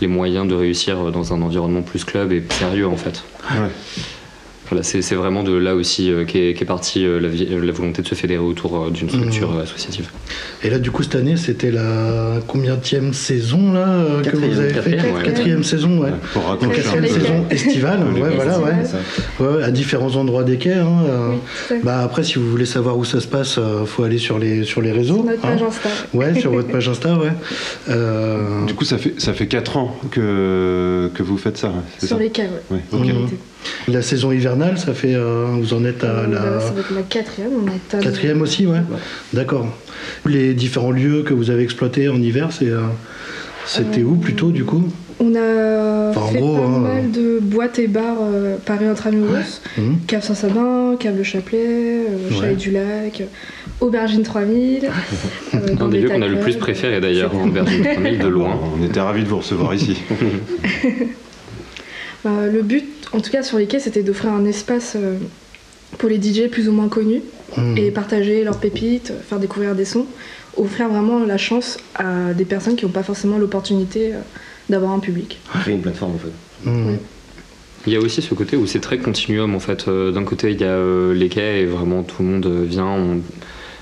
les 0.00 0.06
moyens 0.06 0.46
de 0.46 0.54
réussir 0.54 1.10
dans 1.12 1.32
un 1.32 1.42
environnement 1.42 1.82
plus 1.82 2.04
club 2.04 2.32
et 2.32 2.42
sérieux 2.50 2.88
en 2.88 2.96
fait. 2.96 3.22
Voilà, 4.68 4.82
c'est 4.82 5.14
vraiment 5.14 5.42
de 5.42 5.52
là 5.54 5.74
aussi 5.74 6.10
euh, 6.10 6.24
qu'est 6.24 6.54
qu'est 6.54 6.64
partie 6.64 7.04
euh, 7.04 7.20
la, 7.20 7.28
vi- 7.28 7.48
la 7.48 7.72
volonté 7.72 8.02
de 8.02 8.06
se 8.08 8.14
fédérer 8.14 8.42
autour 8.42 8.76
euh, 8.86 8.90
d'une 8.90 9.08
structure 9.10 9.50
Mmh. 9.52 9.58
euh, 9.58 9.62
associative. 9.62 10.08
Et 10.62 10.70
là, 10.70 10.78
du 10.78 10.90
coup, 10.90 11.02
cette 11.02 11.16
année, 11.16 11.36
c'était 11.36 11.70
la 11.70 12.38
combienième 12.46 13.12
saison 13.12 13.72
là 13.72 13.88
euh, 13.88 14.22
que 14.22 14.36
vous 14.36 14.58
avez 14.58 14.72
quatrième, 14.72 15.00
fait 15.00 15.12
ouais. 15.12 15.22
Quatrième 15.22 15.64
saison, 15.64 15.98
ouais. 15.98 16.10
Ouais, 16.10 16.16
Pour 16.32 16.44
raconter 16.46 16.76
quatrième 16.76 17.04
quais. 17.04 17.10
saison 17.12 17.44
estivale, 17.50 18.00
ouais, 18.14 18.20
quais 18.30 18.36
voilà, 18.36 18.58
ouais. 18.60 19.62
à 19.64 19.70
différents 19.70 20.16
endroits 20.16 20.44
des 20.44 20.56
quais. 20.56 20.72
hein, 20.72 20.88
euh, 21.08 21.28
Oui, 21.70 21.76
bah 21.84 22.00
après, 22.02 22.22
si 22.24 22.38
vous 22.38 22.50
voulez 22.50 22.64
savoir 22.66 22.96
où 22.96 23.04
ça 23.04 23.20
se 23.20 23.26
passe, 23.26 23.58
euh, 23.58 23.84
faut 23.84 24.02
aller 24.04 24.18
sur 24.18 24.38
les 24.38 24.64
sur 24.64 24.80
les 24.80 24.92
réseaux. 24.92 25.16
Sur 25.16 25.24
notre 25.24 25.44
hein. 25.44 25.50
page 25.56 25.62
Insta. 25.62 25.88
Ouais, 26.14 26.40
sur 26.40 26.52
votre 26.52 26.68
page 26.68 26.88
Insta, 26.88 27.18
ouais. 27.18 27.32
Euh, 27.90 28.64
Du 28.66 28.74
coup, 28.74 28.84
ça 28.84 28.96
fait, 28.98 29.14
ça 29.18 29.34
fait 29.34 29.46
4 29.46 29.76
ans 29.76 29.96
que, 30.10 31.10
que 31.14 31.22
vous 31.22 31.36
faites 31.36 31.58
ça. 31.58 31.68
hein, 31.68 31.82
Sur 31.98 32.08
ça 32.08 32.18
les 32.18 32.30
cas, 32.30 32.44
ouais. 32.70 32.78
Ouais, 32.92 33.00
ok. 33.24 33.32
La 33.88 34.02
saison 34.02 34.32
hivernale, 34.32 34.78
ça 34.78 34.94
fait, 34.94 35.14
euh, 35.14 35.46
vous 35.50 35.74
en 35.74 35.84
êtes 35.84 36.04
à 36.04 36.08
Euh, 36.20 36.26
la 36.26 36.60
Ça 36.60 36.72
va 36.72 36.80
être 36.80 36.94
la 36.94 37.02
quatrième. 37.02 37.50
On 37.62 37.66
est 37.68 37.94
à- 37.96 38.00
quatrième 38.02 38.42
aussi, 38.42 38.66
ouais. 38.66 38.80
D'accord. 39.32 39.66
Les 40.26 40.54
différents 40.54 40.90
lieux 40.90 41.22
que 41.22 41.34
vous 41.34 41.50
avez 41.50 41.62
exploités 41.62 42.08
en 42.08 42.16
hiver, 42.20 42.48
c'est 42.52 42.68
euh, 42.68 42.80
c'était 43.66 44.02
où 44.02 44.16
plutôt 44.16 44.50
du 44.50 44.64
coup? 44.64 44.84
On 45.20 45.34
a 45.36 46.10
Enfin, 46.10 46.32
fait 46.32 46.38
gros, 46.40 46.56
pas 46.58 46.64
hein, 46.66 46.78
mal 46.80 47.10
de 47.12 47.38
boîtes 47.40 47.78
et 47.78 47.86
bars 47.86 48.16
euh, 48.20 48.56
Paris 48.66 48.84
Intramuros, 48.86 49.60
Mhm. 49.78 49.98
Cave 50.08 50.22
Saint-Sabin, 50.24 50.96
Cave 50.98 51.16
Le 51.16 51.22
Chapelet, 51.22 51.58
euh, 51.64 52.28
Ouais. 52.30 52.40
Chalet 52.40 52.56
du 52.56 52.70
Lac, 52.72 53.22
Aubergine 53.80 54.22
3000. 54.24 54.88
euh, 55.54 55.74
dans 55.76 55.86
Un 55.86 55.88
des 55.88 56.00
lieux 56.00 56.08
qu'on 56.10 56.20
a 56.20 56.26
le 56.28 56.40
plus 56.40 56.56
préféré 56.56 57.00
d'ailleurs, 57.00 57.32
Aubergine 57.34 57.84
3000 57.84 58.18
de 58.18 58.28
loin. 58.28 58.58
On 58.78 58.84
était 58.84 59.00
ravis 59.00 59.22
de 59.22 59.28
vous 59.28 59.38
recevoir 59.38 59.72
ici. 59.74 59.96
Le 62.24 62.62
but, 62.62 63.03
en 63.14 63.20
tout 63.20 63.30
cas 63.30 63.42
sur 63.42 63.58
les 63.58 63.66
quais, 63.66 63.78
c'était 63.80 64.02
d'offrir 64.02 64.32
un 64.32 64.44
espace 64.44 64.94
euh, 64.96 65.16
pour 65.98 66.08
les 66.08 66.16
DJ 66.20 66.48
plus 66.50 66.68
ou 66.68 66.72
moins 66.72 66.88
connus 66.88 67.22
Mhm. 67.56 67.76
et 67.78 67.90
partager 67.92 68.42
leurs 68.42 68.58
pépites, 68.58 69.12
faire 69.28 69.38
découvrir 69.38 69.74
des 69.76 69.84
sons, 69.84 70.06
offrir 70.56 70.88
vraiment 70.88 71.24
la 71.24 71.36
chance 71.38 71.78
à 71.94 72.32
des 72.34 72.44
personnes 72.44 72.74
qui 72.74 72.84
n'ont 72.84 72.90
pas 72.90 73.04
forcément 73.04 73.38
l'opportunité 73.38 74.12
euh, 74.14 74.18
d'avoir 74.68 74.90
un 74.92 74.98
public. 74.98 75.38
Créer 75.60 75.74
une 75.74 75.82
plateforme 75.82 76.14
en 76.14 76.18
fait. 76.18 76.68
Mhm. 76.70 76.98
Il 77.86 77.92
y 77.92 77.96
a 77.96 78.00
aussi 78.00 78.22
ce 78.22 78.34
côté 78.34 78.56
où 78.56 78.66
c'est 78.66 78.80
très 78.80 78.98
continuum 78.98 79.54
en 79.54 79.60
fait. 79.60 79.86
Euh, 79.88 80.10
D'un 80.10 80.24
côté, 80.24 80.50
il 80.52 80.60
y 80.60 80.64
a 80.64 80.68
euh, 80.68 81.12
les 81.14 81.28
quais 81.28 81.60
et 81.60 81.66
vraiment 81.66 82.02
tout 82.02 82.22
le 82.22 82.28
monde 82.28 82.46
euh, 82.46 82.64
vient, 82.66 82.86
on- 82.86 83.20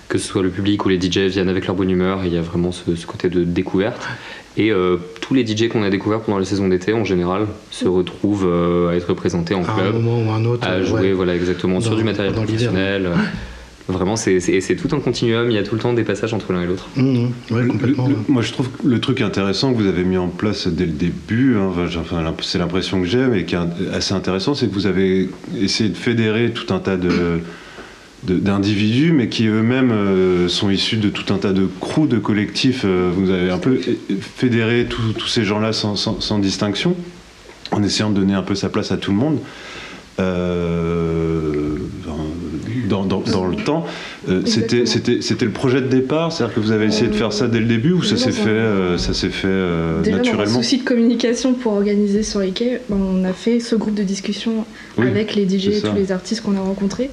que 0.09 0.19
ce 0.19 0.27
soit 0.27 0.43
le 0.43 0.51
public 0.51 0.85
ou 0.85 0.91
les 0.91 1.01
DJ 1.01 1.19
viennent 1.31 1.49
avec 1.49 1.67
leur 1.67 1.75
bonne 1.77 1.89
humeur. 1.91 2.25
et 2.25 2.27
Il 2.27 2.35
y 2.35 2.37
a 2.37 2.43
vraiment 2.43 2.73
ce, 2.73 2.95
ce 2.97 3.07
côté 3.07 3.31
de 3.31 3.45
découverte. 3.45 4.03
Et 4.57 4.71
euh, 4.71 4.97
tous 5.23 5.33
les 5.35 5.47
DJ 5.47 5.69
qu'on 5.69 5.83
a 5.83 5.89
découverts 5.91 6.21
pendant 6.21 6.39
la 6.39 6.45
saison 6.45 6.69
d'été, 6.69 6.93
en 6.93 7.05
général, 7.05 7.47
se 7.71 7.87
retrouvent 7.89 8.47
euh, 8.47 8.91
à 8.91 8.95
être 8.97 9.09
représentés 9.09 9.55
en 9.55 9.65
À 9.65 9.71
un 9.71 9.75
club, 9.79 9.95
moment 9.95 10.23
ou 10.23 10.31
un 10.31 10.45
autre. 10.45 10.67
à 10.67 10.73
euh, 10.73 10.85
jouer 10.85 11.01
ouais. 11.01 11.13
voilà 11.13 11.35
exactement 11.35 11.81
sur 11.81 11.97
du 11.97 12.05
matériel 12.05 12.35
professionnel. 12.35 13.09
Vraiment, 13.89 14.15
c'est 14.15 14.39
tout 14.77 14.95
un 14.95 15.01
continuum, 15.01 15.51
il 15.51 15.55
y 15.55 15.59
a 15.59 15.65
tout 15.65 15.75
le 15.75 15.81
temps 15.81 15.93
des 15.93 16.05
passages 16.05 16.33
entre 16.33 16.53
l'un 16.53 16.63
et 16.63 16.67
l'autre. 16.67 16.87
Ouais, 16.97 17.03
Le- 17.63 17.67
complètement. 17.67 18.07
le- 18.09 18.15
ouais. 18.15 18.21
moi, 18.29 18.41
je 18.43 18.53
trouve 18.53 18.69
que 18.71 18.87
le 18.87 19.01
truc 19.01 19.21
intéressant 19.21 19.73
que 19.73 19.79
vous 19.79 19.89
avez 19.89 20.05
mis 20.05 20.17
en 20.19 20.29
place 20.29 20.69
dès 20.69 20.87
le 20.87 20.93
début, 20.93 21.57
hein, 21.57 21.71
enfin, 22.01 22.23
c'est 22.43 22.59
l'impression 22.59 23.01
que 23.01 23.07
j'ai, 23.09 23.27
mais 23.27 23.45
qui 23.45 23.57
est 23.57 23.59
assez 23.93 24.15
intéressant, 24.15 24.55
c'est 24.55 24.69
que 24.69 24.75
vous 24.75 24.87
avez 24.87 25.29
essayé 25.61 25.91
de 25.91 25.97
fédérer 25.97 26.53
tout 26.53 26.73
un 26.73 26.79
tas 26.79 26.97
de 26.97 27.09
de- 27.09 27.41
d'individus, 28.25 29.13
mais 29.13 29.29
qui 29.29 29.47
eux-mêmes 29.47 29.91
euh, 29.91 30.49
sont 30.49 30.71
issus 30.71 30.97
de 30.97 31.09
tout 31.09 31.33
un 31.35 31.39
tas 31.39 31.53
de 31.53 31.69
crews, 31.81 32.07
de 32.07 32.19
collectifs. 32.19 32.83
euh, 32.85 33.11
vous 33.15 33.31
avez 33.31 33.51
un 33.51 33.59
peu 33.59 33.81
fédéré 34.37 34.87
tous 34.89 35.27
ces 35.29 35.45
gens-là 35.45 35.73
sans, 35.73 35.97
sans- 35.97 36.21
sans 36.21 36.39
distinction, 36.39 36.95
en 37.73 37.83
essayant 37.83 38.11
de 38.11 38.21
donner 38.21 38.35
un 38.35 38.43
peu 38.43 38.55
sa 38.55 38.69
place 38.69 38.93
à 38.93 38.97
tout 38.97 39.11
le 39.11 39.17
monde. 39.17 39.39
Euh, 40.21 41.77
dans, 42.89 43.05
dans- 43.05 43.21
dans 43.21 43.47
le 43.47 43.57
temps, 43.57 43.87
c'était 44.45 44.85
c'était 44.87 45.45
le 45.47 45.51
projet 45.51 45.81
de 45.81 45.87
départ, 45.89 46.31
c'est-à-dire 46.31 46.55
que 46.55 46.61
vous 46.61 46.71
avez 46.73 46.85
essayé 46.87 47.09
de 47.09 47.15
faire 47.15 47.33
ça 47.33 47.49
dès 47.49 47.59
le 47.61 47.65
début 47.67 47.93
ou 47.93 48.03
ça 48.03 48.17
s'est 48.19 48.33
fait 48.33 48.99
ça 48.99 49.15
s'est 49.15 49.31
fait 49.31 49.49
Déjà, 49.49 50.11
dans 50.11 50.15
un 50.15 50.23
naturellement? 50.23 50.63
souci 50.63 50.79
de 50.79 50.85
communication 50.85 51.55
pour 51.55 51.73
organiser 51.73 52.23
sur 52.23 52.41
les 52.41 52.51
quais, 52.51 52.83
ben, 52.91 52.97
on 53.01 53.25
a 53.25 53.33
fait 53.33 53.61
ce 53.61 53.75
groupe 53.77 53.95
de 53.95 54.03
discussion 54.03 54.67
Oui, 54.99 55.07
avec 55.09 55.35
les 55.35 55.49
DJ 55.49 55.69
et 55.69 55.73
ça. 55.81 55.89
tous 55.89 55.97
les 55.97 56.13
artistes 56.13 56.43
qu'on 56.43 56.57
a 56.57 56.61
rencontrés. 56.61 57.11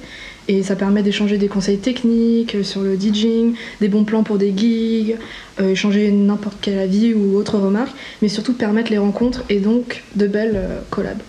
Et 0.48 0.62
ça 0.62 0.74
permet 0.74 1.02
d'échanger 1.02 1.38
des 1.38 1.48
conseils 1.48 1.78
techniques 1.78 2.54
euh, 2.54 2.62
sur 2.62 2.80
le 2.82 2.96
DJing, 2.96 3.54
des 3.80 3.88
bons 3.88 4.04
plans 4.04 4.22
pour 4.22 4.38
des 4.38 4.52
gigs, 4.56 5.16
euh, 5.60 5.70
échanger 5.70 6.10
n'importe 6.10 6.56
quel 6.60 6.78
avis 6.78 7.14
ou 7.14 7.36
autre 7.36 7.58
remarque, 7.58 7.94
mais 8.22 8.28
surtout 8.28 8.54
permettre 8.54 8.90
les 8.90 8.98
rencontres 8.98 9.44
et 9.48 9.60
donc 9.60 10.02
de 10.16 10.26
belles 10.26 10.56
euh, 10.56 10.80
collabs. 10.90 11.22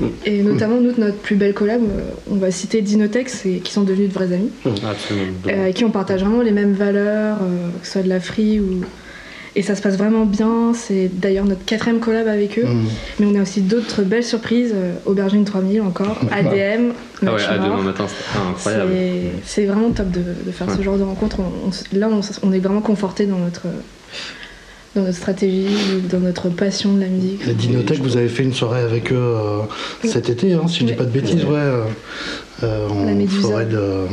Mm. 0.00 0.06
Et 0.26 0.42
notamment, 0.42 0.80
nous, 0.80 0.92
notre 0.96 1.16
plus 1.16 1.36
belle 1.36 1.54
collab, 1.54 1.82
euh, 1.82 2.10
on 2.30 2.36
va 2.36 2.50
citer 2.50 2.82
Dinotex, 2.82 3.46
et, 3.46 3.58
qui 3.58 3.72
sont 3.72 3.82
devenus 3.82 4.08
de 4.08 4.14
vrais 4.14 4.32
amis, 4.32 4.50
Absolument. 4.64 5.32
euh, 5.48 5.62
avec 5.62 5.76
qui 5.76 5.84
on 5.84 5.90
partage 5.90 6.22
vraiment 6.22 6.42
les 6.42 6.52
mêmes 6.52 6.72
valeurs, 6.72 7.38
que 7.80 7.86
ce 7.86 7.92
soit 7.92 8.02
de 8.02 8.08
la 8.08 8.20
free 8.20 8.60
ou. 8.60 8.82
Et 9.54 9.60
ça 9.62 9.74
se 9.76 9.82
passe 9.82 9.96
vraiment 9.98 10.24
bien, 10.24 10.72
c'est 10.74 11.10
d'ailleurs 11.12 11.44
notre 11.44 11.64
quatrième 11.66 12.00
collab 12.00 12.26
avec 12.26 12.58
eux. 12.58 12.64
Mhm. 12.64 12.86
Mais 13.20 13.26
on 13.26 13.34
a 13.38 13.42
aussi 13.42 13.60
d'autres 13.60 14.02
belles 14.02 14.24
surprises, 14.24 14.72
euh, 14.74 14.94
Aubergine 15.04 15.44
3000 15.44 15.82
encore, 15.82 16.18
ADM, 16.30 16.92
Ah 17.26 17.34
ouais, 17.34 17.44
à 17.44 17.58
demain 17.58 17.82
matin, 17.82 18.06
c'était 18.08 18.38
incroyable. 18.48 18.90
C'est- 18.94 19.22
C'est 19.44 19.66
vraiment 19.66 19.90
top 19.90 20.10
de, 20.10 20.20
de 20.46 20.50
faire 20.52 20.68
ce 20.74 20.80
genre 20.82 20.96
de 20.96 21.02
rencontre. 21.02 21.40
On- 21.40 21.66
on 21.66 21.70
s- 21.70 21.84
là, 21.92 22.08
on, 22.42 22.52
est 22.52 22.58
vraiment 22.60 22.80
conforté 22.80 23.26
dans 23.26 23.36
notre, 23.38 23.66
dans 24.96 25.02
notre 25.02 25.16
stratégie, 25.18 25.66
dans 26.10 26.20
notre 26.20 26.48
passion 26.48 26.94
de 26.94 27.00
la 27.00 27.08
musique. 27.08 27.46
La 27.46 27.52
Dinothèque, 27.52 28.00
vous 28.00 28.16
avez 28.16 28.28
fait 28.28 28.44
une 28.44 28.54
soirée 28.54 28.80
avec 28.80 29.12
eux 29.12 29.16
euh, 29.16 29.58
cet 30.04 30.30
été, 30.30 30.54
hein, 30.54 30.62
si 30.66 30.80
je 30.80 30.84
dis 30.84 30.90
Ouais. 30.92 30.96
pas 30.96 31.04
de 31.04 31.10
bêtises, 31.10 31.44
ouais. 31.44 31.50
euh, 31.56 31.84
euh, 32.62 32.88
en 32.88 33.04
La 33.04 33.12
Médusa. 33.12 33.42
forêt 33.48 33.66
de. 33.66 34.06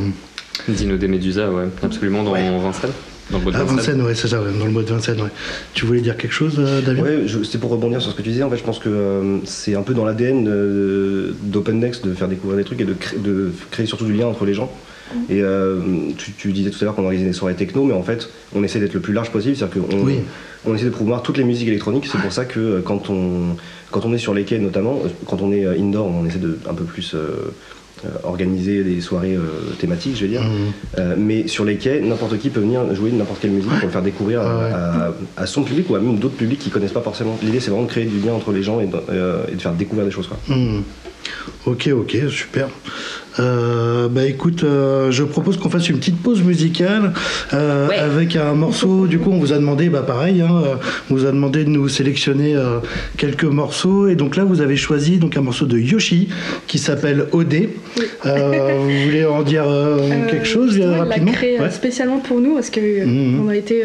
Dino 0.68 0.98
des 0.98 1.08
Médusa, 1.08 1.50
ouais, 1.50 1.64
absolument, 1.82 2.22
dans 2.24 2.32
Ouais. 2.32 2.42
Vincennes. 2.62 2.90
Dans 3.30 3.38
le 3.38 3.44
bois 3.44 3.52
de 3.52 3.56
Ah, 3.58 3.64
Vincennes. 3.64 4.02
Ouais, 4.02 4.14
c'est 4.14 4.28
ça, 4.28 4.40
ouais, 4.40 4.48
dans 4.58 4.64
le 4.66 4.70
bois 4.72 4.82
de 4.82 4.88
Vincennes, 4.88 5.20
ouais. 5.20 5.28
Tu 5.74 5.84
voulais 5.86 6.00
dire 6.00 6.16
quelque 6.16 6.32
chose, 6.32 6.56
Damien? 6.84 7.02
Ouais, 7.02 7.22
je- 7.26 7.42
c'était 7.42 7.58
pour 7.58 7.70
rebondir 7.70 8.00
sur 8.02 8.10
ce 8.10 8.16
que 8.16 8.22
tu 8.22 8.30
disais. 8.30 8.42
En 8.42 8.50
fait, 8.50 8.56
je 8.56 8.64
pense 8.64 8.78
que 8.78 8.88
euh, 8.88 9.38
c'est 9.44 9.74
un 9.74 9.82
peu 9.82 9.94
dans 9.94 10.04
l'ADN 10.04 10.46
euh, 10.48 11.32
d'OpenNext 11.42 12.04
de 12.06 12.14
faire 12.14 12.28
découvrir 12.28 12.56
des 12.58 12.64
trucs 12.64 12.80
et 12.80 12.84
de, 12.84 12.94
cré- 12.94 13.16
de 13.18 13.50
créer 13.70 13.86
surtout 13.86 14.04
du 14.06 14.12
lien 14.14 14.26
entre 14.26 14.44
les 14.44 14.54
gens. 14.54 14.70
Et 15.28 15.42
euh, 15.42 15.78
tu, 16.18 16.32
tu 16.32 16.52
disais 16.52 16.70
tout 16.70 16.78
à 16.80 16.84
l'heure 16.84 16.94
qu'on 16.94 17.02
organisait 17.02 17.26
des 17.26 17.32
soirées 17.32 17.54
techno, 17.56 17.82
mais 17.84 17.94
en 17.94 18.02
fait, 18.02 18.28
on 18.54 18.62
essaie 18.62 18.78
d'être 18.78 18.94
le 18.94 19.00
plus 19.00 19.12
large 19.12 19.30
possible. 19.30 19.56
C'est-à-dire 19.56 19.82
qu'on 19.88 20.04
Oui. 20.04 20.18
on 20.64 20.74
essaie 20.74 20.84
de 20.84 20.90
promouvoir 20.90 21.22
toutes 21.22 21.36
les 21.36 21.42
musiques 21.44 21.66
électroniques. 21.66 22.06
C'est 22.10 22.18
pour 22.20 22.32
ça 22.32 22.44
que 22.44 22.60
euh, 22.60 22.80
quand 22.84 23.10
on, 23.10 23.56
quand 23.90 24.04
on 24.04 24.12
est 24.14 24.18
sur 24.18 24.34
les 24.34 24.44
quais, 24.44 24.58
notamment, 24.60 25.02
quand 25.26 25.40
on 25.42 25.50
est 25.52 25.66
indoor, 25.66 26.06
on 26.06 26.24
essaie 26.26 26.38
de 26.38 26.58
un 26.68 26.74
peu 26.74 26.84
plus 26.84 27.14
organiser 28.24 28.82
des 28.84 29.00
soirées 29.00 29.34
euh, 29.36 29.72
thématiques, 29.78 30.16
je 30.16 30.22
vais 30.22 30.28
dire. 30.28 30.42
Mhm. 30.42 30.48
Euh, 30.98 31.14
mais 31.18 31.46
sur 31.48 31.64
les 31.64 31.76
quais, 31.76 32.00
n'importe 32.00 32.38
qui 32.38 32.50
peut 32.50 32.60
venir 32.60 32.94
jouer 32.94 33.10
n'importe 33.12 33.40
quelle 33.40 33.50
musique 33.50 33.70
pour 33.70 33.86
le 33.86 33.92
faire 33.92 34.02
découvrir 34.02 34.40
à- 34.42 34.58
Ouais. 34.58 34.72
à, 34.72 35.12
à 35.36 35.46
son 35.46 35.62
public 35.62 35.88
ou 35.90 35.94
à 35.94 36.00
même 36.00 36.18
d'autres 36.18 36.36
publics 36.36 36.58
qui 36.58 36.70
connaissent 36.70 36.92
pas 36.92 37.00
forcément. 37.02 37.38
L'idée, 37.42 37.60
c'est 37.60 37.70
vraiment 37.70 37.84
de 37.86 37.90
créer 37.90 38.04
du 38.06 38.18
lien 38.20 38.32
entre 38.32 38.52
les 38.52 38.62
gens 38.62 38.80
et 38.80 38.86
de, 38.86 38.96
euh, 39.10 39.44
et 39.50 39.54
de 39.54 39.60
faire 39.60 39.72
découvrir 39.72 40.04
des 40.06 40.12
choses. 40.12 40.26
Quoi. 40.28 40.38
Hmm. 40.54 40.80
Ok, 41.66 41.88
ok, 41.92 42.16
super. 42.30 42.68
Euh, 43.38 44.08
bah 44.08 44.26
écoute, 44.26 44.64
euh, 44.64 45.10
je 45.12 45.22
propose 45.22 45.56
qu'on 45.56 45.70
fasse 45.70 45.88
une 45.88 45.98
petite 45.98 46.20
pause 46.20 46.42
musicale 46.42 47.12
euh, 47.54 47.88
avec 47.96 48.34
un 48.36 48.54
morceau. 48.54 49.06
Du 49.06 49.18
coup, 49.18 49.30
on 49.30 49.38
vous 49.38 49.52
a 49.52 49.56
demandé, 49.56 49.88
bah 49.88 50.02
pareil, 50.04 50.40
hein, 50.42 50.50
euh, 50.64 50.74
on 51.10 51.14
vous 51.14 51.26
a 51.26 51.30
demandé 51.30 51.64
de 51.64 51.70
nous 51.70 51.88
sélectionner 51.88 52.56
quelques 53.16 53.44
morceaux. 53.44 54.08
Et 54.08 54.16
donc 54.16 54.36
là, 54.36 54.44
vous 54.44 54.60
avez 54.60 54.76
choisi 54.76 55.18
donc 55.18 55.36
un 55.36 55.42
morceau 55.42 55.66
de 55.66 55.78
Yoshi 55.78 56.28
qui 56.66 56.78
s'appelle 56.78 57.26
OD. 57.32 57.68
Vous 58.24 59.04
voulez 59.04 59.24
en 59.24 59.42
dire 59.42 59.64
quelque 60.28 60.46
chose 60.46 60.74
il 60.76 60.80
l'a 60.86 61.04
rapidement? 61.04 61.32
créé 61.32 61.60
Ouais. 61.60 61.70
spécialement 61.70 62.18
pour 62.18 62.40
nous 62.40 62.54
parce 62.54 62.70
que 62.70 62.80
Mhm. 63.04 63.40
on 63.44 63.48
a 63.48 63.56
été 63.56 63.82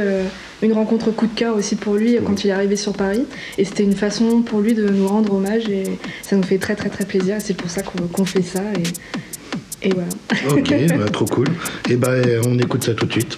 une 0.66 0.74
rencontre 0.74 1.12
coup 1.12 1.28
de 1.28 1.34
cœur 1.34 1.56
aussi 1.56 1.76
pour 1.76 1.96
lui 1.96 2.18
quand 2.26 2.44
il 2.44 2.50
est 2.50 2.54
arrivé 2.54 2.76
sur 2.76 2.94
Paris 2.94 3.26
et 3.58 3.66
c'était 3.66 3.84
une 3.84 3.96
façon 3.96 4.42
pour 4.42 4.60
lui 4.60 4.74
de 4.74 4.88
nous 4.90 5.08
rendre 5.08 5.34
hommage 5.34 5.70
et 5.70 5.84
ça 6.22 6.36
nous 6.36 6.44
fait 6.44 6.58
très 6.58 6.76
très 6.76 6.90
très 6.90 7.06
plaisir 7.06 7.38
et 7.38 7.40
c'est 7.40 7.56
pour 7.56 7.70
ça 7.70 7.82
qu'on 7.84 8.26
fait 8.26 8.42
ça 8.42 8.62
et, 9.82 9.88
et 9.88 9.92
voilà. 9.94 10.10
Ok, 10.52 10.74
bah, 10.98 11.10
trop 11.12 11.26
cool. 11.26 11.48
Et 11.90 11.96
ben, 11.96 12.42
on 12.46 12.58
écoute 12.60 12.84
ça 12.84 12.94
tout 12.94 13.06
de 13.06 13.12
suite. 13.12 13.38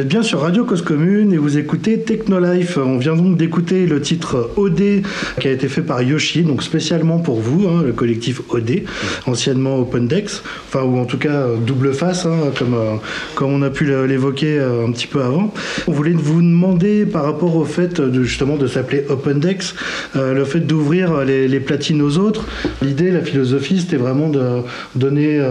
Vous 0.00 0.06
êtes 0.06 0.12
bien 0.12 0.22
sur 0.22 0.40
Radio 0.40 0.64
Cause 0.64 0.80
Commune 0.80 1.30
et 1.34 1.36
vous 1.36 1.58
écoutez 1.58 2.00
Technolife. 2.00 2.78
On 2.78 2.96
vient 2.96 3.14
donc 3.14 3.36
d'écouter 3.36 3.84
le 3.84 4.00
titre 4.00 4.48
OD 4.56 5.02
qui 5.38 5.46
a 5.46 5.50
été 5.50 5.68
fait 5.68 5.82
par 5.82 6.00
Yoshi, 6.00 6.42
donc 6.42 6.62
spécialement 6.62 7.18
pour 7.18 7.38
vous, 7.38 7.68
hein, 7.68 7.82
le 7.84 7.92
collectif 7.92 8.40
OD, 8.48 8.84
anciennement 9.26 9.76
OpenDex, 9.76 10.42
enfin 10.66 10.84
ou 10.84 10.96
en 10.96 11.04
tout 11.04 11.18
cas 11.18 11.34
euh, 11.34 11.56
double 11.58 11.92
face, 11.92 12.24
hein, 12.24 12.34
comme, 12.58 12.72
euh, 12.72 12.96
comme 13.34 13.52
on 13.52 13.60
a 13.60 13.68
pu 13.68 13.84
l'évoquer 13.84 14.58
euh, 14.58 14.86
un 14.86 14.92
petit 14.92 15.06
peu 15.06 15.22
avant. 15.22 15.52
On 15.86 15.92
voulait 15.92 16.12
vous 16.12 16.40
demander 16.40 17.04
par 17.04 17.24
rapport 17.24 17.54
au 17.56 17.66
fait 17.66 18.00
de 18.00 18.22
justement 18.22 18.56
de 18.56 18.66
s'appeler 18.66 19.04
OpenDex, 19.10 19.74
euh, 20.16 20.32
le 20.32 20.46
fait 20.46 20.60
d'ouvrir 20.60 21.26
les, 21.26 21.46
les 21.46 21.60
platines 21.60 22.00
aux 22.00 22.16
autres. 22.16 22.46
L'idée, 22.80 23.10
la 23.10 23.20
philosophie, 23.20 23.78
c'était 23.80 23.98
vraiment 23.98 24.30
de 24.30 24.62
donner, 24.94 25.46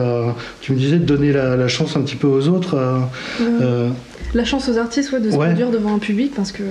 tu 0.60 0.72
me 0.72 0.78
disais, 0.80 0.98
de 0.98 1.06
donner 1.06 1.34
la, 1.34 1.56
la 1.56 1.68
chance 1.68 1.96
un 1.96 2.02
petit 2.02 2.16
peu 2.16 2.26
aux 2.26 2.48
autres. 2.48 2.76
La 4.34 4.46
chance 4.46 4.70
aux 4.70 4.78
artistes 4.78 5.12
ouais, 5.12 5.20
de 5.20 5.32
se 5.32 5.36
Ouais. 5.38 5.48
produire 5.48 5.72
devant 5.72 5.94
un 5.96 6.00
public 6.00 6.34
parce 6.36 6.52
que 6.52 6.64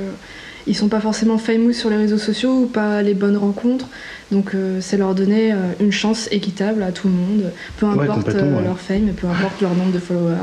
ils 0.66 0.76
sont 0.76 0.88
pas 0.88 1.00
forcément 1.00 1.38
famous 1.38 1.72
sur 1.72 1.88
les 1.90 1.96
réseaux 1.96 2.18
sociaux 2.18 2.62
ou 2.62 2.66
pas 2.66 3.02
les 3.02 3.14
bonnes 3.14 3.36
rencontres. 3.38 3.88
Donc 4.30 4.54
euh, 4.54 4.78
c'est 4.82 4.98
leur 4.98 5.14
donner 5.14 5.52
euh, 5.52 5.56
une 5.80 5.90
chance 5.90 6.28
équitable 6.30 6.82
à 6.82 6.92
tout 6.92 7.08
le 7.08 7.14
monde, 7.14 7.50
peu 7.78 7.86
importe 7.86 8.28
euh, 8.28 8.56
ouais. 8.58 8.62
leur 8.62 8.78
fame, 8.78 9.08
peu 9.18 9.26
importe 9.26 9.60
leur 9.62 9.74
nombre 9.74 9.92
de 9.92 9.98
followers. 9.98 10.34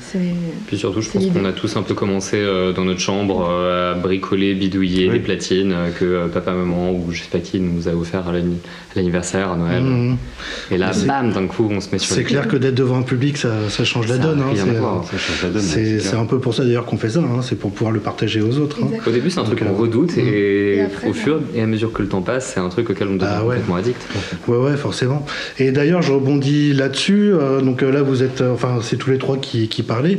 C'est 0.00 0.18
Puis 0.66 0.78
surtout, 0.78 1.02
je 1.02 1.10
pense 1.10 1.26
qu'on 1.26 1.44
a 1.44 1.52
tous 1.52 1.76
un 1.76 1.82
peu 1.82 1.92
commencé 1.94 2.36
euh, 2.38 2.72
dans 2.72 2.84
notre 2.84 3.00
chambre 3.00 3.46
euh, 3.50 3.92
à 3.92 3.98
bricoler, 3.98 4.54
bidouiller 4.54 5.10
des 5.10 5.18
platines 5.18 5.72
euh, 5.72 5.90
que 5.90 6.04
euh, 6.06 6.28
papa, 6.28 6.52
maman 6.52 6.90
ou 6.92 7.10
je 7.10 7.20
sais 7.22 7.28
pas 7.30 7.38
qui 7.38 7.60
nous 7.60 7.86
a 7.88 7.92
offert 7.92 8.28
à 8.28 8.32
l'anni- 8.32 8.56
à 8.94 8.98
l'anniversaire, 8.98 9.50
à 9.52 9.56
Noël. 9.56 9.82
Mhm. 9.82 10.16
Et 10.70 10.78
là, 10.78 10.90
bam, 11.06 11.32
d'un 11.32 11.46
coup, 11.46 11.68
on 11.70 11.80
se 11.80 11.90
met 11.92 11.98
sur 11.98 12.14
C'est 12.14 12.20
les 12.20 12.26
clair 12.26 12.48
que 12.48 12.56
d'être 12.56 12.74
devant 12.74 12.96
un 12.98 13.02
public, 13.02 13.36
ça, 13.36 13.50
ça 13.68 13.84
change 13.84 14.08
la 14.08 14.16
Ça 14.16 14.22
a 14.22 14.24
donne. 14.26 14.40
hein. 14.40 14.52
C'est, 14.54 14.68
euh, 14.70 15.18
change 15.18 15.42
la 15.42 15.48
donne, 15.50 15.62
c'est- 15.62 16.14
un 16.16 16.24
peu 16.26 16.38
pour 16.38 16.54
ça 16.54 16.64
d'ailleurs 16.64 16.86
qu'on 16.86 16.96
fait 16.98 17.10
ça, 17.10 17.20
hein. 17.20 17.42
c'est 17.42 17.56
pour 17.58 17.72
pouvoir 17.72 17.92
le 17.92 18.00
partager 18.00 18.40
aux 18.40 18.58
autres. 18.58 18.78
hein. 18.82 18.86
Au 19.06 19.10
début, 19.10 19.28
c'est 19.30 19.40
un 19.40 19.44
truc 19.44 19.58
qu'on 19.62 19.74
redoute 19.74 20.16
et, 20.16 20.76
Et 20.76 20.80
après, 20.82 21.08
au 21.08 21.12
fur 21.12 21.40
et 21.54 21.60
à 21.62 21.66
mesure 21.66 21.92
que 21.92 22.00
le 22.02 22.08
temps 22.08 22.22
passe, 22.22 22.52
c'est 22.54 22.60
un 22.60 22.68
truc 22.68 22.88
auquel 22.90 23.01
on 23.10 23.14
devient 23.16 23.26
Ah 23.28 23.40
ouais. 23.44 23.56
complètement 23.56 23.76
addict. 23.76 24.00
Ouais, 24.48 24.56
ouais, 24.58 24.76
forcément. 24.76 25.24
Et 25.58 25.70
d'ailleurs, 25.72 26.02
je 26.02 26.12
rebondis 26.12 26.72
là-dessus. 26.72 27.32
euh, 27.32 27.60
donc 27.60 27.82
euh, 27.82 27.90
là, 27.92 28.02
vous 28.02 28.22
êtes, 28.22 28.40
euh, 28.40 28.52
enfin, 28.52 28.78
c'est 28.82 28.96
tous 28.96 29.10
les 29.10 29.18
trois 29.18 29.36
qui, 29.38 29.68
qui 29.68 29.82
parlaient, 29.82 30.18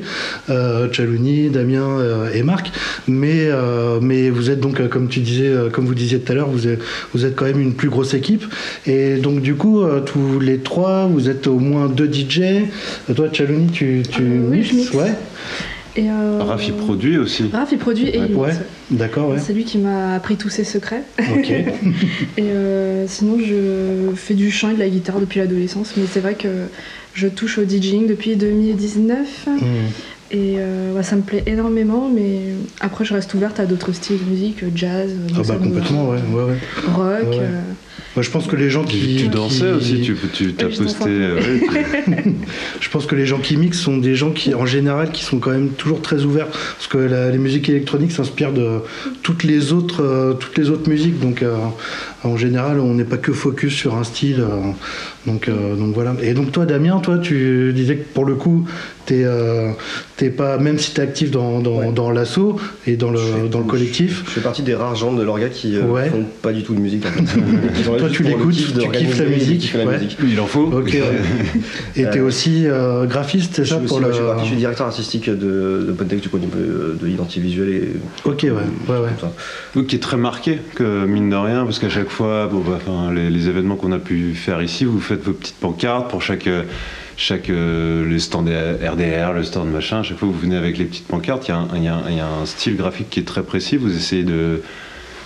euh, 0.49 0.87
Chalouni, 0.91 1.49
Damien 1.49 1.99
euh, 1.99 2.33
et 2.33 2.43
Marc. 2.43 2.71
Mais, 3.07 3.47
euh, 3.47 3.99
mais 4.01 4.29
vous 4.29 4.49
êtes 4.49 4.59
donc, 4.59 4.79
euh, 4.79 4.87
comme 4.87 5.07
tu 5.07 5.19
disais, 5.19 5.47
euh, 5.47 5.69
comme 5.69 5.85
vous 5.85 5.95
disiez 5.95 6.19
tout 6.19 6.31
à 6.31 6.35
l'heure, 6.35 6.49
vous 6.49 6.67
êtes, 6.67 6.79
vous 7.13 7.25
êtes 7.25 7.35
quand 7.35 7.45
même 7.45 7.59
une 7.61 7.73
plus 7.73 7.89
grosse 7.89 8.13
équipe. 8.13 8.43
Et 8.87 9.15
donc, 9.17 9.41
du 9.41 9.55
coup, 9.55 9.81
euh, 9.83 9.99
tous 9.99 10.39
les 10.39 10.59
trois, 10.59 11.05
vous 11.07 11.29
êtes 11.29 11.47
au 11.47 11.59
moins 11.59 11.87
deux 11.87 12.11
DJ. 12.11 12.39
Euh, 12.41 13.13
Toi, 13.15 13.27
Chalouni, 13.31 13.67
tu, 13.67 14.03
tu 14.09 14.21
oui, 14.23 14.57
mixes, 14.57 14.69
je 14.69 14.75
mixe. 14.75 14.91
ouais. 14.93 15.13
Et, 15.95 16.09
euh, 16.09 16.39
Raph, 16.39 16.67
il 16.67 16.73
produit 16.73 17.17
aussi. 17.17 17.49
Raph, 17.53 17.71
il 17.71 17.77
produit 17.77 18.07
et 18.07 18.17
il. 18.17 18.35
Ouais, 18.35 18.53
d'accord, 18.89 19.29
ouais. 19.29 19.37
C'est 19.39 19.53
lui 19.53 19.63
qui 19.63 19.77
m'a 19.77 20.15
appris 20.15 20.37
tous 20.37 20.49
ses 20.49 20.63
secrets. 20.63 21.03
Ok. 21.19 21.49
et 22.37 22.41
euh, 22.41 23.05
sinon, 23.07 23.37
je 23.39 24.13
fais 24.15 24.33
du 24.33 24.49
chant 24.49 24.71
et 24.71 24.73
de 24.73 24.79
la 24.79 24.89
guitare 24.89 25.19
depuis 25.19 25.39
l'adolescence, 25.39 25.93
mais 25.95 26.03
c'est 26.09 26.19
vrai 26.19 26.33
que 26.33 26.65
je 27.13 27.27
touche 27.27 27.59
au 27.59 27.65
DJing 27.65 28.07
depuis 28.07 28.35
2019. 28.35 29.47
Mhm. 29.47 29.61
Et 30.31 30.57
euh, 30.57 31.03
ça 31.03 31.15
me 31.15 31.21
plaît 31.21 31.43
énormément, 31.45 32.09
mais 32.09 32.55
après, 32.79 33.05
je 33.05 33.13
reste 33.13 33.31
ouverte 33.35 33.59
à 33.59 33.67
d'autres 33.67 33.91
styles 33.91 34.17
de 34.17 34.29
musique, 34.29 34.63
jazz, 34.73 35.11
Ah 35.35 35.41
bah 35.47 35.55
complètement, 35.61 36.09
ouais, 36.09 36.17
ouais, 36.33 36.43
ouais. 36.43 36.57
rock. 36.91 37.29
Ouais, 37.29 37.39
euh, 37.39 37.61
Moi, 38.15 38.21
je 38.21 38.29
pense 38.29 38.45
que 38.45 38.55
les 38.55 38.69
gens 38.69 38.83
qui. 38.83 39.15
Tu 39.17 39.27
dansais 39.27 39.65
qui- 39.65 39.71
aussi, 39.71 40.01
tu, 40.01 40.15
tu 40.33 40.51
danse 40.53 40.77
posté. 40.77 41.09
euh, 41.09 41.35
ouais, 41.39 41.59
tu- 42.05 42.13
Je 42.79 42.89
pense 42.89 43.05
que 43.07 43.15
les 43.15 43.25
gens 43.25 43.39
qui 43.39 43.57
mixent 43.57 43.79
sont 43.79 43.97
des 43.97 44.15
gens 44.15 44.31
qui, 44.31 44.53
en 44.53 44.65
général, 44.67 45.11
qui 45.11 45.23
sont 45.23 45.39
quand 45.39 45.49
même 45.51 45.69
toujours 45.69 46.01
très 46.01 46.23
ouverts, 46.23 46.47
parce 46.47 46.87
que 46.87 46.97
la- 46.99 47.31
les 47.31 47.37
musiques 47.39 47.69
électroniques 47.69 48.11
s'inspirent 48.11 48.53
de 48.53 48.79
toutes 49.23 49.43
les 49.43 49.73
autres, 49.73 50.03
euh, 50.03 50.33
toutes 50.33 50.57
les 50.59 50.69
autres 50.69 50.89
musiques. 50.89 51.19
Donc, 51.19 51.41
euh, 51.41 51.55
en 52.23 52.37
général, 52.37 52.79
on 52.79 52.93
n'est 52.93 53.03
pas 53.03 53.17
que 53.17 53.33
focus 53.33 53.73
sur 53.73 53.95
un 53.95 54.03
style. 54.03 54.41
euh, 54.41 54.71
donc, 55.25 55.47
euh, 55.47 55.75
donc 55.75 55.93
voilà. 55.95 56.15
Et 56.21 56.33
donc 56.33 56.51
toi, 56.51 56.65
Damien, 56.65 56.99
toi, 56.99 57.17
tu 57.17 57.71
disais 57.73 57.95
que 57.95 58.03
pour 58.13 58.25
le 58.25 58.35
coup, 58.35 58.65
t'es, 59.05 59.23
euh, 59.23 59.71
t'es 60.17 60.29
pas, 60.29 60.57
même 60.57 60.77
si 60.77 60.93
t'es 60.93 61.01
actif 61.01 61.31
dans, 61.31 61.59
dans, 61.61 61.91
dans 61.93 62.11
l'assaut 62.11 62.59
et 62.85 62.95
dans 62.97 63.09
le, 63.09 63.47
dans 63.49 63.59
le 63.59 63.65
collectif. 63.65 64.23
Je 64.25 64.31
fais 64.31 64.41
partie 64.41 64.61
des 64.63 64.75
rares 64.75 64.95
gens 64.95 65.13
de 65.13 65.23
l'orga 65.23 65.47
qui 65.49 65.77
euh, 65.77 65.83
Ouais. 65.85 66.09
font 66.09 66.25
pas 66.41 66.51
du 66.51 66.63
tout 66.63 66.73
de 66.75 66.79
musique. 66.79 67.05
en 67.05 67.09
fait. 67.25 67.39
Toi, 67.83 67.97
juste 68.07 68.15
tu 68.15 68.23
le 68.23 68.29
l'écoutes, 68.29 68.55
tu 68.55 68.89
kiffes 68.91 69.19
la 69.19 69.25
musique, 69.25 69.59
kiffer 69.61 69.77
la 69.79 69.85
ouais. 69.85 69.93
musique. 69.99 70.17
Il 70.27 70.39
en 70.39 70.45
faut. 70.45 70.65
Ouais. 70.67 70.83
Et 71.95 72.03
t'es 72.09 72.19
Euh, 72.19 72.25
aussi 72.25 72.63
euh, 72.67 73.05
graphiste, 73.05 73.53
c'est 73.55 73.65
Je 73.65 73.69
ça 73.69 73.77
suis, 73.79 73.87
pour 73.87 73.97
aussi, 73.97 74.05
le. 74.19 74.25
ouais, 74.25 74.33
je 74.39 74.45
suis 74.45 74.55
directeur 74.55 74.87
artistique 74.87 75.29
de, 75.29 75.85
de 75.87 75.91
Pontex 75.97 76.21
du 76.21 76.29
coup, 76.29 76.39
de, 76.39 76.97
de 76.99 77.05
l'identité 77.05 77.41
visuelle 77.41 77.69
et 77.69 77.89
Ok, 78.25 78.43
ouais, 78.43 78.51
ouais, 78.51 78.97
ouais. 78.99 79.09
Oui, 79.75 79.85
qui 79.85 79.95
est 79.95 79.99
très 79.99 80.17
marqué, 80.17 80.59
que 80.75 81.05
mine 81.05 81.29
de 81.29 81.35
rien, 81.35 81.63
parce 81.65 81.79
qu'à 81.79 81.89
chaque 81.89 82.09
fois, 82.09 82.47
bon, 82.51 82.59
bah, 82.61 82.79
les, 83.13 83.29
les 83.29 83.49
événements 83.49 83.75
qu'on 83.75 83.91
a 83.91 83.99
pu 83.99 84.33
faire 84.33 84.61
ici, 84.61 84.85
vous 84.85 84.99
faites 84.99 85.23
vos 85.23 85.33
petites 85.33 85.55
pancartes 85.59 86.09
pour 86.09 86.21
chaque, 86.21 86.47
euh, 86.47 86.63
chaque 87.17 87.49
euh, 87.49 88.07
les 88.09 88.19
stands 88.19 88.43
RDR, 88.45 89.33
le 89.33 89.43
stand 89.43 89.69
machin. 89.71 89.99
À 89.99 90.03
chaque 90.03 90.17
fois, 90.17 90.27
vous 90.27 90.37
venez 90.39 90.55
avec 90.55 90.77
les 90.77 90.85
petites 90.85 91.07
pancartes. 91.07 91.47
Y, 91.47 91.51
y 91.51 91.89
il 92.09 92.15
y 92.15 92.19
a 92.19 92.27
un 92.27 92.45
style 92.45 92.75
graphique 92.75 93.09
qui 93.09 93.19
est 93.19 93.23
très 93.27 93.43
précis. 93.43 93.77
Vous 93.77 93.95
essayez 93.95 94.23
de 94.23 94.61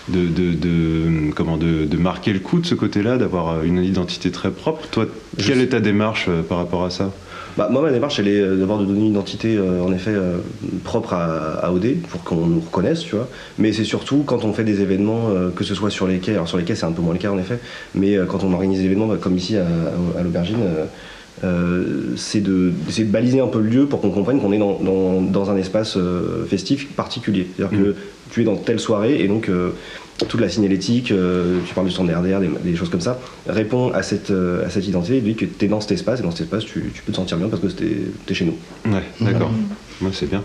de, 0.10 0.28
de, 0.28 0.54
de- 0.54 1.32
comment 1.36 1.58
de, 1.58 1.86
de 1.86 1.98
marquer 1.98 2.34
le 2.34 2.40
coup 2.40 2.60
de 2.60 2.66
ce 2.66 2.76
côté-là, 2.76 3.18
d'avoir 3.18 3.64
une 3.64 3.84
identité 3.84 4.32
très 4.32 4.52
propre. 4.52 4.88
Toi, 4.92 5.06
quelle 5.38 5.62
est 5.62 5.68
ta 5.68 5.80
démarche 5.80 6.28
euh, 6.30 6.42
par 6.42 6.58
rapport 6.58 6.86
à 6.86 6.90
ça? 6.90 7.12
Bah, 7.58 7.70
moi, 7.72 7.82
ma 7.82 7.92
démarche, 7.92 8.20
elle 8.20 8.28
est 8.28 8.40
euh, 8.40 8.56
d'abord 8.56 8.78
de 8.80 8.86
donner 8.86 9.00
une 9.00 9.08
identité, 9.08 9.58
euh, 9.58 9.82
en 9.82 9.92
effet, 9.92 10.12
euh, 10.14 10.38
propre 10.84 11.14
à, 11.14 11.56
à 11.66 11.72
OD, 11.72 11.96
pour 12.10 12.24
qu'on 12.24 12.46
nous 12.46 12.60
reconnaisse, 12.60 13.00
tu 13.00 13.16
vois. 13.16 13.28
Mais 13.58 13.74
c'est 13.74 13.84
surtout 13.84 14.24
quand 14.26 14.46
on 14.46 14.54
fait 14.54 14.64
des 14.64 14.82
événements, 14.82 15.30
euh, 15.30 15.50
que 15.50 15.64
ce 15.64 15.74
soit 15.74 15.90
sur 15.90 16.08
les 16.08 16.20
quais, 16.20 16.34
alors 16.34 16.48
sur 16.48 16.58
les 16.60 16.64
quais, 16.64 16.76
c'est 16.76 16.86
un 16.86 16.92
peu 16.92 17.02
moins 17.02 17.14
le 17.14 17.20
cas, 17.20 17.32
en 17.32 17.40
effet, 17.40 17.58
mais 17.96 18.16
euh, 18.16 18.26
quand 18.26 18.44
on 18.44 18.54
organise 18.54 18.80
des 18.80 18.86
événements, 18.86 19.08
bah, 19.08 19.18
comme 19.20 19.36
ici 19.38 19.56
à 19.58 19.66
l'Aubergine, 20.24 20.58
euh, 21.44 22.14
c'est 22.16 22.42
de, 22.42 22.72
baliser 23.06 23.40
un 23.40 23.48
peu 23.48 23.60
le 23.60 23.70
lieu 23.70 23.86
pour 23.86 24.02
qu'on 24.02 24.10
comprenne 24.12 24.40
qu'on 24.42 24.52
est 24.52 24.58
dans, 24.58 24.80
dans- 24.80 25.22
dans 25.22 25.50
un 25.52 25.58
espace 25.58 25.96
euh, 25.98 26.46
festif 26.46 26.88
particulier. 26.90 27.48
C'est-à-dire 27.58 27.78
que 27.78 27.96
tu 28.32 28.42
es 28.42 28.44
dans 28.44 28.56
telle 28.56 28.80
soirée 28.80 29.22
et 29.22 29.28
donc 29.28 29.50
euh, 29.50 29.70
toute 30.28 30.42
la 30.42 30.50
signalétique, 30.50 31.12
euh, 31.12 31.60
tu 31.68 31.74
parles 31.76 31.86
du 31.88 31.94
stand 31.94 32.10
RDR, 32.10 32.40
des, 32.40 32.50
des 32.72 32.76
choses 32.76 32.90
comme 32.90 33.02
ça, 33.02 33.20
répond 33.48 33.92
à 33.92 34.02
cette, 34.02 34.32
euh, 34.32 34.66
à 34.66 34.70
cette 34.70 34.88
identité 34.88 35.18
et 35.18 35.22
dit 35.22 35.36
que 35.36 35.46
tu 35.46 35.66
es 35.66 35.68
dans 35.68 35.80
cet 35.80 35.92
espace 35.92 36.20
et 36.20 36.24
dans 36.24 36.32
cet 36.32 36.42
espace 36.42 36.66
tu, 36.66 36.92
tu 36.94 37.04
peux 37.04 37.12
te 37.12 37.18
sentir 37.18 37.38
bien 37.38 37.48
parce 37.50 37.62
que 37.62 37.68
tu 37.68 37.86
es 38.30 38.34
chez 38.34 38.46
nous. 38.46 38.56
Ouais, 38.92 39.04
d'accord. 39.22 39.52
Moi, 40.02 40.12
c'est 40.14 40.30
bien. 40.30 40.44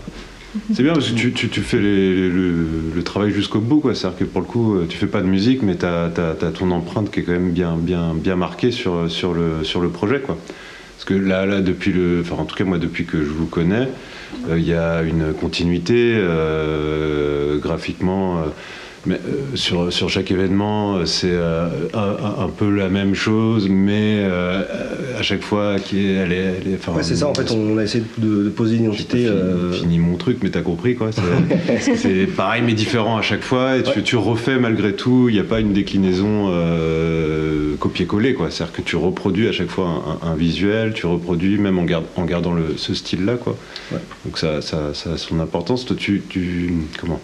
C'est 0.71 0.83
bien 0.83 0.93
parce 0.93 1.09
que 1.09 1.15
tu, 1.15 1.33
tu- 1.33 1.49
tu 1.49 1.61
fais 1.61 1.79
les- 1.79 2.29
le, 2.29 2.53
le 2.95 3.03
travail 3.03 3.31
jusqu'au 3.31 3.59
bout, 3.59 3.79
quoi. 3.79 3.95
C'est-à-dire 3.95 4.19
que 4.19 4.23
pour 4.25 4.41
le 4.41 4.45
coup, 4.45 4.77
tu 4.87 4.95
fais 4.97 5.07
pas 5.07 5.21
de 5.21 5.25
musique, 5.27 5.63
mais 5.63 5.75
tu 5.75 5.85
as, 5.87 6.11
ton 6.53 6.69
empreinte 6.69 7.09
qui 7.09 7.21
est 7.21 7.23
quand 7.23 7.31
même 7.31 7.49
bien, 7.51 7.75
bien, 7.75 8.13
bien 8.13 8.35
marquée 8.35 8.69
sur, 8.69 9.09
sur, 9.09 9.33
le, 9.33 9.63
sur 9.63 9.81
le 9.81 9.89
projet, 9.89 10.19
quoi. 10.19 10.37
Parce 11.05 11.19
que 11.19 11.21
là, 11.21 11.45
là, 11.45 11.59
depuis 11.59 11.91
le. 11.91 12.21
Enfin, 12.21 12.41
en 12.41 12.45
tout 12.45 12.55
cas, 12.55 12.63
moi, 12.63 12.77
depuis 12.77 13.03
que 13.03 13.17
je 13.17 13.29
vous 13.29 13.45
connais, 13.45 13.89
euh, 14.47 14.57
il 14.57 14.65
y 14.65 14.73
a 14.73 15.01
une 15.01 15.33
continuité 15.33 16.13
euh, 16.15 17.59
graphiquement. 17.59 18.41
Mais 19.05 19.15
euh, 19.15 19.55
sur, 19.55 19.91
sur 19.91 20.09
chaque 20.09 20.31
événement, 20.31 20.95
euh, 20.95 21.05
c'est 21.05 21.31
euh, 21.31 21.67
un, 21.93 22.47
peu 22.47 22.69
la 22.69 22.89
même 22.89 23.15
chose, 23.15 23.67
mais 23.69 24.19
euh, 24.23 24.63
à 25.19 25.21
chaque 25.21 25.41
fois, 25.41 25.75
qui 25.79 26.05
est, 26.05 26.13
elle 26.13 26.31
est, 26.31 26.35
elle 26.61 26.67
est- 26.71 26.75
enfin, 26.75 26.93
Ouais, 26.93 27.03
c'est 27.03 27.15
ça, 27.17 27.27
en 27.27 27.33
fait, 27.33 27.51
on 27.51 27.77
a 27.77 27.83
essayé 27.83 28.03
de, 28.17 28.43
de 28.45 28.49
poser 28.49 28.77
une 28.77 28.85
identité. 28.85 29.25
euh, 29.27 29.71
fini 29.73 29.99
mon 29.99 30.15
truc, 30.15 30.37
mais 30.41 30.49
t'as 30.49 30.61
compris 30.61 30.95
quoi. 30.95 31.09
C'est- 31.11 32.27
pareil 32.35 32.61
mais 32.65 32.73
différent 32.73 33.17
à 33.17 33.21
chaque 33.21 33.43
fois 33.43 33.77
et 33.77 33.83
tu, 33.83 34.03
tu 34.03 34.15
refais 34.15 34.57
malgré 34.57 34.93
tout. 34.93 35.27
Il 35.29 35.33
n'y 35.33 35.39
a 35.41 35.43
pas 35.43 35.59
une 35.59 35.73
déclinaison 35.73 36.49
copier-coller 37.79 38.33
quoi. 38.33 38.49
C'est-à-dire 38.49 38.73
que 38.75 38.81
tu 38.81 38.95
reproduis 38.95 39.47
à 39.47 39.51
chaque 39.51 39.69
fois 39.69 39.87
un, 40.23 40.27
un- 40.27 40.31
un 40.31 40.35
visuel, 40.35 40.93
tu 40.93 41.05
reproduis 41.05 41.57
même 41.57 41.77
en, 41.79 41.83
gardant 42.25 42.53
le, 42.53 42.75
ce 42.77 42.93
style-là 42.93 43.35
quoi. 43.35 43.57
Donc 44.25 44.37
ça, 44.37 44.61
ça, 44.61 44.93
ça 44.93 45.13
a 45.13 45.17
son 45.17 45.39
importance. 45.39 45.85
Toi, 45.85 45.95
tu, 45.99 46.21
tu 46.29 46.73
comment? 46.99 47.19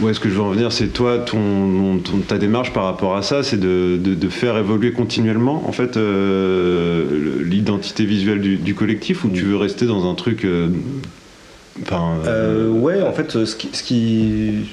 Ouais, 0.00 0.14
ce 0.14 0.20
que 0.20 0.28
je 0.28 0.34
veux 0.34 0.40
en 0.42 0.50
venir, 0.50 0.70
c'est 0.72 0.88
toi, 0.88 1.18
ton, 1.18 1.98
ton- 1.98 2.18
ta 2.18 2.38
démarche 2.38 2.72
par 2.72 2.84
rapport 2.84 3.16
à 3.16 3.22
ça, 3.22 3.42
c'est 3.42 3.58
de, 3.58 3.98
de- 4.02 4.14
faire 4.28 4.56
évoluer 4.56 4.92
continuellement, 4.92 5.68
en 5.68 5.72
fait, 5.72 5.96
euh, 5.96 7.42
l'identité 7.42 8.04
visuelle 8.04 8.40
du, 8.40 8.56
collectif, 8.74 9.24
ou 9.24 9.30
tu 9.30 9.42
veux 9.42 9.56
rester 9.56 9.86
dans 9.86 10.08
un 10.08 10.14
truc, 10.14 10.44
euh, 10.44 10.68
enfin, 11.82 12.18
Euh, 12.26 12.68
ouais, 12.70 13.02
en 13.02 13.12
fait, 13.12 13.44
ce 13.44 13.56
qui, 13.56 13.68
ce 13.72 13.82
qui, 13.82 14.66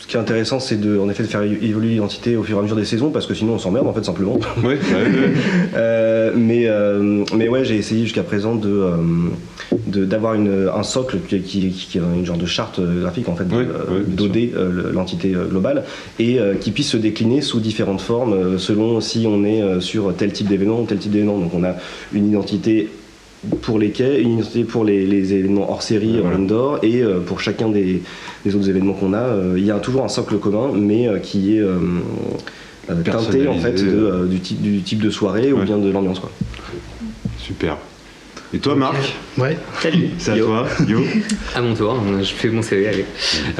ce 0.00 0.06
qui 0.06 0.16
est 0.16 0.18
intéressant, 0.18 0.60
c'est 0.60 0.80
de, 0.80 0.98
en 0.98 1.10
effet, 1.10 1.22
de 1.22 1.28
faire 1.28 1.42
évoluer 1.42 1.90
l'identité 1.90 2.34
au 2.34 2.42
fur 2.42 2.56
et 2.56 2.58
à 2.58 2.62
mesure 2.62 2.76
des 2.76 2.86
saisons, 2.86 3.10
parce 3.10 3.26
que 3.26 3.34
sinon 3.34 3.52
on 3.54 3.58
s'emmerde, 3.58 3.86
en 3.86 3.92
fait, 3.92 4.04
simplement. 4.04 4.38
Euh, 5.74 6.32
mais, 6.34 6.66
euh, 6.66 7.24
mais 7.36 7.48
ouais, 7.48 7.64
j'ai 7.64 7.76
essayé 7.76 8.02
jusqu'à 8.02 8.22
présent 8.22 8.54
de, 8.54 8.68
euh, 8.68 10.06
d'avoir 10.06 10.34
un 10.34 10.82
socle 10.82 11.18
qui, 11.26 11.40
qui, 11.40 11.70
qui 11.70 11.98
est 11.98 12.00
une 12.00 12.26
genre 12.26 12.36
de 12.36 12.46
charte 12.46 12.80
graphique, 12.80 13.28
en 13.28 13.36
fait, 13.36 13.44
l'entité 14.92 15.34
globale, 15.48 15.84
et 16.18 16.38
qui 16.60 16.70
puisse 16.70 16.88
se 16.88 16.96
décliner 16.96 17.40
sous 17.40 17.60
différentes 17.60 18.00
formes, 18.00 18.58
selon 18.58 19.00
si 19.00 19.26
on 19.28 19.44
est 19.44 19.80
sur 19.80 20.14
tel 20.14 20.32
type 20.32 20.48
d'événement 20.48 20.80
ou 20.80 20.86
tel 20.86 20.98
type 20.98 21.12
d'événement. 21.12 21.38
Donc 21.38 21.54
on 21.54 21.64
a 21.64 21.74
une 22.12 22.28
identité 22.28 22.88
pour 23.62 23.78
les 23.78 23.90
quais, 23.90 24.20
une 24.20 24.34
identité 24.34 24.64
pour 24.64 24.84
les, 24.84 25.06
les 25.06 25.32
événements 25.34 25.70
hors 25.70 25.82
série, 25.82 26.18
Voilà. 26.20 26.36
en 26.36 26.40
indoor, 26.40 26.78
et 26.82 27.02
euh, 27.02 27.20
pour 27.20 27.40
chacun 27.40 27.68
des, 27.68 28.02
des 28.44 28.54
autres 28.54 28.68
événements 28.68 28.92
qu'on 28.92 29.12
a, 29.14 29.18
euh, 29.18 29.54
il 29.56 29.64
y 29.64 29.70
a 29.70 29.78
toujours 29.78 30.04
un 30.04 30.08
socle 30.08 30.38
commun, 30.38 30.72
mais 30.74 31.08
euh, 31.08 31.18
qui 31.18 31.56
est 31.56 31.62
teinté 33.04 33.46
en 33.48 33.54
fait 33.54 33.82
de, 33.82 34.26
du, 34.28 34.40
type, 34.40 34.60
du 34.60 34.80
type 34.82 35.00
de 35.00 35.10
soirée 35.10 35.52
ou 35.52 35.62
bien 35.62 35.78
de 35.78 35.90
l'ambiance. 35.90 36.20
Quoi. 36.20 36.30
super. 37.38 37.76
Et 38.52 38.58
toi, 38.58 38.74
Marc 38.74 38.96
Ouais. 39.38 39.56
Salut. 39.80 40.08
C'est 40.18 40.32
à 40.32 40.36
toi, 40.38 40.66
Yo 40.88 40.98
À 41.54 41.62
mon 41.62 41.72
tour, 41.74 41.96
je 42.20 42.24
fais 42.34 42.48
mon 42.48 42.62
CV, 42.62 42.88
allez. 42.88 43.04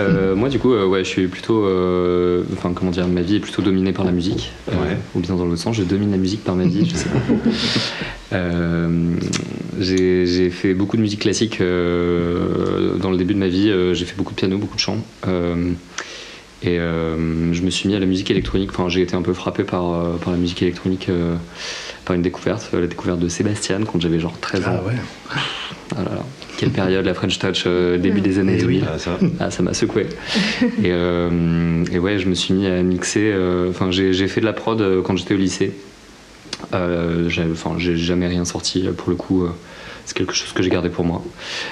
Euh, 0.01 0.34
moi, 0.34 0.49
du 0.49 0.59
coup, 0.59 0.72
euh, 0.72 0.84
ouais, 0.84 1.05
je 1.05 1.09
suis 1.09 1.26
plutôt. 1.28 1.64
euh, 1.64 2.43
Enfin, 2.55 2.72
comment 2.74 2.91
dire, 2.91 3.07
ma 3.07 3.22
vie 3.22 3.36
est 3.36 3.41
plutôt 3.41 3.62
dominée 3.62 3.93
par 3.93 4.05
la 4.05 4.11
musique. 4.11 4.51
Euh, 4.68 4.72
Ouais. 4.72 4.97
ou 5.14 5.20
bien 5.20 5.36
dans 5.36 5.45
l'autre 5.45 5.61
sens, 5.61 5.76
je 5.76 5.84
domine 5.84 6.11
la 6.11 6.16
musique 6.16 6.43
par 6.43 6.57
ma 6.57 6.64
vie, 6.64 6.88
je 6.91 6.97
sais 6.97 7.09
pas. 7.09 7.18
Euh, 8.32 8.88
j'ai 9.80 10.51
fait 10.51 10.72
beaucoup 10.72 10.97
de 10.97 11.03
musique 11.03 11.18
classique 11.22 11.61
euh, 11.61 12.95
dans 12.97 13.11
le 13.11 13.16
début 13.16 13.34
de 13.34 13.41
ma 13.41 13.49
vie. 13.49 13.68
euh, 13.70 13.93
j'ai 13.93 14.05
fait 14.05 14.14
beaucoup 14.16 14.30
de 14.34 14.36
piano, 14.38 14.57
beaucoup 14.57 14.76
de 14.76 14.80
chant. 14.80 14.99
Et 16.62 16.78
euh, 16.78 17.52
je 17.54 17.62
me 17.62 17.70
suis 17.70 17.88
mis 17.88 17.94
à 17.94 17.98
la 17.98 18.06
musique 18.06 18.30
électronique. 18.30 18.70
Enfin, 18.72 18.88
j'ai 18.88 19.00
été 19.00 19.14
un 19.14 19.22
peu 19.22 19.32
frappé 19.32 19.64
par, 19.64 19.92
euh, 19.94 20.16
par 20.18 20.30
la 20.32 20.38
musique 20.38 20.61
électronique, 20.62 21.08
euh, 21.08 21.36
par 22.04 22.14
une 22.16 22.22
découverte, 22.22 22.68
la 22.72 22.86
découverte 22.86 23.18
de 23.18 23.28
Sébastien 23.28 23.80
quand 23.90 24.00
j'avais 24.00 24.20
genre 24.20 24.38
13 24.40 24.64
ans. 24.68 24.80
Ah 24.82 24.86
ouais. 24.86 24.94
Ah 25.96 26.02
là 26.04 26.14
là. 26.16 26.24
Quelle 26.58 26.70
période, 26.70 27.06
la 27.06 27.14
French 27.14 27.38
Touch, 27.38 27.62
euh, 27.66 27.96
début 27.96 28.20
des 28.20 28.38
années 28.38 28.58
Eh 28.61 28.64
oui. 28.66 28.80
2000. 28.80 28.88
Ah, 28.92 28.98
ça. 28.98 29.18
Ah, 29.40 29.50
ça 29.50 29.62
m'a 29.62 29.72
secoué. 29.72 30.06
et, 30.62 30.68
euh, 30.88 31.82
et 31.90 31.98
ouais, 31.98 32.18
je 32.18 32.28
me 32.28 32.34
suis 32.34 32.52
mis 32.52 32.66
à 32.66 32.82
mixer. 32.82 33.34
Enfin, 33.70 33.90
j'ai 33.90 34.12
j'ai 34.12 34.28
fait 34.28 34.42
de 34.42 34.46
la 34.46 34.52
prod 34.52 35.02
quand 35.02 35.16
j'étais 35.16 35.32
au 35.34 35.38
lycée. 35.38 35.72
Euh, 36.74 37.28
j'ai- 37.30 37.44
Enfin, 37.50 37.76
j'ai 37.78 37.96
jamais 37.96 38.26
rien 38.28 38.44
sorti 38.44 38.82
pour 38.96 39.08
le 39.08 39.16
coup. 39.16 39.44
euh, 39.44 39.50
c'est 40.04 40.14
quelque 40.16 40.34
chose 40.34 40.52
que 40.52 40.62
j'ai 40.62 40.70
gardé 40.70 40.88
pour 40.90 41.04
moi, 41.04 41.22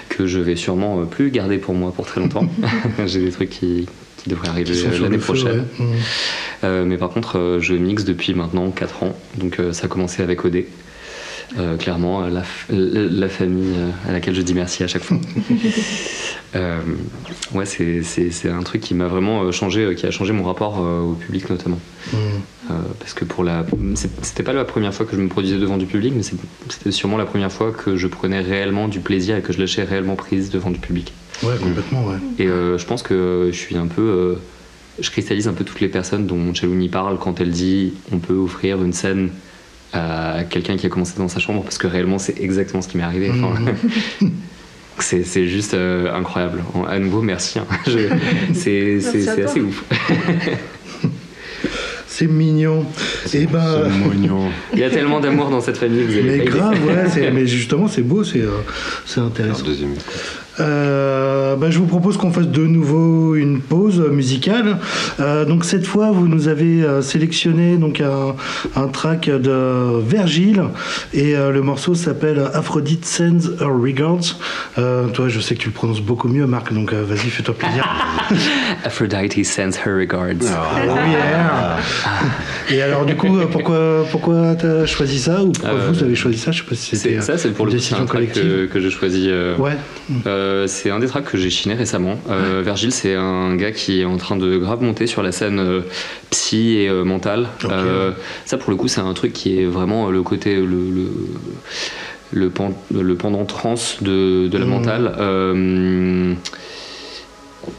que 0.09 0.27
je 0.27 0.39
vais 0.39 0.55
sûrement 0.57 1.05
plus 1.05 1.31
garder 1.31 1.59
pour 1.59 1.75
moi 1.75 1.93
pour 1.93 2.07
très 2.07 2.21
longtemps. 2.21 2.49
j'ai 3.07 3.21
des 3.21 3.31
trucs 3.31 3.51
qui, 3.51 3.87
qui 4.19 4.29
devraient 4.31 4.49
arriver 4.49 4.75
euh, 4.85 4.99
l'année 5.01 5.19
feu, 5.19 5.25
prochaine. 5.35 5.65
ouais. 5.79 5.87
Euh, 6.65 6.85
mais 6.85 6.97
par 6.97 7.11
contre, 7.11 7.39
euh, 7.39 7.61
je 7.61 7.75
mixe 7.75 8.05
depuis 8.05 8.35
maintenant 8.35 8.71
4 8.71 9.03
ans. 9.05 9.17
Donc 9.37 9.59
ça 9.73 9.87
a 9.87 9.89
commencé 9.89 10.23
avec 10.23 10.45
OD. 10.45 10.65
Euh, 11.59 11.79
clairement, 11.79 12.27
la, 12.29 12.43
famille 13.29 13.75
à 14.07 14.13
laquelle 14.13 14.35
je 14.35 14.43
dis 14.43 14.53
merci 14.53 14.83
à 14.85 14.89
chaque 14.89 15.03
fois. 15.05 15.19
Euh, 16.57 16.81
ouais, 17.53 17.67
c'est- 17.67 18.49
un 18.49 18.63
truc 18.63 18.81
qui 18.81 18.95
m'a 18.95 19.07
vraiment 19.07 19.53
changé, 19.53 19.95
qui 19.95 20.07
a 20.07 20.11
changé 20.11 20.33
mon 20.33 20.45
rapport 20.45 20.79
au 20.81 21.13
public 21.13 21.51
notamment. 21.51 21.79
Euh, 22.15 22.75
parce 22.99 23.13
que 23.13 23.27
pour 23.27 23.45
la, 23.45 23.67
c'était 24.23 24.43
pas 24.43 24.55
la 24.55 24.65
première 24.65 24.95
fois 24.95 25.05
que 25.05 25.15
je 25.15 25.21
me 25.21 25.29
produisais 25.29 25.59
devant 25.59 25.77
du 25.77 25.85
public, 25.85 26.15
mais 26.17 26.23
c'était 26.23 26.91
sûrement 26.91 27.19
la 27.19 27.27
première 27.27 27.53
fois 27.53 27.71
que 27.73 27.97
je 27.97 28.07
prenais 28.07 28.41
réellement 28.41 28.89
du 28.89 29.01
plaisir 29.01 29.37
et 29.37 29.43
que 29.43 29.53
je 29.53 29.59
lâchais 29.59 29.83
réellement 29.85 30.17
prise 30.17 30.49
devant 30.49 30.71
du 30.71 30.79
public. 30.79 31.13
Ouais, 31.43 31.55
complètement, 31.63 32.05
ouais. 32.07 32.17
Et 32.39 32.47
euh, 32.47 32.79
je 32.79 32.85
pense 32.87 33.03
que 33.03 33.49
je 33.53 33.57
suis 33.57 33.77
un 33.77 33.87
peu. 33.87 34.03
euh, 34.03 34.35
je 35.01 35.11
cristallise 35.11 35.47
un 35.47 35.53
peu 35.53 35.65
toutes 35.65 35.81
les 35.81 35.89
personnes 35.89 36.27
dont 36.27 36.53
Chalouni 36.55 36.89
parle 36.89 37.19
quand 37.19 37.41
elle 37.41 37.51
dit 37.51 37.95
on 38.13 38.19
peut 38.19 38.35
offrir 38.35 38.83
une 38.83 38.93
scène 38.93 39.31
à 39.93 40.43
quelqu'un 40.51 40.77
qui 40.77 40.87
a 40.87 40.89
commencé 40.89 41.15
dans 41.19 41.29
sa 41.29 41.39
chambre, 41.41 41.63
parce 41.63 41.79
que 41.79 41.87
réellement 41.87 42.19
c'est 42.19 42.41
exactement 42.41 42.83
ce 42.83 42.89
qui 42.89 42.97
m'est 42.97 43.05
arrivé. 43.05 43.31
Enfin, 43.31 43.55
c'est 44.99 45.23
c'est 45.25 45.47
juste 45.47 45.75
euh, 45.75 46.13
incroyable. 46.15 46.63
À 46.89 46.99
nouveau, 46.99 47.23
merci. 47.23 47.59
hein. 47.61 47.67
Je- 47.87 48.09
C'est 48.55 48.99
Merci 49.01 49.23
c'est- 49.23 49.29
à 49.29 49.35
c'est 49.35 49.41
toi. 49.43 49.51
assez 49.51 49.61
ouf. 49.61 49.85
C'est 52.11 52.27
mignon. 52.27 52.85
Et 53.33 53.47
ben. 53.47 53.61
C'est 53.85 54.09
mignon. 54.17 54.49
Il 54.73 54.81
y 54.81 54.85
a 54.85 54.91
tellement 54.91 55.21
d'amour 55.21 55.51
dans 55.51 55.61
cette 55.61 55.77
famille, 55.77 56.03
vous 56.03 56.21
Mais 56.27 56.39
grave, 56.39 56.85
ouais, 56.85 57.09
c'est- 57.09 57.31
mais 57.31 57.47
justement 57.47 57.87
c'est 57.87 58.03
beau, 58.03 58.25
c'est 58.25 58.41
euh, 58.41 58.49
c'est 59.07 59.21
Alors, 59.21 59.31
intéressant. 59.31 59.65
deuxième. 59.65 59.95
Euh, 60.61 61.57
bah, 61.57 61.71
je 61.71 61.79
vous 61.79 61.87
propose 61.87 62.17
qu'on 62.17 62.31
fasse 62.33 62.49
de 62.49 62.65
nouveau 62.67 63.35
une 63.37 63.61
pause 63.61 64.01
musicale. 64.11 64.79
Euh, 65.21 65.45
donc 65.45 65.65
cette 65.65 65.87
fois, 65.87 66.11
vous 66.11 66.29
nous 66.29 66.49
avez 66.49 66.83
euh, 66.83 67.03
sélectionné 67.03 67.77
donc 67.77 68.01
un, 68.01 68.35
un 68.77 68.89
track 68.89 69.27
de 69.31 70.01
Virgile 70.01 70.63
et 71.13 71.37
euh, 71.37 71.51
le 71.51 71.63
morceau 71.63 71.95
s'appelle 71.95 72.43
Aphrodite 72.55 73.05
Sends 73.05 73.51
Her 73.61 73.69
Regards. 73.81 74.37
Toi, 75.15 75.29
je 75.29 75.41
sais 75.41 75.55
que 75.55 75.61
tu 75.61 75.69
le 75.69 75.75
prononces 75.75 76.01
beaucoup 76.01 76.29
mieux, 76.29 76.47
Marc, 76.47 76.73
donc 76.73 76.93
vas-y, 76.93 77.29
fais-toi 77.31 77.55
plaisir. 77.55 77.89
Aphrodite 78.85 79.45
sends 79.45 79.77
her 79.85 79.97
regards. 79.99 80.35
Oh 80.43 80.95
yeah. 81.11 81.77
Et 82.71 82.83
alors 82.83 83.05
du 83.07 83.15
coup, 83.17 83.39
pourquoi 83.51 84.05
pourquoi 84.11 84.55
t'as 84.55 84.87
choisi 84.87 85.19
ça 85.19 85.43
ou 85.43 85.53
pourquoi 85.53 85.75
vous 85.93 86.03
avez 86.03 86.15
choisi 86.15 86.39
ça? 86.39 86.51
Je 86.53 86.59
sais 86.63 86.69
pas 86.69 86.75
si 86.75 86.97
c'était 86.97 87.21
C'est- 87.21 87.27
Ça, 87.33 87.39
c'est 87.39 87.51
pour 87.51 87.67
une 87.67 87.73
le 87.73 87.79
décision 87.79 88.07
collective. 88.07 88.43
que, 88.43 88.67
que 88.67 88.81
j'ai 88.81 88.91
choisi. 88.91 89.31
Ouais. 89.59 89.77
Euh, 90.49 90.67
c'est 90.67 90.91
un 90.91 90.99
des 90.99 91.07
tracks 91.07 91.25
que 91.25 91.37
j'ai 91.37 91.51
chiné 91.51 91.75
récemment. 91.75 92.19
Euh, 92.31 92.63
Virgile, 92.65 92.93
c'est 92.93 93.15
un 93.15 93.55
gars 93.57 93.73
qui 93.73 94.01
est 94.01 94.05
en 94.05 94.17
train 94.17 94.37
de 94.37 94.57
grave 94.57 94.83
monter 94.83 95.07
sur 95.07 95.23
la 95.23 95.31
scène 95.33 95.59
euh, 95.61 95.81
psy 96.31 96.79
et 96.79 96.89
euh, 96.89 97.05
mentale. 97.05 97.49
Ça, 98.47 98.57
pour 98.57 98.71
le 98.71 98.77
coup, 98.77 98.89
c'est 98.89 99.01
un 99.01 99.13
truc 99.15 99.33
qui 99.33 99.61
est 99.61 99.67
vraiment 99.67 100.11
le 100.11 100.23
côté 100.23 100.57
le, 100.57 100.65
le, 100.67 101.09
le, 102.33 102.51
pen- 102.51 102.75
le 102.95 103.15
pendant 103.15 103.45
trans 103.45 103.75
de, 104.01 104.49
de 104.49 104.59
la 104.59 104.65
Mhm. 104.65 104.71
mentale. 104.71 105.15
Euh, 105.19 106.35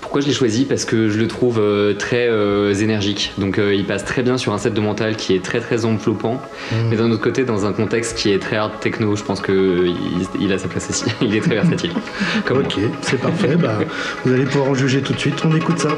pourquoi 0.02 0.22
je 0.22 0.28
l'ai 0.28 0.34
choisi 0.34 0.66
Parce 0.66 0.86
que 0.86 1.10
je 1.10 1.20
le 1.20 1.28
trouve 1.28 1.60
euh, 1.60 1.94
très 1.94 2.28
euh, 2.28 2.74
énergique. 2.74 3.34
Donc 3.38 3.58
euh, 3.58 3.74
il 3.74 3.86
passe 3.86 4.06
très 4.06 4.24
bien 4.24 4.38
sur 4.38 4.54
un 4.54 4.58
set 4.58 4.74
de 4.74 4.82
mental 4.82 5.16
qui 5.16 5.34
est 5.36 5.44
très 5.44 5.60
très 5.60 5.86
enveloppant. 5.86 6.42
Mais 6.90 6.96
d'un 6.96 7.12
autre 7.12 7.24
côté, 7.24 7.44
dans 7.44 7.66
un 7.66 7.74
contexte 7.74 8.18
qui 8.18 8.32
est 8.32 8.40
très 8.40 8.56
hard 8.56 8.80
techno, 8.80 9.16
je 9.16 9.24
pense 9.24 9.42
qu'il 9.42 9.96
il 10.40 10.54
a 10.54 10.58
sa 10.58 10.68
place 10.68 10.90
aussi. 10.90 11.06
il 11.22 11.36
est 11.36 11.42
très 11.42 11.56
versatile. 11.56 11.92
Comme 12.46 12.60
Ok, 12.60 12.76
c'est 13.02 13.20
parfait. 13.20 13.56
bah, 13.56 13.80
vous 14.26 14.34
allez 14.34 14.46
pouvoir 14.46 14.70
en 14.70 14.76
juger 14.76 15.02
tout 15.02 15.14
de 15.14 15.20
suite. 15.20 15.42
On 15.46 15.56
écoute 15.56 15.80
ça. 15.80 15.96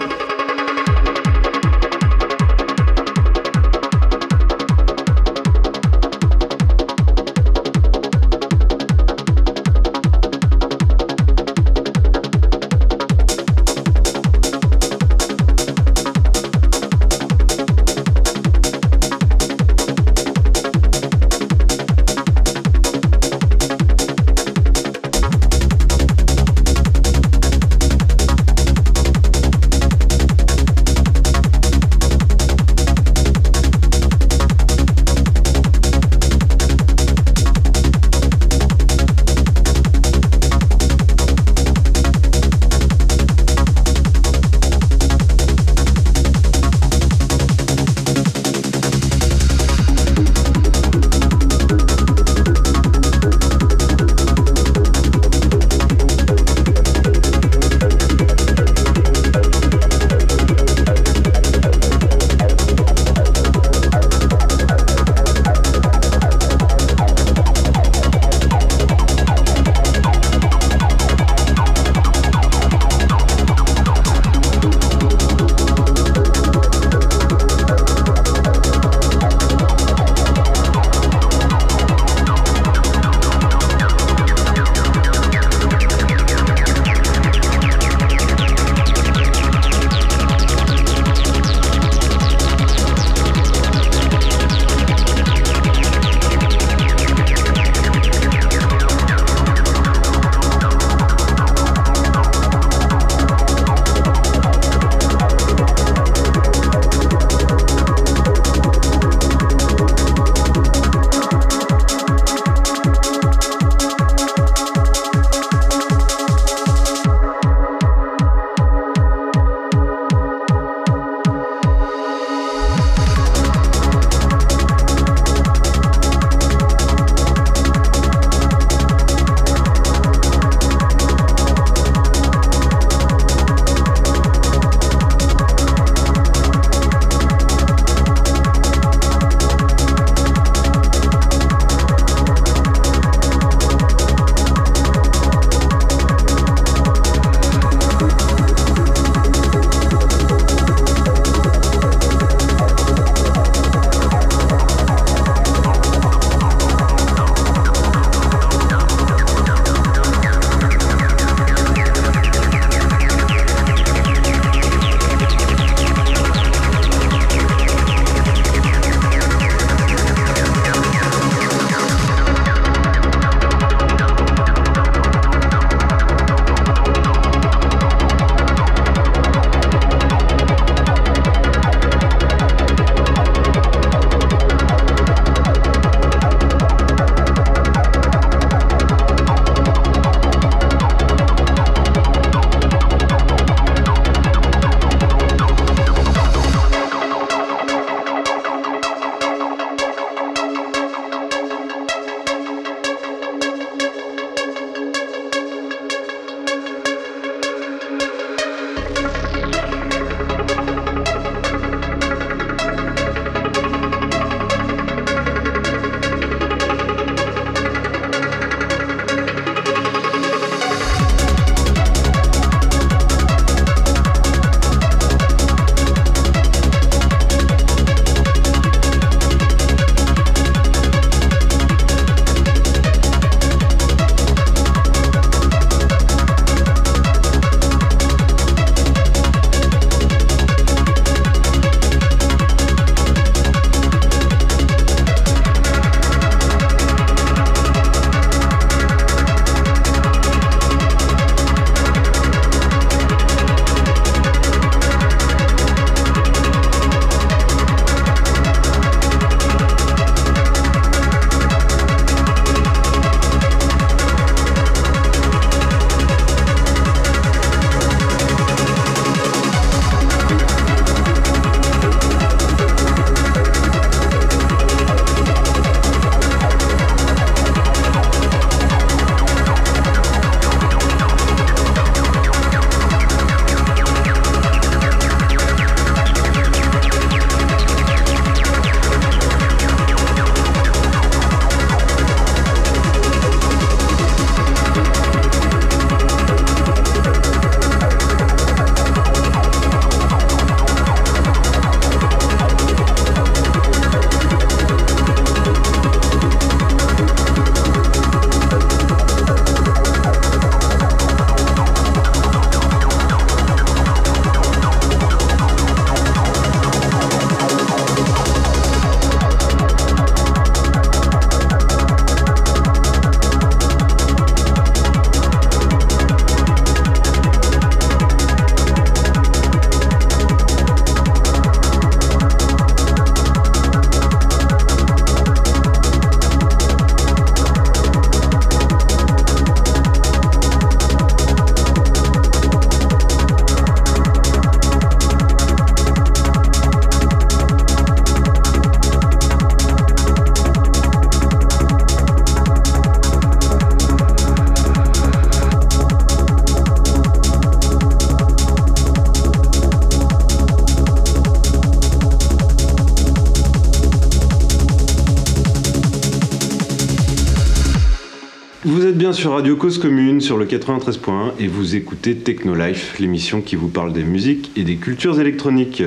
Bien 369.12 369.20
sur 369.20 369.32
Radio 369.32 369.58
Cause 369.58 369.78
Commune 369.78 370.22
sur 370.22 370.38
le 370.38 370.46
93.1 370.46 371.34
et 371.38 371.48
vous 371.48 371.76
écoutez 371.76 372.16
Technolife, 372.16 372.98
l'émission 372.98 373.42
qui 373.42 373.58
vous 373.58 373.68
parle 373.68 373.92
des 373.92 374.04
musiques 374.04 374.52
et 374.56 374.64
des 374.64 374.78
cultures 374.78 375.20
électroniques. 375.20 375.84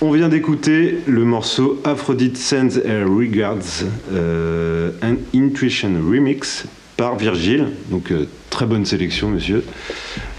On 0.00 0.10
vient 0.10 0.28
d'écouter 0.28 0.98
le 1.06 1.24
morceau 1.24 1.80
Aphrodite 1.84 2.36
Sends 2.36 2.80
Her 2.84 3.06
Regards, 3.06 3.84
euh, 4.12 4.90
an 5.04 5.14
Intuition 5.36 5.92
Remix 6.10 6.64
par 6.96 7.16
Virgile. 7.16 7.68
Donc 7.90 8.10
euh, 8.10 8.26
très 8.56 8.64
bonne 8.64 8.86
sélection, 8.86 9.28
monsieur. 9.28 9.62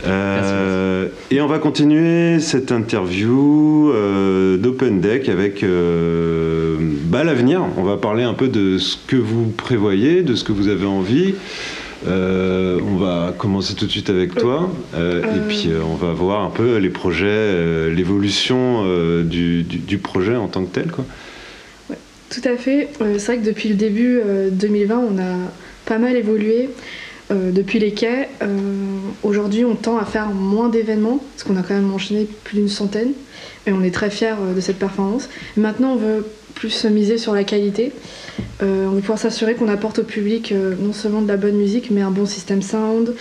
Euh, 0.07 1.07
et 1.29 1.39
on 1.39 1.45
va 1.45 1.59
continuer 1.59 2.39
cette 2.39 2.71
interview 2.71 3.91
euh, 3.93 4.57
d'Open 4.57 5.01
Deck 5.01 5.29
avec 5.29 5.63
euh, 5.63 6.77
bah, 7.03 7.23
l'avenir. 7.23 7.61
On 7.77 7.83
va 7.83 7.97
parler 7.97 8.23
un 8.23 8.33
peu 8.33 8.47
de 8.47 8.79
ce 8.79 8.97
que 9.07 9.15
vous 9.15 9.49
prévoyez, 9.55 10.23
de 10.23 10.33
ce 10.33 10.43
que 10.43 10.51
vous 10.51 10.67
avez 10.67 10.87
envie. 10.87 11.35
Euh, 12.07 12.79
on 12.85 12.95
va 12.95 13.33
commencer 13.37 13.75
tout 13.75 13.85
de 13.85 13.91
suite 13.91 14.09
avec 14.09 14.35
toi, 14.35 14.69
euh, 14.95 15.21
et 15.21 15.47
puis 15.47 15.67
euh, 15.67 15.81
on 15.83 15.95
va 15.95 16.13
voir 16.13 16.43
un 16.43 16.49
peu 16.49 16.77
les 16.77 16.89
projets, 16.89 17.89
l'évolution 17.89 18.83
du, 19.23 19.99
projet 20.01 20.35
en 20.35 20.47
tant 20.47 20.63
que 20.63 20.73
tel. 20.73 20.91
Quoi. 20.91 21.05
Tout 22.29 22.41
à 22.43 22.55
fait. 22.57 22.89
C'est 23.17 23.25
vrai 23.25 23.37
que 23.37 23.45
depuis 23.45 23.69
le 23.69 23.75
début 23.75 24.19
euh, 24.23 24.49
2020, 24.51 24.97
on 24.97 25.17
a 25.19 25.51
pas 25.85 25.97
mal 25.97 26.15
évolué. 26.15 26.69
Depuis 27.29 27.77
les 27.79 27.91
quais, 27.91 28.29
aujourd'hui, 29.21 29.65
on 29.65 29.75
tend 29.75 29.97
à 29.97 30.05
faire 30.05 30.27
moins 30.29 30.69
d'événements, 30.69 31.21
parce 31.33 31.43
qu'on 31.43 31.57
a 31.57 31.61
quand 31.61 31.73
même 31.73 31.93
enchaîné 31.93 32.25
plus 32.45 32.55
d'une 32.55 32.69
centaine, 32.69 33.11
et 33.65 33.73
on 33.73 33.83
est 33.83 33.93
très 33.93 34.09
fiers 34.09 34.35
de 34.55 34.61
cette 34.61 34.79
performance. 34.79 35.27
Maintenant, 35.57 35.91
on 35.91 35.95
veut 35.97 36.25
plus 36.55 36.69
se 36.69 36.87
miser 36.87 37.17
sur 37.17 37.35
la 37.35 37.43
qualité. 37.43 37.91
Euh, 38.63 38.85
on 38.87 38.91
veut 38.91 39.01
pouvoir 39.01 39.19
s'assurer 39.19 39.53
qu'on 39.53 39.67
apporte 39.67 39.99
au 39.99 40.03
public 40.03 40.51
euh, 40.51 40.73
non 40.79 40.91
seulement 40.93 41.21
de 41.21 41.27
la 41.27 41.37
bonne 41.37 41.55
musique, 41.57 41.91
mais 41.91 42.01
un 42.01 42.09
bon 42.11 42.25
système 42.25 42.61
sound 42.63 43.13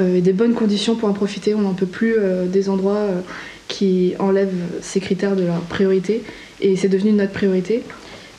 euh, 0.00 0.16
et 0.16 0.20
des 0.22 0.32
bonnes 0.32 0.54
conditions 0.54 0.94
pour 0.96 1.08
en 1.08 1.12
profiter. 1.12 1.54
On 1.54 1.60
n'en 1.60 1.74
peut 1.74 1.86
plus 1.86 2.14
euh, 2.18 2.46
des 2.46 2.68
endroits 2.70 2.94
euh, 2.96 3.20
qui 3.68 4.14
enlèvent 4.18 4.54
ces 4.80 5.00
critères 5.00 5.36
de 5.36 5.44
leur 5.44 5.60
priorité, 5.60 6.22
et 6.62 6.74
c'est 6.76 6.88
devenu 6.88 7.12
notre 7.12 7.32
priorité. 7.32 7.82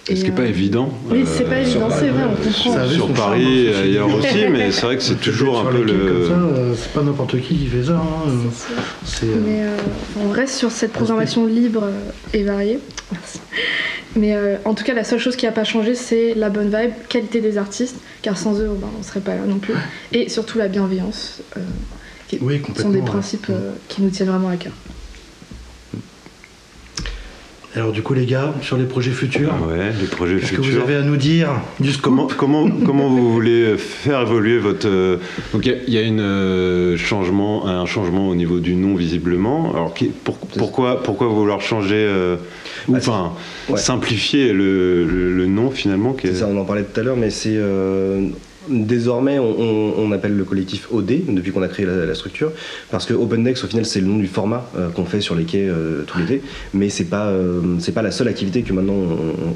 Ce 0.08 0.14
qui 0.16 0.24
n'est 0.24 0.28
Et, 0.30 0.32
pas 0.32 0.46
évident. 0.46 0.90
Oui, 1.12 1.24
c'est 1.28 1.44
pas 1.44 1.60
évident, 1.60 1.88
c'est 1.92 2.08
vrai, 2.08 2.24
on 2.24 2.44
comprend. 2.44 2.90
Sur 2.90 3.10
Paris 3.10 3.68
et 3.68 3.76
ailleurs 3.76 4.08
aussi, 4.12 4.48
mais 4.52 4.72
c'est 4.72 4.88
vrai 4.88 4.98
que 4.98 5.04
c'est 5.04 5.22
toujours 5.22 5.60
un 5.60 5.66
peu 5.72 5.84
le. 5.84 6.26
c'est 6.76 6.92
pas 6.94 7.04
n'importe 7.04 7.40
qui 7.42 7.56
qui 7.58 7.68
fait 7.68 7.84
ça. 7.84 7.98
hein, 7.98 8.32
Mais 9.46 9.66
euh, 9.66 9.78
on 10.26 10.32
reste 10.32 10.56
sur 10.56 10.72
cette 10.72 10.94
programmation 10.94 11.46
libre 11.46 11.84
et 12.34 12.42
variée. 12.42 12.80
Mais 14.16 14.36
euh, 14.36 14.58
en 14.66 14.74
tout 14.74 14.84
cas, 14.84 14.94
la 14.94 15.04
seule 15.04 15.20
chose 15.20 15.36
qui 15.36 15.46
n'a 15.46 15.52
pas 15.52 15.64
changé, 15.64 15.96
c'est 15.96 16.34
la 16.34 16.50
bonne 16.50 16.68
vibe, 16.76 16.92
qualité 17.08 17.42
des 17.42 17.58
artistes, 17.58 17.98
car 18.22 18.38
sans 18.38 18.60
eux, 18.60 18.70
ben, 18.80 18.88
on 18.96 19.00
ne 19.00 19.04
serait 19.04 19.20
pas 19.20 19.36
là 19.36 19.42
non 19.48 19.60
plus. 19.60 19.76
Et 20.12 20.30
surtout 20.30 20.58
la 20.58 20.68
bienveillance, 20.68 21.42
euh, 21.58 21.62
qui 22.28 22.40
Oui, 22.42 22.62
sont 22.76 22.90
des 22.90 23.02
principes 23.02 23.48
euh, 23.50 23.74
qui 23.88 24.02
nous 24.02 24.10
tiennent 24.10 24.30
vraiment 24.30 24.50
à 24.50 24.58
cœur. 24.58 24.74
Alors 27.80 27.94
du 27.94 28.02
coup 28.02 28.14
les 28.14 28.26
gars, 28.26 28.54
sur 28.62 28.76
les 28.78 28.84
projets 28.84 29.12
futurs, 29.12 29.54
Ouais, 29.68 29.92
les 30.00 30.08
projets 30.08 30.36
qu'est-ce 30.36 30.52
que 30.52 30.62
futurs. 30.62 30.74
vous 30.74 30.82
avez 30.82 30.96
à 30.96 31.02
nous 31.02 31.16
dire 31.16 31.50
du 31.80 31.92
scoop 31.94 32.04
Comment, 32.04 32.28
comment, 32.28 32.70
comment 32.86 33.08
vous 33.10 33.32
voulez 33.32 33.78
faire 33.78 34.22
évoluer 34.24 34.58
votre... 34.58 34.86
euh, 34.88 35.16
Donc 35.54 35.66
il 35.66 35.72
y 35.72 35.98
a- 35.98 36.02
y, 36.02 36.04
a 36.04 36.08
une, 36.08 36.20
euh, 36.20 36.98
changement, 36.98 37.68
un 37.68 37.86
changement 37.86 38.28
au 38.28 38.36
niveau 38.36 38.60
du 38.60 38.76
nom 38.76 38.96
visiblement. 38.96 39.72
Alors 39.74 39.94
qui- 39.94 40.08
pour- 40.10 40.38
pourquoi, 40.40 41.02
pourquoi 41.04 41.28
vouloir 41.28 41.62
changer, 41.62 41.96
euh, 41.96 42.36
ou 42.90 42.94
Bah, 42.94 42.98
enfin 43.00 43.32
ouais. 43.70 43.78
simplifier 43.78 44.52
le, 44.52 45.06
le- 45.06 45.34
le 45.34 45.46
nom 45.46 45.72
finalement 45.72 46.12
qui 46.12 46.28
est- 46.28 46.32
C'est 46.34 46.40
ça, 46.40 46.48
on 46.52 46.60
en 46.60 46.66
parlait 46.66 46.84
tout 46.84 47.00
à 47.00 47.04
l'heure, 47.04 47.16
mais 47.18 47.30
c'est 47.30 47.56
euh, 47.56 48.28
désormais 48.70 49.40
on, 49.40 50.12
appelle 50.12 50.36
le 50.36 50.44
collectif 50.44 50.88
OD 50.92 51.26
depuis 51.30 51.52
qu'on 51.52 51.62
a 51.62 51.68
créé 51.68 51.86
la, 51.86 52.16
structure, 52.16 52.52
parce 52.90 53.06
que 53.06 53.14
OpenDex 53.14 53.64
au 53.64 53.68
final 53.68 53.86
c'est 53.86 54.02
le 54.02 54.08
nom 54.08 54.18
du 54.18 54.28
format 54.28 54.70
euh, 54.78 54.90
qu'on 54.90 55.06
fait 55.06 55.22
sur 55.22 55.36
les 55.36 55.44
quais 55.44 55.68
euh, 55.68 56.04
tout 56.06 56.18
l'été, 56.18 56.42
mais 56.74 56.90
c'est 56.90 57.06
pas 57.06 57.28
euh, 57.28 57.78
pas 57.94 58.02
la 58.02 58.12
seule 58.12 58.28
activité 58.28 58.64
que 58.64 58.74
maintenant 58.74 58.96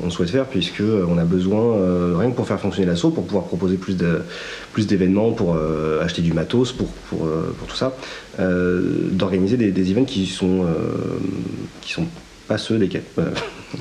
on, 0.03 0.09
souhaite 0.09 0.29
faire 0.29 0.45
puisque 0.45 0.81
euh, 0.81 1.05
on 1.09 1.17
a 1.17 1.23
besoin 1.23 2.17
rien 2.17 2.29
que 2.29 2.35
pour 2.35 2.47
faire 2.47 2.59
fonctionner 2.59 2.87
l'assaut, 2.87 3.09
pour 3.09 3.25
pouvoir 3.25 3.45
proposer 3.45 3.77
plus 3.77 4.87
d'événements, 4.87 5.31
pour 5.31 5.57
acheter 6.01 6.21
du 6.21 6.33
matos, 6.33 6.71
pour 6.71 6.89
tout 7.09 7.75
ça, 7.75 7.95
d'organiser 8.39 9.57
des, 9.57 9.71
des 9.71 9.91
events 9.91 10.05
qui 10.05 10.25
sont 10.27 10.65
qui 11.81 11.93
sont 11.93 12.05
pas 12.47 12.57
ceux 12.57 12.77
des 12.77 12.89
quais. 12.89 13.03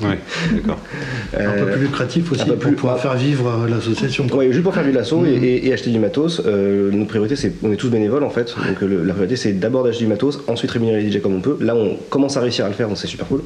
Ouais, 0.01 0.17
d'accord. 0.53 0.79
Un 1.33 1.51
peu 1.51 1.61
Euh, 1.61 1.71
plus 1.73 1.81
lucratif 1.81 2.31
aussi 2.31 2.45
pour 2.45 2.57
plus- 2.57 2.71
pouvoir 2.73 2.99
faire 2.99 3.13
vivre 3.15 3.47
euh, 3.47 3.69
l'association. 3.69 4.25
Ouais, 4.33 4.51
juste 4.51 4.63
pour 4.63 4.73
faire 4.73 4.83
du 4.83 4.91
lasso 4.91 5.17
Mhm. 5.19 5.27
et, 5.27 5.31
et- 5.47 5.67
et 5.67 5.73
acheter 5.73 5.91
du 5.91 5.99
matos, 5.99 6.41
euh, 6.45 6.89
notre 6.91 7.09
priorité 7.09 7.35
c'est, 7.35 7.53
on 7.63 7.71
est 7.71 7.75
tous 7.75 7.89
bénévoles 7.89 8.23
en 8.23 8.29
fait, 8.31 8.55
donc 8.67 8.81
euh, 8.81 8.87
le- 8.87 9.03
la 9.03 9.13
priorité 9.13 9.35
c'est 9.35 9.53
d'abord 9.53 9.83
d'acheter 9.83 10.03
du 10.05 10.09
matos, 10.09 10.41
ensuite 10.47 10.71
rémunérer 10.71 11.01
les 11.03 11.11
DJ 11.11 11.21
comme 11.21 11.35
on 11.35 11.41
peut. 11.41 11.57
Là 11.61 11.75
on 11.75 11.95
commence 12.09 12.37
à 12.37 12.41
réussir 12.41 12.65
à 12.65 12.69
le 12.69 12.73
faire, 12.73 12.87
donc 12.87 12.97
c'est 12.97 13.07
super 13.07 13.27
cool. 13.27 13.41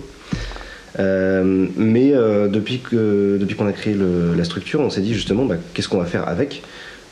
Euh, 0.99 1.67
mais 1.77 2.11
euh, 2.13 2.47
depuis, 2.47 2.79
que, 2.79 3.37
depuis 3.39 3.55
qu'on 3.55 3.67
a 3.67 3.71
créé 3.73 3.93
le- 3.93 4.33
la 4.35 4.43
structure, 4.43 4.79
on 4.79 4.89
s'est 4.89 5.01
dit 5.01 5.13
justement 5.13 5.45
bah, 5.45 5.55
qu'est-ce 5.73 5.89
qu'on 5.89 5.99
va 5.99 6.05
faire 6.05 6.27
avec? 6.27 6.63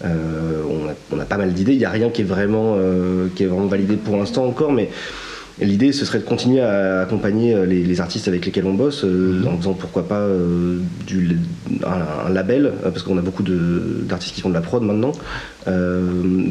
Euh, 0.04 0.62
on, 0.70 0.90
a, 0.90 0.94
on 1.16 1.20
a 1.20 1.26
pas 1.26 1.38
mal 1.38 1.54
d'idées, 1.54 1.74
il 1.74 1.78
n'y 1.78 1.86
a 1.86 1.90
rien 1.90 2.10
qui 2.10 2.22
est, 2.22 2.26
vraiment, 2.26 2.76
euh, 2.78 3.28
qui 3.36 3.44
est 3.44 3.46
vraiment 3.46 3.68
validé 3.68 3.96
pour 3.96 4.18
l'instant 4.18 4.46
encore, 4.46 4.72
mais 4.74 4.90
L'idée, 5.62 5.94
ce 5.94 6.04
serait 6.04 6.20
de 6.20 6.26
continuer 6.26 6.60
à 6.60 7.02
accompagner 7.02 7.54
euh, 7.54 7.66
les, 7.66 7.82
les 7.84 8.02
artistes 8.02 8.28
avec 8.28 8.46
lesquels 8.46 8.66
on 8.66 8.74
bosse, 8.74 9.06
euh, 9.06 9.42
en 9.48 9.58
faisant 9.58 9.74
pourquoi 9.74 10.06
pas 10.06 10.20
euh, 10.20 10.80
du, 11.08 11.38
un, 11.86 12.28
un 12.28 12.30
label, 12.30 12.74
parce 12.84 13.04
qu'on 13.04 13.18
a 13.18 13.22
beaucoup 13.22 13.42
d'artistes 13.44 14.36
qui 14.36 14.42
font 14.42 14.50
de 14.50 14.54
la 14.54 14.60
prod 14.60 14.84
maintenant, 14.84 15.14
euh, 15.70 16.02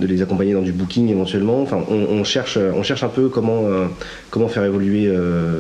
de 0.01 0.07
les 0.07 0.23
accompagner 0.23 0.55
dans 0.55 0.63
du 0.63 0.73
booking 0.73 1.11
éventuellement. 1.11 1.61
Enfin, 1.61 1.81
on, 1.91 1.97
on 1.97 2.25
cherche, 2.25 2.57
on 2.57 2.83
cherche 2.83 3.03
un 3.05 3.09
peu 3.09 3.29
comment, 3.29 3.67
euh, 3.67 3.85
comment 4.31 4.49
faire 4.49 4.65
évoluer 4.65 5.07
euh, 5.09 5.59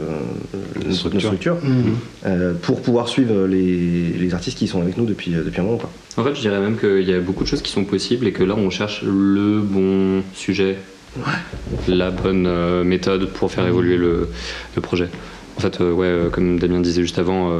notre 0.87 1.21
structure. 1.21 1.57
Mhm. 1.62 1.95
euh, 2.25 2.55
pour 2.62 2.81
pouvoir 2.81 3.09
suivre 3.09 3.47
les, 3.47 4.15
les 4.19 4.33
artistes 4.35 4.57
qui 4.57 4.69
sont 4.69 4.81
avec 4.81 4.97
nous 4.97 5.05
depuis, 5.05 5.33
depuis 5.33 5.61
un 5.61 5.65
moment. 5.65 5.77
Quoi. 5.77 5.91
En 6.16 6.25
fait, 6.25 6.35
je 6.35 6.41
dirais 6.41 6.61
même 6.61 6.79
qu'il 6.79 7.07
y 7.07 7.12
a 7.12 7.21
beaucoup 7.21 7.45
de 7.45 7.49
choses 7.49 7.61
qui 7.62 7.73
sont 7.73 7.85
possibles 7.85 8.27
et 8.27 8.33
que 8.33 8.43
là, 8.43 8.55
on 8.57 8.71
cherche 8.71 9.03
le 9.03 9.61
bon 9.61 10.23
sujet, 10.33 10.77
la 11.89 12.11
bonne 12.11 12.47
euh, 12.47 12.85
méthode 12.85 13.31
pour 13.32 13.51
faire 13.51 13.66
évoluer 13.66 13.97
le, 13.97 14.28
le 14.74 14.81
projet. 14.81 15.09
En 15.57 15.61
fait, 15.61 15.81
euh, 15.81 15.93
ouais, 15.93 16.07
euh, 16.07 16.31
comme 16.31 16.59
Damien 16.59 16.81
disait 16.81 17.03
juste 17.03 17.19
avant, 17.19 17.51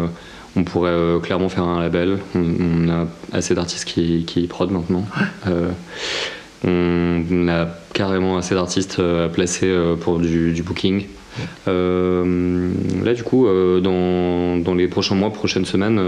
on 0.57 0.65
pourrait 0.65 0.97
clairement 1.23 1.49
faire 1.49 1.65
un 1.65 1.81
label. 1.81 2.19
On, 2.35 2.41
on 2.41 2.89
a 2.89 3.07
assez 3.33 3.55
d'artistes 3.55 3.85
qui, 3.85 4.25
qui 4.25 4.47
prod 4.47 4.71
maintenant. 4.71 5.05
Euh, 5.47 5.71
on 6.67 7.49
a 7.49 7.69
carrément 7.93 8.39
assez 8.39 8.55
d'artistes 8.55 8.99
à 8.99 9.29
placer 9.29 9.73
pour 10.01 10.19
du, 10.19 10.53
du 10.53 10.63
booking. 10.63 11.07
Euh, 11.69 12.71
là, 13.05 13.13
du 13.13 13.23
coup, 13.23 13.47
dans, 13.47 14.57
dans 14.57 14.75
les 14.75 14.89
prochains 14.89 15.15
mois, 15.15 15.33
prochaines 15.33 15.67
semaines, 15.67 16.01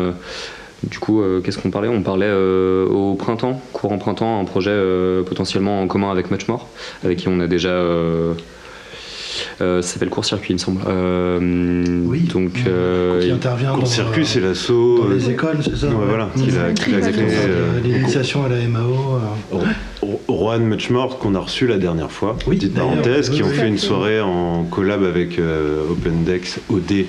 du 0.91 0.99
coup, 0.99 1.21
euh, 1.21 1.41
qu'est-ce 1.41 1.59
qu'on 1.59 1.71
parlait? 1.71 1.89
On 1.89 2.03
parlait 2.03 2.27
euh, 2.29 2.87
au 2.87 3.15
printemps, 3.15 3.61
courant 3.73 3.99
printemps, 3.99 4.41
un 4.41 4.45
projet 4.45 4.71
euh, 4.71 5.23
potentiellement 5.23 5.83
en 5.83 5.87
commun 5.89 6.11
avec 6.11 6.31
Muchmore, 6.31 6.69
avec 7.05 7.19
qui 7.19 7.29
on 7.29 7.41
a 7.41 7.47
déjà. 7.47 7.71
Euh, 9.61 9.83
ça 9.83 9.95
s'appelle 9.95 10.09
Court 10.11 10.25
Circuit, 10.25 10.51
il 10.51 10.55
me 10.55 10.59
semble. 10.59 10.81
Euh, 10.87 11.41
Donc, 12.33 12.53
euh, 12.67 13.21
Qui 13.23 13.31
intervient 13.31 13.71
dans, 13.73 13.79
Court 13.79 13.87
circuit, 13.89 14.23
euh, 14.23 14.27
c'est 14.27 14.41
l'assaut. 14.41 14.99
dans 15.05 15.09
les 15.11 15.31
écoles, 15.31 15.59
c'est 15.63 15.77
ça 15.77 15.89
voilà, 15.89 16.29
L'initiation 17.85 18.45
à 18.45 18.49
la 18.49 18.57
MAO. 18.67 19.19
euh. 19.53 19.59
Rohan 20.29 20.61
Muchmore 20.61 21.19
qu'on 21.19 21.35
a 21.35 21.41
reçu 21.41 21.67
la 21.67 21.79
dernière 21.79 22.11
fois, 22.13 22.37
Oui, 22.47 22.57
petite 22.57 22.75
parenthèse, 22.75 23.31
qui 23.31 23.43
oui, 23.43 23.49
ont 23.49 23.51
oui. 23.51 23.57
fait 23.59 23.69
une 23.69 23.79
soirée 23.79 24.21
en 24.21 24.65
collab 24.65 25.03
avec 25.03 25.39
euh, 25.39 25.83
OpenDex 25.91 26.61
OD 26.71 27.07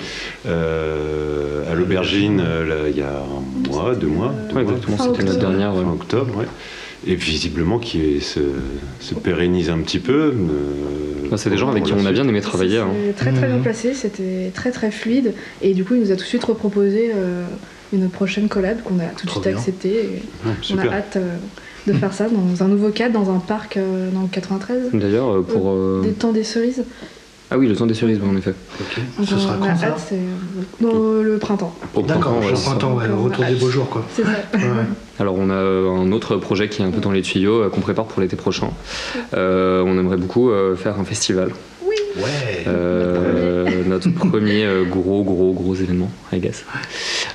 euh, 0.48 1.72
à 1.72 1.76
l'aubergine 1.76 2.42
euh, 2.44 2.90
il 2.90 2.98
y 2.98 3.02
a 3.02 3.10
un 3.10 3.70
mois, 3.70 3.94
deux 3.96 4.08
mois, 4.08 4.34
deux 4.50 4.56
Ouais, 4.56 4.64
mois. 4.64 4.74
exactement, 4.74 4.98
c'était 4.98 5.24
notre 5.24 5.36
octobre. 5.38 5.50
dernière. 5.58 5.74
fin 5.74 5.92
octobre, 5.92 6.38
ouais. 6.38 6.46
Et 7.06 7.16
visiblement 7.16 7.78
qui 7.80 8.20
se, 8.22 8.40
se 9.00 9.14
pérennise 9.14 9.70
un 9.70 9.78
petit 9.80 10.00
peu. 10.00 10.34
euh, 10.34 11.30
Bah, 11.30 11.38
c'est 11.38 11.50
des 11.50 11.58
gens 11.58 11.70
avec 11.70 11.84
qui 11.84 11.94
on 11.94 12.06
a 12.06 12.12
bien 12.12 12.28
aimé 12.28 12.42
travailler. 12.42 12.80
hein. 12.80 12.88
Très 13.16 13.32
très 13.32 13.48
bien 13.48 13.58
Mhm. 13.58 13.62
placé, 13.64 13.94
c'était 13.94 14.52
très 14.54 14.72
très 14.72 14.90
fluide. 14.92 15.34
Et 15.62 15.74
du 15.74 15.84
coup, 15.86 15.94
il 15.94 16.00
nous 16.02 16.12
a 16.12 16.16
tout 16.16 16.24
de 16.24 16.28
suite 16.28 16.44
reproposé 16.44 17.12
euh, 17.16 17.44
une 17.94 18.10
prochaine 18.10 18.48
collab 18.50 18.82
qu'on 18.84 19.00
a 19.00 19.06
tout 19.16 19.26
de 19.28 19.32
suite 19.32 19.44
bien. 19.44 19.58
accepté. 19.58 19.90
Et 19.90 20.22
Ouais, 20.46 20.54
on 20.74 20.78
a 20.80 20.88
hâte 20.92 21.18
euh, 21.18 21.36
de 21.86 21.94
faire 21.94 22.14
ça 22.14 22.28
dans 22.30 22.64
un 22.64 22.68
nouveau 22.68 22.90
cadre, 22.90 23.14
dans 23.14 23.34
un 23.34 23.40
parc 23.40 23.78
euh, 23.78 24.10
dans 24.12 24.22
le 24.24 24.28
93. 24.30 24.90
D'ailleurs, 24.94 25.30
euh, 25.38 25.42
pour. 25.44 25.70
euh, 25.70 26.02
Des 26.04 26.14
temps 26.14 26.32
des 26.34 26.44
cerises. 26.44 26.84
Ah 27.50 27.58
oui, 27.58 27.68
le 27.68 27.76
temps 27.76 27.86
des 27.86 27.94
cerises, 27.94 28.20
en 28.22 28.36
effet. 28.36 28.54
Ok. 28.82 29.00
Donc, 29.18 29.28
Ce 29.28 29.38
sera 29.38 29.56
on 29.58 29.64
a 29.64 29.68
quand 29.70 29.76
ça 29.78 29.88
hâte, 29.88 30.04
c'est 30.10 30.16
euh, 30.16 30.82
dans 30.82 31.22
le 31.24 31.38
printemps. 31.38 31.74
Au 31.96 32.02
D'accord, 32.02 32.34
printemps, 32.34 32.40
ouais, 32.46 32.52
au 32.52 32.56
c'est 32.56 32.64
ça. 32.64 32.70
printemps, 32.72 32.94
ouais, 32.96 33.08
le 33.08 33.14
retour 33.14 33.46
des 33.46 33.56
beaux 33.56 33.70
jours 33.70 33.90
quoi. 33.90 34.06
C'est 34.14 34.24
ça. 34.24 34.30
Ouais. 34.54 34.60
Alors 35.20 35.36
on 35.38 35.50
a 35.50 35.54
euh, 35.54 35.90
un 35.90 36.12
autre 36.12 36.36
projet 36.36 36.68
qui 36.68 36.82
est 36.82 36.86
un 36.86 36.92
peu 36.92 37.00
dans 37.00 37.12
les 37.12 37.22
tuyaux 37.22 37.62
euh, 37.64 37.70
qu'on 37.70 37.80
prépare 37.80 38.06
pour 38.06 38.22
l'été 38.22 38.36
prochain. 38.36 38.70
Euh, 39.34 39.82
on 39.86 39.98
aimerait 39.98 40.18
beaucoup 40.18 40.50
euh, 40.50 40.76
faire 40.76 41.00
un 41.00 41.06
festival. 41.06 41.52
Ouais. 42.18 42.66
Euh, 42.68 43.84
notre 43.88 44.10
premier 44.10 44.66
euh, 44.66 44.84
gros 44.84 45.24
gros 45.24 45.54
gros 45.54 45.74
événement, 45.76 46.12
I 46.34 46.40
guess. 46.40 46.66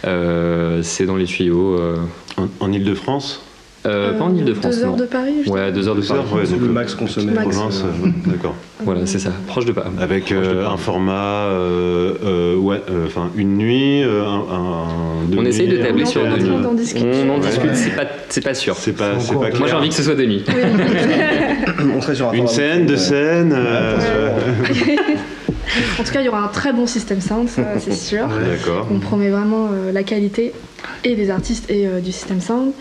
Euh, 0.05 0.83
c'est 0.83 1.07
dans 1.07 1.17
les 1.17 1.25
tuyaux. 1.25 1.79
euh, 1.79 1.97
En, 2.37 2.49
en 2.61 2.73
Ile-de-France? 2.73 3.43
Euh, 3.85 4.17
pas 4.17 4.25
en 4.25 4.35
Ile-de-France. 4.37 4.77
Deux 4.77 4.85
heures 4.85 4.91
non. 4.93 4.97
de 4.97 5.05
Paris, 5.07 5.35
je 5.45 5.51
Ouais, 5.51 5.73
deux 5.73 5.89
heures 5.89 5.97
de 5.97 6.01
Deux 6.03 6.13
heures, 6.13 6.25
Paris. 6.25 6.43
ouais, 6.45 6.51
donc, 6.51 6.61
le 6.61 6.67
euh, 6.69 6.73
max 6.73 6.95
qu'on 6.95 7.09
se 7.09 7.19
met. 7.19 7.33
Max. 7.33 7.49
province, 7.49 7.83
euh, 7.85 8.09
d'accord. 8.27 8.55
Voilà, 8.85 9.01
c'est 9.07 9.19
ça. 9.19 9.31
Proche 9.49 9.65
de 9.65 9.73
Paris. 9.73 9.89
Avec 10.01 10.31
euh, 10.31 10.67
un 10.69 10.77
format, 10.77 11.47
euh, 11.49 12.13
euh, 12.25 12.57
ouais, 12.57 12.81
euh, 12.91 13.07
enfin 13.07 13.31
une 13.37 13.57
nuit, 13.57 14.03
euh, 14.05 14.25
un, 14.25 14.55
un- 14.55 15.25
deux 15.29 15.39
On 15.39 15.45
essaye 15.45 15.67
de 15.67 15.77
nuits, 15.79 15.83
tabler 15.85 16.07
sur 16.07 16.23
deux 16.25 16.37
nuits. 16.45 16.51
On 16.65 16.69
en 16.69 16.75
discute. 16.75 17.05
On 17.05 17.31
en 17.31 17.35
Ouais. 17.41 17.47
discute, 17.47 17.75
c'est 17.75 17.97
pas, 17.97 18.05
c'est 18.29 18.45
pas 18.45 18.55
sûr. 18.55 18.77
C'est 18.77 18.93
pas, 18.93 19.19
C'est 19.19 19.35
pas 19.35 19.47
de- 19.47 19.51
clair. 19.51 19.59
Moi 19.61 19.69
j'ai 19.69 19.75
envie 19.75 19.89
que 19.89 19.95
ce 19.97 20.03
soit 20.05 20.15
de 20.15 20.25
nuit. 20.27 20.45
On 21.97 22.01
serait 22.01 22.15
sur 22.15 22.29
un 22.29 22.33
Une 22.35 22.47
scène, 22.47 22.87
deux 22.87 22.95
euh, 22.95 22.97
scènes. 22.99 23.57
En 25.99 26.05
tout 26.05 26.13
cas, 26.13 26.21
il 26.21 26.27
y 26.27 26.29
aura 26.29 26.43
un 26.43 26.49
très 26.49 26.73
bon 26.73 26.87
système 26.87 27.21
sound, 27.21 27.49
c'est 27.49 27.93
sûr. 28.11 28.27
D'accord. 28.29 28.89
On 28.91 28.99
promet 28.99 29.31
vraiment 29.31 29.69
euh, 29.73 29.93
la 29.93 30.03
qualité 30.03 30.53
et 31.05 31.15
des 31.15 31.31
artistes 31.31 31.71
et 31.71 31.87
euh, 31.87 32.01
du 32.01 32.13
système 32.13 32.41
sound, 32.41 32.73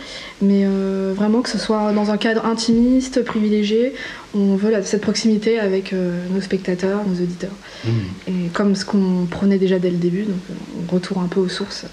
mais 0.41 0.63
euh, 0.65 1.13
vraiment 1.15 1.41
que 1.41 1.49
ce 1.49 1.57
soit 1.57 1.91
dans 1.93 2.09
un 2.11 2.17
cadre 2.17 2.45
intimiste, 2.45 3.23
privilégié. 3.23 3.93
On 4.33 4.55
veut 4.55 4.71
la- 4.71 4.83
cette 4.83 5.01
proximité 5.01 5.59
avec 5.59 5.93
euh, 5.93 6.19
nos 6.33 6.41
spectateurs, 6.41 7.01
nos 7.07 7.15
auditeurs. 7.21 7.51
Et 8.27 8.47
comme 8.53 8.75
ce 8.75 8.85
qu'on 8.85 9.27
prenait 9.29 9.57
déjà 9.57 9.77
dès 9.79 9.89
le 9.91 9.97
début, 9.97 10.23
donc 10.23 10.37
on 10.89 10.93
retourne 10.93 11.23
un 11.25 11.27
peu 11.27 11.39
aux 11.39 11.49
sources. 11.49 11.85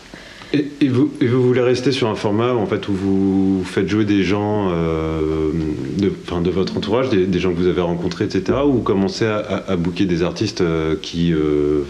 Et, 0.55 0.67
et 0.81 0.89
vous, 0.89 1.13
et 1.21 1.27
vous 1.27 1.43
voulez 1.43 1.61
rester 1.61 1.93
sur 1.93 2.09
un 2.09 2.15
format 2.15 2.55
en 2.55 2.65
fait, 2.65 2.89
où 2.89 2.93
vous 2.93 3.63
faites 3.65 3.87
jouer 3.87 4.07
des 4.07 4.23
gens 4.23 4.71
euh, 4.73 5.51
de, 5.99 6.51
votre 6.51 6.77
entourage, 6.77 7.11
des, 7.11 7.27
des 7.27 7.39
gens 7.39 7.53
que 7.53 7.59
vous 7.59 7.67
avez 7.67 7.83
rencontrés, 7.83 8.25
etc. 8.25 8.59
Ou 8.65 8.73
vous 8.73 8.81
commencez 8.81 9.27
à, 9.27 9.37
à, 9.37 9.73
à 9.73 9.77
booker 9.77 10.07
des 10.07 10.23
artistes 10.23 10.63
euh, 10.63 10.97
qui, 11.03 11.35
euh, 11.35 11.83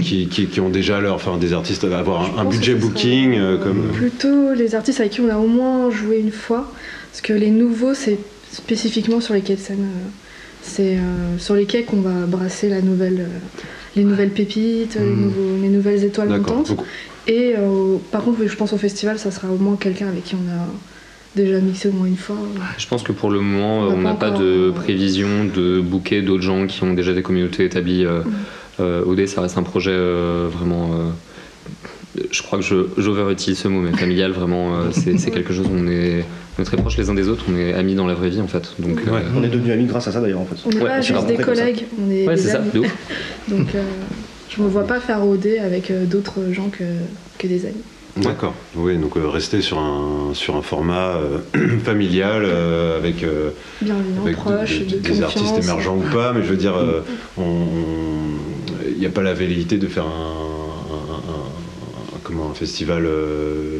qui, 0.00 0.28
qui, 0.28 0.46
qui 0.46 0.60
ont 0.60 0.68
déjà 0.68 1.00
leur. 1.00 1.16
Enfin, 1.16 1.38
des 1.38 1.52
artistes, 1.52 1.82
avoir 1.82 2.38
un, 2.38 2.44
budget 2.44 2.74
booking 2.74 3.58
comme. 3.58 3.88
Plutôt 3.92 4.54
les 4.54 4.76
artistes 4.76 5.00
avec 5.00 5.12
qui 5.12 5.20
on 5.20 5.28
a 5.28 5.38
au 5.38 5.48
moins 5.48 5.90
joué 5.90 6.20
une 6.20 6.30
fois, 6.30 6.72
parce 7.10 7.20
que 7.20 7.32
les 7.32 7.50
nouveaux, 7.50 7.94
c'est 7.94 8.18
spécifiquement 8.52 9.20
sur 9.20 9.34
les 9.34 9.40
quais 9.40 9.56
de 9.56 9.60
scène. 9.60 9.86
C'est 10.62 10.98
sur 11.38 11.56
les 11.56 11.66
quais 11.66 11.82
qu'on 11.82 12.00
va 12.00 12.26
brasser 12.28 12.68
la 12.68 12.80
nouvelle, 12.80 13.26
les 13.96 14.04
nouvelles 14.04 14.30
pépites, 14.30 14.96
les, 14.98 15.04
Mhm. 15.04 15.20
nouveaux- 15.24 15.62
les 15.62 15.68
nouvelles 15.68 16.04
étoiles 16.04 16.28
montantes. 16.28 16.68
Donc, 16.68 16.80
Et 17.28 17.54
euh, 17.56 17.96
par 18.10 18.22
contre, 18.24 18.38
je 18.44 18.56
pense 18.56 18.72
au 18.72 18.78
festival, 18.78 19.16
ça 19.18 19.30
sera 19.30 19.48
au 19.48 19.56
moins 19.56 19.76
quelqu'un 19.76 20.08
avec 20.08 20.24
qui 20.24 20.34
on 20.34 20.50
a 20.50 20.66
déjà 21.36 21.60
mixé 21.60 21.88
au 21.88 21.92
moins 21.92 22.06
une 22.08 22.16
fois. 22.16 22.36
Je 22.78 22.86
pense 22.88 23.02
que 23.04 23.12
pour 23.12 23.30
le 23.30 23.40
moment, 23.40 23.82
On 23.86 23.92
euh, 23.98 24.02
n'a 24.02 24.14
pas 24.14 24.30
de 24.30 24.44
euh, 24.44 24.72
prévision 24.72 25.44
de 25.44 25.80
booker 25.80 26.22
d'autres 26.22 26.42
gens 26.42 26.66
qui 26.66 26.82
ont 26.82 26.94
déjà 26.94 27.12
des 27.12 27.22
communautés 27.22 27.64
établies. 27.64 28.04
Euh, 28.04 28.20
euh, 28.80 29.04
OD, 29.04 29.26
ça 29.26 29.40
reste 29.40 29.56
un 29.56 29.62
projet 29.62 29.92
euh, 29.92 30.48
vraiment. 30.52 30.90
Je 32.30 32.42
crois 32.42 32.58
que 32.58 32.64
je- 32.64 32.86
j'overutilise 32.98 33.58
ce 33.58 33.68
mot, 33.68 33.80
mais 33.80 33.92
familial, 33.96 34.32
vraiment, 34.32 34.74
euh, 34.76 34.88
c'est 34.92 35.18
c'est 35.18 35.30
quelque 35.36 35.52
chose 35.52 35.66
où 35.66 35.74
on 35.76 35.86
est, 35.88 36.24
on 36.58 36.62
est 36.62 36.64
très 36.64 36.76
proches 36.76 36.96
les 36.98 37.08
uns 37.10 37.14
des 37.14 37.28
autres, 37.28 37.44
on 37.50 37.56
est 37.56 37.72
amis 37.72 37.94
dans 37.94 38.06
la 38.06 38.14
vraie 38.14 38.28
vie 38.30 38.40
en 38.40 38.46
fait. 38.48 38.74
Donc, 38.78 38.98
euh, 39.08 39.20
On 39.36 39.42
est 39.42 39.48
devenus 39.48 39.72
amis 39.72 39.86
grâce 39.86 40.08
à 40.08 40.12
ça 40.12 40.20
d'ailleurs 40.20 40.40
en 40.40 40.44
fait. 40.46 40.56
On 40.66 40.68
n'est 40.70 40.76
Ouais, 40.82 40.88
pas 40.88 41.00
juste 41.00 41.26
des 41.26 41.36
ça. 41.36 41.42
collègues, 41.44 41.86
on 41.98 42.10
est 42.10 42.26
Ouais, 42.26 42.34
des 42.34 42.40
c'est 42.42 42.48
ça, 42.50 42.58
amis. 42.58 42.70
de 42.74 42.80
ouf. 42.80 42.96
Donc 43.48 43.74
euh, 43.74 43.82
je 44.50 44.62
me 44.62 44.68
vois 44.68 44.86
pas 44.86 45.00
faire 45.00 45.26
OD 45.26 45.46
avec 45.64 45.90
euh, 45.90 46.04
d'autres 46.04 46.52
gens 46.52 46.68
que, 46.68 46.84
que 47.38 47.46
des 47.46 47.64
amis. 47.64 47.74
D'accord. 48.18 48.52
Oui, 48.76 48.98
donc 48.98 49.16
euh, 49.16 49.26
rester 49.26 49.62
sur 49.62 49.78
un, 49.78 50.34
sur 50.34 50.54
un 50.56 50.60
format 50.60 51.16
euh, 51.16 51.38
familial 51.82 52.42
euh, 52.44 52.98
avec. 52.98 53.22
euh, 53.24 53.48
Bienveillant, 53.80 54.20
avec 54.22 54.36
de- 54.36 54.40
proche, 54.42 54.80
de- 54.80 54.84
de, 54.84 54.96
des 54.98 55.08
confiance. 55.08 55.22
artistes 55.22 55.58
émergents 55.62 55.96
ou 55.96 56.02
pas, 56.14 56.34
mais 56.34 56.42
je 56.42 56.48
veux 56.48 56.58
dire, 56.58 56.76
euh, 56.76 57.00
on- 57.38 57.64
il 58.92 58.98
n'y 58.98 59.06
a 59.06 59.08
pas 59.08 59.22
la 59.22 59.32
velléité 59.32 59.78
de 59.78 59.86
faire 59.86 60.04
un- 60.04 60.61
comment, 62.32 62.50
un 62.50 62.54
festival 62.54 63.04
euh, 63.06 63.78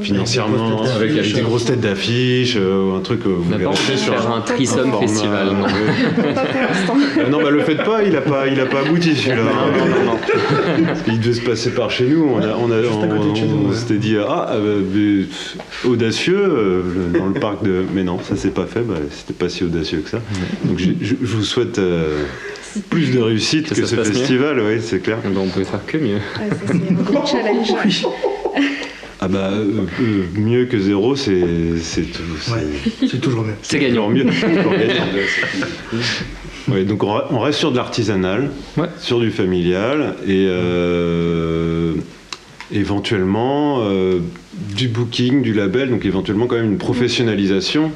financièrement 0.00 0.82
Avec 0.82 0.82
des 0.82 0.82
grosses 0.82 0.86
têtes 0.86 0.96
avec, 0.96 1.10
avec 1.10 1.16
d'affiche. 1.16 1.34
des 1.34 1.40
grosses 1.42 1.64
têtes 1.64 1.80
d'affiche 1.80 2.54
euh, 2.56 2.82
ou 2.90 2.94
un 2.96 3.00
truc. 3.00 3.20
euh, 3.26 3.30
vous 3.36 3.42
voulez 3.44 3.96
sur 3.96 4.14
faire 4.14 4.30
un 4.30 4.42
festival, 4.42 5.46
non. 5.46 5.64
euh, 5.66 6.32
Pas 6.34 6.40
pour 6.44 6.60
l'instant. 6.60 6.96
euh, 7.18 7.28
non, 7.30 7.42
bah 7.42 7.50
le 7.50 7.60
faites 7.60 7.84
pas, 7.84 8.02
il 8.02 8.16
a 8.16 8.20
pas, 8.22 8.46
il 8.48 8.58
a 8.60 8.66
pas 8.66 8.80
abouti 8.80 9.14
celui-là. 9.14 9.42
Il 11.08 11.20
devait 11.20 11.34
se 11.34 11.40
passer 11.42 11.70
par 11.70 11.90
chez 11.90 12.06
nous. 12.06 12.24
On, 12.34 12.40
a, 12.40 12.56
on, 12.56 12.70
on- 12.70 13.72
s'était 13.72 13.98
dit 13.98 14.16
ah 14.18 14.50
euh, 14.52 14.80
mais, 14.94 15.24
pff, 15.24 15.56
audacieux 15.84 16.38
euh, 16.42 16.82
dans 17.18 17.26
le 17.26 17.34
parc 17.34 17.62
de. 17.62 17.82
Mais 17.94 18.02
non, 18.02 18.18
ça 18.22 18.36
s'est 18.36 18.50
pas 18.50 18.66
fait. 18.66 18.80
Bah, 18.80 18.94
C'était 19.10 19.34
pas 19.38 19.48
si 19.48 19.64
audacieux 19.64 19.98
que 19.98 20.10
ça. 20.10 20.20
Donc 20.64 20.78
je, 20.78 21.14
vous 21.20 21.42
souhaite 21.44 21.78
euh, 21.78 22.24
plus 22.90 23.10
de 23.12 23.20
réussite 23.20 23.68
Que 23.74 23.84
ce 23.86 23.96
festival. 23.96 24.60
Oui, 24.60 24.80
c'est 24.82 25.00
clair. 25.00 25.18
Ben, 25.24 25.32
on 25.36 25.48
peut 25.48 25.64
faire 25.64 25.84
que 25.86 25.98
mieux. 25.98 26.14
Ouais, 26.16 26.48
c'est 26.66 26.74
un 26.74 26.92
gros 26.94 27.26
challenge. 27.30 28.06
Ah 29.24 29.28
bah 29.28 29.50
euh, 29.52 29.82
euh, 30.00 30.24
mieux 30.34 30.64
que 30.64 30.78
zéro, 30.80 31.14
c'est 31.14 31.40
c'est 31.80 32.02
tout. 32.02 32.22
c'est- 32.40 32.50
Ouais, 32.52 32.58
c'est 33.08 33.20
toujours 33.20 33.44
mieux. 33.44 33.54
C'est 33.62 33.78
gagnant. 33.78 34.08
Toujours 34.08 34.24
mieux. 34.24 34.26
Ouais, 36.68 36.84
donc 36.84 37.02
on, 37.02 37.08
re- 37.08 37.24
on 37.30 37.40
reste 37.40 37.58
sur 37.58 37.72
de 37.72 37.76
l'artisanal, 37.76 38.50
Ouais. 38.76 38.86
sur 39.00 39.18
du 39.18 39.32
familial 39.32 40.14
et 40.26 40.46
euh, 40.48 41.94
éventuellement 42.72 43.80
euh, 43.82 44.20
du 44.76 44.86
booking, 44.88 45.42
du 45.42 45.54
label, 45.54 45.90
donc 45.90 46.04
éventuellement 46.06 46.46
quand 46.46 46.54
même 46.56 46.70
une 46.72 46.78
professionnalisation 46.78 47.90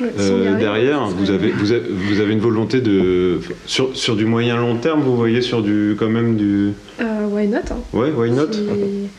Ouais, 0.00 0.08
euh, 0.20 0.58
derrière. 0.58 1.06
Vous 1.08 1.30
avez, 1.30 1.48
vous, 1.50 1.72
avez, 1.72 1.82
vous 1.90 2.20
avez 2.20 2.32
une 2.32 2.38
volonté 2.40 2.80
de 2.80 3.40
sur, 3.66 3.90
sur 3.96 4.14
du 4.16 4.24
moyen 4.26 4.56
long 4.56 4.76
terme, 4.76 5.00
vous 5.02 5.16
voyez 5.16 5.40
sur 5.40 5.62
du 5.62 5.96
quand 5.98 6.08
même 6.08 6.36
du 6.36 6.70
Euh, 7.00 7.26
why 7.30 7.48
not 7.48 7.58
hein. 7.70 7.76
ouais 7.92 8.10
why 8.16 8.30
not 8.30 8.46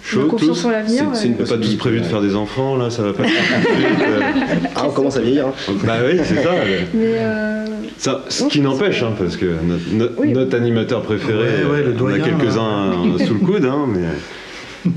Chaud, 0.04 0.28
confiance 0.28 0.62
tous 0.62 0.66
en 0.68 0.72
l'avenir. 0.72 1.04
C'est- 1.14 1.30
euh, 1.40 1.46
pas 1.46 1.58
tous 1.58 1.76
prévu 1.76 2.00
de 2.00 2.06
faire 2.06 2.22
des 2.22 2.36
enfants 2.36 2.78
là, 2.78 2.90
ça 2.90 3.04
va 3.04 3.14
pas. 3.14 3.24
Ah, 4.76 4.84
on 4.88 4.92
commence 4.92 5.18
à 5.18 5.22
vieillir. 5.22 5.48
hein. 5.48 5.54
Bah 5.86 5.98
oui, 6.10 6.20
c'est 6.24 6.36
ça. 6.44 6.52
Mais 6.94 7.14
euh, 7.18 7.66
Ça, 7.98 8.24
ce 8.30 8.46
qui 8.46 8.62
n'empêche, 8.62 9.04
hein, 9.04 9.12
parce 9.20 9.36
que 9.36 9.46
notre, 9.46 9.94
notre- 9.94 10.14
Oui. 10.20 10.32
notre 10.32 10.56
animateur 10.56 11.02
préféré, 11.02 11.66
Ouais, 11.66 11.72
ouais, 11.72 11.84
le 11.84 11.96
on 12.02 12.08
a 12.08 12.20
quelques-uns 12.20 12.94
sous 13.28 13.34
le 13.34 13.40
coude, 13.42 13.66
hein, 13.66 13.86
mais 13.88 14.92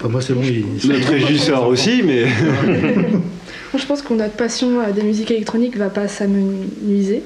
Enfin, 0.00 0.08
moi, 0.08 0.20
c'est 0.22 0.32
bon. 0.32 0.40
il- 0.42 0.88
notre 0.90 1.10
régisseur 1.10 1.66
aussi, 1.66 2.02
mais 2.06 2.24
je 3.76 3.84
pense 3.86 4.02
que 4.02 4.14
notre 4.14 4.34
passion 4.34 4.80
euh, 4.80 4.92
des 4.92 5.02
musiques 5.02 5.30
électroniques 5.30 5.76
va 5.76 5.90
pas 5.90 6.08
s'amenuiser. 6.08 7.22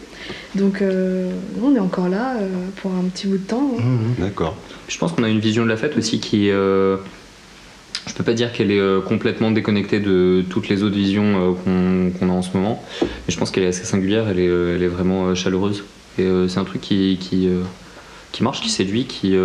Donc 0.55 0.83
euh, 0.83 1.31
on 1.63 1.75
est 1.75 1.79
encore 1.79 2.09
là 2.09 2.37
euh, 2.41 2.49
pour 2.77 2.91
un 2.93 3.05
petit 3.13 3.27
bout 3.27 3.39
de 3.39 3.43
temps. 3.47 3.71
hein. 3.79 3.83
Mhm. 3.83 4.15
d'accord. 4.25 4.57
Je 4.89 4.99
pense 4.99 5.13
qu'on 5.13 5.23
a 5.23 5.29
une 5.29 5.41
vision 5.41 5.65
de 5.65 5.69
la 5.69 5.77
fête 5.77 5.97
aussi 5.97 6.21
qui 6.21 6.49
est. 6.49 6.53
euh, 6.53 6.97
je 8.09 8.15
peux 8.15 8.25
pas 8.25 8.35
dire 8.35 8.53
qu'elle 8.53 8.73
est 8.73 8.81
complètement 9.07 9.53
déconnectée 9.53 10.01
de 10.01 10.45
toutes 10.51 10.69
les 10.69 10.83
autres 10.83 10.97
visions 10.97 11.57
qu'on 11.65 12.29
a 12.29 12.33
en 12.33 12.43
ce 12.43 12.57
moment, 12.57 12.83
mais 13.01 13.09
je 13.29 13.39
pense 13.39 13.53
qu'elle 13.53 13.63
est 13.63 13.69
assez 13.69 13.85
singulière, 13.85 14.29
elle 14.29 14.41
est, 14.41 14.47
elle 14.47 14.83
est 14.83 14.89
vraiment 14.89 15.33
chaleureuse. 15.37 15.85
Et 16.19 16.29
c'est 16.49 16.59
un 16.59 16.65
truc 16.65 16.81
qui, 16.81 17.17
qui, 17.21 17.49
qui 18.33 18.43
marche, 18.43 18.61
qui 18.61 18.71
séduit, 18.71 19.05
qui. 19.05 19.37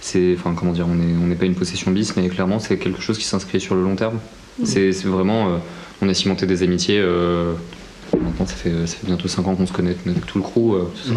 c'est, 0.00 0.34
enfin, 0.36 0.54
comment 0.56 0.72
dire, 0.72 0.86
on 0.90 0.94
n'est 0.96 1.32
on 1.32 1.36
pas 1.36 1.46
une 1.46 1.54
possession 1.54 1.92
bis, 1.92 2.16
mais 2.16 2.28
clairement, 2.28 2.58
c'est 2.58 2.78
quelque 2.78 3.00
chose 3.00 3.16
qui 3.16 3.24
s'inscrit 3.24 3.60
sur 3.60 3.76
le 3.76 3.82
long 3.84 3.94
terme. 3.94 4.18
C'est 4.64 4.92
c'est 4.92 5.06
vraiment. 5.06 5.60
On 6.02 6.08
a 6.08 6.14
cimenté 6.14 6.46
des 6.46 6.62
amitiés. 6.62 6.98
euh, 7.00 7.52
maintenant, 8.14 8.46
ça 8.46 8.54
fait, 8.54 8.70
ça 8.86 8.96
fait 8.96 9.06
bientôt 9.06 9.28
5 9.28 9.46
ans 9.46 9.54
qu'on 9.54 9.66
se 9.66 9.72
connaît 9.72 9.94
avec 10.06 10.26
tout 10.26 10.38
le 10.38 10.42
crew. 10.44 10.74
euh, 10.74 10.84
Mhm. 11.08 11.14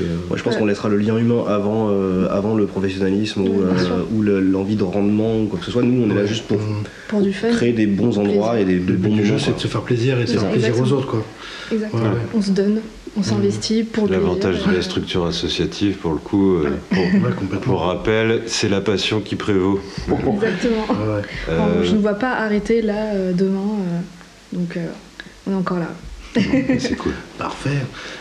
euh, 0.00 0.02
Ouais, 0.30 0.36
je 0.38 0.42
pense 0.42 0.56
qu'on 0.56 0.66
laissera 0.66 0.88
le 0.88 0.98
lien 0.98 1.16
humain 1.16 1.44
avant, 1.48 1.88
euh, 1.90 2.28
avant 2.30 2.54
le 2.54 2.66
professionnalisme 2.66 3.42
ou, 3.42 3.44
Ouais, 3.44 3.64
euh, 3.64 4.02
le- 4.20 4.40
l'envie 4.40 4.76
de 4.76 4.82
rendement 4.84 5.40
ou 5.40 5.46
quoi 5.46 5.58
que 5.58 5.64
ce 5.64 5.70
soit. 5.70 5.82
Nous, 5.82 6.04
on 6.04 6.10
est 6.10 6.14
là 6.18 6.26
juste 6.26 6.44
pour 6.46 6.58
Mhm. 6.58 6.82
Pour 7.08 7.22
du 7.22 7.32
fun. 7.32 7.48
créer 7.50 7.72
des 7.72 7.86
bons 7.86 8.18
endroits 8.18 8.60
et 8.60 8.64
des, 8.64 8.78
de 8.78 8.92
Le 8.92 8.98
but 8.98 9.08
bons 9.08 9.16
du 9.16 9.22
jeu, 9.24 9.32
moments. 9.32 9.38
c'est 9.44 9.54
de 9.54 9.60
se 9.60 9.68
faire 9.68 9.82
plaisir 9.82 10.18
et 10.18 10.22
de 10.22 10.26
C'est 10.26 10.38
faire 10.38 10.50
plaisir 10.50 10.68
aux 10.70 10.72
exactement. 10.72 10.98
autres, 10.98 11.06
quoi. 11.08 11.24
Exactement. 11.72 12.02
On 12.34 12.42
se 12.42 12.50
donne, 12.50 12.80
on 13.16 13.22
s'investit 13.22 13.82
pour 13.84 14.06
le 14.06 14.12
L'avantage 14.12 14.64
de 14.64 14.72
la 14.72 14.82
structure 14.82 15.26
associative, 15.26 15.96
pour 15.96 16.12
le 16.12 16.18
coup, 16.18 16.56
euh, 16.56 16.70
pour, 16.90 16.98
Ouais, 16.98 17.32
complètement. 17.36 17.60
pour 17.60 17.80
rappel, 17.82 18.42
c'est 18.46 18.68
la 18.68 18.80
passion 18.80 19.20
qui 19.20 19.36
prévaut. 19.36 19.80
Exactement. 20.08 20.86
Ouais. 20.88 21.22
Enfin, 21.48 21.52
Euh, 21.52 21.84
je 21.84 21.94
ne 21.94 21.98
vois 22.00 22.14
pas 22.14 22.32
arrêter 22.32 22.82
là 22.82 23.12
euh, 23.14 23.32
demain. 23.32 23.60
euh, 23.60 24.56
donc 24.56 24.76
euh, 24.76 24.86
on 25.46 25.52
est 25.52 25.54
encore 25.54 25.78
là. 25.78 25.88
c'est 26.34 26.96
cool. 26.96 27.12
Parfait. 27.38 27.78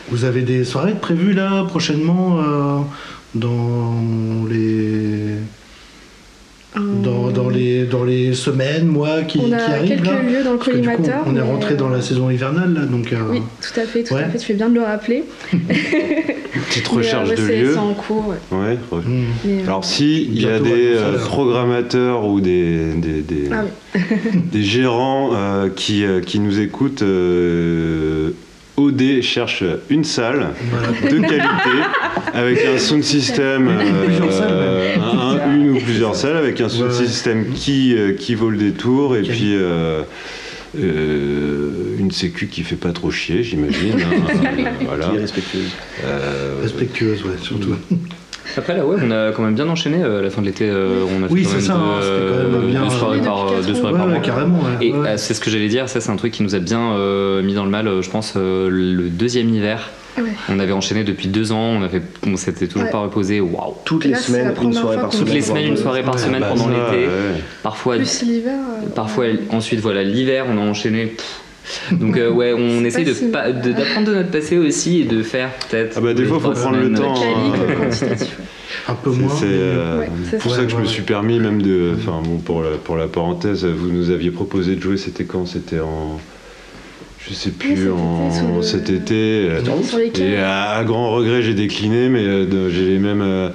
Vous 0.10 0.24
avez 0.24 0.42
des 0.42 0.64
soirées 0.64 0.96
prévues 0.96 1.34
là 1.34 1.64
prochainement 1.68 2.40
euh, 2.40 2.80
dans 3.36 4.46
les 4.50 5.36
dans, 7.04 7.30
dans 7.32 7.50
les 7.50 7.84
dans 7.86 8.04
les 8.04 8.34
semaines, 8.34 8.86
mois 8.86 9.22
qui, 9.24 9.40
on 9.40 9.52
a 9.52 9.58
qui 9.58 9.72
arrivent 9.72 9.90
quelques 9.90 10.06
là 10.06 10.22
lieux 10.22 10.44
dans 10.44 10.52
le 10.54 10.58
coup, 10.58 10.66
collimateur. 10.72 11.24
on 11.26 11.36
est 11.36 11.42
rentré 11.42 11.76
dans 11.76 11.90
la 11.90 11.98
euh, 11.98 12.02
saison 12.02 12.30
hivernale 12.30 12.74
là, 12.74 12.82
donc 12.86 13.12
euh, 13.14 13.18
Oui, 13.30 13.42
tout 13.62 13.80
à 13.80 13.84
fait, 13.84 14.04
tout 14.04 14.14
Ouais. 14.14 14.24
à 14.24 14.30
fait. 14.30 14.38
Tu 14.38 14.46
fais 14.46 14.54
bien 14.54 14.70
de 14.70 14.76
le 14.76 14.82
rappeler. 14.84 15.24
Petite 15.52 16.88
Mais, 16.92 16.98
recherche 16.98 17.30
euh, 17.30 17.32
ouais, 17.32 17.36
de 17.42 17.48
c'est- 17.48 17.62
lieu. 17.62 17.72
C'est 17.74 17.80
en 17.80 17.94
cours. 17.94 18.28
ouais. 18.28 18.58
Ouais, 18.58 18.78
hmm. 19.06 19.24
Mais, 19.46 19.64
Alors 19.64 19.86
si 19.86 20.24
il 20.24 20.42
y 20.42 20.48
a 20.48 20.60
des 20.60 20.94
euh, 20.96 21.18
programmateurs 21.18 22.26
ou 22.28 22.40
des, 22.42 22.94
des, 22.96 23.22
des- 23.22 23.50
Ah 23.52 23.64
oui. 23.96 24.02
des 24.52 24.64
gérants 24.64 25.32
euh, 25.34 25.70
qui, 25.70 26.04
euh, 26.06 26.22
qui 26.22 26.40
nous 26.40 26.60
écoutent, 26.60 27.02
euh, 27.02 28.32
OD 28.78 29.22
cherche 29.22 29.64
une 29.90 30.04
salle 30.04 30.50
de 31.04 31.18
qualité 31.20 31.44
avec 32.34 32.64
un 32.64 32.78
sound 32.78 33.04
system, 33.04 33.68
euh, 33.72 34.96
un- 34.98 35.56
une 35.56 35.72
ou 35.72 35.80
plusieurs 35.80 36.16
salles 36.16 36.38
avec 36.38 36.62
un 36.62 36.70
sound 36.70 36.92
Ouais, 36.92 37.06
system 37.08 37.48
qui, 37.56 37.96
euh, 37.98 38.14
qui 38.14 38.36
vaut 38.36 38.52
le 38.52 38.58
détour 38.58 39.16
et 39.18 39.24
puis 39.24 39.56
euh, 39.56 40.04
euh, 40.80 41.70
une 41.98 42.12
sécu 42.12 42.46
qui 42.48 42.62
fait 42.62 42.76
pas 42.76 42.92
trop 42.92 43.10
chier, 43.10 43.42
j'imagine. 43.42 43.96
hein. 44.00 44.66
voilà. 44.86 45.08
Qui 45.10 45.16
est 45.16 45.20
respectueuse. 45.22 45.72
Respectueuse, 46.62 47.24
ouais, 47.24 47.32
surtout. 47.42 47.76
Après 48.58 48.76
là, 48.76 48.86
ouais, 48.86 48.98
on 49.04 49.12
a 49.12 49.32
quand 49.32 49.44
même 49.44 49.54
bien 49.56 49.68
enchaîné 49.70 50.02
euh, 50.04 50.20
à 50.20 50.22
la 50.24 50.30
fin 50.30 50.42
de 50.42 50.48
l'été. 50.48 50.68
euh, 50.68 51.04
on 51.16 51.24
a 51.24 51.28
fait 51.28 51.34
Oui, 51.34 51.44
quand 51.44 51.50
c'est 51.50 51.56
même 51.58 51.66
ça, 51.66 51.74
deux, 51.74 51.80
hein, 51.80 52.00
c'était 52.02 52.32
quand 52.32 52.52
même 52.52 52.64
euh, 52.64 52.68
bien- 52.72 52.84
deux 52.84 52.90
soirées 52.90 53.22
par, 53.22 53.46
deux 53.66 53.74
soirées 53.76 53.94
par 53.98 54.06
Ouais, 54.08 54.12
mois. 54.14 54.22
carrément, 54.22 54.58
ouais. 54.60 54.88
Et 54.88 54.94
Ouais. 54.94 55.10
euh, 55.10 55.18
c'est 55.18 55.34
ce 55.34 55.40
que 55.42 55.50
j'allais 55.50 55.68
dire, 55.70 55.88
ça 55.90 56.02
c'est 56.02 56.10
un 56.12 56.16
truc 56.16 56.34
qui 56.34 56.44
nous 56.44 56.56
a 56.56 56.60
bien 56.60 56.94
euh, 56.94 57.42
mis 57.44 57.54
dans 57.54 57.64
le 57.66 57.70
mal, 57.70 57.90
je 58.02 58.10
pense, 58.10 58.34
euh, 58.36 58.70
le 58.70 59.10
deuxième 59.10 59.50
hiver. 59.54 59.90
Ouais. 60.18 60.24
On 60.50 60.58
avait 60.60 60.72
enchaîné 60.72 61.04
depuis 61.04 61.28
deux 61.28 61.52
ans, 61.52 61.60
on 61.80 61.84
avait, 61.84 62.02
on 62.26 62.36
s'était 62.38 62.66
toujours 62.68 62.86
Ouais. 62.88 62.92
pas 62.92 62.98
reposé. 62.98 63.40
Waouh! 63.40 63.76
Toutes 63.86 64.06
les 64.06 64.12
là, 64.12 64.18
semaines, 64.18 64.54
une 64.64 64.74
soirée 64.74 64.98
par 64.98 65.14
semaine. 65.14 65.26
Toutes 65.26 65.34
les 65.36 65.42
semaines, 65.42 65.68
une 65.68 65.78
soirée 65.78 66.02
par 66.02 66.18
semaine 66.18 66.44
pendant 66.50 66.68
l'été. 66.70 67.06
ouais. 67.06 67.44
Parfois, 67.62 67.98
Plus 67.98 68.24
l'hiver. 68.24 68.54
parfois 68.96 69.26
ensuite 69.52 69.80
voilà 69.82 70.04
l'hiver, 70.04 70.46
on 70.50 70.58
a 70.58 70.62
enchaîné. 70.62 71.06
Pff. 71.08 71.42
Donc 71.92 72.18
euh, 72.18 72.30
ouais, 72.32 72.54
on 72.54 72.82
pas- 73.32 73.52
mal. 73.52 73.62
de- 73.62 73.72
d'apprendre 73.74 74.08
de 74.08 74.16
notre 74.16 74.32
passé 74.32 74.58
aussi 74.58 75.02
et 75.02 75.06
de 75.06 75.22
faire 75.24 75.50
peut-être. 75.70 75.96
Ah 75.98 76.02
bah, 76.02 76.14
des 76.14 76.26
fois, 76.26 76.40
faut 76.40 76.52
prendre 76.52 76.78
le 76.78 76.94
temps, 76.94 77.14
hein. 77.16 77.54
Un 78.90 78.94
peu 78.96 79.10
moins. 79.12 79.30
C'est 79.30 79.46
euh, 79.48 80.00
Ouais, 80.00 80.10
c'est 80.30 80.38
pour 80.40 80.52
ça. 80.52 80.58
ça 80.58 80.64
que 80.64 80.70
je 80.72 80.76
Ouais, 80.76 80.82
me 80.82 80.88
suis 80.88 81.02
permis 81.04 81.40
même 81.40 81.62
de. 81.62 81.94
Enfin 81.98 82.22
bon, 82.24 82.38
pour 82.38 82.62
la, 82.64 82.72
pour 82.72 82.96
la 82.96 83.08
parenthèse, 83.08 83.66
vous 83.66 83.90
nous 83.92 84.12
aviez 84.12 84.32
proposé 84.32 84.76
de 84.76 84.82
jouer, 84.82 84.98
c'était 84.98 85.24
quand? 85.26 85.46
C'était 85.46 85.80
en. 85.80 86.20
Je 87.30 87.34
sais 87.34 87.50
plus, 87.52 87.76
cet 87.76 87.80
été, 87.80 87.90
en 87.90 88.62
cet 88.62 88.90
été. 88.90 89.14
euh, 89.14 89.60
Et 90.34 90.38
à, 90.38 90.70
à 90.78 90.84
grand 90.86 91.12
regret, 91.12 91.42
j'ai 91.42 91.54
décliné, 91.54 92.08
mais 92.08 92.24
euh, 92.24 92.70
j'ai 92.70 92.86
les 92.86 93.00
mêmes. 93.00 93.22
euh, 93.22 93.50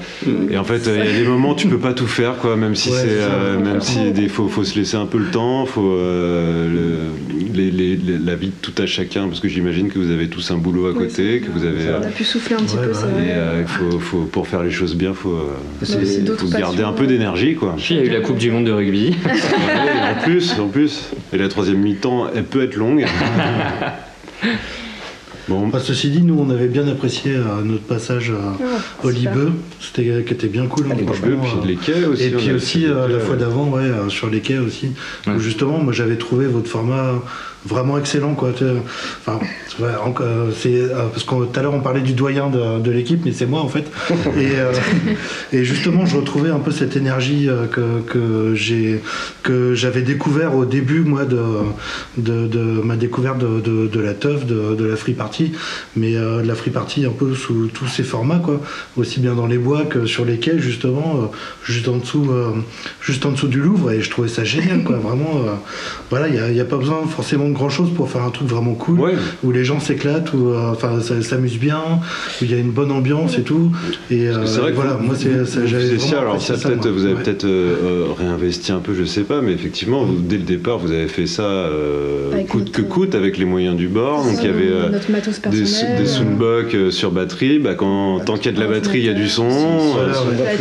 et 0.50 0.58
en 0.58 0.64
fait, 0.64 0.82
il 0.86 0.96
y 0.98 1.08
a 1.08 1.12
des 1.18 1.24
moments 1.26 1.52
où 1.52 1.54
tu 1.54 1.68
peux 1.68 1.78
pas 1.78 1.94
tout 1.94 2.06
faire, 2.06 2.36
quoi. 2.36 2.56
Même 2.56 2.74
si 2.74 2.90
Ouais, 2.90 2.96
c'est, 3.00 3.08
euh, 3.10 3.58
même 3.58 3.80
si 3.80 4.10
des 4.12 4.28
faut, 4.28 4.48
faut 4.48 4.64
se 4.64 4.78
laisser 4.78 4.96
un 4.96 5.06
peu 5.06 5.16
le 5.18 5.30
temps, 5.30 5.64
faut 5.64 5.90
euh, 5.92 6.68
le- 6.70 7.54
les- 7.54 7.70
les- 7.70 7.96
les- 7.96 8.18
la 8.18 8.34
vie 8.34 8.48
de 8.48 8.52
tout 8.60 8.74
à 8.82 8.86
chacun, 8.86 9.26
parce 9.28 9.40
que 9.40 9.48
j'imagine 9.48 9.88
que 9.90 9.98
vous 9.98 10.10
avez 10.10 10.28
tous 10.28 10.50
un 10.50 10.56
boulot 10.58 10.86
à 10.86 10.90
Ouais, 10.92 10.98
côté, 11.06 11.40
que 11.40 11.50
vous 11.50 11.64
avez. 11.64 11.90
On 11.98 12.02
a 12.06 12.10
pu 12.10 12.24
souffler 12.24 12.56
un 12.56 12.60
petit 12.60 12.76
Ouais, 12.76 12.86
peu, 12.86 12.92
bah, 12.92 12.98
c'est 13.00 13.24
et 13.26 13.30
euh, 13.32 13.62
il 13.62 13.66
faut, 13.68 13.98
faut- 14.00 14.24
pour 14.30 14.48
faire 14.48 14.62
les 14.62 14.70
choses 14.70 14.94
bien, 14.96 15.14
faut, 15.14 15.30
euh, 15.30 15.84
faut 15.84 16.48
garder 16.48 16.76
passions, 16.76 16.88
un 16.88 16.92
peu 16.92 17.06
d'énergie, 17.06 17.54
quoi. 17.54 17.74
Puis 17.78 17.94
il 17.94 17.96
y 17.96 18.00
a 18.00 18.04
eu 18.04 18.10
la 18.10 18.20
Coupe 18.20 18.36
du 18.38 18.50
Monde 18.50 18.66
de 18.66 18.72
rugby. 18.72 19.16
Ouais, 19.24 20.18
en 20.18 20.22
plus, 20.22 20.54
en 20.60 20.68
plus. 20.68 21.08
Et 21.32 21.38
la 21.38 21.48
troisième 21.48 21.78
mi-temps, 21.78 22.26
elle 22.34 22.44
peut 22.44 22.62
être 22.62 22.76
longue. 22.76 23.04
Bon, 25.48 25.70
ceci 25.80 26.10
dit, 26.10 26.22
nous, 26.22 26.38
on 26.38 26.50
avait 26.50 26.68
bien 26.68 26.86
apprécié 26.86 27.34
euh, 27.34 27.62
notre 27.64 27.82
passage 27.82 28.30
à 28.30 28.56
Ah. 29.04 29.10
Libeu, 29.10 29.52
c'était 29.80 30.24
qui 30.24 30.32
était 30.34 30.46
bien 30.46 30.66
cool. 30.66 30.86
les 30.96 31.04
franchement, 31.04 31.40
puis 31.42 31.50
euh, 31.50 31.66
les 31.66 31.74
quais 31.76 32.04
aussi. 32.04 32.24
Et 32.24 32.30
puis 32.30 32.52
aussi 32.52 32.86
euh, 32.86 33.08
la 33.08 33.18
fois 33.18 33.34
d'avant, 33.36 33.68
ouais, 33.68 33.82
euh, 33.82 34.08
sur 34.08 34.30
les 34.30 34.40
quais 34.40 34.58
aussi. 34.58 34.92
Ouais. 35.26 35.34
Où 35.34 35.40
justement, 35.40 35.78
moi 35.78 35.92
j'avais 35.92 36.16
trouvé 36.16 36.46
votre 36.46 36.70
format 36.70 37.20
vraiment 37.66 37.98
excellent, 37.98 38.34
quoi. 38.34 38.50
Enfin, 39.20 39.38
euh, 39.80 40.50
c'est 40.56 40.82
euh, 40.82 41.06
parce 41.12 41.24
que 41.24 41.30
tout 41.30 41.58
à 41.58 41.62
l'heure 41.62 41.74
on 41.74 41.80
parlait 41.80 42.00
du 42.00 42.12
doyen 42.12 42.50
de, 42.50 42.80
de 42.80 42.90
l'équipe, 42.90 43.22
mais 43.24 43.32
c'est 43.32 43.46
moi 43.46 43.60
en 43.60 43.68
fait. 43.68 43.90
et, 44.10 44.56
euh, 44.56 44.72
et 45.52 45.64
justement, 45.64 46.06
je 46.06 46.16
retrouvais 46.16 46.50
un 46.50 46.58
peu 46.58 46.70
cette 46.70 46.96
énergie 46.96 47.48
que, 47.70 48.00
que 48.00 48.54
j'ai 48.54 49.00
que 49.42 49.74
j'avais 49.74 50.02
découvert 50.02 50.54
au 50.56 50.64
début, 50.64 51.00
moi, 51.00 51.24
de, 51.24 51.42
de, 52.18 52.46
de 52.46 52.58
ma 52.58 52.96
découverte 52.96 53.38
de, 53.38 53.86
de, 53.86 54.00
la 54.00 54.14
teuf, 54.14 54.46
de, 54.46 54.74
de 54.74 54.84
la 54.84 54.96
free 54.96 55.14
party, 55.14 55.52
mais 55.96 56.16
euh, 56.16 56.42
de 56.42 56.48
la 56.48 56.54
free 56.54 56.70
party 56.70 57.04
un 57.06 57.10
peu 57.10 57.34
sous 57.34 57.68
tous 57.68 57.86
ses 57.86 58.02
formats, 58.02 58.38
quoi. 58.38 58.60
Aussi 58.96 59.20
bien 59.20 59.34
dans 59.34 59.46
les 59.46 59.58
bois 59.58 59.84
que 59.84 60.06
sur 60.06 60.24
les 60.24 60.38
quais, 60.38 60.58
justement, 60.58 61.30
juste 61.64 61.88
en 61.88 61.96
dessous, 61.96 62.30
juste 63.00 63.26
en 63.26 63.32
dessous 63.32 63.48
du 63.48 63.60
Louvre, 63.60 63.92
et 63.92 64.00
je 64.00 64.10
trouvais 64.10 64.28
ça 64.28 64.44
génial, 64.44 64.84
quoi. 64.84 64.96
Vraiment, 64.96 65.42
euh, 65.46 65.52
voilà, 66.10 66.28
il 66.28 66.52
n'y 66.52 66.60
a, 66.60 66.62
a 66.62 66.66
pas 66.66 66.76
besoin 66.76 67.06
forcément 67.06 67.51
de 67.52 67.56
grand 67.56 67.68
chose 67.70 67.90
pour 67.94 68.10
faire 68.10 68.22
un 68.22 68.30
truc 68.30 68.48
vraiment 68.48 68.74
cool, 68.74 68.98
Ouais. 69.00 69.12
où 69.44 69.52
les 69.52 69.64
gens 69.64 69.78
s'éclatent, 69.80 70.32
où 70.34 70.48
euh, 70.48 70.70
enfin 70.72 71.00
ça 71.00 71.20
s'amusent 71.22 71.58
bien, 71.58 71.80
où 72.40 72.44
il 72.44 72.50
y 72.50 72.54
a 72.54 72.58
une 72.58 72.70
bonne 72.72 72.90
ambiance 72.90 73.38
et 73.38 73.42
tout. 73.42 73.70
Et 74.10 74.26
euh, 74.28 74.44
C'est 74.46 74.60
vrai 74.60 74.70
que 74.70 74.76
voilà, 74.76 74.94
vous- 74.94 75.06
moi 75.06 75.14
c'est 75.16 75.28
vous- 75.28 75.46
ça, 75.46 75.60
faisiez 75.62 75.98
ça, 75.98 76.20
alors 76.20 76.40
ça, 76.40 76.54
peut-être, 76.54 76.82
moi. 76.84 76.90
vous 76.92 77.04
avez 77.04 77.14
Ouais. 77.14 77.22
peut-être 77.22 77.44
euh, 77.44 77.74
euh, 77.84 78.04
réinvesti 78.18 78.72
un 78.72 78.78
peu, 78.80 78.94
je 78.94 79.04
sais 79.04 79.22
pas, 79.22 79.40
mais 79.40 79.52
effectivement, 79.52 80.04
vous, 80.04 80.16
dès 80.20 80.36
le 80.36 80.42
départ, 80.42 80.78
vous 80.78 80.90
avez 80.90 81.08
fait 81.08 81.26
ça 81.26 81.42
euh, 81.44 82.30
coûte 82.48 82.60
notre- 82.66 82.72
que 82.72 82.82
coûte 82.82 83.14
avec 83.14 83.38
les 83.38 83.44
moyens 83.44 83.76
du 83.76 83.88
bord. 83.88 84.24
Donc 84.24 84.34
il 84.40 84.46
y 84.46 84.48
avait 84.48 84.70
euh, 84.70 84.88
notre 84.90 85.10
matos 85.10 85.40
des, 85.50 85.60
des 85.60 86.06
soundbox 86.06 86.74
euh, 86.74 86.90
sur 86.90 87.10
batterie. 87.10 87.58
Bah, 87.58 87.74
quand, 87.74 88.20
tant 88.24 88.36
qu'il 88.36 88.46
y 88.52 88.54
a 88.54 88.58
de 88.58 88.60
la 88.64 88.70
batterie, 88.70 88.98
il 89.00 89.06
y 89.06 89.10
a 89.10 89.14
du 89.14 89.28
son. 89.28 89.48
Euh, 89.48 90.12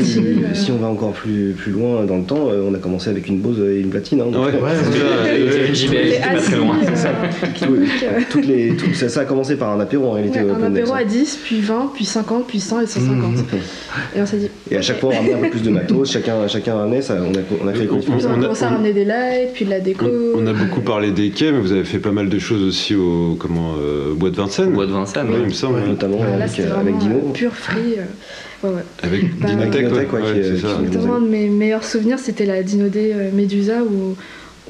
Si 0.03 0.72
on, 0.72 0.77
va 0.77 0.88
euh. 0.88 0.89
encore 0.91 1.11
plus, 1.13 1.53
plus 1.57 1.72
loin 1.72 2.03
dans 2.05 2.18
le 2.18 2.23
temps, 2.23 2.49
euh, 2.51 2.68
on 2.69 2.73
a 2.73 2.77
commencé 2.77 3.09
avec 3.09 3.27
une 3.27 3.39
Bose 3.39 3.59
et 3.59 3.80
une 3.80 3.89
platine. 3.89 4.22
hein, 4.22 4.26
Ouais, 4.31 4.35
euh, 4.53 4.63
Ouais, 4.63 4.72
c'est 5.73 5.89
ouais. 5.89 5.95
ouais. 5.95 6.22
euh, 6.22 6.41
euh, 6.41 6.80
toutes 8.29 8.45
les, 8.45 8.75
tout- 8.75 8.93
ça, 8.93 9.09
ça 9.09 9.21
a 9.21 9.25
commencé 9.25 9.55
par 9.55 9.69
un 9.71 9.79
apéro 9.79 10.07
en 10.07 10.11
réalité. 10.11 10.39
ouais, 10.41 10.51
au 10.51 10.55
un 10.55 10.63
apéro 10.63 10.93
à 10.93 11.03
10, 11.03 11.39
puis 11.43 11.59
20, 11.61 11.91
puis 11.93 12.05
50, 12.05 12.47
puis 12.47 12.59
100 12.59 12.81
et 12.81 12.87
150. 12.87 13.35
Mhm. 13.37 13.43
Et 14.15 14.21
on 14.21 14.25
s'est 14.25 14.37
dit. 14.37 14.49
Et 14.69 14.77
à 14.77 14.81
chaque 14.81 14.99
fois, 14.99 15.09
on 15.13 15.15
ramenait 15.17 15.33
un 15.33 15.39
peu 15.41 15.49
plus 15.49 15.63
de 15.63 15.69
matos, 15.69 16.11
chacun, 16.13 16.47
chacun 16.47 16.75
ramenait, 16.75 17.01
ça, 17.01 17.15
on, 17.19 17.31
a, 17.33 17.39
on 17.61 17.73
collectif. 17.73 17.89
Puis 18.05 18.25
on 18.25 18.29
a 18.29 18.33
On 18.33 18.39
a- 18.39 18.41
commencé 18.43 18.63
à 18.63 18.69
ramener 18.69 18.93
des 18.93 19.05
lights, 19.05 19.53
puis 19.53 19.65
de 19.65 19.69
la 19.69 19.79
déco. 19.79 20.05
On, 20.05 20.43
on 20.43 20.47
a 20.47 20.53
beaucoup 20.53 20.81
parlé 20.81 21.11
des 21.11 21.29
quais, 21.29 21.51
mais 21.51 21.59
vous 21.59 21.71
avez 21.71 21.83
fait 21.83 21.99
pas 21.99 22.11
mal 22.11 22.29
de 22.29 22.39
choses 22.39 22.63
aussi 22.63 22.95
au 22.95 23.35
comment, 23.39 23.75
euh, 23.81 24.13
Bois 24.15 24.29
de 24.29 24.35
Vincennes. 24.35 24.71
Bois 24.73 24.85
de 24.87 24.91
Vincennes. 24.91 25.27
Oui, 25.29 25.35
il 25.41 25.45
me 25.47 25.49
semble. 25.51 25.79
Ouais. 25.79 25.87
notamment 25.87 26.17
Voilà, 26.17 26.45
avec, 26.45 26.59
euh, 26.59 26.79
avec 26.79 26.97
Dino. 26.97 27.15
euh, 27.15 27.31
pur 27.33 27.51
free. 27.53 27.95
euh, 27.97 28.67
ouais, 28.67 28.75
ouais. 28.75 28.83
Avec 29.03 29.39
Bah, 29.39 29.47
Dinotech, 29.47 29.73
ouais. 29.83 29.87
Dinotech, 29.89 30.13
ouais, 30.13 30.21
Ouais, 30.21 30.41
qui- 30.55 30.61
ça. 30.61 30.67
Notamment, 30.81 31.15
un 31.15 31.21
de 31.21 31.27
mes 31.27 31.47
meilleurs 31.49 31.83
souvenirs, 31.83 32.19
c'était 32.19 32.45
la 32.45 32.63
Dinodé 32.63 33.11
euh, 33.13 33.29
Médusa 33.33 33.83
où 33.83 34.15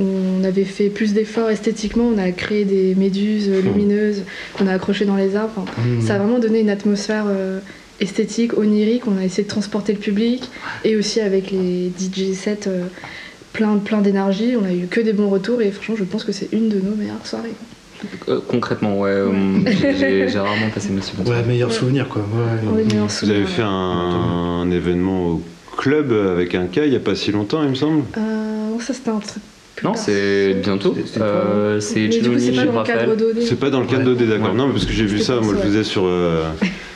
on 0.01 0.43
avait 0.43 0.63
fait 0.65 0.89
plus 0.89 1.13
d'efforts 1.13 1.49
esthétiquement. 1.49 2.09
On 2.13 2.17
a 2.17 2.31
créé 2.31 2.65
des 2.65 2.95
méduses 2.95 3.49
lumineuses 3.49 4.23
qu'on 4.57 4.67
a 4.67 4.73
accrochées 4.73 5.05
dans 5.05 5.15
les 5.15 5.35
arbres. 5.35 5.53
Enfin, 5.57 5.71
Mhm. 5.85 6.01
Ça 6.01 6.15
a 6.15 6.17
vraiment 6.17 6.39
donné 6.39 6.59
une 6.59 6.69
atmosphère 6.69 7.25
euh, 7.27 7.59
esthétique, 7.99 8.57
onirique. 8.57 9.03
On 9.07 9.17
a 9.17 9.23
essayé 9.23 9.43
de 9.43 9.49
transporter 9.49 9.93
le 9.93 9.99
public 9.99 10.49
et 10.83 10.95
aussi 10.95 11.19
avec 11.21 11.51
les 11.51 11.91
DJ 11.97 12.33
sets 12.33 12.67
euh, 12.67 12.85
plein, 13.53 13.77
plein 13.77 14.01
d'énergie. 14.01 14.55
On 14.59 14.65
a 14.65 14.73
eu 14.73 14.87
que 14.87 14.99
des 15.01 15.13
bons 15.13 15.29
retours 15.29 15.61
et 15.61 15.69
franchement, 15.71 15.95
je 15.97 16.03
pense 16.03 16.23
que 16.23 16.31
c'est 16.31 16.49
une 16.51 16.69
de 16.69 16.79
nos 16.79 16.95
meilleures 16.95 17.25
soirées. 17.25 17.49
Euh, 18.29 18.39
concrètement, 18.47 18.99
ouais. 18.99 19.11
euh, 19.11 19.29
j'ai 19.99 20.25
rarement 20.39 20.69
passé 20.73 20.89
une 20.89 20.97
aussi 20.97 21.11
bonne 21.15 21.27
Ouais, 21.27 21.33
soirée. 21.33 21.47
meilleur 21.47 21.69
Ouais. 21.69 21.75
souvenir 21.75 22.09
quoi. 22.09 22.23
Ouais. 22.23 22.83
Vous 22.83 23.09
souvenirs. 23.09 23.35
avez 23.35 23.45
fait 23.45 23.61
un, 23.61 23.67
un 23.69 24.71
événement 24.71 25.27
au 25.33 25.41
club 25.77 26.11
avec 26.11 26.55
un 26.55 26.65
cas 26.65 26.85
il 26.85 26.89
n'y 26.89 26.95
a 26.95 26.99
pas 26.99 27.13
si 27.15 27.31
longtemps, 27.31 27.61
il 27.63 27.69
me 27.69 27.75
semble? 27.75 28.03
Euh, 28.17 28.79
ça 28.79 28.95
c'était 28.95 29.11
un 29.11 29.19
truc. 29.19 29.43
Non, 29.83 29.93
c'est 29.95 30.53
bientôt. 30.63 30.95
Euh, 31.19 31.79
C'est 31.79 31.99
Mais 32.01 32.11
Chiloni, 32.11 32.39
c'est 32.39 32.51
pas 32.51 32.61
Gilles 32.61 32.65
dans 32.71 32.79
le 32.81 32.85
cadre 32.85 32.99
Raphaël. 33.11 33.17
d'OD. 33.17 33.41
C'est 33.41 33.59
pas 33.59 33.69
dans 33.69 33.79
le 33.81 33.87
cadre 33.87 34.03
d'OD, 34.03 34.23
d'accord. 34.27 34.53
Non, 34.53 34.67
mais 34.67 34.73
parce 34.73 34.85
que 34.85 34.93
j'ai 34.93 35.05
vu 35.05 35.19
ça, 35.19 35.35
moi 35.41 35.53
je 35.57 35.61
faisais 35.67 35.83
sur, 35.83 36.03
euh, 36.05 36.43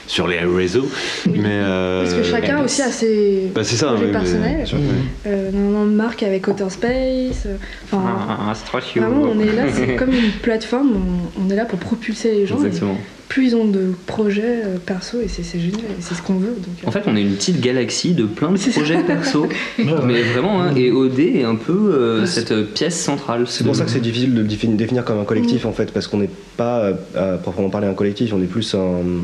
sur 0.07 0.27
les 0.27 0.39
réseaux. 0.39 0.87
Mais, 1.27 1.41
euh, 1.45 2.03
Parce 2.03 2.13
que 2.15 2.23
chacun 2.23 2.63
aussi 2.63 2.81
a 2.83 2.91
ses 2.91 3.51
Bah, 3.55 3.61
c'est 3.63 3.75
ça, 3.75 3.87
projets 3.87 4.05
mais- 4.05 4.11
personnels. 4.11 4.65
Ouais. 4.71 4.79
Euh, 5.27 5.51
normalement, 5.51 5.85
Marc 5.85 6.21
avec 6.23 6.47
Outer 6.47 6.69
Space. 6.69 7.45
euh, 7.47 7.55
Enfin, 7.91 8.03
Ah, 8.29 8.53
vraiment, 8.95 9.23
on 9.35 9.39
est 9.39 9.51
là, 9.55 9.63
c'est 9.73 9.95
comme 9.95 10.11
une 10.13 10.31
plateforme. 10.41 10.91
On, 11.37 11.45
on 11.45 11.49
est 11.49 11.55
là 11.55 11.65
pour 11.65 11.79
propulser 11.79 12.33
les 12.33 12.45
gens. 12.45 12.61
et 12.63 12.67
Exactement. 12.67 12.97
Plus 13.27 13.47
ils 13.47 13.55
ont 13.55 13.65
de 13.65 13.93
projets 14.05 14.61
euh, 14.63 14.77
perso, 14.83 15.19
et 15.19 15.27
c'est 15.27 15.43
génial, 15.59 15.81
et 15.81 16.01
c'est 16.01 16.15
ce 16.15 16.21
qu'on 16.21 16.35
veut. 16.35 16.55
Donc, 16.55 16.83
euh, 16.83 16.87
En 16.87 16.91
fait, 16.91 17.03
on 17.07 17.15
est 17.15 17.21
une 17.21 17.35
petite 17.35 17.59
galaxie 17.59 18.13
de 18.13 18.25
plein 18.25 18.51
de 18.51 18.71
projets 18.71 19.03
perso. 19.03 19.47
Mais 19.77 20.21
vraiment, 20.21 20.61
hein, 20.61 20.75
et 20.75 20.91
OD 20.91 21.19
est 21.19 21.43
un 21.43 21.55
peu 21.55 21.73
euh, 21.73 22.25
cette 22.25 22.73
pièce 22.73 22.99
centrale. 22.99 23.45
C'est 23.47 23.63
pour 23.63 23.75
ça 23.75 23.85
que 23.85 23.91
c'est 23.91 23.99
difficile 23.99 24.33
de 24.33 24.41
le 24.41 24.47
définir, 24.47 25.03
comme 25.03 25.19
un 25.19 25.25
collectif 25.25 25.65
en 25.65 25.73
fait, 25.73 25.91
parce 25.91 26.07
qu'on 26.07 26.17
n'est 26.17 26.29
pas 26.57 26.91
à 27.15 27.37
proprement 27.37 27.69
parler 27.69 27.87
un 27.87 27.93
collectif, 27.93 28.33
on 28.33 28.41
est 28.41 28.47
plus 28.47 28.75
un, 28.75 29.21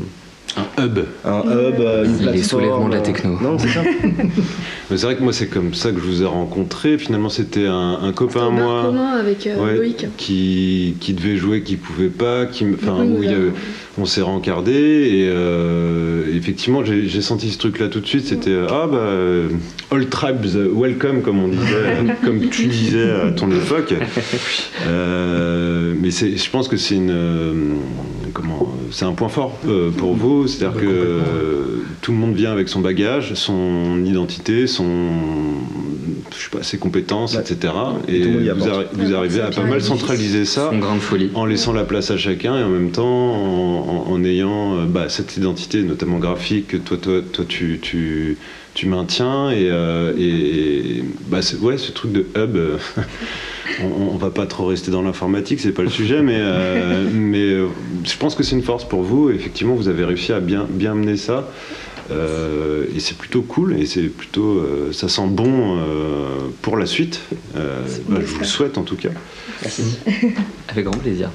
Un 0.56 0.84
hub. 0.84 0.98
un 1.24 1.40
hub, 1.40 1.80
euh, 1.80 2.04
une 2.04 2.30
Les 2.32 2.42
soulèvements 2.42 2.88
de 2.88 2.94
la 2.94 3.00
euh, 3.00 3.04
techno. 3.04 3.38
Non, 3.40 3.58
c'est 3.58 3.68
ça. 3.68 3.82
Mais 4.90 4.96
c'est 4.98 5.06
vrai 5.06 5.16
que 5.16 5.22
moi, 5.22 5.32
c'est 5.32 5.46
comme 5.46 5.72
ça 5.72 5.90
que 5.92 5.98
je 5.98 6.04
vous 6.04 6.22
ai 6.22 6.26
rencontré. 6.26 6.98
Finalement, 6.98 7.30
c'était 7.30 7.66
un, 7.66 7.98
un 8.02 8.12
copain 8.12 8.50
moi. 8.50 8.82
commun 8.84 9.12
avec 9.18 9.46
euh, 9.46 9.56
Ouais, 9.64 9.76
Loïc. 9.76 10.06
qui, 10.18 10.94
qui 11.00 11.14
devait 11.14 11.36
jouer, 11.36 11.62
qui 11.62 11.76
pouvait 11.76 12.08
pas, 12.08 12.44
qui, 12.46 12.66
me- 12.66 12.74
enfin, 12.74 12.98
Oui, 13.00 13.08
où 13.16 13.20
oui, 13.20 13.28
on 13.98 14.04
s'est 14.04 14.20
rencardé 14.22 14.72
et 14.72 15.28
euh, 15.28 16.24
effectivement 16.34 16.82
j'ai 16.82 17.06
j'ai 17.08 17.20
senti 17.20 17.50
ce 17.50 17.58
truc 17.58 17.78
là 17.78 17.88
tout 17.88 18.00
de 18.00 18.06
suite 18.06 18.24
c'était 18.24 18.48
euh, 18.48 18.66
ah 18.70 18.86
bah 18.90 18.96
euh, 18.96 19.48
all 19.90 20.08
tribes 20.08 20.46
welcome 20.74 21.20
comme 21.20 21.38
on 21.44 21.48
disait 21.48 22.14
comme 22.24 22.48
tu 22.48 22.68
disais 22.68 23.10
à 23.10 23.30
ton 23.32 23.50
époque 23.50 23.92
Euh, 24.88 25.94
mais 26.00 26.10
c'est 26.10 26.36
je 26.36 26.50
pense 26.50 26.68
que 26.68 26.76
c'est 26.78 26.94
une 26.96 27.10
euh, 27.10 27.52
comment 28.32 28.74
c'est 28.90 29.04
un 29.04 29.12
point 29.12 29.28
fort 29.28 29.58
euh, 29.66 29.90
pour 29.90 30.14
vous, 30.14 30.46
c'est-à-dire 30.46 30.80
que 30.80 30.86
euh, 30.86 31.82
tout 32.00 32.12
le 32.12 32.18
monde 32.18 32.34
vient 32.34 32.52
avec 32.52 32.68
son 32.68 32.80
bagage, 32.80 33.34
son 33.34 34.04
identité, 34.04 34.66
son, 34.66 35.08
je 36.36 36.42
sais 36.44 36.50
pas, 36.50 36.62
ses 36.62 36.78
compétences, 36.78 37.34
etc. 37.36 37.72
Et, 38.08 38.22
vous, 38.24 38.48
apporte. 38.50 38.68
arri- 38.70 38.86
vous 38.94 39.14
arrivez 39.14 39.40
à 39.40 39.50
pas 39.50 39.62
mal 39.64 39.80
centraliser 39.82 40.44
ça 40.44 40.70
en 41.34 41.44
laissant 41.44 41.72
la 41.72 41.84
place 41.84 42.10
à 42.10 42.16
chacun 42.16 42.58
et 42.58 42.62
en 42.62 42.68
même 42.70 42.90
temps 42.90 43.06
en, 43.06 44.06
en- 44.08 44.12
en 44.12 44.24
ayant 44.24 44.76
euh, 44.76 44.84
bah, 44.86 45.08
cette 45.08 45.36
identité, 45.36 45.82
notamment 45.82 46.18
graphique, 46.18 46.68
que 46.68 46.76
toi, 46.76 46.96
toi, 47.00 47.20
toi 47.32 47.44
tu, 47.48 47.78
tu, 47.80 48.36
tu 48.74 48.86
maintiens. 48.86 49.50
Et, 49.50 49.68
euh, 49.70 50.12
et 50.18 51.04
bah, 51.28 51.42
c'est- 51.42 51.56
ouais, 51.58 51.78
ce 51.78 51.92
truc 51.92 52.12
de 52.12 52.26
hub, 52.36 52.56
euh, 52.56 52.78
on, 53.82 54.14
on 54.14 54.16
va 54.16 54.30
pas 54.30 54.46
trop 54.46 54.66
rester 54.66 54.90
dans 54.90 55.02
l'informatique, 55.02 55.60
c'est 55.60 55.72
pas 55.72 55.82
le 55.82 55.90
sujet, 55.90 56.22
mais, 56.22 56.38
euh, 56.38 57.08
mais 57.14 57.50
je 58.04 58.16
pense 58.18 58.34
que 58.34 58.42
c'est 58.42 58.56
une 58.56 58.62
force 58.62 58.84
pour 58.88 59.02
vous. 59.02 59.30
Effectivement, 59.30 59.74
vous 59.74 59.88
avez 59.88 60.04
réussi 60.04 60.32
à 60.32 60.40
bien, 60.40 60.66
bien 60.68 60.94
mener 60.94 61.16
ça. 61.16 61.48
Euh, 62.10 62.84
et 62.94 62.98
c'est 62.98 63.16
plutôt 63.16 63.42
cool 63.42 63.76
et 63.78 63.86
c'est 63.86 64.02
plutôt 64.02 64.58
euh, 64.58 64.90
ça 64.92 65.08
sent 65.08 65.28
bon 65.28 65.78
euh, 65.78 65.84
pour 66.60 66.76
la 66.76 66.84
suite 66.84 67.20
Euh, 67.56 67.80
bah, 68.08 68.18
je 68.20 68.26
vous 68.26 68.40
le 68.40 68.44
souhaite 68.44 68.76
en 68.76 68.82
tout 68.82 68.96
cas 68.96 69.10
Avec 70.68 70.84
grand 70.84 70.98
plaisir. 70.98 71.30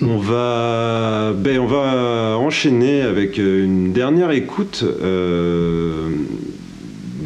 on 0.00 0.18
va, 0.18 1.32
ben, 1.36 1.58
on 1.58 1.66
va 1.66 2.36
enchaîner 2.38 3.02
avec 3.02 3.36
une 3.36 3.92
dernière 3.92 4.30
écoute 4.30 4.84
euh, 5.02 6.08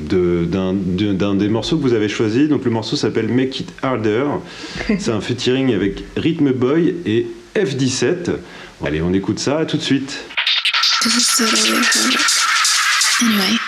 d'un 0.08 0.72
de- 0.74 1.12
d'un 1.12 1.34
des 1.34 1.48
morceaux 1.48 1.76
que 1.76 1.82
vous 1.82 1.92
avez 1.94 2.08
choisi. 2.08 2.48
Donc 2.48 2.64
le 2.64 2.70
morceau 2.70 2.96
s'appelle 2.96 3.28
Make 3.28 3.60
It 3.60 3.68
Harder. 3.82 4.24
C'est 4.98 5.10
un 5.10 5.20
featuring 5.20 5.74
avec 5.74 6.04
Rhythm 6.16 6.52
Boy 6.52 6.94
et 7.06 7.26
F17. 7.56 8.30
Allez, 8.84 9.00
on 9.02 9.12
écoute 9.12 9.38
ça. 9.38 9.58
À 9.58 9.64
tout 9.66 9.76
de 9.76 9.82
suite. 9.82 10.24
This 11.02 11.16
is 11.16 11.36
totally 11.36 11.70
hard. 11.76 12.16
Anyway. 13.22 13.58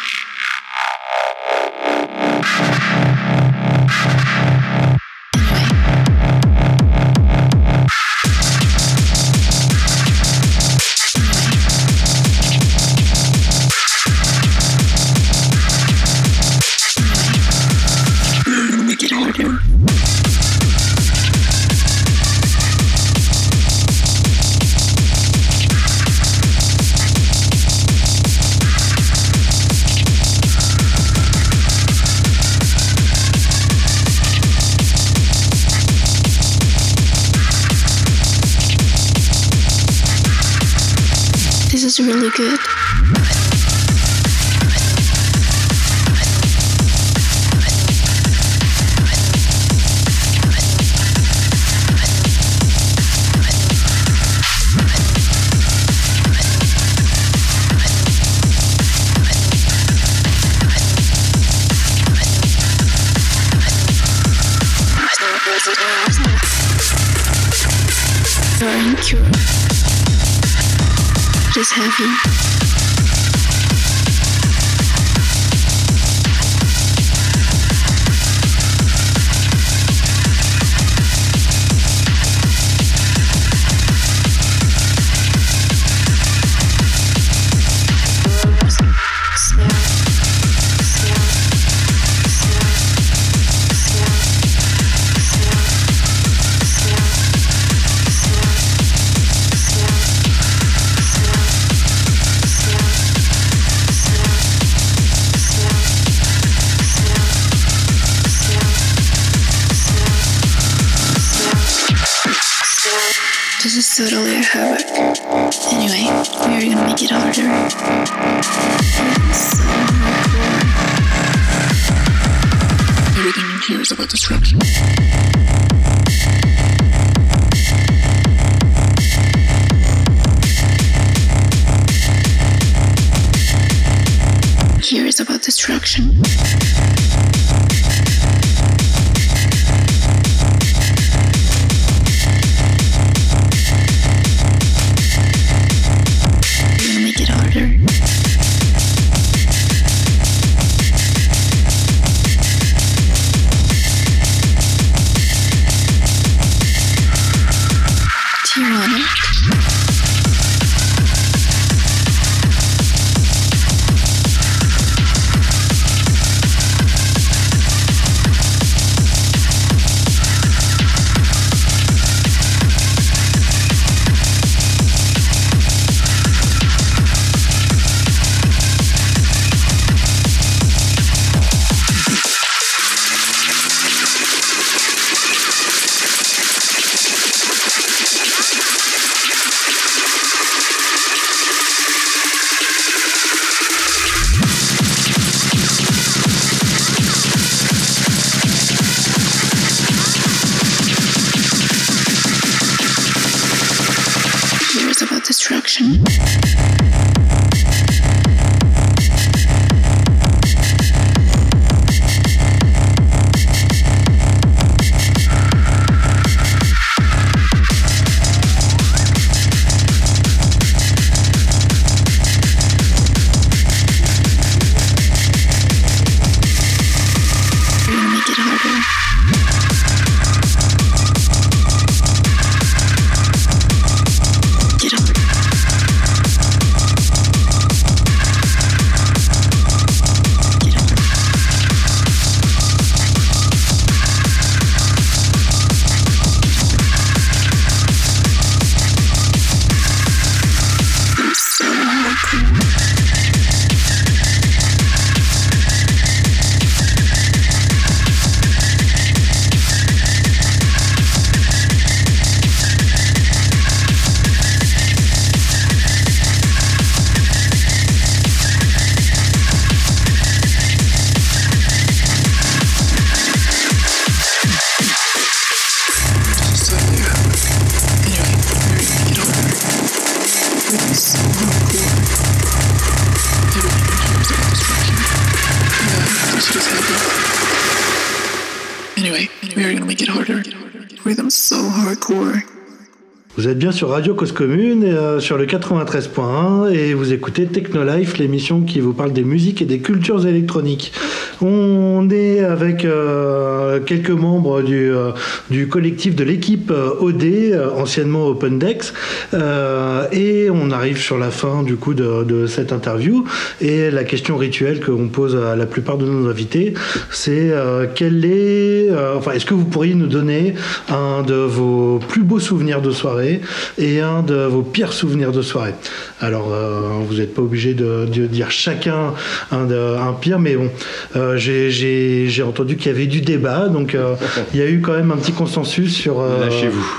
Sur 293.78 293.90
Radio 293.90 294.12
Cause 294.12 294.32
Commune, 294.32 294.82
euh, 294.82 295.20
sur 295.20 295.38
le 295.38 295.46
93.1, 295.46 296.68
et 296.72 296.94
vous 296.94 297.12
écoutez 297.12 297.46
Technolife, 297.46 298.18
l'émission 298.18 298.62
qui 298.62 298.80
vous 298.80 298.92
parle 298.92 299.12
des 299.12 299.22
musiques 299.22 299.62
et 299.62 299.66
des 299.66 299.78
cultures 299.78 300.26
électroniques. 300.26 300.92
On 301.40 302.10
est 302.10 302.40
avec 302.40 302.84
euh, 302.84 303.57
quelques 303.84 304.10
membres 304.10 304.62
du, 304.62 304.90
euh, 304.90 305.12
du 305.50 305.68
collectif 305.68 306.14
de 306.14 306.24
l'équipe 306.24 306.70
euh, 306.70 306.90
OD, 307.00 307.24
euh, 307.24 307.70
anciennement 307.76 308.26
OpenDex, 308.26 308.92
euh, 309.34 310.06
et 310.12 310.48
on 310.50 310.70
arrive 310.70 310.98
sur 310.98 311.18
la 311.18 311.30
fin 311.30 311.62
du 311.62 311.76
coup 311.76 311.94
de, 311.94 312.46
cette 312.46 312.72
interview. 312.72 313.24
Et 313.60 313.90
la 313.90 314.04
question 314.04 314.36
rituelle 314.36 314.80
qu'on 314.84 315.08
pose 315.08 315.36
à 315.36 315.56
la 315.56 315.66
plupart 315.66 315.98
de 315.98 316.06
nos 316.06 316.28
invités, 316.28 316.74
c'est 317.10 317.50
euh, 317.50 317.86
est, 317.98 318.90
euh, 318.90 319.16
enfin, 319.16 319.32
est-ce 319.32 319.46
que 319.46 319.54
vous 319.54 319.64
pourriez 319.64 319.94
nous 319.94 320.06
donner 320.06 320.54
un 320.88 321.22
de 321.22 321.34
vos 321.34 321.98
plus 322.08 322.22
beaux 322.22 322.38
souvenirs 322.38 322.80
de 322.80 322.90
soirée 322.90 323.40
et 323.76 324.00
un 324.00 324.22
de 324.22 324.34
vos 324.34 324.62
pires 324.62 324.92
souvenirs 324.92 325.32
de 325.32 325.42
soirée? 325.42 325.74
Alors, 326.20 326.52
euh, 326.52 326.80
vous 327.06 327.16
n'êtes 327.16 327.34
pas 327.34 327.42
obligé 327.42 327.74
de, 327.74 328.06
dire 328.06 328.50
chacun 328.50 329.14
un, 329.52 330.12
pire, 330.20 330.38
mais 330.38 330.56
bon, 330.56 330.70
euh, 331.16 331.36
j'ai 331.36 332.42
entendu 332.42 332.76
qu'il 332.76 332.92
y 332.92 332.94
avait 332.94 333.06
du 333.06 333.20
débat, 333.20 333.57
donc 333.66 333.94
euh, 333.94 334.14
il 334.55 334.60
y 334.60 334.62
a 334.62 334.68
eu 334.68 334.80
quand 334.80 334.93
même 334.93 335.10
un 335.10 335.16
petit 335.16 335.32
consensus 335.32 335.94
sur 335.94 336.20
euh, 336.20 336.48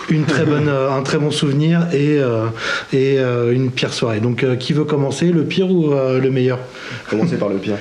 une 0.09 0.25
très 0.25 0.45
bonne, 0.45 0.67
euh, 0.67 0.91
un 0.91 1.01
très 1.01 1.17
bon 1.17 1.31
souvenir 1.31 1.87
et, 1.93 2.19
et 2.93 3.19
une 3.51 3.71
pire 3.71 3.93
soirée. 3.93 4.19
Donc, 4.19 4.45
qui 4.57 4.73
veut 4.73 4.83
commencer, 4.83 5.31
le 5.31 5.43
pire 5.43 5.71
ou 5.71 5.93
le 5.93 6.29
meilleur? 6.29 6.59
Commencez 7.09 7.37
par 7.37 7.49
le 7.49 7.57
pire. 7.57 7.77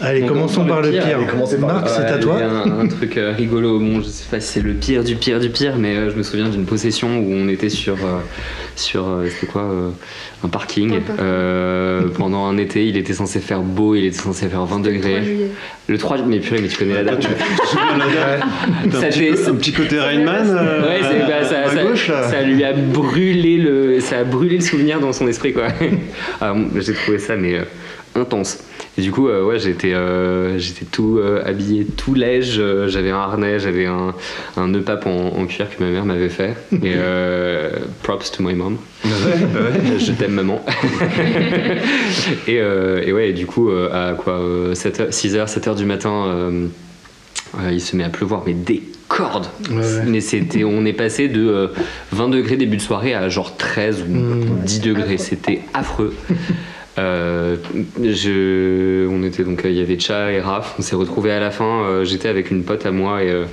Allez, 0.00 0.22
On 0.24 0.28
commençons 0.28 0.64
par 0.64 0.80
le 0.82 0.90
pire. 0.90 1.02
Allez, 1.04 1.26
par 1.58 1.58
Marc, 1.74 1.88
c'est 1.88 2.02
à 2.04 2.18
toi. 2.18 2.36
il 2.38 2.40
y 2.40 2.42
a 2.44 2.50
Un, 2.50 2.80
un 2.80 2.86
truc 2.88 3.16
euh, 3.16 3.32
rigolo, 3.36 3.78
bon, 3.78 4.00
je 4.00 4.06
sais 4.08 4.24
pas 4.30 4.40
si 4.40 4.48
c'est 4.54 4.62
le 4.62 4.72
pire 4.74 5.04
du 5.04 5.16
pire 5.16 5.38
du 5.40 5.48
pire, 5.50 5.74
mais 5.78 5.94
euh, 5.96 6.10
je 6.10 6.16
me 6.16 6.22
souviens 6.22 6.48
d'une 6.48 6.64
possession 6.64 7.18
où 7.18 7.32
on 7.32 7.48
était 7.48 7.68
sur, 7.68 7.94
euh, 7.94 8.20
sur 8.74 9.06
c'était 9.28 9.46
quoi, 9.50 9.62
euh, 9.62 9.90
un 10.44 10.48
parking. 10.48 11.00
Euh, 11.20 12.02
pendant 12.16 12.46
un 12.46 12.56
été, 12.58 12.86
il 12.86 12.96
était 12.96 13.12
censé 13.14 13.40
faire 13.40 13.60
beau, 13.60 13.94
il 13.94 14.04
était 14.04 14.16
censé 14.18 14.48
faire 14.48 14.64
20 14.64 14.66
3 14.66 14.78
degrés. 14.80 15.22
juillet. 15.24 15.50
Le 15.88 15.98
3 15.98 16.18
mais 16.26 16.40
purée, 16.40 16.60
mais 16.62 16.68
tu 16.68 16.78
connais 16.78 16.94
la 16.94 17.04
date. 17.04 17.20
Tu 17.20 17.28
la 17.28 18.04
date 18.04 18.42
un, 19.48 19.54
petit, 19.54 19.72
côté 19.72 19.98
Rainman 20.00 20.46
euh, 20.48 20.82
Ouais, 20.82 21.00
bah, 21.28 21.44
ça, 21.44 21.60
à 21.64 21.70
ça- 21.70 21.82
gauche 21.84 22.08
là. 22.08 22.28
ça 22.28 22.42
lui 22.42 22.64
a 22.64 22.72
brûlé 22.72 23.56
le, 23.56 24.00
ça 24.00 24.18
a 24.18 24.24
brûlé 24.24 24.56
le 24.56 24.62
souvenir 24.62 25.00
dans 25.00 25.12
son 25.12 25.28
esprit 25.28 25.52
quoi. 25.52 25.68
Ah, 26.40 26.54
j'ai 26.80 26.92
trouvé 26.94 27.18
ça 27.18 27.36
mais 27.36 27.54
euh, 27.54 27.62
intense. 28.14 28.58
Et 28.98 29.02
du 29.02 29.10
coup, 29.12 29.28
euh, 29.28 29.44
ouais, 29.44 29.58
j'étais, 29.58 29.92
euh, 29.92 30.58
j'étais 30.58 30.86
tout 30.86 31.18
euh, 31.18 31.42
habillé, 31.44 31.84
tout 31.84 32.14
léger. 32.14 32.84
j'avais 32.88 33.10
un 33.10 33.18
harnais, 33.18 33.58
j'avais 33.58 33.84
un, 33.86 34.14
un 34.56 34.68
nœud 34.68 34.80
pape 34.80 35.06
en, 35.06 35.36
en 35.38 35.46
cuir 35.46 35.66
que 35.68 35.82
ma 35.82 35.90
mère 35.90 36.04
m'avait 36.06 36.30
fait. 36.30 36.54
Et 36.82 36.94
props 38.02 38.30
to 38.32 38.42
my 38.42 38.54
mom. 38.54 38.78
Je 39.04 40.12
t'aime 40.12 40.32
maman. 40.32 40.64
et, 42.48 42.54
et 42.56 43.12
ouais, 43.12 43.30
et 43.30 43.32
du 43.32 43.46
coup, 43.46 43.70
à 43.70 44.14
quoi, 44.14 44.40
6h, 44.72 45.12
7h 45.12 45.76
du 45.76 45.84
matin. 45.84 46.50
il 47.70 47.80
se 47.80 47.96
met 47.96 48.04
à 48.04 48.08
pleuvoir, 48.08 48.42
mais 48.46 48.54
des 48.54 48.82
cordes. 49.08 49.46
Ouais, 49.70 49.76
ouais. 49.76 50.02
Mais 50.06 50.20
c'était, 50.20 50.64
on 50.64 50.84
est 50.84 50.92
passé 50.92 51.28
de 51.28 51.46
euh, 51.46 51.66
20 52.12 52.28
degrés 52.30 52.56
début 52.56 52.76
de 52.76 52.82
soirée 52.82 53.14
à 53.14 53.28
genre 53.28 53.56
13 53.56 54.02
ou 54.02 54.12
Mm. 54.12 54.64
10 54.64 54.80
degrés. 54.80 55.18
C'était 55.18 55.60
affreux. 55.74 56.14
Euh, 56.98 57.56
je, 58.02 59.06
on 59.08 59.22
était 59.22 59.44
donc, 59.44 59.62
il 59.64 59.72
y 59.72 59.80
avait 59.80 59.98
Cha 59.98 60.32
et 60.32 60.40
Raph. 60.40 60.76
On 60.78 60.82
s'est 60.82 60.96
retrouvés 60.96 61.30
à 61.32 61.40
la 61.40 61.50
fin. 61.50 61.82
euh, 61.84 62.04
j'étais 62.04 62.28
avec 62.28 62.50
une 62.50 62.64
pote 62.64 62.86
à 62.86 62.90
moi 62.90 63.22
et, 63.22 63.30
euh, 63.30 63.44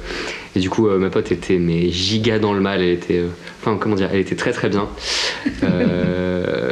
et 0.56 0.60
du 0.60 0.70
coup, 0.70 0.88
euh, 0.88 0.98
ma 0.98 1.10
pote 1.10 1.32
était 1.32 1.58
mais 1.58 1.90
giga 1.90 2.40
dans 2.40 2.54
le 2.54 2.62
mal. 2.62 2.82
Elle 2.82 2.90
était, 2.90 3.18
euh, 3.20 3.28
enfin 3.62 3.78
comment 3.80 3.96
dire, 3.96 4.10
elle 4.14 4.20
était 4.20 4.36
très 4.36 4.52
très 4.52 4.70
bien. 4.70 4.88
Euh, 5.64 6.72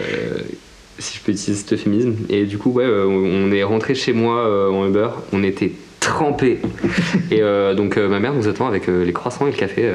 si 1.00 1.18
je 1.18 1.24
peux 1.24 1.32
utiliser 1.32 1.56
cet 1.56 1.74
euphémisme. 1.74 2.16
Et 2.30 2.46
du 2.46 2.58
coup, 2.58 2.72
ouais, 2.72 2.86
on 2.86 3.52
est 3.52 3.64
rentré 3.64 3.96
chez 3.96 4.14
moi 4.14 4.70
en 4.72 4.88
Uber. 4.88 5.10
On 5.34 5.44
était 5.44 5.72
trempés. 6.00 6.60
Et 7.32 7.42
donc, 7.76 7.98
ma 7.98 8.20
mère 8.20 8.34
nous 8.36 8.48
attend 8.48 8.68
avec 8.68 8.86
les 8.86 9.12
croissants 9.12 9.48
et 9.48 9.52
le 9.52 9.58
café. 9.58 9.92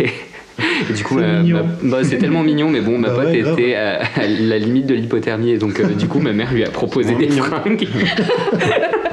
Et, 0.00 0.04
et 0.58 0.92
du 0.96 1.04
coup, 1.04 1.18
C'est 1.18 1.52
ma- 1.52 1.62
bah, 1.82 1.98
c'est 2.02 2.18
tellement 2.18 2.42
mignon, 2.44 2.68
mais 2.70 2.80
bon, 2.80 2.98
ma 2.98 3.08
Bah 3.08 3.14
pote 3.16 3.26
ouais, 3.26 3.38
était 3.40 3.74
à, 3.74 4.00
à 4.16 4.26
la 4.26 4.58
limite 4.58 4.86
de 4.86 4.94
l'hypothermie. 4.94 5.50
Et 5.50 5.58
donc, 5.58 5.78
euh, 5.80 5.86
du 5.88 6.08
coup, 6.08 6.18
ma 6.20 6.32
mère 6.32 6.52
lui 6.52 6.64
a 6.64 6.70
proposé 6.70 7.14
des 7.14 7.26
Mignon. 7.26 7.44
fringues. 7.44 7.86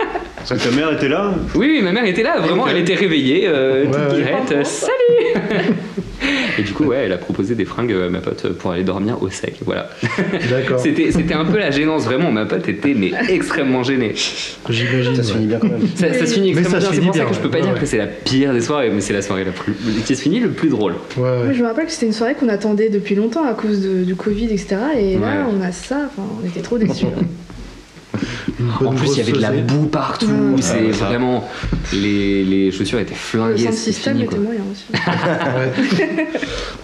Ta 0.48 0.72
mère 0.76 0.92
était 0.94 1.10
là 1.10 1.34
Oui, 1.56 1.68
oui, 1.72 1.82
ma 1.82 1.92
mère 1.92 2.06
était 2.06 2.24
là, 2.24 2.40
vraiment, 2.40 2.68
elle 2.68 2.78
était 2.78 2.96
réveillée, 2.96 3.44
euh, 3.48 3.86
Ouais, 3.86 3.92
toute 3.92 3.96
ouais. 3.96 4.24
guirette, 4.24 4.52
euh, 4.52 4.64
salut 4.64 5.74
Et 6.58 6.62
du 6.62 6.72
coup, 6.72 6.86
ouais, 6.86 7.04
elle 7.06 7.12
a 7.12 7.18
proposé 7.18 7.56
des 7.56 7.66
fringues 7.66 7.92
à 7.94 8.10
ma 8.10 8.20
pote 8.20 8.48
pour 8.54 8.72
aller 8.72 8.84
dormir 8.84 9.22
au 9.22 9.30
sec, 9.30 9.56
voilà. 9.66 9.90
D'accord. 10.50 10.80
C'était, 10.84 11.12
c'était 11.12 11.34
un 11.34 11.46
peu 11.46 11.58
la 11.58 11.72
gênance, 11.72 12.04
vraiment, 12.06 12.32
ma 12.32 12.46
pote 12.46 12.68
était 12.70 12.94
mais 12.94 13.12
extrêmement 13.30 13.84
gênée. 13.84 14.14
J'imagine. 14.70 15.16
Ça 15.16 15.24
se 15.24 15.34
finit 15.34 15.48
bien 15.48 15.60
quand 15.60 15.68
même. 15.68 15.82
Ça, 15.96 16.14
ça 16.14 16.26
se 16.26 16.34
finit 16.34 16.54
Mais 16.54 16.60
extrêmement 16.62 16.86
ça 16.88 16.94
se 16.94 17.00
bien, 17.02 17.02
c'est 17.02 17.06
pour 17.08 17.16
ça 17.16 17.26
que 17.30 17.36
je 17.36 17.40
peux 17.40 17.50
pas 17.50 17.58
ouais, 17.58 17.64
dire 17.64 17.74
ouais. 17.74 17.80
que 17.80 17.86
c'est 17.86 17.98
la 17.98 18.08
pire 18.08 18.54
des 18.54 18.62
soirées, 18.62 18.92
mais 18.94 19.02
c'est 19.02 19.14
la 19.14 19.22
soirée 19.22 19.44
la 19.46 19.52
plus... 19.52 19.74
qui 20.06 20.16
se 20.16 20.22
finit 20.22 20.40
le 20.40 20.50
plus 20.52 20.70
drôle. 20.70 20.94
Ouais, 21.18 21.24
ouais. 21.24 21.44
Moi, 21.46 21.54
je 21.54 21.62
me 21.62 21.68
rappelle 21.68 21.86
que 21.88 21.92
c'était 21.92 22.06
une 22.06 22.14
soirée 22.14 22.36
qu'on 22.36 22.50
attendait 22.50 22.90
depuis 22.90 23.16
longtemps 23.16 23.46
à 23.46 23.54
cause 23.54 23.82
de- 23.82 24.04
du 24.04 24.16
Covid, 24.16 24.46
etc. 24.46 24.76
Et 24.98 25.14
là, 25.16 25.20
Ouais. 25.20 25.54
on 25.58 25.62
a 25.62 25.72
ça, 25.72 25.98
enfin, 26.06 26.28
on 26.42 26.48
était 26.48 26.62
trop 26.62 26.78
déçus. 26.78 27.06
hein. 27.08 27.24
En 28.86 28.92
plus, 28.94 29.10
il 29.14 29.18
y 29.18 29.22
avait 29.22 29.32
de 29.32 29.42
la 29.42 29.52
boue 29.52 29.88
partout, 29.88 30.56
c'est 30.60 30.90
vraiment... 30.92 31.50
Les, 31.94 32.44
les 32.44 32.72
chaussures 32.72 33.00
étaient 33.00 33.12
Le 33.12 33.18
flinguées, 33.18 33.72
system 33.72 34.14
fini, 34.14 34.26
était 34.26 34.38
moyen 34.38 34.62
aussi. 34.72 34.86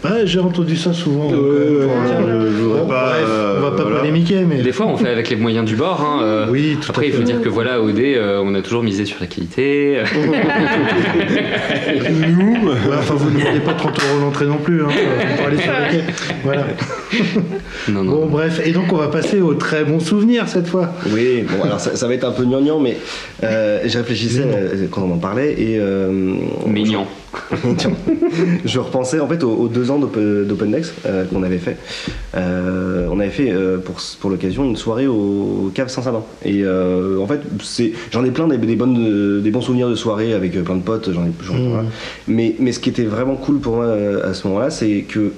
Ouais. 0.04 0.22
J'ai 0.26 0.40
entendu 0.40 0.78
ça 0.78 0.94
souvent. 0.94 1.26
Donc, 1.30 1.34
euh, 1.42 2.52
je- 2.58 2.64
bon, 2.64 2.88
pas, 2.88 3.10
bref, 3.10 3.28
on 3.58 3.62
va 3.62 3.72
pas 3.72 3.84
voilà. 3.84 4.00
polémiquer, 4.00 4.46
mais. 4.48 4.62
Des 4.62 4.72
fois, 4.72 4.86
on 4.88 4.96
fait 4.96 5.10
avec 5.10 5.30
les 5.30 5.36
moyens 5.36 5.66
du 5.66 5.76
bord. 5.76 6.00
hein, 6.02 6.22
euh, 6.24 6.46
Oui, 6.50 6.78
tout 6.82 6.90
Après, 6.90 7.08
il 7.08 7.14
faut 7.14 7.22
dire 7.24 7.42
que 7.42 7.50
voilà, 7.50 7.82
OD, 7.82 8.00
euh, 8.00 8.42
on 8.42 8.56
a 8.56 8.62
toujours 8.62 8.82
misé 8.84 9.04
sur 9.06 9.18
la 9.20 9.28
qualité. 9.28 9.98
Nous 12.30 12.70
Ouais, 12.70 12.76
enfin, 12.98 13.14
vous 13.16 13.30
ne 13.30 13.40
demandez 13.40 13.60
pas 13.60 13.74
30 13.74 14.00
euros 14.10 14.20
l'entrée 14.22 14.46
non 14.46 14.58
plus, 14.58 14.84
hein, 14.84 14.88
pour 15.38 15.48
aller 15.48 15.58
sur 15.58 15.72
la 15.74 15.88
quai. 15.90 16.04
Voilà. 16.44 16.64
non, 17.90 18.04
non. 18.04 18.12
Bon, 18.12 18.26
bref, 18.28 18.62
et 18.66 18.72
donc 18.72 18.92
on 18.94 18.98
va 18.98 19.08
passer 19.08 19.42
au 19.42 19.54
très 19.56 19.84
bon 19.84 20.00
souvenir 20.00 20.48
cette 20.48 20.68
fois. 20.68 20.94
Oui, 21.12 21.19
bon, 21.44 21.64
alors 21.64 21.80
ça, 21.80 21.96
ça 21.96 22.08
va 22.08 22.14
être 22.14 22.24
un 22.26 22.32
peu 22.32 22.44
gnangnan, 22.46 22.80
mais 22.80 22.98
euh, 23.44 23.80
je 23.86 23.98
réfléchissais 23.98 24.44
euh, 24.46 24.88
quand 24.92 25.04
on 25.04 25.14
en 25.14 25.18
parlait 25.18 25.54
et. 25.54 25.78
euh, 25.80 26.34
Mignon. 26.66 27.06
Je 28.66 28.80
repensais 28.80 29.20
en 29.20 29.28
fait 29.28 29.44
aux, 29.44 29.52
aux 29.54 29.68
deux 29.68 29.92
ans 29.92 30.00
d'Open- 30.00 30.46
d'OpenDex 30.46 30.94
euh, 31.06 31.26
qu'on 31.26 31.44
avait 31.44 31.58
fait. 31.60 31.78
Euh, 32.36 33.08
on 33.12 33.20
avait 33.20 33.30
fait 33.30 33.52
euh, 33.52 33.78
pour, 33.78 33.98
pour 34.20 34.30
l'occasion 34.30 34.66
une 34.66 34.76
soirée 34.76 35.08
au 35.08 35.72
Cave 35.74 35.90
Saint-Sabin. 35.90 36.24
Et 36.44 36.64
euh, 36.64 37.20
en 37.20 37.28
fait, 37.28 37.42
c'est, 37.64 37.92
j'en 38.12 38.24
ai 38.26 38.32
plein 38.32 38.48
des, 38.48 38.58
des 38.58 38.76
bonnes, 38.76 39.42
des 39.42 39.52
bons 39.52 39.62
souvenirs 39.62 39.90
de 39.90 39.96
soirée 39.96 40.34
avec 40.34 40.62
plein 40.64 40.76
de 40.76 40.82
potes. 40.82 41.12
J'en 41.12 41.24
ai, 41.26 41.30
Mmh. 41.30 41.32
plein. 41.34 41.86
Mais, 42.28 42.56
mais 42.60 42.72
ce 42.72 42.80
qui 42.80 42.90
était 42.90 43.04
vraiment 43.04 43.36
cool 43.36 43.60
pour 43.60 43.76
moi 43.78 43.96
à 44.24 44.34
ce 44.34 44.48
moment-là, 44.48 44.70
c'est 44.72 45.02
que 45.08 45.32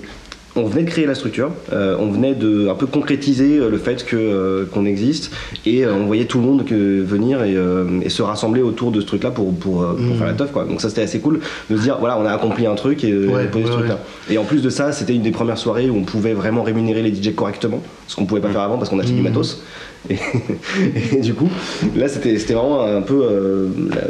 on 0.56 0.64
venait 0.64 0.84
de 0.84 0.90
créer 0.90 1.06
la 1.06 1.16
structure, 1.16 1.52
euh, 1.72 1.96
on 2.00 2.12
venait 2.12 2.36
de 2.36 2.68
un 2.68 2.76
peu 2.76 2.86
concrétiser 2.86 3.58
euh, 3.58 3.70
le 3.70 3.78
fait 3.78 4.04
que 4.06 4.18
euh, 4.18 4.66
qu'on 4.66 4.86
existe 4.86 5.32
et 5.66 5.86
euh, 5.86 5.94
on 5.94 6.06
voyait 6.08 6.26
tout 6.26 6.40
le 6.40 6.46
monde 6.46 6.66
que, 6.66 7.02
venir 7.02 7.42
et, 7.44 7.56
euh, 7.56 7.86
et 8.02 8.10
se 8.10 8.22
rassembler 8.22 8.62
autour 8.62 8.92
de 8.92 9.00
ce 9.00 9.06
truc-là 9.06 9.32
pour 9.32 9.54
pour, 9.56 9.82
euh, 9.84 9.94
pour 9.96 10.00
Mhm. 10.08 10.16
faire 10.18 10.28
la 10.28 10.34
teuf 10.34 10.52
quoi. 10.52 10.66
Donc 10.66 10.82
ça 10.82 10.90
c'était 10.90 11.04
assez 11.04 11.20
cool 11.20 11.40
de 11.70 11.78
se 11.78 11.82
dire 11.82 11.98
voilà 12.00 12.20
on 12.20 12.26
a 12.26 12.32
accompli 12.32 12.66
un 12.66 12.76
truc 12.76 13.04
et 13.06 13.14
Ouais, 13.14 13.46
poser 13.48 13.66
ce 13.66 13.70
ouais, 13.72 13.78
truc-là. 13.78 14.00
Et 14.30 14.38
en 14.38 14.44
plus 14.44 14.62
de 14.62 14.70
ça 14.70 14.92
c'était 14.92 15.16
une 15.16 15.22
des 15.22 15.32
premières 15.32 15.58
soirées 15.58 15.90
où 15.90 15.96
on 15.96 16.04
pouvait 16.04 16.34
vraiment 16.34 16.64
rémunérer 16.64 17.02
les 17.02 17.14
DJ 17.14 17.34
correctement. 17.34 17.82
ce 18.08 18.18
qu'on 18.18 18.26
pouvait 18.26 18.42
pas 18.42 18.50
faire 18.50 18.60
avant 18.62 18.78
parce 18.78 18.90
qu'on 18.90 19.00
achetait 19.00 19.14
du 19.14 19.20
Mhm. 19.22 19.30
matos. 19.30 19.62
Et, 20.10 20.16
et 21.16 21.20
du 21.22 21.34
coup, 21.34 21.50
là, 21.96 22.08
c'était 22.08 22.38
c'était 22.40 22.54
vraiment 22.54 22.82
un 22.84 23.02
peu 23.02 23.22
euh, 23.24 23.68
la 23.94 24.02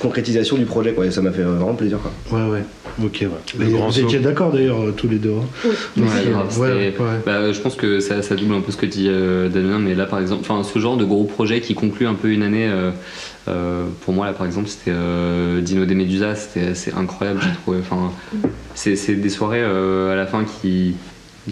concrétisation 0.00 0.56
du 0.56 0.64
projet, 0.64 0.92
quoi. 0.92 1.06
Et 1.06 1.10
ça 1.10 1.20
m'a 1.20 1.32
fait 1.32 1.42
vraiment 1.42 1.74
plaisir, 1.74 1.98
quoi. 2.00 2.38
Ouais, 2.38 2.48
ouais. 2.50 2.62
Ok, 3.04 3.18
ouais. 3.22 3.28
Le 3.58 3.66
grand 3.70 3.86
vous 3.86 3.92
saut. 3.92 4.00
étiez 4.02 4.20
d'accord 4.20 4.52
d'ailleurs 4.52 4.80
euh, 4.80 4.92
tous 4.96 5.08
les 5.08 5.18
deux. 5.18 5.32
hein 5.32 5.68
Ouais, 5.96 6.02
Ouais, 6.02 6.30
grave, 6.30 6.58
ouais, 6.60 6.92
c'était- 6.92 7.02
ouais. 7.02 7.08
bah, 7.26 7.52
je 7.52 7.60
pense 7.60 7.74
que 7.74 7.98
ça, 8.00 8.22
ça 8.22 8.36
double 8.36 8.54
un 8.54 8.60
peu 8.60 8.70
ce 8.70 8.76
que 8.76 8.86
dit 8.86 9.06
euh, 9.08 9.48
Damien, 9.48 9.78
mais 9.80 9.94
là 9.96 10.06
par 10.06 10.20
exemple, 10.20 10.42
enfin 10.48 10.62
ce 10.62 10.78
genre 10.78 10.96
de 10.96 11.04
gros 11.04 11.24
projet 11.24 11.60
qui 11.60 11.74
conclut 11.74 12.06
un 12.06 12.14
peu 12.14 12.28
une 12.30 12.42
année, 12.44 12.68
euh, 12.68 12.92
euh, 13.48 13.84
pour 14.04 14.14
moi 14.14 14.26
là 14.26 14.32
par 14.32 14.46
exemple 14.46 14.68
c'était 14.68 14.92
euh, 14.94 15.60
Dino 15.60 15.84
des 15.86 15.96
Medusa, 15.96 16.36
c'était 16.36 16.74
c'est 16.76 16.94
incroyable 16.94 17.40
j'ai 17.42 17.52
trouvé. 17.62 17.78
Enfin, 17.80 18.12
c'est 18.76 18.94
c'est 18.94 19.14
des 19.16 19.28
soirées 19.28 19.60
euh, 19.62 20.12
à 20.12 20.14
la 20.16 20.26
fin 20.26 20.44
qui, 20.44 20.94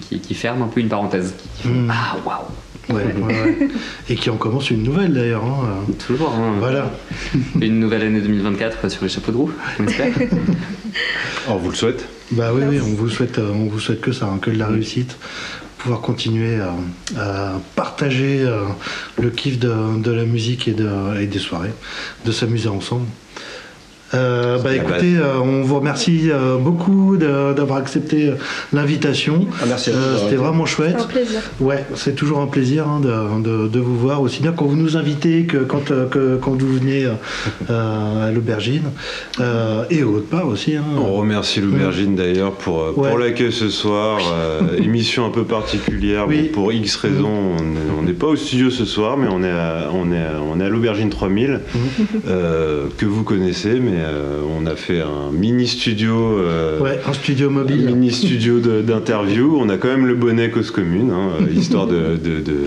qui 0.01 0.20
qui 0.20 0.35
ferment 0.35 0.66
un 0.66 0.69
peu 0.69 0.78
une 0.81 0.89
parenthèse. 0.89 1.35
Qui 1.56 1.64
font, 1.64 1.74
Mm. 1.74 1.90
Ah 1.90 2.16
waouh. 2.24 2.44
Ouais, 2.93 3.05
ouais, 3.05 3.35
ouais. 3.35 3.69
Et 4.09 4.14
qui 4.16 4.31
en 4.31 4.36
commence 4.36 4.70
une 4.70 4.82
nouvelle 4.82 5.12
d'ailleurs. 5.12 5.44
hein, 5.44 5.82
euh. 5.89 5.93
Toujours. 6.06 6.32
hein. 6.35 6.55
Voilà. 6.59 6.93
Une 7.60 7.81
nouvelle 7.81 8.02
année 8.02 8.20
2024 8.20 8.89
sur 8.90 9.02
les 9.02 9.09
chapeaux 9.09 9.32
de 9.32 9.36
roue, 9.36 9.52
on 9.81 9.86
espère. 9.86 10.12
On 11.48 11.56
vous 11.56 11.70
le 11.70 11.74
souhaite. 11.77 12.06
Bah 12.32 12.51
oui, 12.55 12.62
oui, 12.69 12.78
on 12.81 12.94
vous 12.94 13.09
souhaite, 13.09 13.39
euh, 13.39 13.51
on 13.52 13.66
vous 13.66 13.81
souhaite 13.81 14.01
que 14.01 14.12
ça, 14.12 14.27
hein, 14.27 14.39
que 14.40 14.51
de 14.51 14.59
la 14.59 14.69
réussite, 14.69 15.16
pouvoir 15.78 16.01
continuer 16.01 16.60
à, 16.60 16.74
à 17.20 17.52
partager 17.74 18.43
euh, 18.43 18.62
le 19.20 19.31
kiff 19.31 19.59
de, 19.59 19.73
de 20.01 20.10
la 20.12 20.24
musique 20.24 20.69
et, 20.69 20.73
de, 20.73 20.89
et 21.20 21.27
des 21.27 21.39
soirées, 21.40 21.73
de 22.24 22.31
s'amuser 22.32 22.69
ensemble. 22.69 23.06
Euh, 24.14 24.59
bah 24.59 24.74
écoutez, 24.74 25.16
euh, 25.16 25.39
on 25.43 25.62
vous 25.62 25.76
remercie 25.76 26.30
euh, 26.30 26.59
beaucoup 26.59 27.16
d'avoir 27.16 27.78
accepté 27.78 28.30
l'invitation. 28.72 29.47
Ah, 29.60 29.64
merci 29.66 29.90
Euh, 29.90 30.18
C'était 30.18 30.36
vraiment 30.36 30.66
chouette. 30.66 30.97
un 31.01 31.05
plaisir. 31.05 31.40
Ouais, 31.60 31.84
c'est 31.94 32.14
toujours 32.14 32.40
un 32.40 32.47
plaisir 32.47 32.86
hein, 32.89 33.01
de, 33.01 33.43
de- 33.43 33.68
de 33.68 33.80
vous 33.80 33.97
voir, 33.97 34.20
aussi 34.20 34.43
bien 34.43 34.52
quand 34.52 34.66
vous 34.66 34.76
nous 34.76 34.97
invitez 34.97 35.44
que 35.44 35.59
quand, 35.59 35.90
euh, 35.90 36.06
que, 36.09 36.36
quand 36.36 36.60
vous 36.60 36.74
venez 36.78 37.06
euh, 37.70 38.26
à 38.28 38.30
l'aubergine, 38.30 38.84
euh, 39.40 39.84
et 39.90 40.02
autre 40.02 40.26
part 40.28 40.47
aussi. 40.47 40.76
hein. 40.76 40.84
On 40.98 41.12
remercie 41.14 41.60
l'aubergine 41.60 42.14
d'ailleurs 42.14 42.52
pour, 42.52 42.97
Ouais. 42.98 43.09
pour 43.09 43.18
l'accueil 43.18 43.52
ce 43.52 43.68
soir. 43.70 44.18
euh, 44.34 44.60
émission 44.82 45.24
un 45.26 45.30
peu 45.30 45.44
particulière. 45.44 46.26
Oui. 46.28 46.51
Bon, 46.52 46.60
pour 46.62 46.72
X 46.72 46.97
raisons, 46.97 47.28
on 47.59 47.62
est- 47.62 47.98
on 47.98 48.02
n'est 48.02 48.12
pas 48.12 48.26
au 48.26 48.36
studio 48.36 48.70
ce 48.70 48.84
soir, 48.84 49.16
mais 49.16 49.28
on 49.30 49.43
est 49.43 49.51
à, 49.51 49.89
on 49.94 50.12
est 50.12 50.18
à, 50.18 50.32
on 50.47 50.60
est 50.60 50.64
à 50.64 50.68
l'aubergine 50.68 51.09
3000, 51.10 51.60
euh, 52.28 52.86
que 52.98 53.06
vous 53.06 53.22
connaissez, 53.22 53.80
mais 53.80 54.01
on 54.48 54.66
a 54.66 54.76
fait 54.76 55.00
un 55.00 55.30
mini 55.32 55.66
studio. 55.66 56.38
euh, 56.38 56.78
Ouais, 56.80 57.00
un 57.06 57.12
studio 57.12 57.50
mobile. 57.50 57.86
mini 57.86 58.10
studio 58.10 58.58
d'interview. 58.58 59.56
On 59.58 59.68
a 59.68 59.76
quand 59.76 59.88
même 59.88 60.06
le 60.06 60.14
bonnet 60.14 60.50
cause 60.50 60.70
commune, 60.70 61.10
hein, 61.10 61.30
euh, 61.40 61.46
histoire 61.54 61.86
de. 61.86 62.16
de- 62.16 62.40
de- 62.40 62.66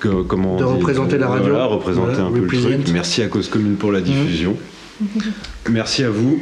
que- 0.00 0.22
comment 0.22 0.56
on 0.56 0.60
De 0.60 0.64
dit, 0.66 0.72
représenter 0.72 1.16
la 1.16 1.28
radio. 1.28 1.48
Voilà, 1.50 1.64
représenter 1.64 2.12
Voilà, 2.20 2.24
un 2.28 2.30
peu 2.30 2.40
le 2.40 2.46
truc. 2.46 2.88
Merci 2.92 3.22
à 3.22 3.28
Cause 3.28 3.48
Commune 3.48 3.76
pour 3.76 3.92
la 3.92 4.02
diffusion. 4.02 4.54
Merci 5.70 6.04
à 6.04 6.10
vous 6.10 6.38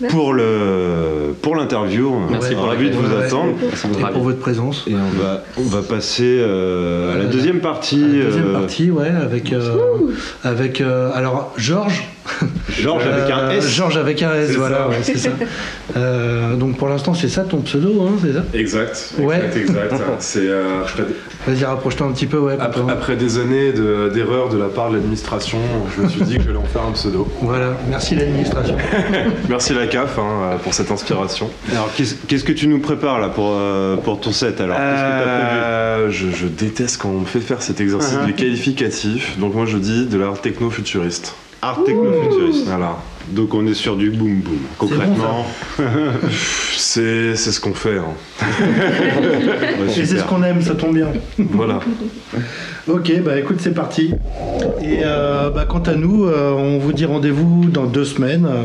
Merci. 0.00 0.14
pour 0.16 0.32
le 0.32 1.34
pour 1.42 1.54
l'interview. 1.56 2.10
Merci 2.28 2.48
On 2.48 2.52
est 2.52 2.54
pour 2.56 2.64
ravis 2.66 2.90
de 2.90 2.94
vous 2.96 3.14
Ouais. 3.16 3.24
attendre. 3.24 3.54
Et 3.62 4.12
pour 4.12 4.22
votre 4.24 4.38
présence. 4.40 4.84
Et 4.88 4.94
on 4.94 5.22
va 5.22 5.44
on 5.58 5.62
va 5.62 5.82
passer 5.82 6.38
euh, 6.40 7.14
à 7.14 7.18
la 7.18 7.24
Euh, 7.24 7.30
deuxième 7.30 7.60
partie. 7.60 8.00
La 8.00 8.24
deuxième 8.24 8.46
euh, 8.48 8.52
partie, 8.58 8.90
ouais, 8.90 9.08
avec, 9.08 9.52
euh, 9.52 9.76
avec 10.44 10.80
euh, 10.80 11.10
alors 11.14 11.52
Georges. 11.56 12.02
Georges 12.70 13.06
avec 13.06 13.30
un 13.30 13.38
Euh, 13.38 13.50
S. 13.58 13.68
Georges 13.68 13.96
avec 13.96 14.22
un 14.22 14.34
S, 14.34 14.50
voilà, 14.56 14.76
ça. 14.78 14.88
ouais, 14.88 14.96
c'est 15.02 15.18
ça. 15.18 15.30
Euh, 15.96 16.56
donc 16.56 16.76
pour 16.76 16.88
l'instant, 16.88 17.14
c'est 17.14 17.28
ça 17.28 17.42
ton 17.44 17.58
pseudo, 17.62 18.02
hein, 18.06 18.18
c'est 18.22 18.32
ça? 18.34 18.44
Exact, 18.52 19.14
Ouais. 19.18 19.36
exact, 19.56 19.92
exact. 19.92 20.04
C'est 20.18 20.40
euh, 20.42 20.82
Vas-y, 21.46 21.64
rapproche-toi 21.64 22.08
un 22.08 22.12
petit 22.12 22.26
peu, 22.26 22.38
ouais. 22.38 22.56
après- 22.60 23.16
des 23.16 23.38
années 23.38 23.72
de- 23.72 24.10
d'erreurs 24.12 24.48
de, 24.50 24.58
la 24.58 24.66
part 24.66 24.90
de 24.90 24.96
l'administration, 24.96 25.58
je 25.96 26.02
me 26.02 26.08
suis 26.08 26.20
dit 26.22 26.36
que 26.36 26.42
j'allais 26.42 26.58
en 26.58 26.64
faire 26.64 26.82
un 26.82 26.92
pseudo. 26.92 27.26
Voilà, 27.40 27.74
merci 27.88 28.14
l'administration. 28.16 28.76
Merci 29.48 29.72
la 29.74 29.86
CAF 29.86 30.18
hein, 30.18 30.58
pour 30.62 30.74
cette 30.74 30.90
inspiration. 30.90 31.48
Alors 31.72 31.88
qu'est-ce 31.96 32.44
que 32.44 32.52
tu 32.52 32.66
nous 32.68 32.80
prépares 32.80 33.20
là 33.20 33.28
pour 33.28 33.52
euh, 33.54 33.96
pour 33.96 34.20
ton 34.20 34.32
set 34.32 34.60
alors? 34.60 34.76
Que 34.76 34.82
Euh, 34.82 36.10
je, 36.10 36.26
je 36.30 36.46
déteste 36.46 36.98
quand 37.00 37.08
on 37.10 37.20
me 37.20 37.26
fait 37.26 37.40
faire 37.40 37.62
cet 37.62 37.80
exercice 37.80 38.18
du 38.26 38.34
qualificatif, 38.34 39.38
donc 39.38 39.54
moi 39.54 39.64
je 39.66 39.78
dis 39.78 40.06
de 40.06 40.18
l'art 40.18 40.40
techno-futuriste. 40.40 41.34
Art 41.66 41.84
techno-futuriste. 41.84 42.68
Voilà. 42.68 42.96
Donc 43.28 43.54
on 43.54 43.66
est 43.66 43.74
sur 43.74 43.96
du 43.96 44.10
boom 44.10 44.40
boom. 44.40 44.58
Concrètement. 44.78 45.46
C'est 46.76 47.34
c'est 47.36 47.52
ce 47.52 47.60
qu'on 47.60 47.74
fait. 47.74 47.98
hein. 47.98 48.14
Ouais, 49.78 49.90
Et 50.00 50.04
c'est 50.06 50.18
ce 50.18 50.24
qu'on 50.24 50.42
aime, 50.42 50.62
ça 50.62 50.74
tombe 50.74 50.94
bien. 50.94 51.08
Voilà. 51.38 51.80
Ok, 52.88 53.12
bah 53.22 53.38
écoute, 53.38 53.56
c'est 53.60 53.74
parti. 53.74 54.12
Et 54.82 55.00
euh, 55.04 55.50
bah, 55.50 55.64
quant 55.68 55.80
à 55.80 55.94
nous, 55.94 56.26
euh, 56.26 56.52
on 56.52 56.78
vous 56.78 56.92
dit 56.92 57.04
rendez-vous 57.04 57.66
dans 57.66 57.84
deux 57.84 58.04
semaines 58.04 58.46
euh, 58.46 58.62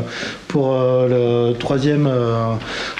pour 0.48 0.74
euh, 0.74 1.50
le 1.50 1.58
troisième, 1.58 2.06
euh, 2.06 2.52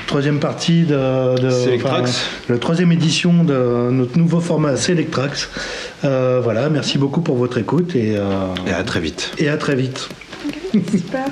troisième 0.07 0.41
partie 0.41 0.83
de, 0.83 1.39
de 1.41 2.53
la 2.53 2.59
troisième 2.59 2.93
édition 2.93 3.45
de 3.45 3.91
notre 3.91 4.19
nouveau 4.19 4.41
format 4.41 4.77
Selectrax. 4.77 5.49
Euh, 6.05 6.41
voilà, 6.43 6.69
merci 6.69 6.99
beaucoup 6.99 7.21
pour 7.21 7.37
votre 7.37 7.59
écoute 7.59 7.95
et, 7.95 8.17
euh, 8.17 8.23
Et 8.67 8.73
à 8.73 8.83
très 8.83 9.01
vite. 9.01 9.33
et 9.39 9.49
à 9.49 9.57
très 9.57 9.77
vite. 9.77 10.09
Super. 10.91 11.27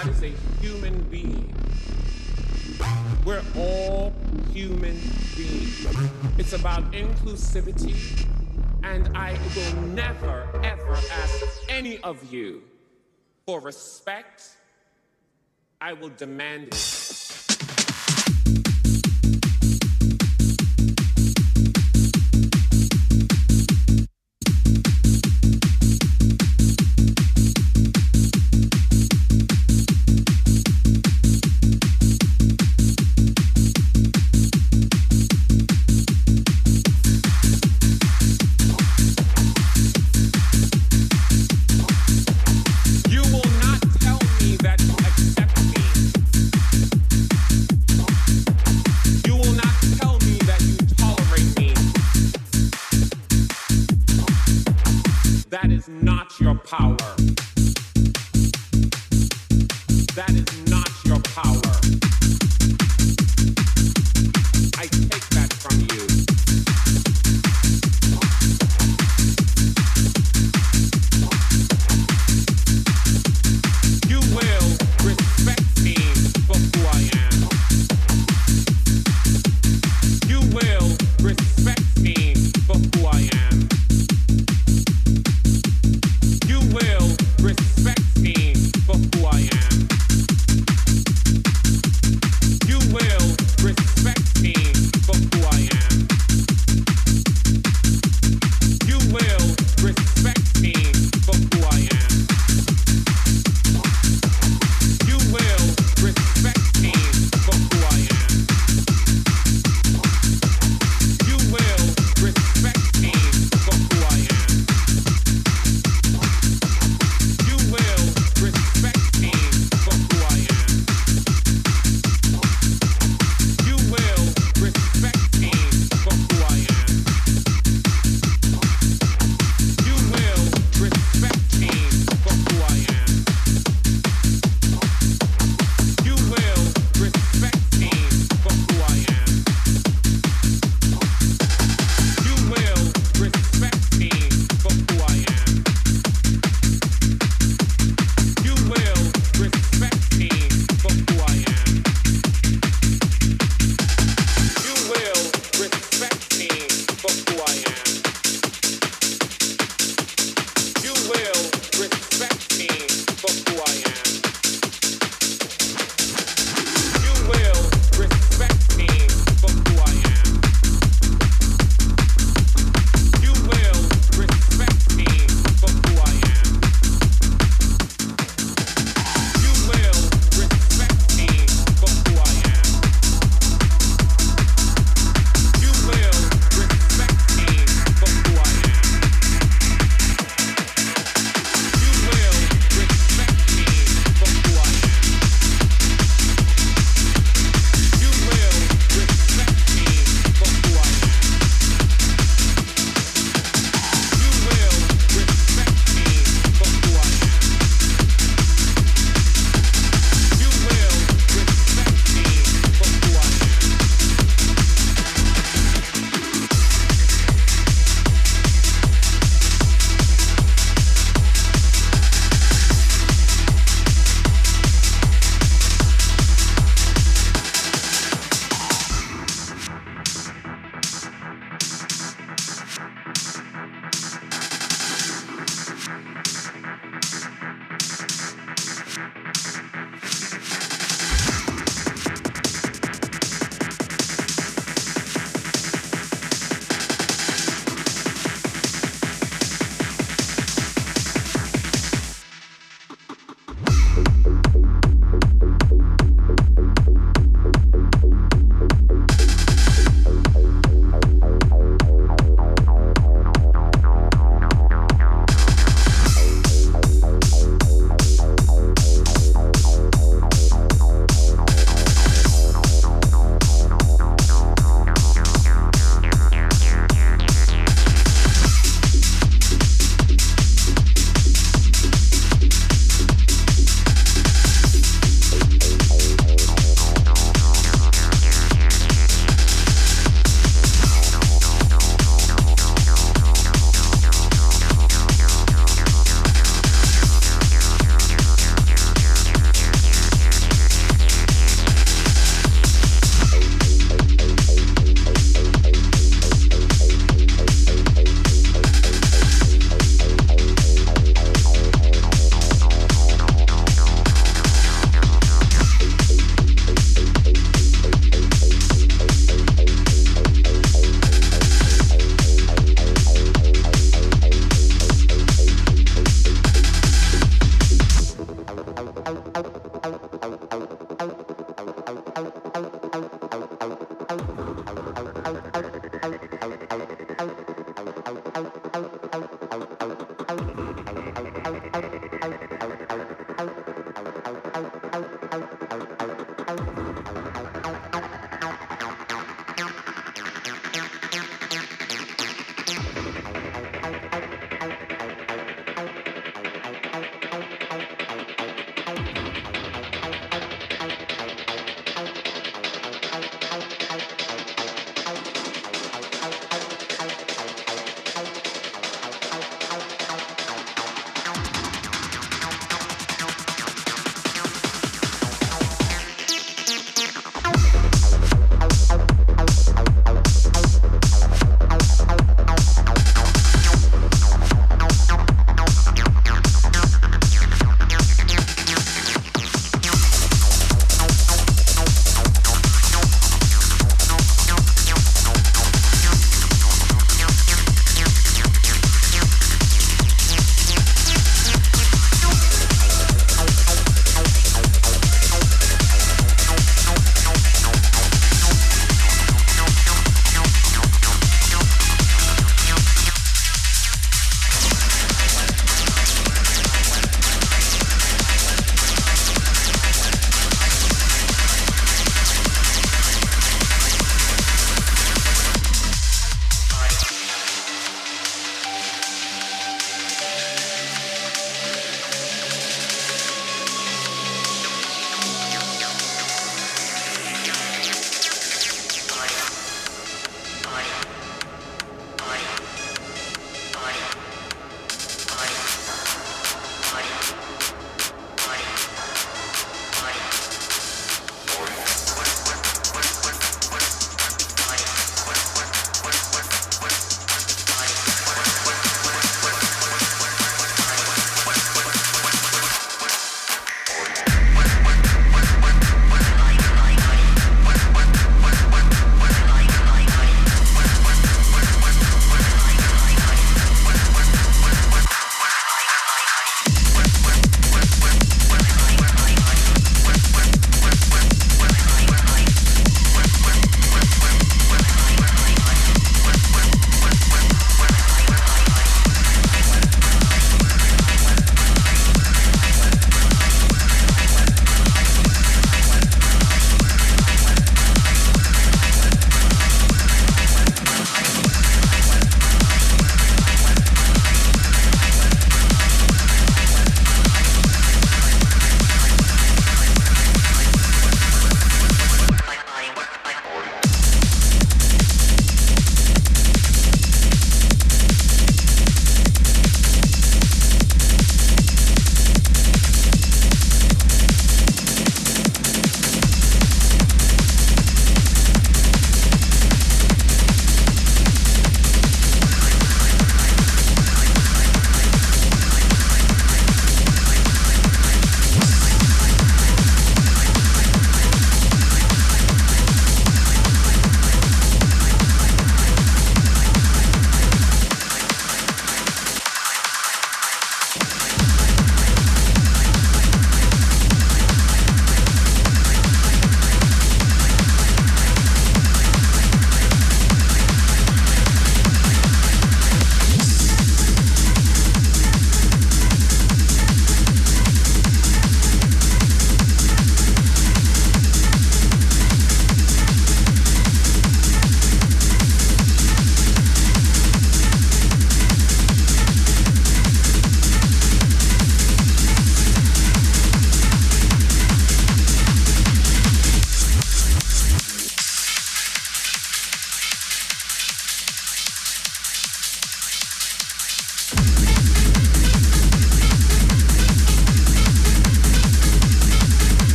That 0.00 0.08
is 0.08 0.22
a 0.22 0.32
human 0.62 0.98
being. 1.10 1.54
We're 3.26 3.42
all 3.54 4.14
human 4.50 4.98
beings. 5.36 5.86
It's 6.38 6.54
about 6.54 6.90
inclusivity, 6.92 8.26
and 8.82 9.14
I 9.14 9.38
will 9.54 9.82
never, 9.88 10.48
ever 10.64 10.92
ask 10.94 11.44
any 11.68 11.98
of 11.98 12.32
you 12.32 12.62
for 13.44 13.60
respect. 13.60 14.56
I 15.82 15.92
will 15.92 16.08
demand 16.08 16.68
it. 16.68 16.99